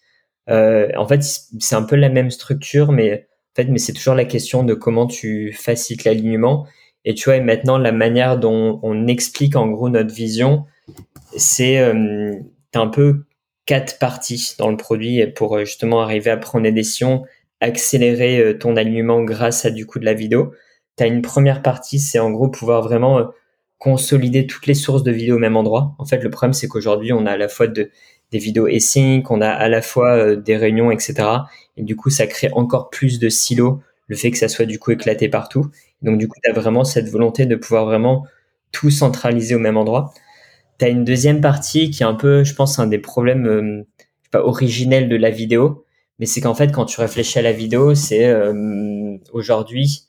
Euh, 0.49 0.89
en 0.97 1.07
fait, 1.07 1.23
c'est 1.23 1.75
un 1.75 1.83
peu 1.83 1.95
la 1.95 2.09
même 2.09 2.31
structure, 2.31 2.91
mais 2.91 3.27
mais 3.69 3.79
c'est 3.79 3.93
toujours 3.93 4.15
la 4.15 4.25
question 4.25 4.63
de 4.63 4.73
comment 4.73 5.07
tu 5.07 5.53
facilites 5.53 6.03
l'alignement. 6.03 6.67
Et 7.05 7.13
tu 7.13 7.25
vois, 7.25 7.37
et 7.37 7.41
maintenant, 7.41 7.77
la 7.77 7.91
manière 7.91 8.37
dont 8.37 8.79
on 8.83 9.07
explique 9.07 9.55
en 9.55 9.67
gros 9.67 9.89
notre 9.89 10.13
vision, 10.13 10.65
c'est 11.35 11.79
euh, 11.79 12.33
un 12.73 12.87
peu 12.87 13.23
quatre 13.65 13.99
parties 13.99 14.55
dans 14.57 14.69
le 14.69 14.77
produit 14.77 15.25
pour 15.27 15.55
euh, 15.55 15.65
justement 15.65 16.01
arriver 16.01 16.31
à 16.31 16.37
prendre 16.37 16.63
des 16.63 16.71
décisions, 16.71 17.23
accélérer 17.61 18.39
euh, 18.39 18.57
ton 18.57 18.75
alignement 18.75 19.23
grâce 19.23 19.65
à 19.65 19.71
du 19.71 19.85
coup 19.85 19.99
de 19.99 20.05
la 20.05 20.13
vidéo. 20.13 20.53
Tu 20.97 21.03
as 21.03 21.07
une 21.07 21.21
première 21.21 21.61
partie, 21.61 21.99
c'est 21.99 22.19
en 22.19 22.31
gros 22.31 22.49
pouvoir 22.49 22.81
vraiment 22.81 23.31
consolider 23.77 24.47
toutes 24.47 24.65
les 24.65 24.73
sources 24.73 25.03
de 25.03 25.11
vidéos 25.11 25.35
au 25.35 25.39
même 25.39 25.55
endroit. 25.55 25.95
En 25.99 26.05
fait, 26.05 26.23
le 26.23 26.29
problème, 26.29 26.53
c'est 26.53 26.67
qu'aujourd'hui, 26.67 27.13
on 27.13 27.25
a 27.25 27.31
à 27.31 27.37
la 27.37 27.47
fois 27.47 27.67
de, 27.67 27.91
des 28.31 28.39
vidéos 28.39 28.67
async, 28.67 29.29
on 29.29 29.41
a 29.41 29.49
à 29.49 29.69
la 29.69 29.81
fois 29.81 30.35
des 30.35 30.57
réunions, 30.57 30.91
etc. 30.91 31.15
Et 31.77 31.83
du 31.83 31.95
coup, 31.95 32.09
ça 32.09 32.27
crée 32.27 32.49
encore 32.53 32.89
plus 32.89 33.19
de 33.19 33.29
silos, 33.29 33.81
le 34.07 34.15
fait 34.15 34.31
que 34.31 34.37
ça 34.37 34.47
soit 34.47 34.65
du 34.65 34.79
coup 34.79 34.91
éclaté 34.91 35.29
partout. 35.29 35.69
Donc, 36.01 36.17
du 36.17 36.27
coup, 36.27 36.35
tu 36.43 36.49
as 36.49 36.53
vraiment 36.53 36.83
cette 36.83 37.09
volonté 37.09 37.45
de 37.45 37.55
pouvoir 37.55 37.85
vraiment 37.85 38.25
tout 38.71 38.91
centraliser 38.91 39.55
au 39.55 39.59
même 39.59 39.77
endroit. 39.77 40.13
Tu 40.79 40.85
as 40.85 40.89
une 40.89 41.03
deuxième 41.03 41.41
partie 41.41 41.89
qui 41.89 42.03
est 42.03 42.05
un 42.05 42.13
peu, 42.13 42.43
je 42.43 42.53
pense, 42.53 42.79
un 42.79 42.87
des 42.87 42.99
problèmes 42.99 43.47
euh, 43.47 43.83
pas, 44.31 44.41
originels 44.43 45.09
de 45.09 45.15
la 45.15 45.29
vidéo, 45.29 45.85
mais 46.19 46.25
c'est 46.25 46.41
qu'en 46.41 46.55
fait, 46.55 46.71
quand 46.71 46.85
tu 46.85 46.99
réfléchis 47.01 47.39
à 47.39 47.41
la 47.41 47.51
vidéo, 47.51 47.95
c'est 47.95 48.25
euh, 48.25 49.17
aujourd'hui, 49.31 50.03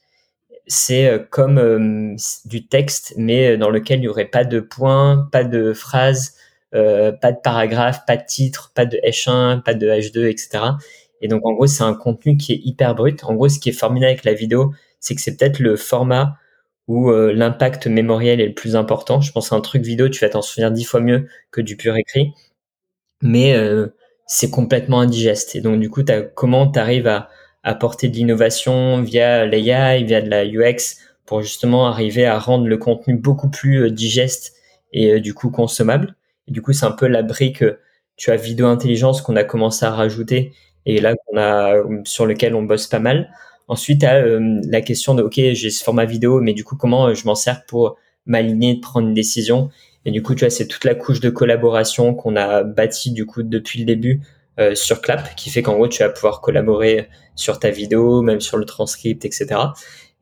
c'est 0.67 1.07
euh, 1.07 1.19
comme 1.19 2.17
du 2.45 2.67
texte, 2.67 3.15
mais 3.17 3.57
dans 3.57 3.71
lequel 3.71 3.99
il 3.99 4.03
n'y 4.03 4.09
aurait 4.09 4.27
pas 4.27 4.45
de 4.45 4.61
points, 4.61 5.29
pas 5.33 5.45
de 5.45 5.73
phrases, 5.73 6.35
pas 6.73 7.33
de 7.33 7.39
paragraphe, 7.43 8.05
pas 8.07 8.17
de 8.17 8.25
titre, 8.27 8.73
pas 8.75 8.87
de 8.87 8.99
H1, 9.05 9.63
pas 9.63 9.75
de 9.75 9.89
H2, 9.89 10.27
etc. 10.29 10.79
Et 11.21 11.29
donc, 11.29 11.45
en 11.47 11.53
gros, 11.53 11.67
c'est 11.67 11.83
un 11.83 11.95
contenu 11.95 12.37
qui 12.37 12.53
est 12.53 12.61
hyper 12.65 12.95
brut. 12.95 13.25
En 13.25 13.35
gros, 13.35 13.49
ce 13.49 13.59
qui 13.59 13.71
est 13.71 13.73
formidable 13.73 14.11
avec 14.11 14.25
la 14.25 14.35
vidéo, 14.35 14.73
c'est 15.01 15.15
que 15.15 15.21
c'est 15.21 15.37
peut-être 15.37 15.59
le 15.59 15.77
format 15.77 16.37
où 16.89 17.11
euh, 17.11 17.33
l'impact 17.33 17.87
mémoriel 17.87 18.41
est 18.41 18.49
le 18.49 18.55
plus 18.55 18.77
important. 18.77 19.21
Je 19.21 19.33
pense 19.33 19.53
à 19.53 19.57
un 19.57 19.61
truc 19.61 19.83
vidéo, 19.83 20.09
tu 20.09 20.21
vas 20.21 20.31
t'en 20.31 20.43
souvenir 20.43 20.71
dix 20.73 20.85
fois 20.85 21.01
mieux 21.01 21.29
que 21.51 21.61
du 21.61 21.77
pur 21.77 21.97
écrit, 21.97 22.33
mais 23.23 23.55
euh, 23.55 23.89
c'est 24.27 24.51
complètement 24.51 25.01
indigeste. 25.01 25.57
Et 25.57 25.63
donc 25.63 25.81
du 25.81 25.91
coup, 25.91 26.03
as, 26.09 26.23
comment 26.23 26.71
tu 26.71 26.79
arrives 26.81 27.09
à 27.09 27.31
apporter 27.65 28.09
de 28.09 28.17
l'innovation 28.17 29.03
via 29.03 29.47
l'AI, 29.47 30.05
via 30.05 30.23
de 30.23 30.31
la 30.31 30.47
UX, 30.47 30.99
pour 31.27 31.43
justement 31.43 31.89
arriver 31.89 32.27
à 32.27 32.39
rendre 32.39 32.67
le 32.69 32.79
contenu 32.79 33.17
beaucoup 33.17 33.51
plus 33.51 33.85
euh, 33.85 33.91
digeste 33.91 34.55
et 34.93 35.21
du 35.21 35.35
coup 35.35 35.51
consommable? 35.51 36.17
Et 36.49 36.53
du 36.53 36.63
coup, 36.63 36.73
c'est 36.73 36.87
un 36.87 36.93
peu 36.93 37.07
la 37.07 37.23
brique, 37.23 37.65
tu 38.17 38.31
as 38.31 38.37
vidéo 38.37 38.67
intelligence 38.67 39.23
qu'on 39.23 39.37
a 39.37 39.45
commencé 39.45 39.87
à 39.87 39.91
rajouter 39.91 40.53
et 40.87 41.01
là 41.01 41.15
qu'on 41.15 41.39
a 41.39 41.75
sur 42.05 42.27
lequel 42.27 42.55
on 42.55 42.63
bosse 42.63 42.87
pas 42.87 42.99
mal. 42.99 43.31
Ensuite, 43.69 44.03
à 44.03 44.15
euh, 44.15 44.61
la 44.65 44.81
question 44.81 45.15
de, 45.15 45.23
OK, 45.23 45.35
j'ai 45.35 45.71
ce 45.71 45.85
format 45.85 46.07
vidéo, 46.07 46.41
mais 46.41 46.55
du 46.55 46.65
coup, 46.65 46.77
comment 46.77 47.09
euh, 47.09 47.15
je 47.15 47.27
m'en 47.27 47.35
sers 47.35 47.65
pour 47.67 47.97
m'aligner, 48.25 48.81
prendre 48.81 49.09
une 49.09 49.15
décision? 49.15 49.69
Et 50.07 50.11
du 50.11 50.23
coup, 50.23 50.35
tu 50.35 50.41
vois, 50.41 50.51
c'est 50.51 50.67
toute 50.67 50.85
la 50.85 50.95
couche 50.95 51.21
de 51.21 51.29
collaboration 51.29 52.15
qu'on 52.15 52.35
a 52.37 52.63
bâtie 52.63 53.13
du 53.13 53.27
coup 53.27 53.43
depuis 53.43 53.79
le 53.81 53.85
début 53.85 54.23
euh, 54.59 54.75
sur 54.75 55.03
Clap, 55.03 55.35
qui 55.37 55.51
fait 55.51 55.63
qu'en 55.63 55.75
gros, 55.75 55.87
tu 55.87 56.03
vas 56.03 56.09
pouvoir 56.09 56.41
collaborer 56.41 57.09
sur 57.37 57.59
ta 57.59 57.69
vidéo, 57.69 58.23
même 58.23 58.41
sur 58.41 58.57
le 58.57 58.65
transcript, 58.65 59.27
etc. 59.27 59.61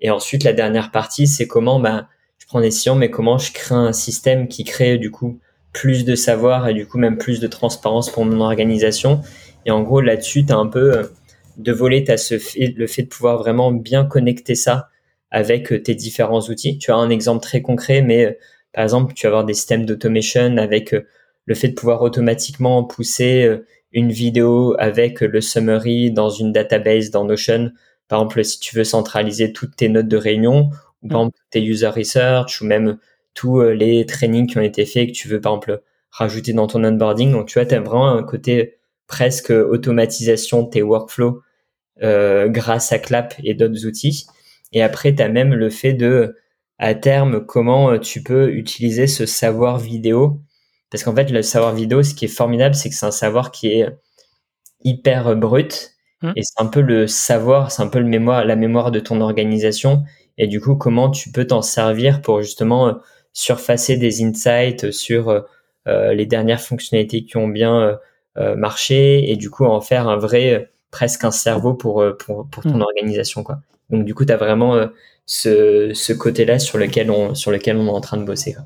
Et 0.00 0.10
ensuite, 0.10 0.42
la 0.42 0.52
dernière 0.52 0.90
partie, 0.90 1.28
c'est 1.28 1.46
comment 1.46 1.78
bah, 1.78 2.08
je 2.38 2.46
prends 2.46 2.60
des 2.60 2.66
décisions, 2.68 2.96
mais 2.96 3.10
comment 3.10 3.38
je 3.38 3.52
crée 3.52 3.76
un 3.76 3.92
système 3.92 4.48
qui 4.48 4.64
crée 4.64 4.98
du 4.98 5.12
coup 5.12 5.38
plus 5.76 6.06
de 6.06 6.14
savoir 6.14 6.68
et 6.68 6.74
du 6.74 6.86
coup 6.86 6.96
même 6.96 7.18
plus 7.18 7.38
de 7.38 7.46
transparence 7.46 8.10
pour 8.10 8.24
mon 8.24 8.40
organisation. 8.40 9.20
Et 9.66 9.70
en 9.70 9.82
gros, 9.82 10.00
là-dessus, 10.00 10.46
tu 10.46 10.52
as 10.52 10.56
un 10.56 10.68
peu 10.68 11.10
de 11.58 11.72
voler, 11.72 12.02
tu 12.02 12.12
as 12.12 12.16
ce 12.16 12.38
fait, 12.38 12.74
le 12.76 12.86
fait 12.86 13.02
de 13.02 13.08
pouvoir 13.08 13.38
vraiment 13.38 13.72
bien 13.72 14.04
connecter 14.04 14.54
ça 14.54 14.88
avec 15.30 15.72
euh, 15.72 15.82
tes 15.82 15.94
différents 15.94 16.40
outils. 16.40 16.78
Tu 16.78 16.90
as 16.90 16.96
un 16.96 17.10
exemple 17.10 17.42
très 17.42 17.60
concret, 17.62 18.00
mais 18.00 18.24
euh, 18.24 18.32
par 18.72 18.84
exemple, 18.84 19.12
tu 19.14 19.26
vas 19.26 19.28
avoir 19.28 19.44
des 19.44 19.54
systèmes 19.54 19.84
d'automation 19.84 20.56
avec 20.56 20.94
euh, 20.94 21.06
le 21.44 21.54
fait 21.54 21.68
de 21.68 21.74
pouvoir 21.74 22.02
automatiquement 22.02 22.82
pousser 22.84 23.48
une 23.92 24.10
vidéo 24.10 24.74
avec 24.80 25.20
le 25.20 25.40
summary 25.40 26.10
dans 26.10 26.28
une 26.28 26.50
database 26.52 27.10
dans 27.10 27.24
Notion. 27.24 27.70
Par 28.08 28.18
exemple, 28.18 28.44
si 28.44 28.58
tu 28.58 28.74
veux 28.74 28.82
centraliser 28.82 29.52
toutes 29.52 29.76
tes 29.76 29.88
notes 29.88 30.08
de 30.08 30.16
réunion, 30.16 30.70
ou 31.02 31.08
par 31.08 31.20
mm. 31.20 31.22
exemple 31.22 31.38
tes 31.50 31.62
user 31.62 31.86
research, 31.86 32.60
ou 32.60 32.64
même 32.64 32.98
tous 33.36 33.60
les 33.60 34.04
trainings 34.06 34.48
qui 34.48 34.58
ont 34.58 34.62
été 34.62 34.84
faits 34.84 35.08
que 35.08 35.12
tu 35.12 35.28
veux 35.28 35.40
par 35.40 35.52
exemple 35.52 35.82
rajouter 36.10 36.52
dans 36.52 36.66
ton 36.66 36.82
onboarding. 36.82 37.30
Donc 37.30 37.46
tu 37.46 37.58
vois, 37.58 37.66
tu 37.66 37.74
as 37.74 37.80
vraiment 37.80 38.08
un 38.08 38.22
côté 38.24 38.78
presque 39.06 39.50
automatisation 39.50 40.62
de 40.62 40.70
tes 40.70 40.82
workflows 40.82 41.42
euh, 42.02 42.48
grâce 42.48 42.92
à 42.92 42.98
Clap 42.98 43.34
et 43.42 43.54
d'autres 43.54 43.86
outils. 43.86 44.26
Et 44.72 44.82
après, 44.82 45.14
tu 45.14 45.22
as 45.22 45.28
même 45.28 45.54
le 45.54 45.70
fait 45.70 45.94
de, 45.94 46.36
à 46.78 46.94
terme, 46.94 47.44
comment 47.44 47.92
euh, 47.92 47.98
tu 47.98 48.22
peux 48.22 48.50
utiliser 48.52 49.06
ce 49.06 49.26
savoir 49.26 49.78
vidéo. 49.78 50.40
Parce 50.90 51.04
qu'en 51.04 51.14
fait, 51.14 51.30
le 51.30 51.42
savoir 51.42 51.74
vidéo, 51.74 52.02
ce 52.02 52.14
qui 52.14 52.26
est 52.26 52.28
formidable, 52.28 52.74
c'est 52.74 52.88
que 52.88 52.94
c'est 52.94 53.06
un 53.06 53.10
savoir 53.10 53.50
qui 53.50 53.68
est 53.68 53.88
hyper 54.84 55.36
brut. 55.36 55.92
Mmh. 56.22 56.32
Et 56.36 56.42
c'est 56.42 56.62
un 56.62 56.66
peu 56.66 56.80
le 56.80 57.06
savoir, 57.06 57.70
c'est 57.70 57.82
un 57.82 57.88
peu 57.88 57.98
le 57.98 58.06
mémoire, 58.06 58.44
la 58.44 58.56
mémoire 58.56 58.90
de 58.90 59.00
ton 59.00 59.20
organisation. 59.20 60.04
Et 60.38 60.46
du 60.46 60.60
coup, 60.60 60.76
comment 60.76 61.10
tu 61.10 61.30
peux 61.32 61.46
t'en 61.46 61.62
servir 61.62 62.22
pour 62.22 62.42
justement 62.42 62.88
euh, 62.88 62.92
surfacer 63.36 63.96
des 63.96 64.24
insights 64.24 64.90
sur 64.90 65.44
les 65.86 66.26
dernières 66.26 66.60
fonctionnalités 66.60 67.24
qui 67.24 67.36
ont 67.36 67.48
bien 67.48 67.98
marché 68.36 69.30
et 69.30 69.36
du 69.36 69.50
coup 69.50 69.64
en 69.64 69.80
faire 69.80 70.08
un 70.08 70.16
vrai 70.16 70.70
presque 70.96 71.24
un 71.24 71.30
cerveau 71.30 71.74
pour, 71.74 72.00
euh, 72.00 72.16
pour, 72.16 72.48
pour 72.48 72.62
ton 72.62 72.78
mm. 72.78 72.82
organisation. 72.82 73.42
Quoi. 73.42 73.58
Donc 73.90 74.06
du 74.06 74.14
coup, 74.14 74.24
tu 74.24 74.32
as 74.32 74.38
vraiment 74.38 74.76
euh, 74.76 74.86
ce, 75.26 75.92
ce 75.92 76.12
côté-là 76.14 76.58
sur 76.58 76.78
lequel, 76.78 77.10
on, 77.10 77.34
sur 77.34 77.50
lequel 77.50 77.76
on 77.76 77.86
est 77.86 77.90
en 77.90 78.00
train 78.00 78.16
de 78.16 78.24
bosser. 78.24 78.56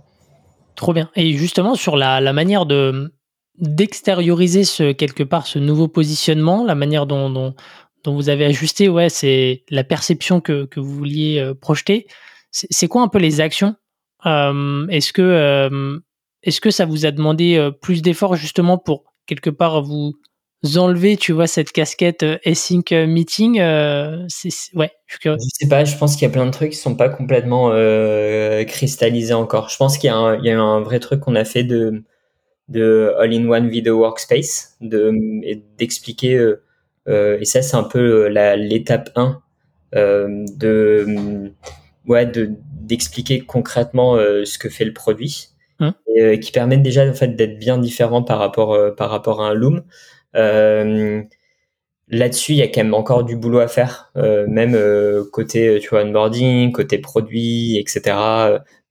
Trop 0.77 0.93
bien. 0.93 1.11
Et 1.17 1.33
justement, 1.33 1.75
sur 1.75 1.97
la, 1.97 2.21
la 2.21 2.33
manière 2.33 2.67
de 2.67 3.13
d'extérioriser 3.59 4.65
ce 4.65 4.93
quelque 4.93 5.23
part 5.23 5.47
ce 5.47 5.59
nouveau 5.59 5.87
positionnement, 5.87 6.65
la 6.65 6.75
manière 6.75 7.05
dont, 7.05 7.29
dont, 7.29 7.55
dont 8.05 8.15
vous 8.15 8.31
avez 8.31 8.47
ajusté, 8.47 8.89
ouais, 8.89 9.11
c'est 9.11 9.65
la 9.69 9.85
perception 9.85 10.41
que, 10.41 10.65
que 10.65 10.81
vous 10.81 10.95
vouliez 10.95 11.39
euh, 11.41 11.53
projeter. 11.53 12.07
C'est 12.53 12.89
quoi 12.89 13.03
un 13.03 13.09
peu 13.09 13.19
les 13.19 13.41
actions 13.41 13.75
Est-ce 14.25 15.13
que 15.13 16.01
est-ce 16.43 16.61
que 16.61 16.71
ça 16.71 16.87
vous 16.87 17.07
a 17.07 17.11
demandé 17.11 17.71
plus 17.83 18.03
d'efforts 18.03 18.37
justement 18.37 18.79
pour 18.79 19.05
quelque 19.27 19.51
part 19.51 19.83
vous 19.83 20.15
enlever, 20.77 21.17
tu 21.17 21.33
vois, 21.33 21.47
cette 21.47 21.73
casquette 21.73 22.23
euh, 22.23 22.39
async 22.45 22.93
euh, 22.93 23.07
meeting 23.07 23.61
euh, 23.61 24.27
ouais, 24.75 24.91
je 25.07 25.17
suis 25.17 25.39
sais 25.39 25.69
pas, 25.69 25.85
je 25.85 25.97
pense 25.97 26.17
qu'il 26.17 26.27
y 26.27 26.31
a 26.31 26.33
plein 26.33 26.47
de 26.47 26.51
trucs 26.51 26.71
qui 26.71 26.77
sont 26.77 26.97
pas 26.97 27.09
complètement 27.09 27.71
cristallisés 28.67 29.35
encore. 29.35 29.69
Je 29.71 29.77
pense 29.77 29.99
qu'il 29.99 30.09
y 30.09 30.13
a 30.13 30.17
un, 30.17 30.39
il 30.39 30.45
y 30.45 30.51
a 30.51 30.61
un 30.61 30.81
vrai 30.81 31.01
truc 31.01 31.21
qu'on 31.21 31.35
a 31.35 31.45
fait 31.45 31.65
de, 31.65 32.05
de 32.69 33.15
All-in-One 33.19 33.69
Video 33.69 33.99
Workspace, 33.99 34.77
de, 34.81 35.13
d'expliquer, 35.79 36.55
et 37.09 37.45
ça 37.45 37.63
c'est 37.63 37.77
un 37.77 37.83
peu 37.83 38.29
la, 38.29 38.57
l'étape 38.57 39.11
1 39.17 39.41
de, 39.95 41.53
ouais, 42.07 42.27
de, 42.27 42.53
d'expliquer 42.91 43.41
concrètement 43.41 44.17
ce 44.17 44.59
que 44.59 44.69
fait 44.69 44.85
le 44.85 44.93
produit. 44.93 45.49
Hum. 45.81 45.95
Et, 46.15 46.39
qui 46.41 46.53
permettent 46.53 46.83
déjà 46.83 47.09
en 47.09 47.15
fait 47.15 47.29
d'être 47.29 47.59
bien 47.59 47.79
différent 47.79 48.23
par 48.23 48.39
rapport 48.39 48.77
par 48.97 49.09
rapport 49.09 49.43
à 49.43 49.49
un 49.49 49.55
Loom. 49.55 49.83
Euh, 50.37 51.23
là-dessus, 52.09 52.53
il 52.53 52.59
y 52.59 52.63
a 52.63 52.69
quand 52.69 52.83
même 52.83 52.95
encore 52.95 53.25
du 53.25 53.37
boulot 53.37 53.61
à 53.61 53.69
faire, 53.69 54.11
euh, 54.17 54.47
même 54.49 54.75
euh, 54.75 55.25
côté 55.33 55.79
tu 55.81 55.89
vois 55.91 56.03
onboarding, 56.03 56.73
côté 56.73 56.99
produit, 56.99 57.79
etc. 57.79 58.17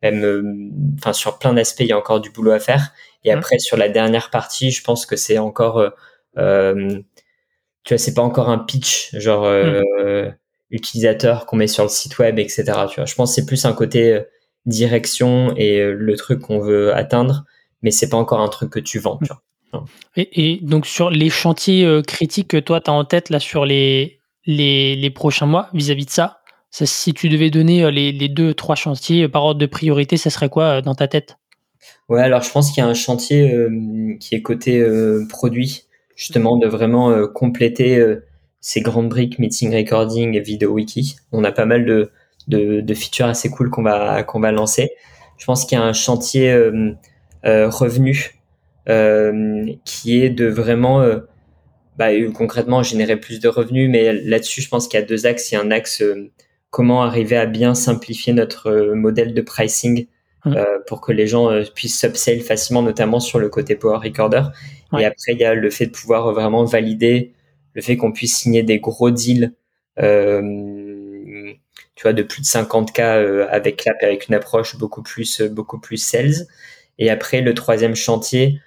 même, 0.01 0.95
enfin 0.97 1.13
sur 1.13 1.39
plein 1.39 1.53
d'aspects, 1.53 1.81
il 1.81 1.87
y 1.87 1.93
a 1.93 1.97
encore 1.97 2.21
du 2.21 2.31
boulot 2.31 2.51
à 2.51 2.59
faire. 2.59 2.93
Et 3.23 3.33
mmh. 3.33 3.37
après, 3.37 3.59
sur 3.59 3.77
la 3.77 3.89
dernière 3.89 4.29
partie, 4.29 4.71
je 4.71 4.83
pense 4.83 5.05
que 5.05 5.15
c'est 5.15 5.37
encore, 5.37 5.83
tu 6.35 6.43
vois, 6.43 7.97
c'est 7.97 8.13
pas 8.13 8.21
encore 8.21 8.49
un 8.49 8.59
pitch 8.59 9.15
genre 9.15 9.45
mmh. 9.45 10.33
Utilisateur 10.71 11.45
qu'on 11.45 11.57
met 11.57 11.67
sur 11.67 11.83
le 11.83 11.89
site 11.89 12.19
web, 12.19 12.39
etc. 12.39 12.63
Tu 12.89 12.95
vois, 12.97 13.05
je 13.05 13.15
pense 13.15 13.31
que 13.31 13.35
c'est 13.35 13.45
plus 13.45 13.65
un 13.65 13.73
côté 13.73 14.21
direction 14.65 15.53
et 15.55 15.83
le 15.83 16.15
truc 16.15 16.41
qu'on 16.41 16.59
veut 16.59 16.93
atteindre, 16.93 17.45
mais 17.81 17.91
c'est 17.91 18.09
pas 18.09 18.17
encore 18.17 18.41
un 18.41 18.49
truc 18.49 18.69
que 18.69 18.79
tu 18.79 18.99
vends. 18.99 19.19
Tu 19.23 19.31
vois. 19.71 19.85
Et, 20.15 20.59
donc 20.61 20.85
sur 20.85 21.09
les 21.09 21.29
chantiers 21.29 22.01
critiques 22.05 22.47
que 22.47 22.57
toi 22.57 22.81
tu 22.81 22.89
as 22.89 22.93
en 22.93 23.05
tête 23.05 23.29
là 23.29 23.39
sur 23.39 23.65
les, 23.65 24.19
les, 24.45 25.09
prochains 25.11 25.45
mois 25.45 25.69
vis-à-vis 25.73 26.05
de 26.05 26.11
ça, 26.11 26.39
si 26.71 27.13
tu 27.13 27.29
devais 27.29 27.49
donner 27.49 27.89
les, 27.91 28.11
les, 28.11 28.29
deux, 28.29 28.53
trois 28.53 28.75
chantiers 28.75 29.27
par 29.27 29.43
ordre 29.43 29.59
de 29.59 29.65
priorité, 29.65 30.17
ça 30.17 30.29
serait 30.29 30.49
quoi 30.49 30.81
dans 30.81 30.95
ta 30.95 31.07
tête? 31.07 31.37
Ouais, 32.09 32.21
alors 32.21 32.41
je 32.41 32.51
pense 32.51 32.71
qu'il 32.71 32.83
y 32.83 32.85
a 32.85 32.89
un 32.89 32.95
chantier 32.95 33.55
qui 34.19 34.35
est 34.35 34.41
côté 34.41 34.83
produit, 35.29 35.83
justement 36.15 36.57
de 36.57 36.67
vraiment 36.67 37.27
compléter 37.27 38.19
ces 38.61 38.81
grandes 38.81 39.09
briques 39.09 39.39
meeting 39.39 39.73
recording 39.73 40.35
et 40.35 40.41
vidéo 40.41 40.73
wiki. 40.73 41.15
On 41.31 41.43
a 41.43 41.51
pas 41.51 41.65
mal 41.65 41.85
de, 41.85 42.11
de, 42.47 42.81
de 42.81 42.93
features 42.93 43.27
assez 43.27 43.49
cool 43.49 43.69
qu'on 43.69 43.83
va 43.83 44.23
qu'on 44.23 44.39
va 44.39 44.51
lancer. 44.51 44.91
Je 45.37 45.45
pense 45.45 45.65
qu'il 45.65 45.77
y 45.77 45.81
a 45.81 45.83
un 45.83 45.93
chantier 45.93 46.51
euh, 46.51 46.91
euh, 47.45 47.69
revenu 47.69 48.41
euh, 48.89 49.65
qui 49.85 50.21
est 50.21 50.29
de 50.29 50.47
vraiment 50.47 51.03
bah, 51.97 52.09
concrètement 52.35 52.83
générer 52.83 53.17
plus 53.17 53.39
de 53.39 53.47
revenus. 53.47 53.89
Mais 53.89 54.13
là-dessus, 54.13 54.61
je 54.61 54.69
pense 54.69 54.87
qu'il 54.87 54.99
y 54.99 55.03
a 55.03 55.05
deux 55.05 55.25
axes. 55.25 55.51
Il 55.51 55.55
y 55.55 55.57
a 55.57 55.61
un 55.61 55.71
axe 55.71 56.03
comment 56.69 57.03
arriver 57.03 57.37
à 57.37 57.45
bien 57.45 57.73
simplifier 57.73 58.33
notre 58.33 58.93
modèle 58.93 59.33
de 59.33 59.41
pricing 59.41 60.07
mmh. 60.45 60.55
pour 60.87 61.01
que 61.01 61.11
les 61.11 61.25
gens 61.25 61.49
puissent 61.73 62.03
upsell 62.03 62.41
facilement, 62.41 62.81
notamment 62.81 63.19
sur 63.19 63.39
le 63.39 63.49
côté 63.49 63.75
Power 63.75 63.99
Recorder. 64.03 64.43
Et 64.97 65.05
après, 65.05 65.33
il 65.33 65.39
y 65.39 65.45
a 65.45 65.53
le 65.53 65.69
fait 65.69 65.85
de 65.85 65.91
pouvoir 65.91 66.33
vraiment 66.33 66.65
valider 66.65 67.33
le 67.73 67.81
fait 67.81 67.97
qu'on 67.97 68.11
puisse 68.11 68.35
signer 68.37 68.63
des 68.63 68.79
gros 68.79 69.11
deals, 69.11 69.53
euh, 69.99 70.41
tu 71.95 72.03
vois, 72.03 72.13
de 72.13 72.23
plus 72.23 72.41
de 72.41 72.47
50K 72.47 73.01
euh, 73.01 73.47
avec 73.49 73.77
Clap, 73.77 73.97
avec 74.01 74.27
une 74.27 74.35
approche 74.35 74.77
beaucoup 74.77 75.03
plus, 75.03 75.41
euh, 75.41 75.49
beaucoup 75.49 75.79
plus 75.79 75.97
sales. 75.97 76.47
Et 76.97 77.09
après, 77.09 77.41
le 77.41 77.53
troisième 77.53 77.95
chantier 77.95 78.59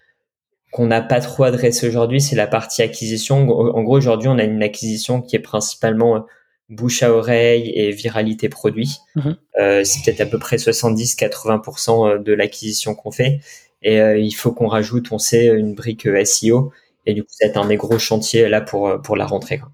qu'on 0.70 0.86
n'a 0.86 1.02
pas 1.02 1.20
trop 1.20 1.44
adressé 1.44 1.86
aujourd'hui, 1.86 2.20
c'est 2.20 2.36
la 2.36 2.46
partie 2.46 2.82
acquisition. 2.82 3.48
En 3.50 3.82
gros, 3.82 3.96
aujourd'hui, 3.96 4.28
on 4.28 4.38
a 4.38 4.44
une 4.44 4.62
acquisition 4.62 5.20
qui 5.20 5.36
est 5.36 5.40
principalement 5.40 6.24
bouche 6.70 7.02
à 7.02 7.12
oreille 7.12 7.70
et 7.74 7.90
viralité 7.90 8.48
produit. 8.48 8.96
Mhm. 9.16 9.36
c'est 9.84 10.02
peut-être 10.02 10.22
à 10.22 10.26
peu 10.26 10.38
près 10.38 10.56
70-80% 10.56 12.22
de 12.22 12.32
l'acquisition 12.32 12.94
qu'on 12.94 13.10
fait. 13.10 13.40
Et 13.82 13.98
il 13.98 14.32
faut 14.32 14.52
qu'on 14.52 14.66
rajoute, 14.68 15.12
on 15.12 15.18
sait, 15.18 15.48
une 15.48 15.74
brique 15.74 16.08
SEO 16.24 16.72
et 17.06 17.14
du 17.14 17.22
coup, 17.22 17.30
c'est 17.30 17.56
un 17.56 17.66
des 17.66 17.76
gros 17.76 17.98
chantiers 17.98 18.48
là 18.48 18.60
pour, 18.60 18.88
euh, 18.88 18.98
pour 18.98 19.16
la 19.16 19.26
rentrée. 19.26 19.58
Quoi. 19.58 19.70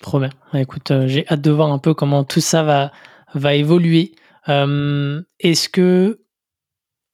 Trop 0.00 0.20
bien. 0.20 0.30
Écoute, 0.54 0.90
euh, 0.90 1.08
j'ai 1.08 1.26
hâte 1.28 1.40
de 1.40 1.50
voir 1.50 1.72
un 1.72 1.78
peu 1.78 1.94
comment 1.94 2.24
tout 2.24 2.40
ça 2.40 2.62
va, 2.62 2.92
va 3.34 3.54
évoluer. 3.54 4.12
Euh, 4.48 5.22
est-ce 5.40 5.68
que, 5.68 6.20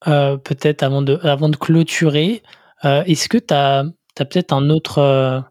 peut-être 0.05 0.83
avant 0.83 1.01
de, 1.01 1.19
avant 1.23 1.49
de 1.49 1.57
clôturer, 1.57 2.43
est-ce 2.83 3.29
que 3.29 3.39
tu 3.39 3.55
as, 3.55 3.85
peut-être 4.15 4.53
un 4.53 4.69
autre, 4.69 5.43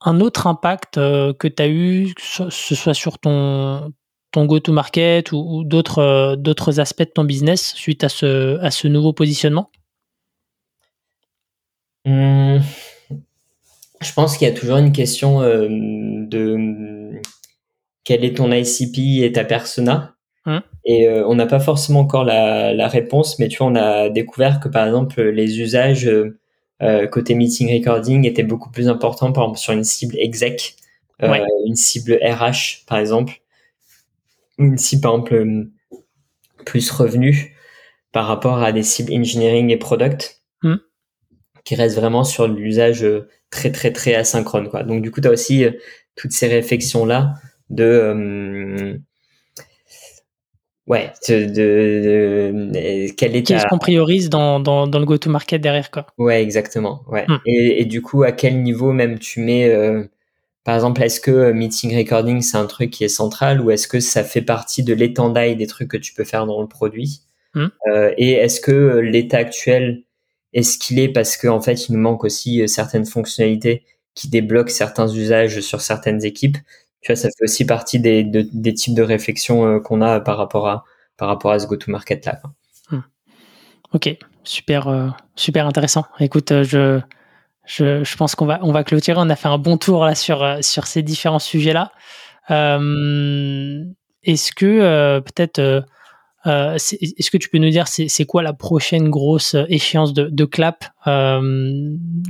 un 0.00 0.20
autre 0.20 0.46
impact 0.46 0.94
que 0.94 1.48
tu 1.48 1.62
as 1.62 1.68
eu, 1.68 2.14
que 2.14 2.22
ce 2.22 2.74
soit 2.76 2.94
sur 2.94 3.18
ton, 3.18 3.92
ton 4.30 4.46
go-to-market 4.46 5.32
ou, 5.32 5.64
d'autres, 5.64 6.36
d'autres 6.38 6.78
aspects 6.78 7.02
de 7.02 7.10
ton 7.12 7.24
business 7.24 7.74
suite 7.74 8.04
à 8.04 8.08
ce, 8.08 8.58
à 8.60 8.70
ce 8.70 8.86
nouveau 8.86 9.12
positionnement? 9.12 9.72
Hum, 12.06 12.60
je 14.02 14.12
pense 14.12 14.36
qu'il 14.36 14.46
y 14.46 14.50
a 14.50 14.54
toujours 14.54 14.76
une 14.76 14.92
question 14.92 15.40
euh, 15.40 15.68
de 15.68 17.20
quel 18.04 18.24
est 18.24 18.36
ton 18.36 18.52
ICP 18.52 19.24
et 19.24 19.32
ta 19.32 19.44
persona? 19.44 20.14
Hum. 20.46 20.60
Et 20.84 21.08
euh, 21.08 21.26
on 21.26 21.34
n'a 21.34 21.46
pas 21.46 21.60
forcément 21.60 22.00
encore 22.00 22.24
la, 22.24 22.74
la, 22.74 22.88
réponse, 22.88 23.38
mais 23.38 23.48
tu 23.48 23.58
vois, 23.58 23.68
on 23.68 23.76
a 23.76 24.10
découvert 24.10 24.60
que 24.60 24.68
par 24.68 24.86
exemple 24.86 25.22
les 25.22 25.60
usages 25.60 26.06
euh, 26.06 27.06
côté 27.06 27.34
meeting 27.34 27.72
recording 27.72 28.26
étaient 28.26 28.42
beaucoup 28.42 28.70
plus 28.70 28.88
importants, 28.88 29.32
par 29.32 29.44
exemple 29.44 29.60
sur 29.60 29.72
une 29.72 29.84
cible 29.84 30.16
exec, 30.18 30.76
une 31.20 31.76
cible 31.76 32.18
RH 32.22 32.84
par 32.86 32.98
exemple, 32.98 33.40
une 34.58 34.76
cible 34.76 35.00
par 35.00 35.14
exemple 35.14 35.68
plus 36.66 36.90
revenu 36.90 37.56
par 38.12 38.26
rapport 38.26 38.62
à 38.62 38.72
des 38.72 38.82
cibles 38.82 39.14
engineering 39.14 39.70
et 39.70 39.78
product. 39.78 40.43
Qui 41.64 41.74
reste 41.76 41.96
vraiment 41.96 42.24
sur 42.24 42.46
l'usage 42.46 43.04
euh, 43.04 43.28
très 43.50 43.72
très 43.72 43.92
très 43.92 44.14
asynchrone 44.14 44.68
quoi. 44.68 44.82
Donc 44.82 45.02
du 45.02 45.10
coup 45.10 45.20
tu 45.20 45.28
as 45.28 45.30
aussi 45.30 45.64
euh, 45.64 45.70
toutes 46.14 46.32
ces 46.32 46.46
réflexions 46.46 47.06
là 47.06 47.32
de 47.70 47.84
euh, 47.84 48.98
ouais 50.86 51.10
de, 51.28 51.46
de, 51.46 53.10
quel 53.16 53.34
est 53.34 53.42
qu'est-ce 53.42 53.66
qu'on 53.66 53.78
priorise 53.78 54.28
dans, 54.28 54.60
dans, 54.60 54.86
dans 54.86 54.98
le 54.98 55.06
go 55.06 55.16
to 55.16 55.30
market 55.30 55.62
derrière 55.62 55.90
quoi. 55.90 56.06
Ouais 56.18 56.42
exactement 56.42 57.02
ouais 57.08 57.24
hmm. 57.26 57.38
et, 57.46 57.80
et, 57.80 57.84
du 57.86 58.02
coup 58.02 58.24
à 58.24 58.32
quel 58.32 58.62
niveau 58.62 58.92
même 58.92 59.18
tu 59.18 59.40
mets 59.40 59.72
par 60.64 60.74
exemple, 60.74 61.02
est-ce 61.02 61.20
que 61.20 61.52
meeting 61.52 61.94
recording, 61.94 62.40
c'est 62.40 62.56
un 62.56 62.64
truc 62.64 62.88
qui 62.90 63.04
est 63.04 63.08
central 63.08 63.60
ou 63.60 63.70
est-ce 63.70 63.86
que 63.86 64.00
ça 64.00 64.24
fait 64.24 64.40
partie 64.40 64.82
de 64.82 64.94
l'étendard 64.94 65.54
des 65.54 65.66
trucs 65.66 65.88
que 65.88 65.98
tu 65.98 66.14
peux 66.14 66.24
faire 66.24 66.46
dans 66.46 66.62
le 66.62 66.68
produit? 66.68 67.20
Hmm. 67.52 67.66
Et 68.16 68.32
est-ce 68.32 68.62
que 68.62 68.96
l'état 68.96 69.36
actuel 69.36 70.04
est-ce 70.54 70.78
qu'il 70.78 70.98
est 71.00 71.08
parce 71.08 71.36
qu'en 71.36 71.60
fait, 71.60 71.88
il 71.88 71.92
nous 71.92 72.00
manque 72.00 72.24
aussi 72.24 72.62
euh, 72.62 72.66
certaines 72.66 73.04
fonctionnalités 73.04 73.84
qui 74.14 74.28
débloquent 74.28 74.70
certains 74.70 75.08
usages 75.08 75.60
sur 75.60 75.80
certaines 75.80 76.24
équipes. 76.24 76.56
Tu 77.00 77.12
vois, 77.12 77.16
ça 77.16 77.28
fait 77.28 77.44
aussi 77.44 77.66
partie 77.66 77.98
des, 77.98 78.22
des 78.24 78.72
types 78.72 78.94
de 78.94 79.02
réflexions 79.02 79.66
euh, 79.66 79.80
qu'on 79.80 80.00
a 80.00 80.20
par 80.20 80.38
rapport 80.38 80.68
à, 80.68 80.84
par 81.16 81.28
rapport 81.28 81.50
à 81.50 81.58
ce 81.58 81.66
go-to-market 81.66 82.24
là. 82.24 82.40
Hmm. 82.90 83.00
Ok, 83.92 84.16
super, 84.44 84.86
euh, 84.88 85.08
super 85.34 85.66
intéressant. 85.66 86.06
Écoute, 86.20 86.52
je, 86.62 87.00
je, 87.66 88.16
pense 88.16 88.36
qu'on 88.36 88.46
va, 88.46 88.60
on 88.62 88.70
va 88.70 88.84
clôturer. 88.84 89.18
On 89.18 89.28
a 89.28 89.36
fait 89.36 89.48
un 89.48 89.58
bon 89.58 89.76
tour 89.76 90.04
là 90.04 90.14
sur, 90.14 90.58
sur 90.62 90.86
ces 90.86 91.02
différents 91.02 91.40
sujets 91.40 91.72
là. 91.72 91.90
Est-ce 94.22 94.52
que 94.52 95.18
peut-être 95.20 95.84
euh, 96.46 96.74
est-ce 96.74 97.30
que 97.30 97.38
tu 97.38 97.48
peux 97.48 97.58
nous 97.58 97.70
dire 97.70 97.88
c'est 97.88 98.24
quoi 98.26 98.42
la 98.42 98.52
prochaine 98.52 99.08
grosse 99.08 99.54
euh, 99.54 99.64
échéance 99.68 100.12
de, 100.12 100.44
clap 100.44 100.84
euh, 101.06 101.40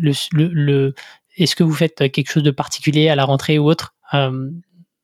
le, 0.00 0.94
Est-ce 1.36 1.56
que 1.56 1.64
vous 1.64 1.74
faites 1.74 2.10
quelque 2.12 2.30
chose 2.30 2.42
de 2.42 2.50
particulier 2.50 3.08
à 3.08 3.16
la 3.16 3.24
rentrée 3.24 3.58
ou 3.58 3.68
autre 3.68 3.94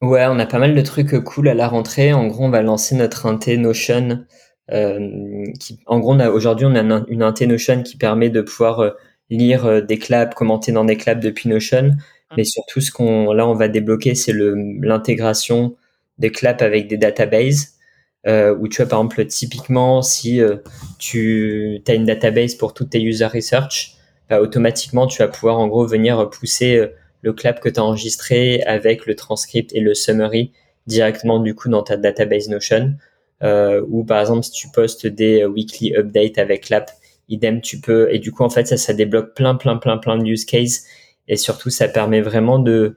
Ouais, 0.02 0.24
on 0.26 0.38
a 0.38 0.46
pas 0.46 0.58
mal 0.58 0.74
de 0.74 0.80
trucs 0.80 1.18
cool 1.24 1.48
à 1.48 1.54
la 1.54 1.68
rentrée. 1.68 2.12
En 2.12 2.26
gros, 2.28 2.44
on 2.44 2.50
va 2.50 2.62
lancer 2.62 2.94
notre 2.94 3.26
Inté 3.26 3.56
Notion. 3.58 4.24
qui, 4.68 5.80
en 5.86 5.98
gros, 5.98 6.16
aujourd'hui, 6.28 6.66
on 6.66 6.74
a 6.74 7.04
une 7.08 7.22
Inté 7.22 7.46
Notion 7.46 7.82
qui 7.82 7.96
permet 7.96 8.30
de 8.30 8.40
pouvoir 8.40 8.92
lire 9.28 9.82
des 9.82 9.98
claps, 9.98 10.34
commenter 10.34 10.72
dans 10.72 10.84
des 10.84 10.96
claps 10.96 11.22
depuis 11.22 11.48
Notion. 11.48 11.82
Mmh. 11.82 12.34
Mais 12.36 12.44
surtout, 12.44 12.80
ce 12.80 12.92
qu'on 12.92 13.32
là, 13.32 13.46
on 13.46 13.54
va 13.54 13.68
débloquer, 13.68 14.14
c'est 14.14 14.32
l'intégration 14.32 15.76
des 16.18 16.30
claps 16.30 16.62
avec 16.62 16.86
des 16.86 16.96
databases 16.96 17.79
euh, 18.26 18.54
tu 18.68 18.76
vois 18.82 18.88
par 18.88 19.00
exemple 19.00 19.26
typiquement 19.26 20.02
si 20.02 20.40
euh, 20.40 20.56
tu 20.98 21.82
as 21.88 21.94
une 21.94 22.04
database 22.04 22.54
pour 22.54 22.74
toutes 22.74 22.90
tes 22.90 23.02
user 23.02 23.26
research, 23.26 23.96
bah, 24.28 24.40
automatiquement 24.40 25.06
tu 25.06 25.18
vas 25.18 25.28
pouvoir 25.28 25.58
en 25.58 25.68
gros 25.68 25.86
venir 25.86 26.28
pousser 26.30 26.76
euh, 26.76 26.88
le 27.22 27.32
clap 27.32 27.60
que 27.60 27.68
tu 27.68 27.80
as 27.80 27.84
enregistré 27.84 28.62
avec 28.62 29.06
le 29.06 29.14
transcript 29.14 29.74
et 29.74 29.80
le 29.80 29.94
summary 29.94 30.52
directement 30.86 31.38
du 31.38 31.54
coup 31.54 31.68
dans 31.68 31.82
ta 31.82 31.96
database 31.96 32.48
Notion. 32.48 32.94
Euh, 33.42 33.82
ou 33.88 34.04
par 34.04 34.20
exemple 34.20 34.44
si 34.44 34.52
tu 34.52 34.68
postes 34.70 35.06
des 35.06 35.46
weekly 35.46 35.94
updates 35.96 36.36
avec 36.36 36.68
l'app, 36.68 36.90
idem 37.30 37.62
tu 37.62 37.80
peux 37.80 38.12
et 38.12 38.18
du 38.18 38.32
coup 38.32 38.42
en 38.42 38.50
fait 38.50 38.66
ça 38.66 38.76
ça 38.76 38.92
débloque 38.92 39.34
plein 39.34 39.54
plein 39.54 39.78
plein 39.78 39.96
plein 39.96 40.18
de 40.18 40.26
use 40.26 40.44
cases 40.44 40.84
et 41.26 41.36
surtout 41.36 41.70
ça 41.70 41.88
permet 41.88 42.20
vraiment 42.20 42.58
de 42.58 42.96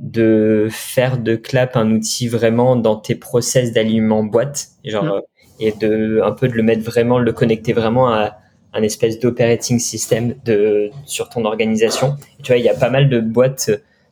de 0.00 0.68
faire 0.70 1.18
de 1.18 1.36
Clap 1.36 1.76
un 1.76 1.90
outil 1.92 2.26
vraiment 2.26 2.74
dans 2.74 2.96
tes 2.96 3.14
process 3.14 3.72
d'alignement 3.72 4.24
boîte, 4.24 4.68
genre, 4.84 5.04
euh, 5.04 5.20
et 5.60 5.72
de 5.72 6.20
un 6.24 6.32
peu 6.32 6.48
de 6.48 6.54
le 6.54 6.62
mettre 6.62 6.82
vraiment, 6.82 7.18
le 7.18 7.32
connecter 7.32 7.72
vraiment 7.72 8.08
à 8.08 8.38
un 8.72 8.82
espèce 8.82 9.18
d'operating 9.18 9.78
system 9.78 10.34
de 10.44 10.90
sur 11.04 11.28
ton 11.28 11.44
organisation. 11.44 12.16
tu 12.42 12.52
vois, 12.52 12.58
il 12.58 12.64
y 12.64 12.68
a 12.68 12.74
pas 12.74 12.90
mal 12.90 13.08
de 13.08 13.20
boîtes 13.20 13.70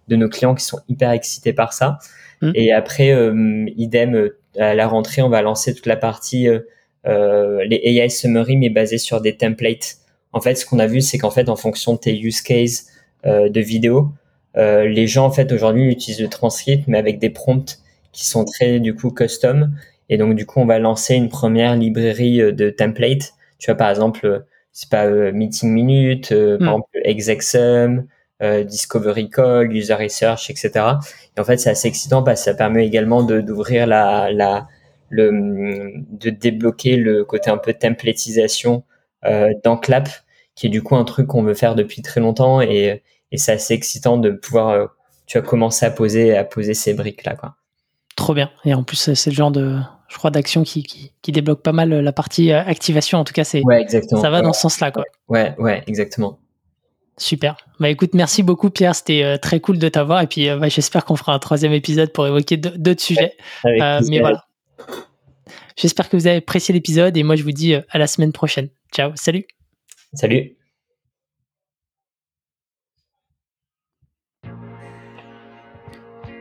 de 0.08 0.16
nos 0.16 0.28
clients 0.28 0.54
qui 0.54 0.64
sont 0.64 0.80
hyper 0.88 1.10
excités 1.10 1.52
par 1.52 1.72
ça. 1.72 1.98
Mm. 2.42 2.52
Et 2.54 2.72
après, 2.72 3.12
euh, 3.12 3.66
idem 3.76 4.14
euh, 4.14 4.38
à 4.58 4.74
la 4.74 4.88
rentrée, 4.88 5.22
on 5.22 5.28
va 5.28 5.42
lancer 5.42 5.74
toute 5.74 5.86
la 5.86 5.96
partie 5.96 6.48
euh, 6.48 7.64
les 7.64 7.80
AI 7.84 8.10
summary 8.10 8.56
mais 8.56 8.70
basé 8.70 8.98
sur 8.98 9.20
des 9.20 9.36
templates. 9.36 9.98
En 10.32 10.40
fait, 10.40 10.54
ce 10.56 10.66
qu'on 10.66 10.78
a 10.78 10.86
vu, 10.86 11.00
c'est 11.00 11.18
qu'en 11.18 11.30
fait, 11.30 11.48
en 11.48 11.56
fonction 11.56 11.94
de 11.94 11.98
tes 11.98 12.18
use 12.18 12.42
cases 12.42 12.86
de 13.24 13.60
vidéo, 13.60 14.12
euh, 14.56 14.88
les 14.88 15.06
gens 15.06 15.26
en 15.26 15.30
fait 15.30 15.52
aujourd'hui 15.52 15.84
utilisent 15.84 16.20
le 16.20 16.28
transcript 16.28 16.84
mais 16.86 16.98
avec 16.98 17.18
des 17.18 17.30
prompts 17.30 17.78
qui 18.12 18.26
sont 18.26 18.44
très 18.44 18.80
du 18.80 18.94
coup 18.94 19.10
custom. 19.10 19.74
Et 20.08 20.16
donc 20.16 20.34
du 20.34 20.46
coup 20.46 20.60
on 20.60 20.66
va 20.66 20.78
lancer 20.78 21.14
une 21.14 21.28
première 21.28 21.76
librairie 21.76 22.40
euh, 22.40 22.52
de 22.52 22.70
templates. 22.70 23.34
Tu 23.58 23.70
vois 23.70 23.76
par 23.76 23.90
exemple 23.90 24.26
euh, 24.26 24.40
c'est 24.72 24.90
pas 24.90 25.08
meeting 25.32 25.72
minute 25.72 26.28
par 26.28 26.38
hmm. 26.38 26.62
exemple 26.62 26.88
execsum 27.04 28.06
discovery 28.40 29.28
call 29.28 29.72
user 29.74 29.94
research 29.94 30.50
etc 30.50 30.70
et 31.36 31.40
en 31.40 31.44
fait 31.44 31.56
c'est 31.56 31.70
assez 31.70 31.88
excitant 31.88 32.22
parce 32.22 32.42
que 32.42 32.44
ça 32.44 32.54
permet 32.54 32.86
également 32.86 33.24
de 33.24 33.40
d'ouvrir 33.40 33.88
la 33.88 34.30
la 34.30 34.68
le 35.08 35.32
de 36.12 36.30
débloquer 36.30 36.96
le 36.96 37.24
côté 37.24 37.50
un 37.50 37.58
peu 37.58 37.72
templatisation 37.72 38.84
dans 39.64 39.76
Clap 39.76 40.08
qui 40.58 40.66
est 40.66 40.70
du 40.70 40.82
coup 40.82 40.96
un 40.96 41.04
truc 41.04 41.28
qu'on 41.28 41.44
veut 41.44 41.54
faire 41.54 41.76
depuis 41.76 42.02
très 42.02 42.20
longtemps. 42.20 42.60
Et, 42.60 43.02
et 43.32 43.38
c'est 43.38 43.52
assez 43.52 43.74
excitant 43.74 44.16
de 44.16 44.30
pouvoir 44.30 44.88
tu 45.26 45.38
as 45.38 45.42
commencé 45.42 45.84
à 45.84 45.90
poser 45.90 46.36
à 46.36 46.44
poser 46.44 46.74
ces 46.74 46.94
briques 46.94 47.24
là 47.24 47.36
quoi. 47.36 47.56
Trop 48.16 48.34
bien. 48.34 48.50
Et 48.64 48.74
en 48.74 48.82
plus 48.82 49.14
c'est 49.14 49.30
le 49.30 49.36
genre 49.36 49.50
de 49.50 49.78
je 50.08 50.16
crois 50.16 50.30
d'action 50.30 50.62
qui, 50.64 51.12
qui, 51.20 51.32
débloque 51.32 51.62
pas 51.62 51.72
mal 51.72 51.90
la 51.90 52.12
partie 52.12 52.50
activation 52.52 53.18
en 53.18 53.24
tout 53.24 53.34
cas 53.34 53.44
c'est 53.44 53.62
ouais, 53.62 53.80
exactement. 53.82 54.22
ça 54.22 54.30
va 54.30 54.40
dans 54.40 54.52
ce 54.52 54.62
sens 54.62 54.80
là 54.80 54.90
quoi. 54.90 55.04
Ouais 55.28 55.54
ouais 55.58 55.82
exactement. 55.86 56.38
Super. 57.18 57.56
Bah 57.80 57.88
écoute, 57.88 58.14
merci 58.14 58.42
beaucoup 58.42 58.70
Pierre, 58.70 58.94
c'était 58.94 59.22
euh, 59.22 59.36
très 59.36 59.60
cool 59.60 59.78
de 59.78 59.88
t'avoir 59.88 60.22
et 60.22 60.26
puis 60.26 60.48
euh, 60.48 60.56
bah, 60.56 60.68
j'espère 60.68 61.04
qu'on 61.04 61.16
fera 61.16 61.34
un 61.34 61.38
troisième 61.38 61.72
épisode 61.72 62.12
pour 62.12 62.26
évoquer 62.26 62.56
d'autres 62.56 63.02
sujets. 63.02 63.36
Euh, 63.66 64.00
mais 64.08 64.20
voilà. 64.20 64.44
J'espère 65.76 66.08
que 66.08 66.16
vous 66.16 66.26
avez 66.26 66.36
apprécié 66.36 66.72
l'épisode 66.72 67.16
et 67.16 67.22
moi 67.22 67.36
je 67.36 67.42
vous 67.42 67.52
dis 67.52 67.74
à 67.74 67.98
la 67.98 68.06
semaine 68.06 68.32
prochaine. 68.32 68.68
Ciao, 68.92 69.12
salut. 69.16 69.46
Salut. 70.14 70.57